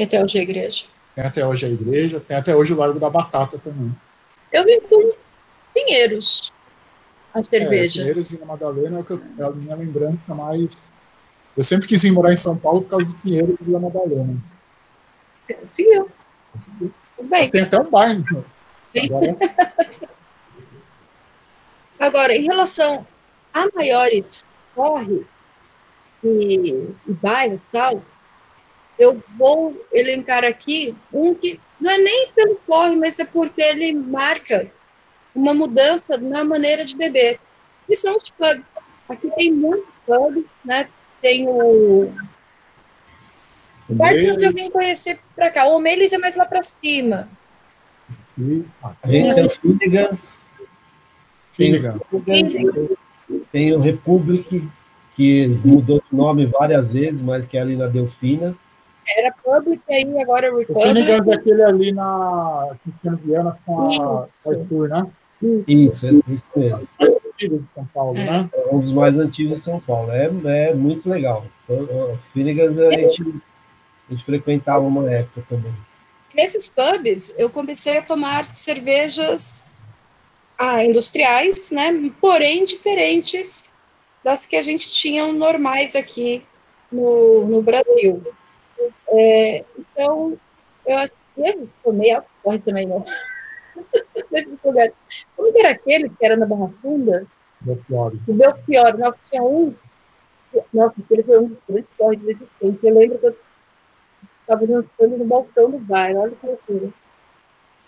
Até 0.00 0.22
hoje 0.22 0.38
a 0.38 0.42
igreja. 0.42 0.84
tem 1.14 1.24
até 1.24 1.46
hoje 1.46 1.66
a 1.66 1.68
igreja, 1.68 2.20
tem 2.20 2.36
até 2.36 2.54
hoje 2.54 2.72
o 2.72 2.76
Largo 2.76 2.98
da 3.00 3.08
Batata 3.08 3.58
também. 3.58 3.94
Eu 4.52 4.64
vi 4.64 4.80
com 4.82 5.12
Pinheiros 5.72 6.52
a 7.32 7.40
É, 7.40 7.42
cerveja. 7.42 8.00
Pinheiros 8.02 8.26
e 8.30 8.34
Vila 8.36 8.46
Madalena 8.46 8.98
é, 8.98 9.00
o 9.00 9.04
que 9.04 9.12
eu- 9.12 9.22
é 9.38 9.42
a 9.44 9.50
minha 9.50 9.74
lembrança 9.76 10.34
mais. 10.34 10.92
Eu 11.56 11.62
sempre 11.62 11.86
quis 11.86 12.02
vir 12.02 12.12
morar 12.12 12.32
em 12.32 12.36
São 12.36 12.56
Paulo 12.56 12.82
por 12.82 12.90
causa 12.90 13.06
de 13.06 13.14
Pinheiros 13.16 13.56
e 13.60 13.64
Vila 13.64 13.80
Madalena. 13.80 14.36
Seguiu. 15.66 16.08
Tudo 17.16 17.28
bem. 17.28 17.50
Tem 17.50 17.62
até 17.62 17.78
um 17.80 17.90
bairro. 17.90 18.44
Agora, 19.04 19.36
Agora, 21.98 22.34
em 22.36 22.42
relação 22.44 23.06
a 23.54 23.66
maiores 23.74 24.44
corres 24.74 25.26
e, 26.22 26.70
e 27.06 27.12
bairros 27.12 27.68
e 27.68 27.72
tal, 27.72 28.02
eu 28.98 29.22
vou 29.36 29.84
elencar 29.92 30.44
aqui 30.44 30.94
um 31.12 31.34
que 31.34 31.60
não 31.80 31.90
é 31.90 31.98
nem 31.98 32.28
pelo 32.34 32.56
corre, 32.66 32.96
mas 32.96 33.18
é 33.18 33.24
porque 33.24 33.60
ele 33.60 33.94
marca 33.94 34.70
uma 35.34 35.52
mudança 35.52 36.16
na 36.18 36.44
maneira 36.44 36.84
de 36.84 36.96
beber, 36.96 37.40
que 37.86 37.96
são 37.96 38.16
os 38.16 38.30
pubs. 38.30 38.74
Aqui 39.08 39.30
tem 39.36 39.52
muitos 39.52 39.94
pubs, 40.06 40.60
né? 40.64 40.88
Tem 41.20 41.48
o 41.48 42.12
Bartins 43.88 44.42
eu 44.42 44.52
vim 44.52 44.70
conhecer 44.70 45.18
pra 45.34 45.50
cá. 45.50 45.66
O 45.66 45.78
Melis 45.78 46.12
é 46.12 46.18
mais 46.18 46.36
lá 46.36 46.46
pra 46.46 46.62
cima. 46.62 47.28
A 48.82 49.08
gente 49.08 49.34
tem 49.34 49.46
o 49.46 49.50
Finnegan's, 49.50 50.20
Finnegan. 51.50 52.00
tem 53.50 53.74
o 53.74 53.80
Republic, 53.80 54.66
que 55.22 55.46
mudou 55.64 56.00
de 56.00 56.16
nome 56.16 56.46
várias 56.46 56.90
vezes, 56.90 57.20
mas 57.20 57.46
que 57.46 57.56
é 57.56 57.60
ali 57.60 57.76
na 57.76 57.86
Delfina. 57.86 58.56
Era 59.16 59.32
Public 59.32 59.80
aí, 59.88 60.20
agora 60.20 60.46
é 60.46 60.50
O 60.50 60.58
Republic. 60.58 60.88
Finnegan 60.88 61.30
é 61.30 61.34
aquele 61.34 61.62
ali 61.62 61.92
na 61.92 62.76
Cristiano 62.82 63.16
Viana 63.18 63.58
com 63.64 63.80
a. 63.80 64.28
Arthur, 64.46 64.88
né? 64.88 65.06
Isso, 65.66 66.06
é 66.06 66.10
isso 66.10 66.44
mesmo. 66.56 66.88
Filho 67.36 67.58
de 67.58 67.66
São 67.66 67.84
Paulo, 67.86 68.14
né? 68.14 68.48
É 68.52 68.74
um 68.74 68.80
dos 68.80 68.92
mais 68.92 69.16
antigos 69.18 69.58
de 69.58 69.64
São 69.64 69.80
Paulo. 69.80 70.10
É, 70.10 70.28
é 70.70 70.74
muito 70.74 71.08
legal. 71.08 71.44
O 71.68 72.18
Finnegan's 72.32 72.78
a 72.78 72.90
gente, 72.90 73.22
a 74.08 74.12
gente 74.12 74.24
frequentava 74.24 74.84
uma 74.84 75.10
época 75.10 75.44
também. 75.48 75.72
Nesses 76.34 76.68
pubs, 76.68 77.34
eu 77.38 77.48
comecei 77.50 77.98
a 77.98 78.02
tomar 78.02 78.44
cervejas 78.46 79.64
ah, 80.58 80.84
industriais, 80.84 81.70
né? 81.70 82.10
Porém, 82.20 82.64
diferentes 82.64 83.71
das 84.24 84.46
que 84.46 84.56
a 84.56 84.62
gente 84.62 84.90
tinha 84.90 85.30
normais 85.32 85.96
aqui 85.96 86.44
no, 86.90 87.46
no 87.46 87.62
Brasil. 87.62 88.22
É, 89.08 89.64
então, 89.78 90.36
eu 90.86 90.98
acho 90.98 91.12
que 91.12 91.40
eu 91.40 91.68
tomei 91.82 92.12
altos 92.12 92.34
também, 92.64 92.86
não. 92.88 93.04
desses 94.30 94.62
lugares. 94.62 94.94
Como 95.36 95.58
era 95.58 95.70
aquele 95.70 96.08
que 96.08 96.24
era 96.24 96.36
na 96.36 96.46
Barra 96.46 96.70
Funda? 96.80 97.26
Belchior. 97.60 98.12
O 98.26 98.32
Belchior. 98.32 98.98
Nossa, 98.98 99.18
tinha 99.30 99.42
um. 99.42 99.74
Nossa, 100.72 101.00
aquele 101.00 101.22
foi 101.22 101.38
um 101.38 101.48
dos 101.48 101.58
grandes 101.68 101.90
corres 101.96 102.20
de 102.20 102.26
resistência. 102.26 102.88
Eu 102.88 102.94
lembro 102.98 103.18
que 103.18 103.26
eu 103.26 103.36
estava 104.40 104.66
dançando 104.66 105.16
no 105.16 105.24
balcão 105.24 105.70
do 105.70 105.78
bar. 105.78 106.14
Olha 106.16 106.32
que 106.32 106.46
loucura. 106.46 106.88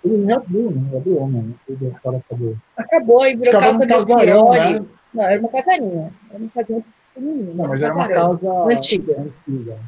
Ele 0.04 0.16
não 0.18 0.36
abriu, 0.36 0.70
né? 0.70 0.96
Abriu 0.96 1.18
homem, 1.18 1.42
né? 1.42 1.54
Belchior 1.68 2.16
acabou. 2.16 2.56
Acabou 2.76 3.26
e 3.26 3.36
virou 3.36 3.60
Ficava 3.60 3.78
Belchior. 3.78 4.50
né? 4.50 4.86
Não, 5.14 5.22
era 5.24 5.40
uma 5.40 5.48
casarinha. 5.48 6.12
Era 6.28 6.38
uma 6.38 6.50
casinha 6.50 6.84
pequenininha. 7.14 7.54
Não, 7.54 7.68
mas 7.68 7.82
era 7.82 7.94
uma 7.94 8.08
casa 8.08 8.50
Antiga. 8.64 9.20
antiga. 9.46 9.78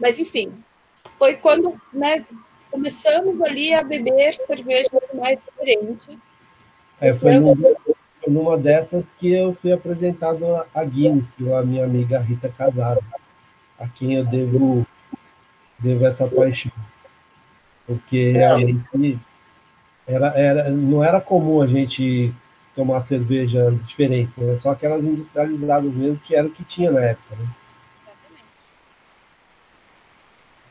Mas, 0.00 0.18
enfim, 0.18 0.52
foi 1.18 1.34
quando 1.36 1.80
né, 1.92 2.24
começamos 2.70 3.40
ali 3.42 3.74
a 3.74 3.82
beber 3.82 4.34
cervejas 4.34 4.88
mais 5.14 5.38
diferentes. 5.44 6.20
É, 7.00 7.12
foi, 7.14 7.36
num- 7.38 7.56
foi 7.56 8.32
numa 8.32 8.56
dessas 8.56 9.04
que 9.18 9.32
eu 9.32 9.54
fui 9.54 9.72
apresentado 9.72 10.44
a- 10.74 10.84
Guinness, 10.84 11.26
pela 11.36 11.62
minha 11.64 11.84
amiga 11.84 12.18
Rita 12.20 12.48
Casado, 12.48 13.04
a 13.78 13.88
quem 13.88 14.14
eu 14.14 14.24
devo, 14.24 14.86
devo 15.78 16.06
essa 16.06 16.26
paixão. 16.28 16.72
Porque 17.86 18.34
a 18.44 18.58
gente 18.58 19.18
era, 20.12 20.28
era, 20.38 20.70
não 20.70 21.02
era 21.02 21.20
comum 21.20 21.62
a 21.62 21.66
gente 21.66 22.32
tomar 22.74 23.02
cervejas 23.02 23.74
diferentes, 23.86 24.34
né? 24.36 24.58
só 24.62 24.70
aquelas 24.70 25.04
industrializadas 25.04 25.92
mesmo, 25.92 26.20
que 26.24 26.34
era 26.34 26.46
o 26.46 26.50
que 26.50 26.64
tinha 26.64 26.90
na 26.90 27.00
época. 27.00 27.36
Né? 27.36 27.46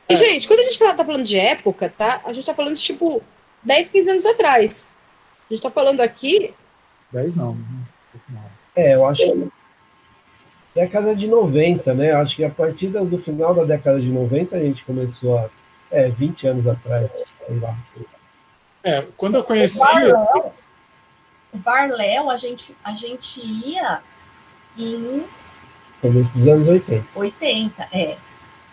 E, 0.09 0.15
gente, 0.15 0.47
quando 0.47 0.59
a 0.59 0.63
gente 0.63 0.77
fala, 0.77 0.93
tá 0.93 1.05
falando 1.05 1.23
de 1.23 1.37
época, 1.37 1.93
tá? 1.95 2.21
A 2.25 2.33
gente 2.33 2.45
tá 2.45 2.53
falando 2.53 2.75
de, 2.75 2.81
tipo, 2.81 3.21
10, 3.63 3.89
15 3.89 4.09
anos 4.09 4.25
atrás. 4.25 4.87
A 5.49 5.53
gente 5.53 5.63
tá 5.63 5.71
falando 5.71 6.01
aqui 6.01 6.53
10 7.11 7.35
não. 7.35 7.55
né? 8.29 8.41
É, 8.75 8.95
eu 8.95 9.05
acho 9.05 9.21
que 9.21 9.47
década 10.73 11.13
de 11.13 11.27
90, 11.27 11.93
né? 11.93 12.13
Acho 12.13 12.37
que 12.37 12.43
a 12.43 12.49
partir 12.49 12.87
do 12.87 13.03
do 13.05 13.17
final 13.17 13.53
da 13.53 13.63
década 13.63 13.99
de 13.99 14.07
90 14.07 14.55
a 14.55 14.59
gente 14.59 14.83
começou 14.83 15.37
a. 15.37 15.49
É, 15.93 16.07
20 16.07 16.47
anos 16.47 16.67
atrás, 16.67 17.11
sei 17.45 17.59
lá. 17.59 17.75
É, 18.83 19.05
quando 19.17 19.35
eu 19.35 19.43
conheci, 19.43 19.79
Barléu, 19.79 20.53
o 21.53 21.57
Barléu, 21.57 22.29
a 22.29 22.37
gente, 22.37 22.75
a 22.83 22.91
gente 22.93 23.39
ia 23.39 23.99
em 24.77 25.23
Começo 26.01 26.29
dos 26.35 26.47
anos 26.47 26.67
80. 26.67 27.05
80, 27.13 27.87
é. 27.91 28.01
era 28.03 28.17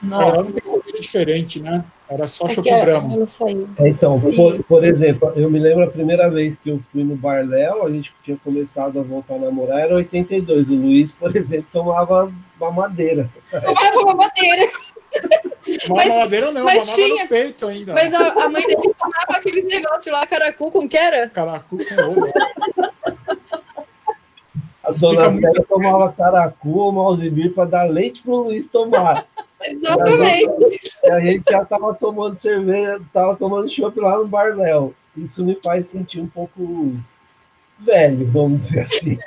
Nossa, 0.03 0.43
não 0.67 0.81
tem 0.81 0.95
diferente, 1.01 1.63
né? 1.63 1.85
Era 2.09 2.27
só 2.27 2.47
aqui, 2.47 2.55
Choco 2.55 2.69
ó, 2.73 2.81
Brahma. 2.81 3.15
ela 3.17 3.27
saiu. 3.27 3.69
É, 3.79 3.89
Então, 3.91 4.19
por, 4.19 4.65
por 4.65 4.85
exemplo, 4.85 5.31
eu 5.37 5.51
me 5.51 5.59
lembro 5.59 5.85
a 5.85 5.91
primeira 5.91 6.31
vez 6.31 6.57
que 6.57 6.71
eu 6.71 6.81
fui 6.91 7.05
no 7.05 7.15
Bar 7.17 7.47
Léo, 7.47 7.85
a 7.85 7.91
gente 7.91 8.11
tinha 8.25 8.37
começado 8.43 8.99
a 8.99 9.03
voltar 9.03 9.35
a 9.35 9.39
namorar, 9.39 9.81
era 9.81 9.95
82. 9.95 10.69
O 10.71 10.75
Luiz, 10.75 11.13
por 11.13 11.35
exemplo, 11.37 11.67
tomava 11.71 12.33
uma 12.59 12.71
madeira. 12.73 13.29
Tomava 13.51 13.99
uma 14.01 14.15
madeira. 14.15 14.63
Uma 14.63 14.73
Mas- 14.73 14.95
mamadeira 15.89 16.51
não, 16.53 16.65
mas 16.65 16.87
mamava 16.87 16.95
tinha- 16.95 17.23
no 17.25 17.29
peito 17.29 17.67
ainda. 17.67 17.93
Mas 17.95 18.15
a, 18.15 18.45
a 18.45 18.49
mãe 18.49 18.67
dele 18.67 18.95
tomava 18.99 19.39
aqueles 19.39 19.65
negócios 19.65 20.13
lá, 20.13 20.27
caracu, 20.27 20.71
como 20.71 20.89
que 20.89 20.97
era? 20.97 21.29
Caracu 21.29 21.77
com 21.79 22.03
ovo. 22.03 22.33
A 24.83 24.91
dona 24.91 25.31
Célia 25.35 25.65
tomava 25.69 26.13
caracu 26.13 26.71
ou 26.79 26.93
malzibir 26.93 27.53
para 27.53 27.69
dar 27.69 27.91
leite 27.91 28.23
para 28.23 28.33
o 28.33 28.37
Luiz 28.45 28.67
tomar. 28.67 29.27
Exatamente. 29.63 30.81
E 31.05 31.11
a 31.11 31.21
gente 31.21 31.51
já 31.51 31.63
estava 31.63 31.93
tomando 31.95 32.39
cerveja, 32.39 32.97
estava 32.97 33.37
tomando 33.37 33.69
chopp 33.69 33.99
lá 34.01 34.17
no 34.17 34.27
Bar 34.27 34.57
Léo. 34.57 34.95
Isso 35.17 35.45
me 35.45 35.59
faz 35.63 35.89
sentir 35.91 36.21
um 36.21 36.27
pouco 36.29 36.93
velho, 37.79 38.27
vamos 38.31 38.63
dizer 38.63 38.81
assim. 38.81 39.19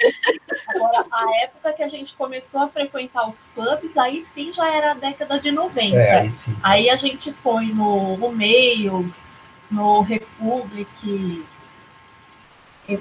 agora, 0.68 1.06
a 1.12 1.44
época 1.44 1.74
que 1.74 1.84
a 1.84 1.88
gente 1.88 2.14
começou 2.16 2.62
a 2.62 2.68
frequentar 2.68 3.28
os 3.28 3.44
pubs, 3.56 3.98
aí 3.98 4.22
sim 4.22 4.52
já 4.52 4.70
era 4.70 4.92
a 4.92 4.96
década 4.96 5.40
de 5.40 5.52
90. 5.52 5.96
É, 5.96 6.20
aí 6.20 6.32
sim. 6.32 6.56
Aí 6.62 6.90
a 6.90 6.96
gente 6.96 7.32
foi 7.32 7.68
no 7.68 8.16
Romeios, 8.16 9.32
no 9.70 10.02
Republic. 10.02 11.44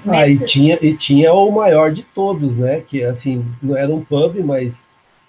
Ah, 0.07 0.27
e 0.27 0.39
tinha, 0.45 0.77
e 0.81 0.95
tinha 0.95 1.33
o 1.33 1.51
maior 1.51 1.91
de 1.91 2.03
todos, 2.03 2.55
né? 2.55 2.81
Que 2.81 3.03
assim, 3.03 3.45
não 3.61 3.75
era 3.75 3.93
um 3.93 4.03
pub, 4.03 4.37
mas 4.45 4.73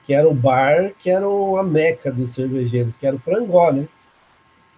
que 0.07 0.15
era 0.15 0.29
o 0.29 0.35
bar, 0.35 0.93
que 1.01 1.11
era 1.11 1.27
a 1.27 1.63
meca 1.63 2.13
dos 2.13 2.35
cervejeiros, 2.35 2.97
que 2.97 3.07
era 3.07 3.17
o 3.17 3.19
Frangó, 3.19 3.73
né? 3.73 3.89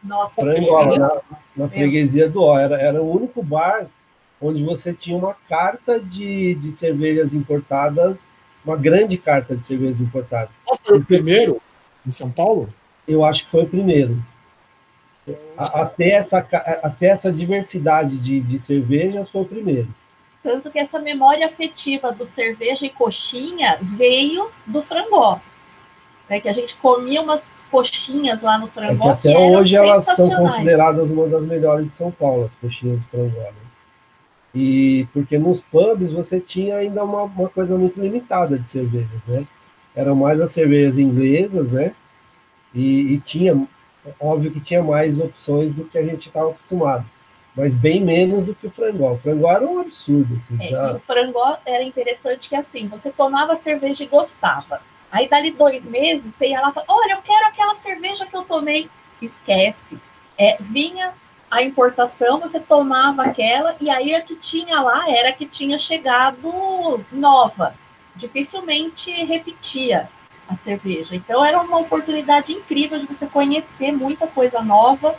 Nossa, 0.02 0.40
Frangola, 0.40 0.98
na, 0.98 1.64
na 1.64 1.68
freguesia 1.68 2.28
do 2.28 2.42
Ó. 2.42 2.58
Era, 2.58 2.80
era 2.80 3.02
o 3.02 3.10
único 3.10 3.42
bar 3.42 3.86
onde 4.44 4.62
você 4.62 4.92
tinha 4.92 5.16
uma 5.16 5.34
carta 5.48 5.98
de, 5.98 6.54
de 6.56 6.72
cervejas 6.72 7.32
importadas, 7.32 8.16
uma 8.64 8.76
grande 8.76 9.16
carta 9.16 9.56
de 9.56 9.66
cervejas 9.66 10.00
importadas. 10.00 10.50
Qual 10.64 10.78
foi 10.82 10.98
o 10.98 11.04
primeiro 11.04 11.60
em 12.06 12.10
São 12.10 12.30
Paulo? 12.30 12.68
Eu 13.08 13.24
acho 13.24 13.44
que 13.44 13.50
foi 13.50 13.64
o 13.64 13.68
primeiro. 13.68 14.22
Até 15.56 16.04
essa, 16.04 16.38
até 16.38 17.06
essa 17.06 17.32
diversidade 17.32 18.18
de, 18.18 18.40
de 18.40 18.58
cervejas 18.60 19.30
foi 19.30 19.42
o 19.42 19.46
primeiro. 19.46 19.88
Tanto 20.42 20.70
que 20.70 20.78
essa 20.78 20.98
memória 20.98 21.46
afetiva 21.46 22.12
do 22.12 22.26
cerveja 22.26 22.84
e 22.84 22.90
coxinha 22.90 23.78
veio 23.80 24.50
do 24.66 24.82
frangó. 24.82 25.40
Né, 26.28 26.40
que 26.40 26.48
a 26.48 26.52
gente 26.52 26.74
comia 26.76 27.20
umas 27.20 27.62
coxinhas 27.70 28.42
lá 28.42 28.58
no 28.58 28.66
É 28.66 28.68
que 28.68 28.74
frangó 28.74 29.16
que, 29.16 29.28
até 29.28 29.30
eram 29.32 29.52
hoje 29.52 29.76
elas 29.76 30.04
são 30.04 30.28
consideradas 30.28 31.10
uma 31.10 31.26
das 31.28 31.42
melhores 31.42 31.86
de 31.86 31.92
São 31.94 32.10
Paulo, 32.10 32.44
as 32.44 32.54
coxinhas 32.54 33.00
de 33.00 33.06
frangó. 33.06 33.40
né? 33.40 33.63
E 34.54 35.06
porque 35.12 35.38
nos 35.38 35.60
pubs 35.60 36.12
você 36.12 36.40
tinha 36.40 36.76
ainda 36.76 37.04
uma, 37.04 37.24
uma 37.24 37.48
coisa 37.48 37.76
muito 37.76 38.00
limitada 38.00 38.58
de 38.58 38.68
cervejas, 38.70 39.20
né? 39.26 39.46
Eram 39.94 40.14
mais 40.16 40.40
as 40.40 40.52
cervejas 40.52 40.98
inglesas, 40.98 41.70
né? 41.72 41.94
E, 42.74 43.14
e 43.14 43.20
tinha, 43.20 43.54
óbvio 44.20 44.50
que 44.52 44.60
tinha 44.60 44.82
mais 44.82 45.18
opções 45.18 45.72
do 45.74 45.84
que 45.84 45.98
a 45.98 46.02
gente 46.04 46.28
estava 46.28 46.50
acostumado, 46.50 47.04
mas 47.56 47.72
bem 47.74 48.00
menos 48.04 48.44
do 48.44 48.54
que 48.54 48.66
o 48.66 48.70
frangó. 48.70 49.12
O 49.12 49.18
frangó 49.18 49.50
era 49.50 49.66
um 49.66 49.80
absurdo, 49.80 50.36
assim, 50.44 50.58
É, 50.58 50.70
já- 50.70 50.92
o 50.92 51.00
frangó 51.00 51.58
era 51.66 51.82
interessante 51.82 52.48
que 52.48 52.56
assim, 52.56 52.88
você 52.88 53.10
tomava 53.10 53.56
cerveja 53.56 54.04
e 54.04 54.06
gostava. 54.06 54.80
Aí 55.10 55.28
dali 55.28 55.50
dois 55.52 55.84
meses, 55.84 56.34
você 56.34 56.48
ia 56.48 56.60
lá 56.60 56.70
e 56.70 56.72
falava, 56.72 56.92
olha, 56.92 57.12
eu 57.14 57.22
quero 57.22 57.46
aquela 57.46 57.74
cerveja 57.74 58.26
que 58.26 58.36
eu 58.36 58.42
tomei. 58.44 58.88
Esquece. 59.20 59.98
É, 60.36 60.56
vinha 60.60 61.12
a 61.54 61.62
importação, 61.62 62.40
você 62.40 62.58
tomava 62.58 63.22
aquela, 63.22 63.76
e 63.80 63.88
aí 63.88 64.12
a 64.12 64.20
que 64.20 64.34
tinha 64.34 64.80
lá 64.80 65.08
era 65.08 65.28
a 65.28 65.32
que 65.32 65.46
tinha 65.46 65.78
chegado 65.78 67.04
nova. 67.12 67.76
Dificilmente 68.16 69.12
repetia 69.24 70.08
a 70.48 70.56
cerveja. 70.56 71.14
Então 71.14 71.44
era 71.44 71.60
uma 71.60 71.78
oportunidade 71.78 72.52
incrível 72.52 72.98
de 72.98 73.06
você 73.06 73.26
conhecer 73.26 73.92
muita 73.92 74.26
coisa 74.26 74.60
nova, 74.62 75.14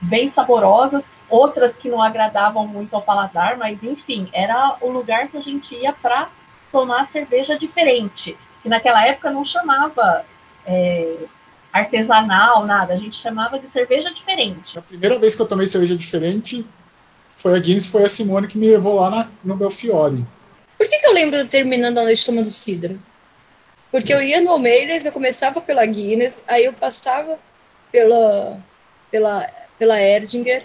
bem 0.00 0.30
saborosas, 0.30 1.04
outras 1.28 1.76
que 1.76 1.90
não 1.90 2.00
agradavam 2.00 2.66
muito 2.66 2.94
ao 2.94 3.02
paladar, 3.02 3.58
mas 3.58 3.82
enfim, 3.82 4.30
era 4.32 4.78
o 4.80 4.90
lugar 4.90 5.28
que 5.28 5.36
a 5.36 5.42
gente 5.42 5.74
ia 5.74 5.92
para 5.92 6.30
tomar 6.72 7.06
cerveja 7.08 7.58
diferente. 7.58 8.38
Que 8.62 8.70
naquela 8.70 9.06
época 9.06 9.30
não 9.30 9.44
chamava 9.44 10.24
é, 10.64 11.26
artesanal, 11.78 12.64
nada, 12.66 12.94
a 12.94 12.96
gente 12.96 13.20
chamava 13.20 13.58
de 13.58 13.68
cerveja 13.68 14.12
diferente. 14.12 14.78
A 14.78 14.82
primeira 14.82 15.18
vez 15.18 15.34
que 15.34 15.42
eu 15.42 15.46
tomei 15.46 15.66
cerveja 15.66 15.96
diferente 15.96 16.64
foi 17.36 17.54
a 17.54 17.58
Guinness, 17.58 17.86
foi 17.86 18.04
a 18.04 18.08
Simone 18.08 18.46
que 18.48 18.56
me 18.58 18.68
levou 18.68 18.94
lá 19.00 19.10
na, 19.10 19.28
no 19.44 19.56
Belfiore. 19.56 20.24
Por 20.78 20.88
que, 20.88 20.98
que 20.98 21.06
eu 21.06 21.12
lembro 21.12 21.36
de 21.42 21.48
terminando 21.48 21.98
a 21.98 22.04
noite 22.04 22.24
tomando 22.24 22.50
cidra? 22.50 22.96
Porque 23.90 24.12
eu 24.12 24.22
ia 24.22 24.40
no 24.40 24.50
Almeiras, 24.50 25.04
eu 25.06 25.12
começava 25.12 25.60
pela 25.60 25.84
Guinness, 25.86 26.44
aí 26.46 26.64
eu 26.64 26.72
passava 26.72 27.38
pela, 27.90 28.58
pela, 29.10 29.46
pela 29.78 30.00
Erdinger, 30.02 30.64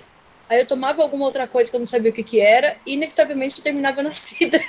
aí 0.50 0.60
eu 0.60 0.66
tomava 0.66 1.02
alguma 1.02 1.26
outra 1.26 1.48
coisa 1.48 1.70
que 1.70 1.76
eu 1.76 1.80
não 1.80 1.88
sabia 1.88 2.12
o 2.12 2.14
que, 2.14 2.24
que 2.24 2.42
era, 2.42 2.76
e 2.86 2.94
inevitavelmente 2.96 3.58
eu 3.60 3.64
terminava 3.64 4.04
na 4.04 4.12
cidra. 4.14 4.62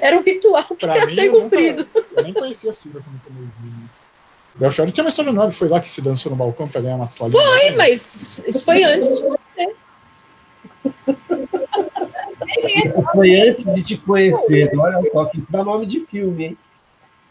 era 0.00 0.16
um 0.18 0.22
ritual 0.22 0.64
que 0.64 0.76
Pra 0.86 0.96
ia 0.98 1.06
mim, 1.06 1.14
ser 1.14 1.26
eu 1.26 1.32
nunca- 1.32 1.42
cumprido. 1.44 1.88
Eu 2.16 2.22
nem 2.22 2.34
conhecia 2.34 2.70
a 2.70 2.72
Cidra 2.74 3.00
quando 3.02 3.16
eu 3.16 3.20
tomei 3.24 3.48
Belfiore 4.58 4.90
tinha 4.92 5.04
uma 5.04 5.08
história 5.10 5.32
nova, 5.32 5.50
foi 5.52 5.68
lá 5.68 5.80
que 5.80 5.88
se 5.88 6.00
dançou 6.00 6.30
no 6.30 6.36
balcão 6.36 6.66
pra 6.68 6.80
ganhar 6.80 6.96
uma 6.96 7.06
toalhinha. 7.06 7.40
Foi, 7.42 7.70
mas 7.72 8.38
isso 8.46 8.64
foi 8.64 8.82
antes 8.84 9.08
de 9.08 9.22
você. 9.22 9.74
Foi 13.12 13.34
antes 13.48 13.64
de 13.74 13.82
te 13.82 13.96
conhecer. 13.98 14.70
Olha 14.78 15.10
só, 15.12 15.24
que 15.26 15.38
isso 15.38 15.50
dá 15.50 15.62
nome 15.64 15.86
de 15.86 16.00
filme, 16.06 16.44
hein? 16.46 16.58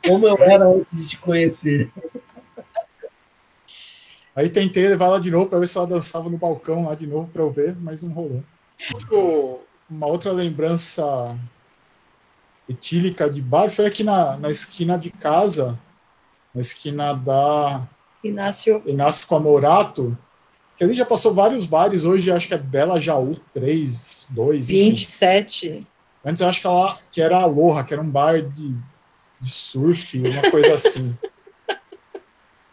Como 0.08 0.28
eu 0.28 0.38
era 0.44 0.66
antes 0.68 0.96
de 0.98 1.08
te 1.08 1.18
conhecer. 1.18 1.90
Aí 4.36 4.50
tentei 4.50 4.88
levar 4.88 5.06
ela 5.06 5.20
de 5.20 5.32
novo 5.32 5.48
para 5.48 5.60
ver 5.60 5.68
se 5.68 5.78
ela 5.78 5.88
dançava 5.88 6.30
no 6.30 6.38
balcão 6.38 6.86
lá 6.86 6.94
de 6.96 7.08
novo 7.08 7.30
para 7.32 7.42
eu 7.42 7.50
ver, 7.50 7.76
mas 7.80 8.02
não 8.02 8.12
rolou. 8.12 8.44
Outro- 8.94 9.60
Uma 9.90 10.08
outra 10.08 10.32
lembrança 10.32 11.36
etílica 12.68 13.30
de 13.30 13.42
bar 13.42 13.70
foi 13.70 13.86
aqui 13.86 14.04
na, 14.04 14.36
na 14.38 14.50
esquina 14.50 14.98
de 14.98 15.10
casa, 15.10 15.80
na 16.56 16.62
esquina 16.62 17.14
da 17.14 17.86
Inácio, 18.24 18.82
Inácio 18.86 19.28
Camorato, 19.28 20.18
que 20.78 20.84
ali 20.84 20.96
já 20.96 21.06
passou 21.06 21.34
vários 21.34 21.66
bares, 21.66 22.06
hoje 22.06 22.32
acho 22.32 22.48
que 22.48 22.54
é 22.54 22.58
Bela 22.58 23.00
Jaú 23.00 23.38
3, 23.54 24.30
2, 24.32 24.70
enfim. 24.70 24.90
27. 24.90 25.88
Antes 26.24 26.42
eu 26.42 26.48
acho 26.48 26.62
que, 26.62 26.68
ela, 26.68 26.98
que 27.12 27.22
era 27.22 27.38
Aloha, 27.38 27.84
que 27.84 27.94
era 27.94 28.02
um 28.02 28.10
bar 28.10 28.42
de, 28.42 28.70
de 29.40 29.50
surf, 29.50 30.18
uma 30.18 30.50
coisa 30.50 30.74
assim. 30.74 31.16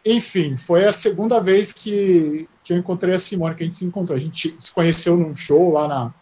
Enfim, 0.04 0.56
foi 0.56 0.84
a 0.84 0.90
segunda 0.90 1.38
vez 1.38 1.72
que, 1.72 2.48
que 2.64 2.72
eu 2.72 2.76
encontrei 2.76 3.14
a 3.14 3.18
Simone, 3.20 3.54
que 3.54 3.62
a 3.62 3.66
gente 3.66 3.76
se 3.76 3.84
encontrou. 3.84 4.16
A 4.16 4.20
gente 4.20 4.52
se 4.58 4.72
conheceu 4.72 5.16
num 5.16 5.36
show 5.36 5.70
lá 5.70 5.86
na, 5.86 6.14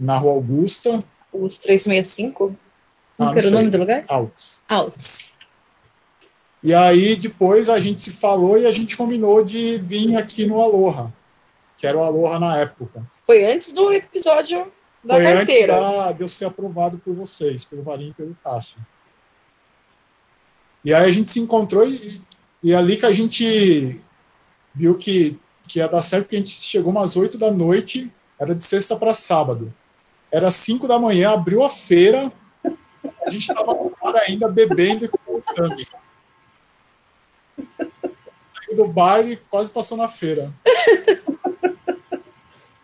na 0.00 0.16
Rua 0.16 0.32
Augusta. 0.32 1.04
Os 1.30 1.58
365? 1.58 2.56
Ah, 3.18 3.24
Qual 3.24 3.32
que 3.32 3.38
era 3.40 3.48
o 3.48 3.50
não 3.50 3.58
nome 3.58 3.70
do 3.70 3.78
lugar? 3.78 4.04
Alts. 4.08 4.64
Alts. 4.66 5.37
E 6.62 6.74
aí 6.74 7.14
depois 7.14 7.68
a 7.68 7.78
gente 7.78 8.00
se 8.00 8.12
falou 8.12 8.58
e 8.58 8.66
a 8.66 8.72
gente 8.72 8.96
combinou 8.96 9.44
de 9.44 9.78
vir 9.78 10.16
aqui 10.16 10.46
no 10.46 10.60
Aloha, 10.60 11.12
que 11.76 11.86
era 11.86 11.96
o 11.96 12.02
Aloha 12.02 12.38
na 12.38 12.58
época. 12.58 13.02
Foi 13.22 13.44
antes 13.44 13.72
do 13.72 13.92
episódio 13.92 14.70
da 15.04 15.14
Foi 15.14 15.26
antes 15.26 15.38
carteira. 15.38 15.80
da, 15.80 16.12
de 16.12 16.22
eu 16.22 16.28
ser 16.28 16.46
aprovado 16.46 16.98
por 16.98 17.14
vocês, 17.14 17.64
pelo 17.64 17.82
Varinho 17.82 18.10
e 18.10 18.14
pelo 18.14 18.36
Cássio. 18.42 18.84
E 20.84 20.92
aí 20.92 21.04
a 21.04 21.12
gente 21.12 21.30
se 21.30 21.40
encontrou 21.40 21.86
e, 21.86 22.20
e 22.62 22.74
ali 22.74 22.96
que 22.96 23.06
a 23.06 23.12
gente 23.12 24.00
viu 24.74 24.96
que, 24.96 25.38
que 25.66 25.78
ia 25.78 25.88
dar 25.88 26.02
certo, 26.02 26.24
porque 26.24 26.36
a 26.36 26.38
gente 26.38 26.50
chegou 26.50 26.90
umas 26.90 27.16
8 27.16 27.38
da 27.38 27.50
noite, 27.50 28.12
era 28.38 28.54
de 28.54 28.62
sexta 28.62 28.96
para 28.96 29.14
sábado. 29.14 29.72
Era 30.30 30.50
5 30.50 30.86
da 30.86 30.98
manhã, 30.98 31.30
abriu 31.30 31.62
a 31.62 31.70
feira, 31.70 32.32
a 33.24 33.30
gente 33.30 33.42
estava 33.42 33.76
ainda 34.26 34.48
bebendo 34.48 35.04
e 35.04 35.08
conversando. 35.08 35.76
Saiu 38.42 38.76
do 38.76 38.86
bar 38.86 39.26
e 39.26 39.36
quase 39.36 39.70
passou 39.70 39.96
na 39.96 40.08
feira. 40.08 40.52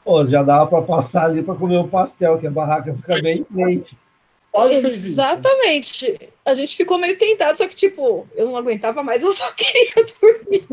Pô, 0.04 0.26
já 0.26 0.42
dava 0.42 0.66
para 0.66 0.82
passar 0.82 1.24
ali 1.24 1.42
para 1.42 1.54
comer 1.54 1.78
um 1.78 1.88
pastel, 1.88 2.38
que 2.38 2.46
a 2.46 2.50
barraca 2.50 2.94
fica 2.94 3.20
bem 3.22 3.42
quente. 3.44 3.96
Quase. 4.52 4.76
Exatamente. 4.76 6.32
A 6.44 6.54
gente 6.54 6.76
ficou 6.76 6.98
meio 6.98 7.18
tentado, 7.18 7.56
só 7.56 7.66
que, 7.66 7.74
tipo, 7.74 8.28
eu 8.36 8.46
não 8.46 8.56
aguentava 8.56 9.02
mais, 9.02 9.22
eu 9.22 9.32
só 9.32 9.50
queria 9.56 9.94
dormir. 10.20 10.68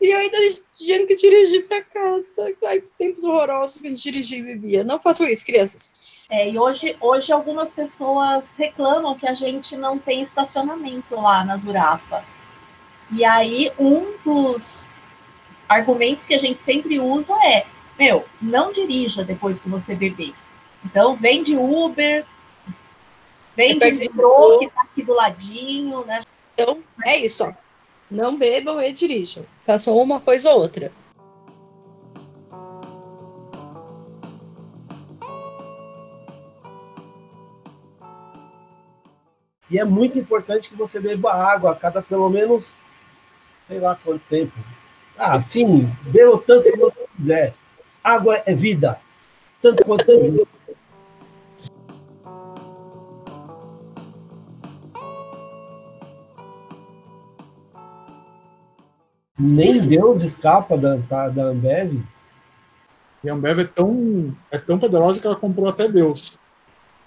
E 0.00 0.08
eu 0.10 0.18
ainda 0.18 0.38
tinha 0.74 1.06
que 1.06 1.14
dirigir 1.14 1.66
para 1.66 1.82
casa. 1.82 2.54
Ai, 2.64 2.82
tempos 2.96 3.24
horrorosos 3.24 3.80
que 3.80 3.88
a 3.88 3.90
gente 3.90 4.02
dirigia 4.02 4.38
e 4.38 4.42
bebia. 4.42 4.84
Não 4.84 4.98
façam 4.98 5.28
isso, 5.28 5.44
crianças. 5.44 5.92
É, 6.30 6.48
e 6.48 6.58
hoje, 6.58 6.96
hoje 7.00 7.32
algumas 7.32 7.70
pessoas 7.70 8.44
reclamam 8.56 9.18
que 9.18 9.26
a 9.26 9.34
gente 9.34 9.76
não 9.76 9.98
tem 9.98 10.22
estacionamento 10.22 11.14
lá 11.16 11.44
na 11.44 11.58
Zurafa. 11.58 12.24
E 13.12 13.24
aí, 13.24 13.72
um 13.78 14.14
dos 14.24 14.86
argumentos 15.68 16.24
que 16.24 16.34
a 16.34 16.38
gente 16.38 16.60
sempre 16.60 17.00
usa 17.00 17.34
é: 17.44 17.66
meu, 17.98 18.24
não 18.40 18.72
dirija 18.72 19.24
depois 19.24 19.60
que 19.60 19.68
você 19.68 19.94
beber. 19.94 20.32
Então, 20.84 21.16
vem 21.16 21.42
de 21.42 21.56
Uber, 21.56 22.24
vem 23.56 23.78
de 23.78 23.92
metrô. 23.92 24.58
que 24.58 24.68
tá 24.68 24.82
aqui 24.82 25.02
do 25.02 25.12
ladinho, 25.12 26.04
né? 26.04 26.22
Então, 26.54 26.82
é 27.04 27.16
isso, 27.16 27.44
ó. 27.44 27.52
Não 28.10 28.36
bebam 28.36 28.82
e 28.82 28.92
dirijam. 28.92 29.44
Façam 29.64 29.96
uma 29.96 30.20
coisa 30.20 30.50
ou 30.50 30.62
outra. 30.62 30.92
E 39.70 39.78
é 39.78 39.84
muito 39.84 40.18
importante 40.18 40.68
que 40.68 40.74
você 40.74 40.98
beba 40.98 41.32
água 41.32 41.70
a 41.70 41.76
cada 41.76 42.02
pelo 42.02 42.28
menos, 42.28 42.72
sei 43.70 43.78
lá 43.78 43.96
quanto 44.04 44.20
tempo. 44.28 44.52
Ah, 45.16 45.40
sim, 45.42 45.88
beba 46.02 46.34
o 46.34 46.38
tanto 46.38 46.64
que 46.64 46.76
você 46.76 47.06
quiser. 47.16 47.54
Água 48.02 48.42
é 48.44 48.52
vida. 48.52 48.98
Tanto 49.62 49.84
quanto 49.84 50.10
é. 50.10 50.50
Nem 59.38 59.80
Deus 59.86 60.24
escapa 60.24 60.76
da, 60.76 60.96
da 61.28 61.42
Ambev. 61.44 62.02
E 63.22 63.30
a 63.30 63.34
Ambev 63.34 63.60
é 63.60 63.64
tão, 63.64 64.36
é 64.50 64.58
tão 64.58 64.78
poderosa 64.78 65.20
que 65.20 65.26
ela 65.26 65.36
comprou 65.36 65.68
até 65.68 65.86
Deus. 65.86 66.36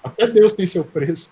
Até 0.02 0.28
Deus 0.28 0.54
tem 0.54 0.66
seu 0.66 0.86
preço. 0.86 1.30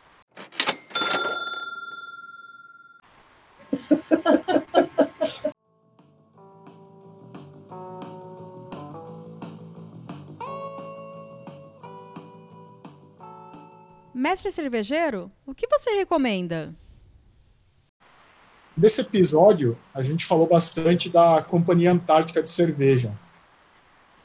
Mestre 14.32 14.50
cervejeiro, 14.50 15.30
o 15.46 15.54
que 15.54 15.68
você 15.68 15.90
recomenda? 15.90 16.74
Nesse 18.78 19.02
episódio, 19.02 19.78
a 19.94 20.02
gente 20.02 20.26
falou 20.26 20.48
bastante 20.48 21.10
da 21.10 21.42
Companhia 21.42 21.92
Antártica 21.92 22.42
de 22.42 22.50
Cerveja. 22.50 23.12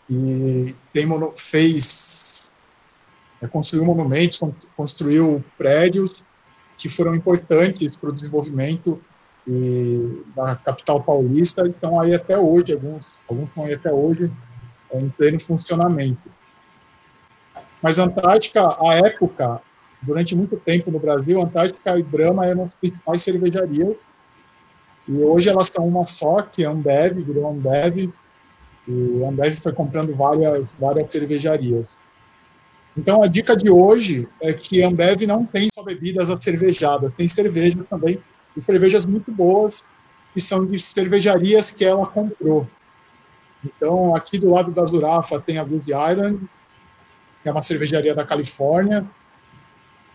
E 0.08 0.76
tem, 0.92 1.08
fez, 1.36 2.52
é, 3.42 3.48
construiu 3.48 3.84
monumentos, 3.84 4.38
con- 4.38 4.54
construiu 4.76 5.44
prédios 5.58 6.24
que 6.78 6.88
foram 6.88 7.12
importantes 7.12 7.96
para 7.96 8.10
o 8.10 8.12
desenvolvimento 8.12 9.02
e, 9.44 10.22
da 10.36 10.54
capital 10.54 11.02
paulista. 11.02 11.66
Então, 11.66 12.00
aí 12.00 12.14
até 12.14 12.38
hoje, 12.38 12.74
alguns, 12.74 13.20
alguns 13.28 13.50
estão 13.50 13.64
aí 13.64 13.74
até 13.74 13.92
hoje 13.92 14.30
é, 14.88 15.00
em 15.00 15.08
pleno 15.08 15.40
funcionamento. 15.40 16.30
Mas 17.82 17.98
a 17.98 18.04
Antártica, 18.04 18.68
à 18.80 18.94
época, 19.04 19.60
durante 20.06 20.36
muito 20.36 20.56
tempo 20.56 20.90
no 20.90 20.98
Brasil, 20.98 21.40
Antártica 21.42 21.98
e 21.98 22.02
Brahma 22.02 22.46
eram 22.46 22.62
as 22.62 22.74
principais 22.74 23.22
cervejarias 23.22 23.98
e 25.08 25.12
hoje 25.18 25.48
elas 25.48 25.68
são 25.68 25.86
uma 25.86 26.04
só, 26.04 26.42
que 26.42 26.64
é 26.64 26.66
Ambev, 26.66 27.22
virou 27.22 27.48
Ambev, 27.48 28.12
e 28.88 29.24
Ambev 29.24 29.54
foi 29.56 29.72
comprando 29.72 30.14
várias, 30.14 30.74
várias 30.74 31.12
cervejarias. 31.12 31.98
Então 32.96 33.22
a 33.22 33.26
dica 33.26 33.56
de 33.56 33.70
hoje 33.70 34.28
é 34.40 34.52
que 34.52 34.82
Ambev 34.82 35.22
não 35.26 35.44
tem 35.44 35.68
só 35.72 35.82
bebidas 35.82 36.28
acervejadas, 36.28 37.14
tem 37.14 37.28
cervejas 37.28 37.86
também, 37.86 38.20
e 38.56 38.60
cervejas 38.60 39.06
muito 39.06 39.30
boas, 39.30 39.84
que 40.32 40.40
são 40.40 40.66
de 40.66 40.78
cervejarias 40.78 41.72
que 41.72 41.84
ela 41.84 42.06
comprou. 42.06 42.66
Então 43.64 44.14
aqui 44.14 44.38
do 44.38 44.50
lado 44.50 44.72
da 44.72 44.84
Zurafa 44.84 45.38
tem 45.40 45.58
a 45.58 45.64
Goose 45.64 45.90
Island, 45.90 46.48
que 47.42 47.48
é 47.48 47.52
uma 47.52 47.62
cervejaria 47.62 48.14
da 48.14 48.24
Califórnia, 48.24 49.06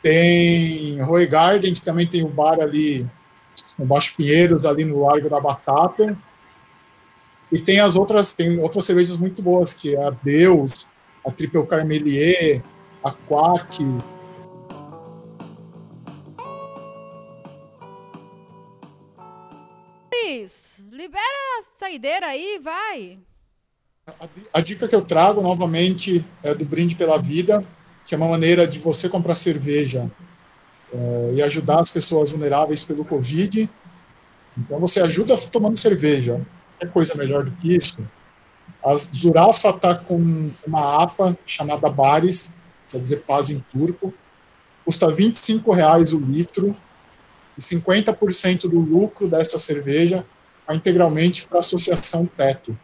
tem 0.01 1.01
Roy 1.01 1.27
Garden, 1.27 1.73
que 1.73 1.81
também 1.81 2.07
tem 2.07 2.23
o 2.23 2.27
bar 2.27 2.59
ali 2.59 3.07
no 3.77 3.85
Baixo 3.85 4.15
Pinheiros, 4.15 4.65
ali 4.65 4.85
no 4.85 5.05
Largo 5.05 5.29
da 5.29 5.39
Batata. 5.39 6.17
E 7.51 7.59
tem 7.59 7.79
as 7.79 7.95
outras, 7.95 8.33
tem 8.33 8.59
outras 8.59 8.85
cervejas 8.85 9.17
muito 9.17 9.41
boas, 9.41 9.73
que 9.73 9.95
é 9.95 10.03
a 10.03 10.09
Deus, 10.09 10.87
a 11.25 11.31
Triple 11.31 11.65
Carmelier, 11.65 12.61
a 13.03 13.11
Quack. 13.11 13.83
Libera 20.91 21.59
a 21.59 21.63
saideira 21.79 22.27
aí, 22.27 22.59
vai. 22.61 23.17
A 24.53 24.61
dica 24.61 24.87
que 24.87 24.95
eu 24.95 25.01
trago 25.01 25.41
novamente 25.41 26.23
é 26.43 26.53
do 26.53 26.63
Brinde 26.65 26.95
pela 26.95 27.17
Vida, 27.17 27.65
que 28.11 28.15
é 28.15 28.17
uma 28.17 28.27
maneira 28.27 28.67
de 28.67 28.77
você 28.77 29.07
comprar 29.07 29.35
cerveja 29.35 30.11
eh, 30.93 31.31
e 31.35 31.41
ajudar 31.41 31.79
as 31.79 31.89
pessoas 31.89 32.31
vulneráveis 32.31 32.83
pelo 32.83 33.05
Covid. 33.05 33.69
Então 34.57 34.79
você 34.81 34.99
ajuda 34.99 35.37
tomando 35.49 35.77
cerveja. 35.77 36.45
É 36.77 36.85
coisa 36.85 37.15
melhor 37.15 37.45
do 37.45 37.51
que 37.51 37.73
isso. 37.73 38.05
A 38.83 38.97
Zurafa 38.97 39.69
está 39.69 39.95
com 39.95 40.51
uma 40.67 41.01
APA 41.01 41.37
chamada 41.45 41.89
Bares, 41.89 42.51
quer 42.89 42.99
dizer 42.99 43.21
paz 43.21 43.49
em 43.49 43.59
turco. 43.71 44.13
Custa 44.83 45.09
25 45.09 45.71
reais 45.71 46.11
o 46.11 46.19
litro 46.19 46.75
e 47.57 47.61
50% 47.61 48.63
do 48.63 48.81
lucro 48.81 49.29
dessa 49.29 49.57
cerveja 49.57 50.25
vai 50.67 50.75
integralmente 50.75 51.47
para 51.47 51.59
a 51.59 51.61
Associação 51.61 52.25
Teto. 52.25 52.77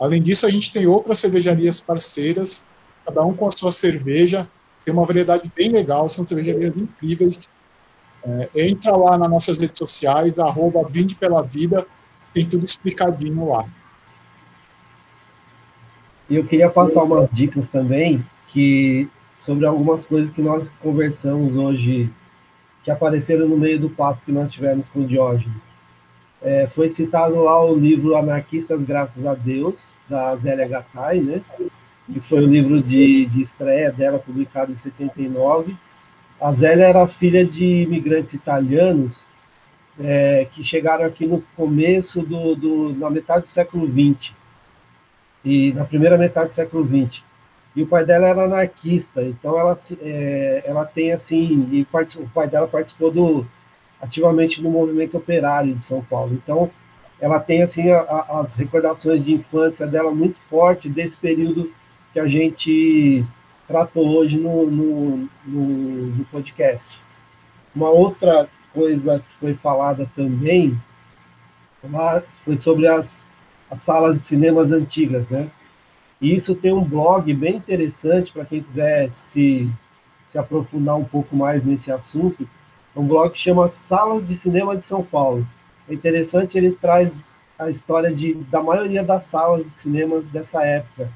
Além 0.00 0.22
disso, 0.22 0.46
a 0.46 0.50
gente 0.50 0.72
tem 0.72 0.86
outras 0.86 1.18
cervejarias 1.18 1.82
parceiras, 1.82 2.64
cada 3.04 3.22
um 3.22 3.34
com 3.34 3.46
a 3.46 3.50
sua 3.50 3.70
cerveja, 3.70 4.48
tem 4.84 4.92
uma 4.92 5.04
variedade 5.04 5.50
bem 5.54 5.70
legal, 5.70 6.08
são 6.08 6.24
cervejarias 6.24 6.76
incríveis. 6.76 7.50
É, 8.26 8.48
entra 8.68 8.96
lá 8.96 9.18
nas 9.18 9.30
nossas 9.30 9.58
redes 9.58 9.78
sociais, 9.78 10.38
arroba 10.38 10.82
Brinde 10.88 11.14
Pela 11.14 11.42
Vida, 11.42 11.86
tem 12.32 12.46
tudo 12.46 12.64
explicadinho 12.64 13.48
lá. 13.48 13.66
E 16.28 16.36
eu 16.36 16.44
queria 16.44 16.70
passar 16.70 17.02
umas 17.02 17.28
dicas 17.30 17.68
também 17.68 18.24
que 18.48 19.08
sobre 19.38 19.66
algumas 19.66 20.06
coisas 20.06 20.32
que 20.32 20.40
nós 20.40 20.70
conversamos 20.80 21.54
hoje, 21.54 22.10
que 22.82 22.90
apareceram 22.90 23.46
no 23.46 23.58
meio 23.58 23.78
do 23.78 23.90
papo 23.90 24.22
que 24.24 24.32
nós 24.32 24.50
tivemos 24.50 24.86
com 24.88 25.00
o 25.00 25.06
Diógenes. 25.06 25.62
É, 26.40 26.66
foi 26.66 26.90
citado 26.90 27.42
lá 27.42 27.62
o 27.62 27.74
livro 27.74 28.16
Anarquistas 28.16 28.82
Graças 28.84 29.26
a 29.26 29.34
Deus, 29.34 29.74
da 30.08 30.34
Zélia 30.36 30.68
Gattai, 30.68 31.20
né? 31.20 31.42
Que 32.12 32.20
foi 32.20 32.44
o 32.44 32.46
livro 32.46 32.82
de, 32.82 33.26
de 33.26 33.42
estreia 33.42 33.90
dela, 33.90 34.18
publicado 34.18 34.72
em 34.72 34.76
79. 34.76 35.74
A 36.40 36.52
Zélia 36.52 36.84
era 36.84 37.06
filha 37.08 37.44
de 37.44 37.64
imigrantes 37.82 38.34
italianos 38.34 39.22
é, 39.98 40.46
que 40.52 40.62
chegaram 40.64 41.04
aqui 41.04 41.26
no 41.26 41.42
começo 41.56 42.22
do, 42.22 42.54
do, 42.54 42.94
na 42.94 43.08
metade 43.08 43.44
do 43.44 43.50
século 43.50 43.86
XX 43.86 44.32
e 45.44 45.72
na 45.72 45.84
primeira 45.84 46.18
metade 46.18 46.50
do 46.50 46.54
século 46.54 46.84
XX. 46.84 47.22
E 47.76 47.82
o 47.82 47.86
pai 47.86 48.04
dela 48.04 48.28
era 48.28 48.44
anarquista, 48.44 49.22
então 49.22 49.58
ela, 49.58 49.78
é, 50.00 50.62
ela 50.66 50.84
tem 50.84 51.12
assim, 51.12 51.68
e 51.72 51.82
o 51.82 52.28
pai 52.28 52.46
dela 52.46 52.68
participou 52.68 53.10
do, 53.10 53.46
ativamente 54.00 54.62
no 54.62 54.70
movimento 54.70 55.16
operário 55.16 55.74
de 55.74 55.84
São 55.84 56.02
Paulo. 56.02 56.34
Então, 56.34 56.70
ela 57.20 57.40
tem 57.40 57.62
assim 57.62 57.90
a, 57.90 58.00
a, 58.00 58.40
as 58.42 58.54
recordações 58.54 59.24
de 59.24 59.32
infância 59.32 59.86
dela 59.86 60.12
muito 60.12 60.36
forte 60.50 60.88
desse 60.88 61.16
período 61.16 61.72
que 62.14 62.20
a 62.20 62.28
gente 62.28 63.24
tratou 63.66 64.06
hoje 64.16 64.38
no, 64.38 64.70
no, 64.70 65.28
no, 65.44 66.06
no 66.16 66.24
podcast. 66.26 66.96
Uma 67.74 67.90
outra 67.90 68.48
coisa 68.72 69.18
que 69.18 69.34
foi 69.40 69.54
falada 69.54 70.08
também 70.14 70.78
lá 71.82 72.22
foi 72.44 72.56
sobre 72.56 72.86
as, 72.86 73.18
as 73.68 73.80
salas 73.80 74.16
de 74.16 74.24
cinemas 74.24 74.70
antigas, 74.70 75.28
né? 75.28 75.50
E 76.20 76.34
isso 76.34 76.54
tem 76.54 76.72
um 76.72 76.84
blog 76.84 77.34
bem 77.34 77.56
interessante 77.56 78.32
para 78.32 78.44
quem 78.44 78.62
quiser 78.62 79.10
se, 79.10 79.68
se 80.30 80.38
aprofundar 80.38 80.96
um 80.96 81.04
pouco 81.04 81.34
mais 81.34 81.64
nesse 81.64 81.90
assunto. 81.90 82.48
É 82.94 82.98
um 82.98 83.08
blog 83.08 83.32
que 83.32 83.38
chama 83.40 83.68
Salas 83.70 84.24
de 84.24 84.36
Cinema 84.36 84.76
de 84.76 84.86
São 84.86 85.02
Paulo. 85.02 85.44
É 85.88 85.92
interessante, 85.92 86.56
ele 86.56 86.70
traz 86.70 87.10
a 87.58 87.68
história 87.68 88.14
de, 88.14 88.34
da 88.34 88.62
maioria 88.62 89.02
das 89.02 89.24
salas 89.24 89.64
de 89.66 89.78
cinemas 89.80 90.24
dessa 90.26 90.64
época. 90.64 91.10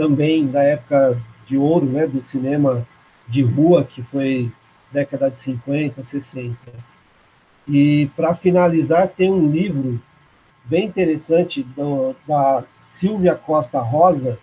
Também 0.00 0.46
da 0.46 0.62
época 0.62 1.20
de 1.46 1.58
ouro, 1.58 1.84
né, 1.84 2.06
do 2.06 2.22
cinema 2.22 2.86
de 3.28 3.42
rua, 3.42 3.84
que 3.84 4.02
foi 4.02 4.50
década 4.90 5.30
de 5.30 5.38
50, 5.40 6.02
60. 6.02 6.56
E 7.68 8.08
para 8.16 8.34
finalizar, 8.34 9.08
tem 9.08 9.30
um 9.30 9.50
livro 9.50 10.00
bem 10.64 10.86
interessante 10.86 11.62
do, 11.62 12.16
da 12.26 12.64
Silvia 12.86 13.34
Costa 13.34 13.78
Rosa, 13.78 14.38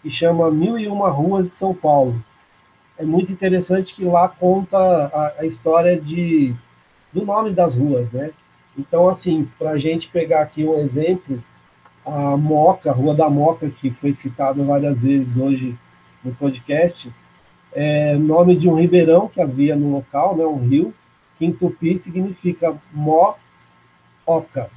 que 0.00 0.08
chama 0.10 0.48
Mil 0.52 0.78
e 0.78 0.86
Uma 0.86 1.10
Ruas 1.10 1.46
de 1.46 1.50
São 1.50 1.74
Paulo. 1.74 2.22
É 2.96 3.04
muito 3.04 3.32
interessante 3.32 3.96
que 3.96 4.04
lá 4.04 4.28
conta 4.28 4.78
a, 4.78 5.40
a 5.40 5.44
história 5.44 6.00
de, 6.00 6.54
do 7.12 7.24
nome 7.24 7.50
das 7.50 7.74
ruas, 7.74 8.08
né? 8.12 8.30
Então, 8.78 9.08
assim, 9.08 9.50
para 9.58 9.70
a 9.70 9.78
gente 9.78 10.06
pegar 10.06 10.42
aqui 10.42 10.64
um 10.64 10.78
exemplo, 10.78 11.42
a 12.04 12.36
Moca, 12.36 12.92
Rua 12.92 13.14
da 13.14 13.30
Moca, 13.30 13.70
que 13.70 13.90
foi 13.90 14.14
citada 14.14 14.62
várias 14.62 15.00
vezes 15.00 15.36
hoje 15.36 15.76
no 16.22 16.34
podcast, 16.34 17.10
é 17.72 18.16
nome 18.16 18.56
de 18.56 18.68
um 18.68 18.76
ribeirão 18.76 19.28
que 19.28 19.40
havia 19.40 19.74
no 19.74 19.92
local, 19.92 20.36
né, 20.36 20.44
um 20.44 20.58
rio, 20.58 20.94
que 21.36 21.44
em 21.44 21.52
tupi 21.52 21.98
significa 21.98 22.76
mo-oca, 22.92 24.70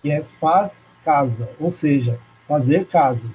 que 0.00 0.10
é 0.10 0.22
faz 0.22 0.86
casa, 1.04 1.48
ou 1.60 1.70
seja, 1.70 2.18
fazer 2.48 2.86
casas. 2.86 3.30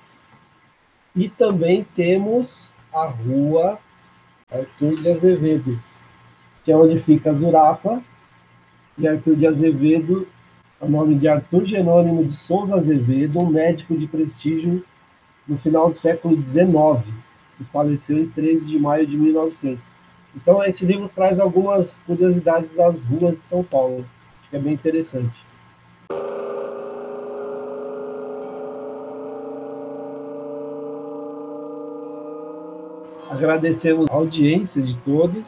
E 1.15 1.29
também 1.29 1.85
temos 1.95 2.67
a 2.93 3.05
rua 3.05 3.77
Arthur 4.51 5.01
de 5.01 5.11
Azevedo, 5.11 5.81
que 6.63 6.71
é 6.71 6.77
onde 6.77 6.99
fica 6.99 7.29
a 7.29 7.33
Zurafa, 7.33 8.01
e 8.97 9.07
Arthur 9.07 9.35
de 9.35 9.47
Azevedo, 9.47 10.27
o 10.81 10.89
nome 10.89 11.13
de 11.15 11.27
Arthur 11.27 11.63
Jerônimo 11.63 12.25
de 12.25 12.35
Souza 12.35 12.75
Azevedo, 12.75 13.39
um 13.39 13.45
médico 13.45 13.95
de 13.95 14.07
prestígio 14.07 14.83
no 15.47 15.55
final 15.55 15.91
do 15.91 15.99
século 15.99 16.35
XIX, 16.35 17.05
que 17.57 17.63
faleceu 17.65 18.17
em 18.17 18.27
13 18.27 18.65
de 18.65 18.79
maio 18.79 19.05
de 19.05 19.15
1900. 19.15 19.79
Então, 20.35 20.63
esse 20.63 20.83
livro 20.83 21.09
traz 21.13 21.39
algumas 21.39 21.99
curiosidades 21.99 22.73
das 22.73 23.03
ruas 23.03 23.35
de 23.35 23.47
São 23.47 23.63
Paulo, 23.63 24.03
que 24.49 24.55
é 24.55 24.59
bem 24.59 24.73
interessante. 24.73 25.35
Agradecemos 33.29 34.09
a 34.09 34.13
audiência 34.15 34.81
de 34.81 34.95
todos. 35.05 35.43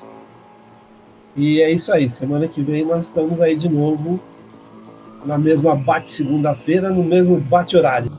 E 1.36 1.60
é 1.60 1.72
isso 1.72 1.92
aí. 1.92 2.10
Semana 2.12 2.48
que 2.48 2.62
vem 2.62 2.86
nós 2.86 3.06
estamos 3.06 3.42
aí 3.42 3.56
de 3.56 3.68
novo 3.68 4.22
na 5.26 5.38
mesma 5.38 5.76
bate 5.76 6.12
segunda-feira, 6.12 6.90
no 6.90 7.04
mesmo 7.04 7.40
bate 7.40 7.78
horário. 7.78 8.12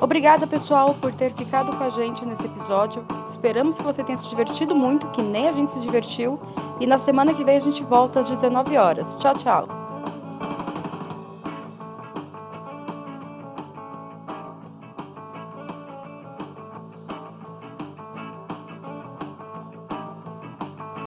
Obrigada, 0.00 0.46
pessoal, 0.46 0.94
por 0.94 1.12
ter 1.12 1.32
ficado 1.32 1.76
com 1.76 1.84
a 1.84 1.90
gente 1.90 2.24
nesse 2.24 2.46
episódio. 2.46 3.04
Esperamos 3.28 3.76
que 3.76 3.82
você 3.82 4.02
tenha 4.02 4.16
se 4.16 4.28
divertido 4.28 4.74
muito, 4.74 5.06
que 5.08 5.22
nem 5.22 5.48
a 5.48 5.52
gente 5.52 5.72
se 5.72 5.80
divertiu. 5.80 6.38
E 6.80 6.86
na 6.86 6.98
semana 6.98 7.34
que 7.34 7.44
vem 7.44 7.56
a 7.56 7.60
gente 7.60 7.82
volta 7.82 8.20
às 8.20 8.28
19 8.28 8.76
horas. 8.76 9.16
Tchau, 9.16 9.34
tchau. 9.34 9.85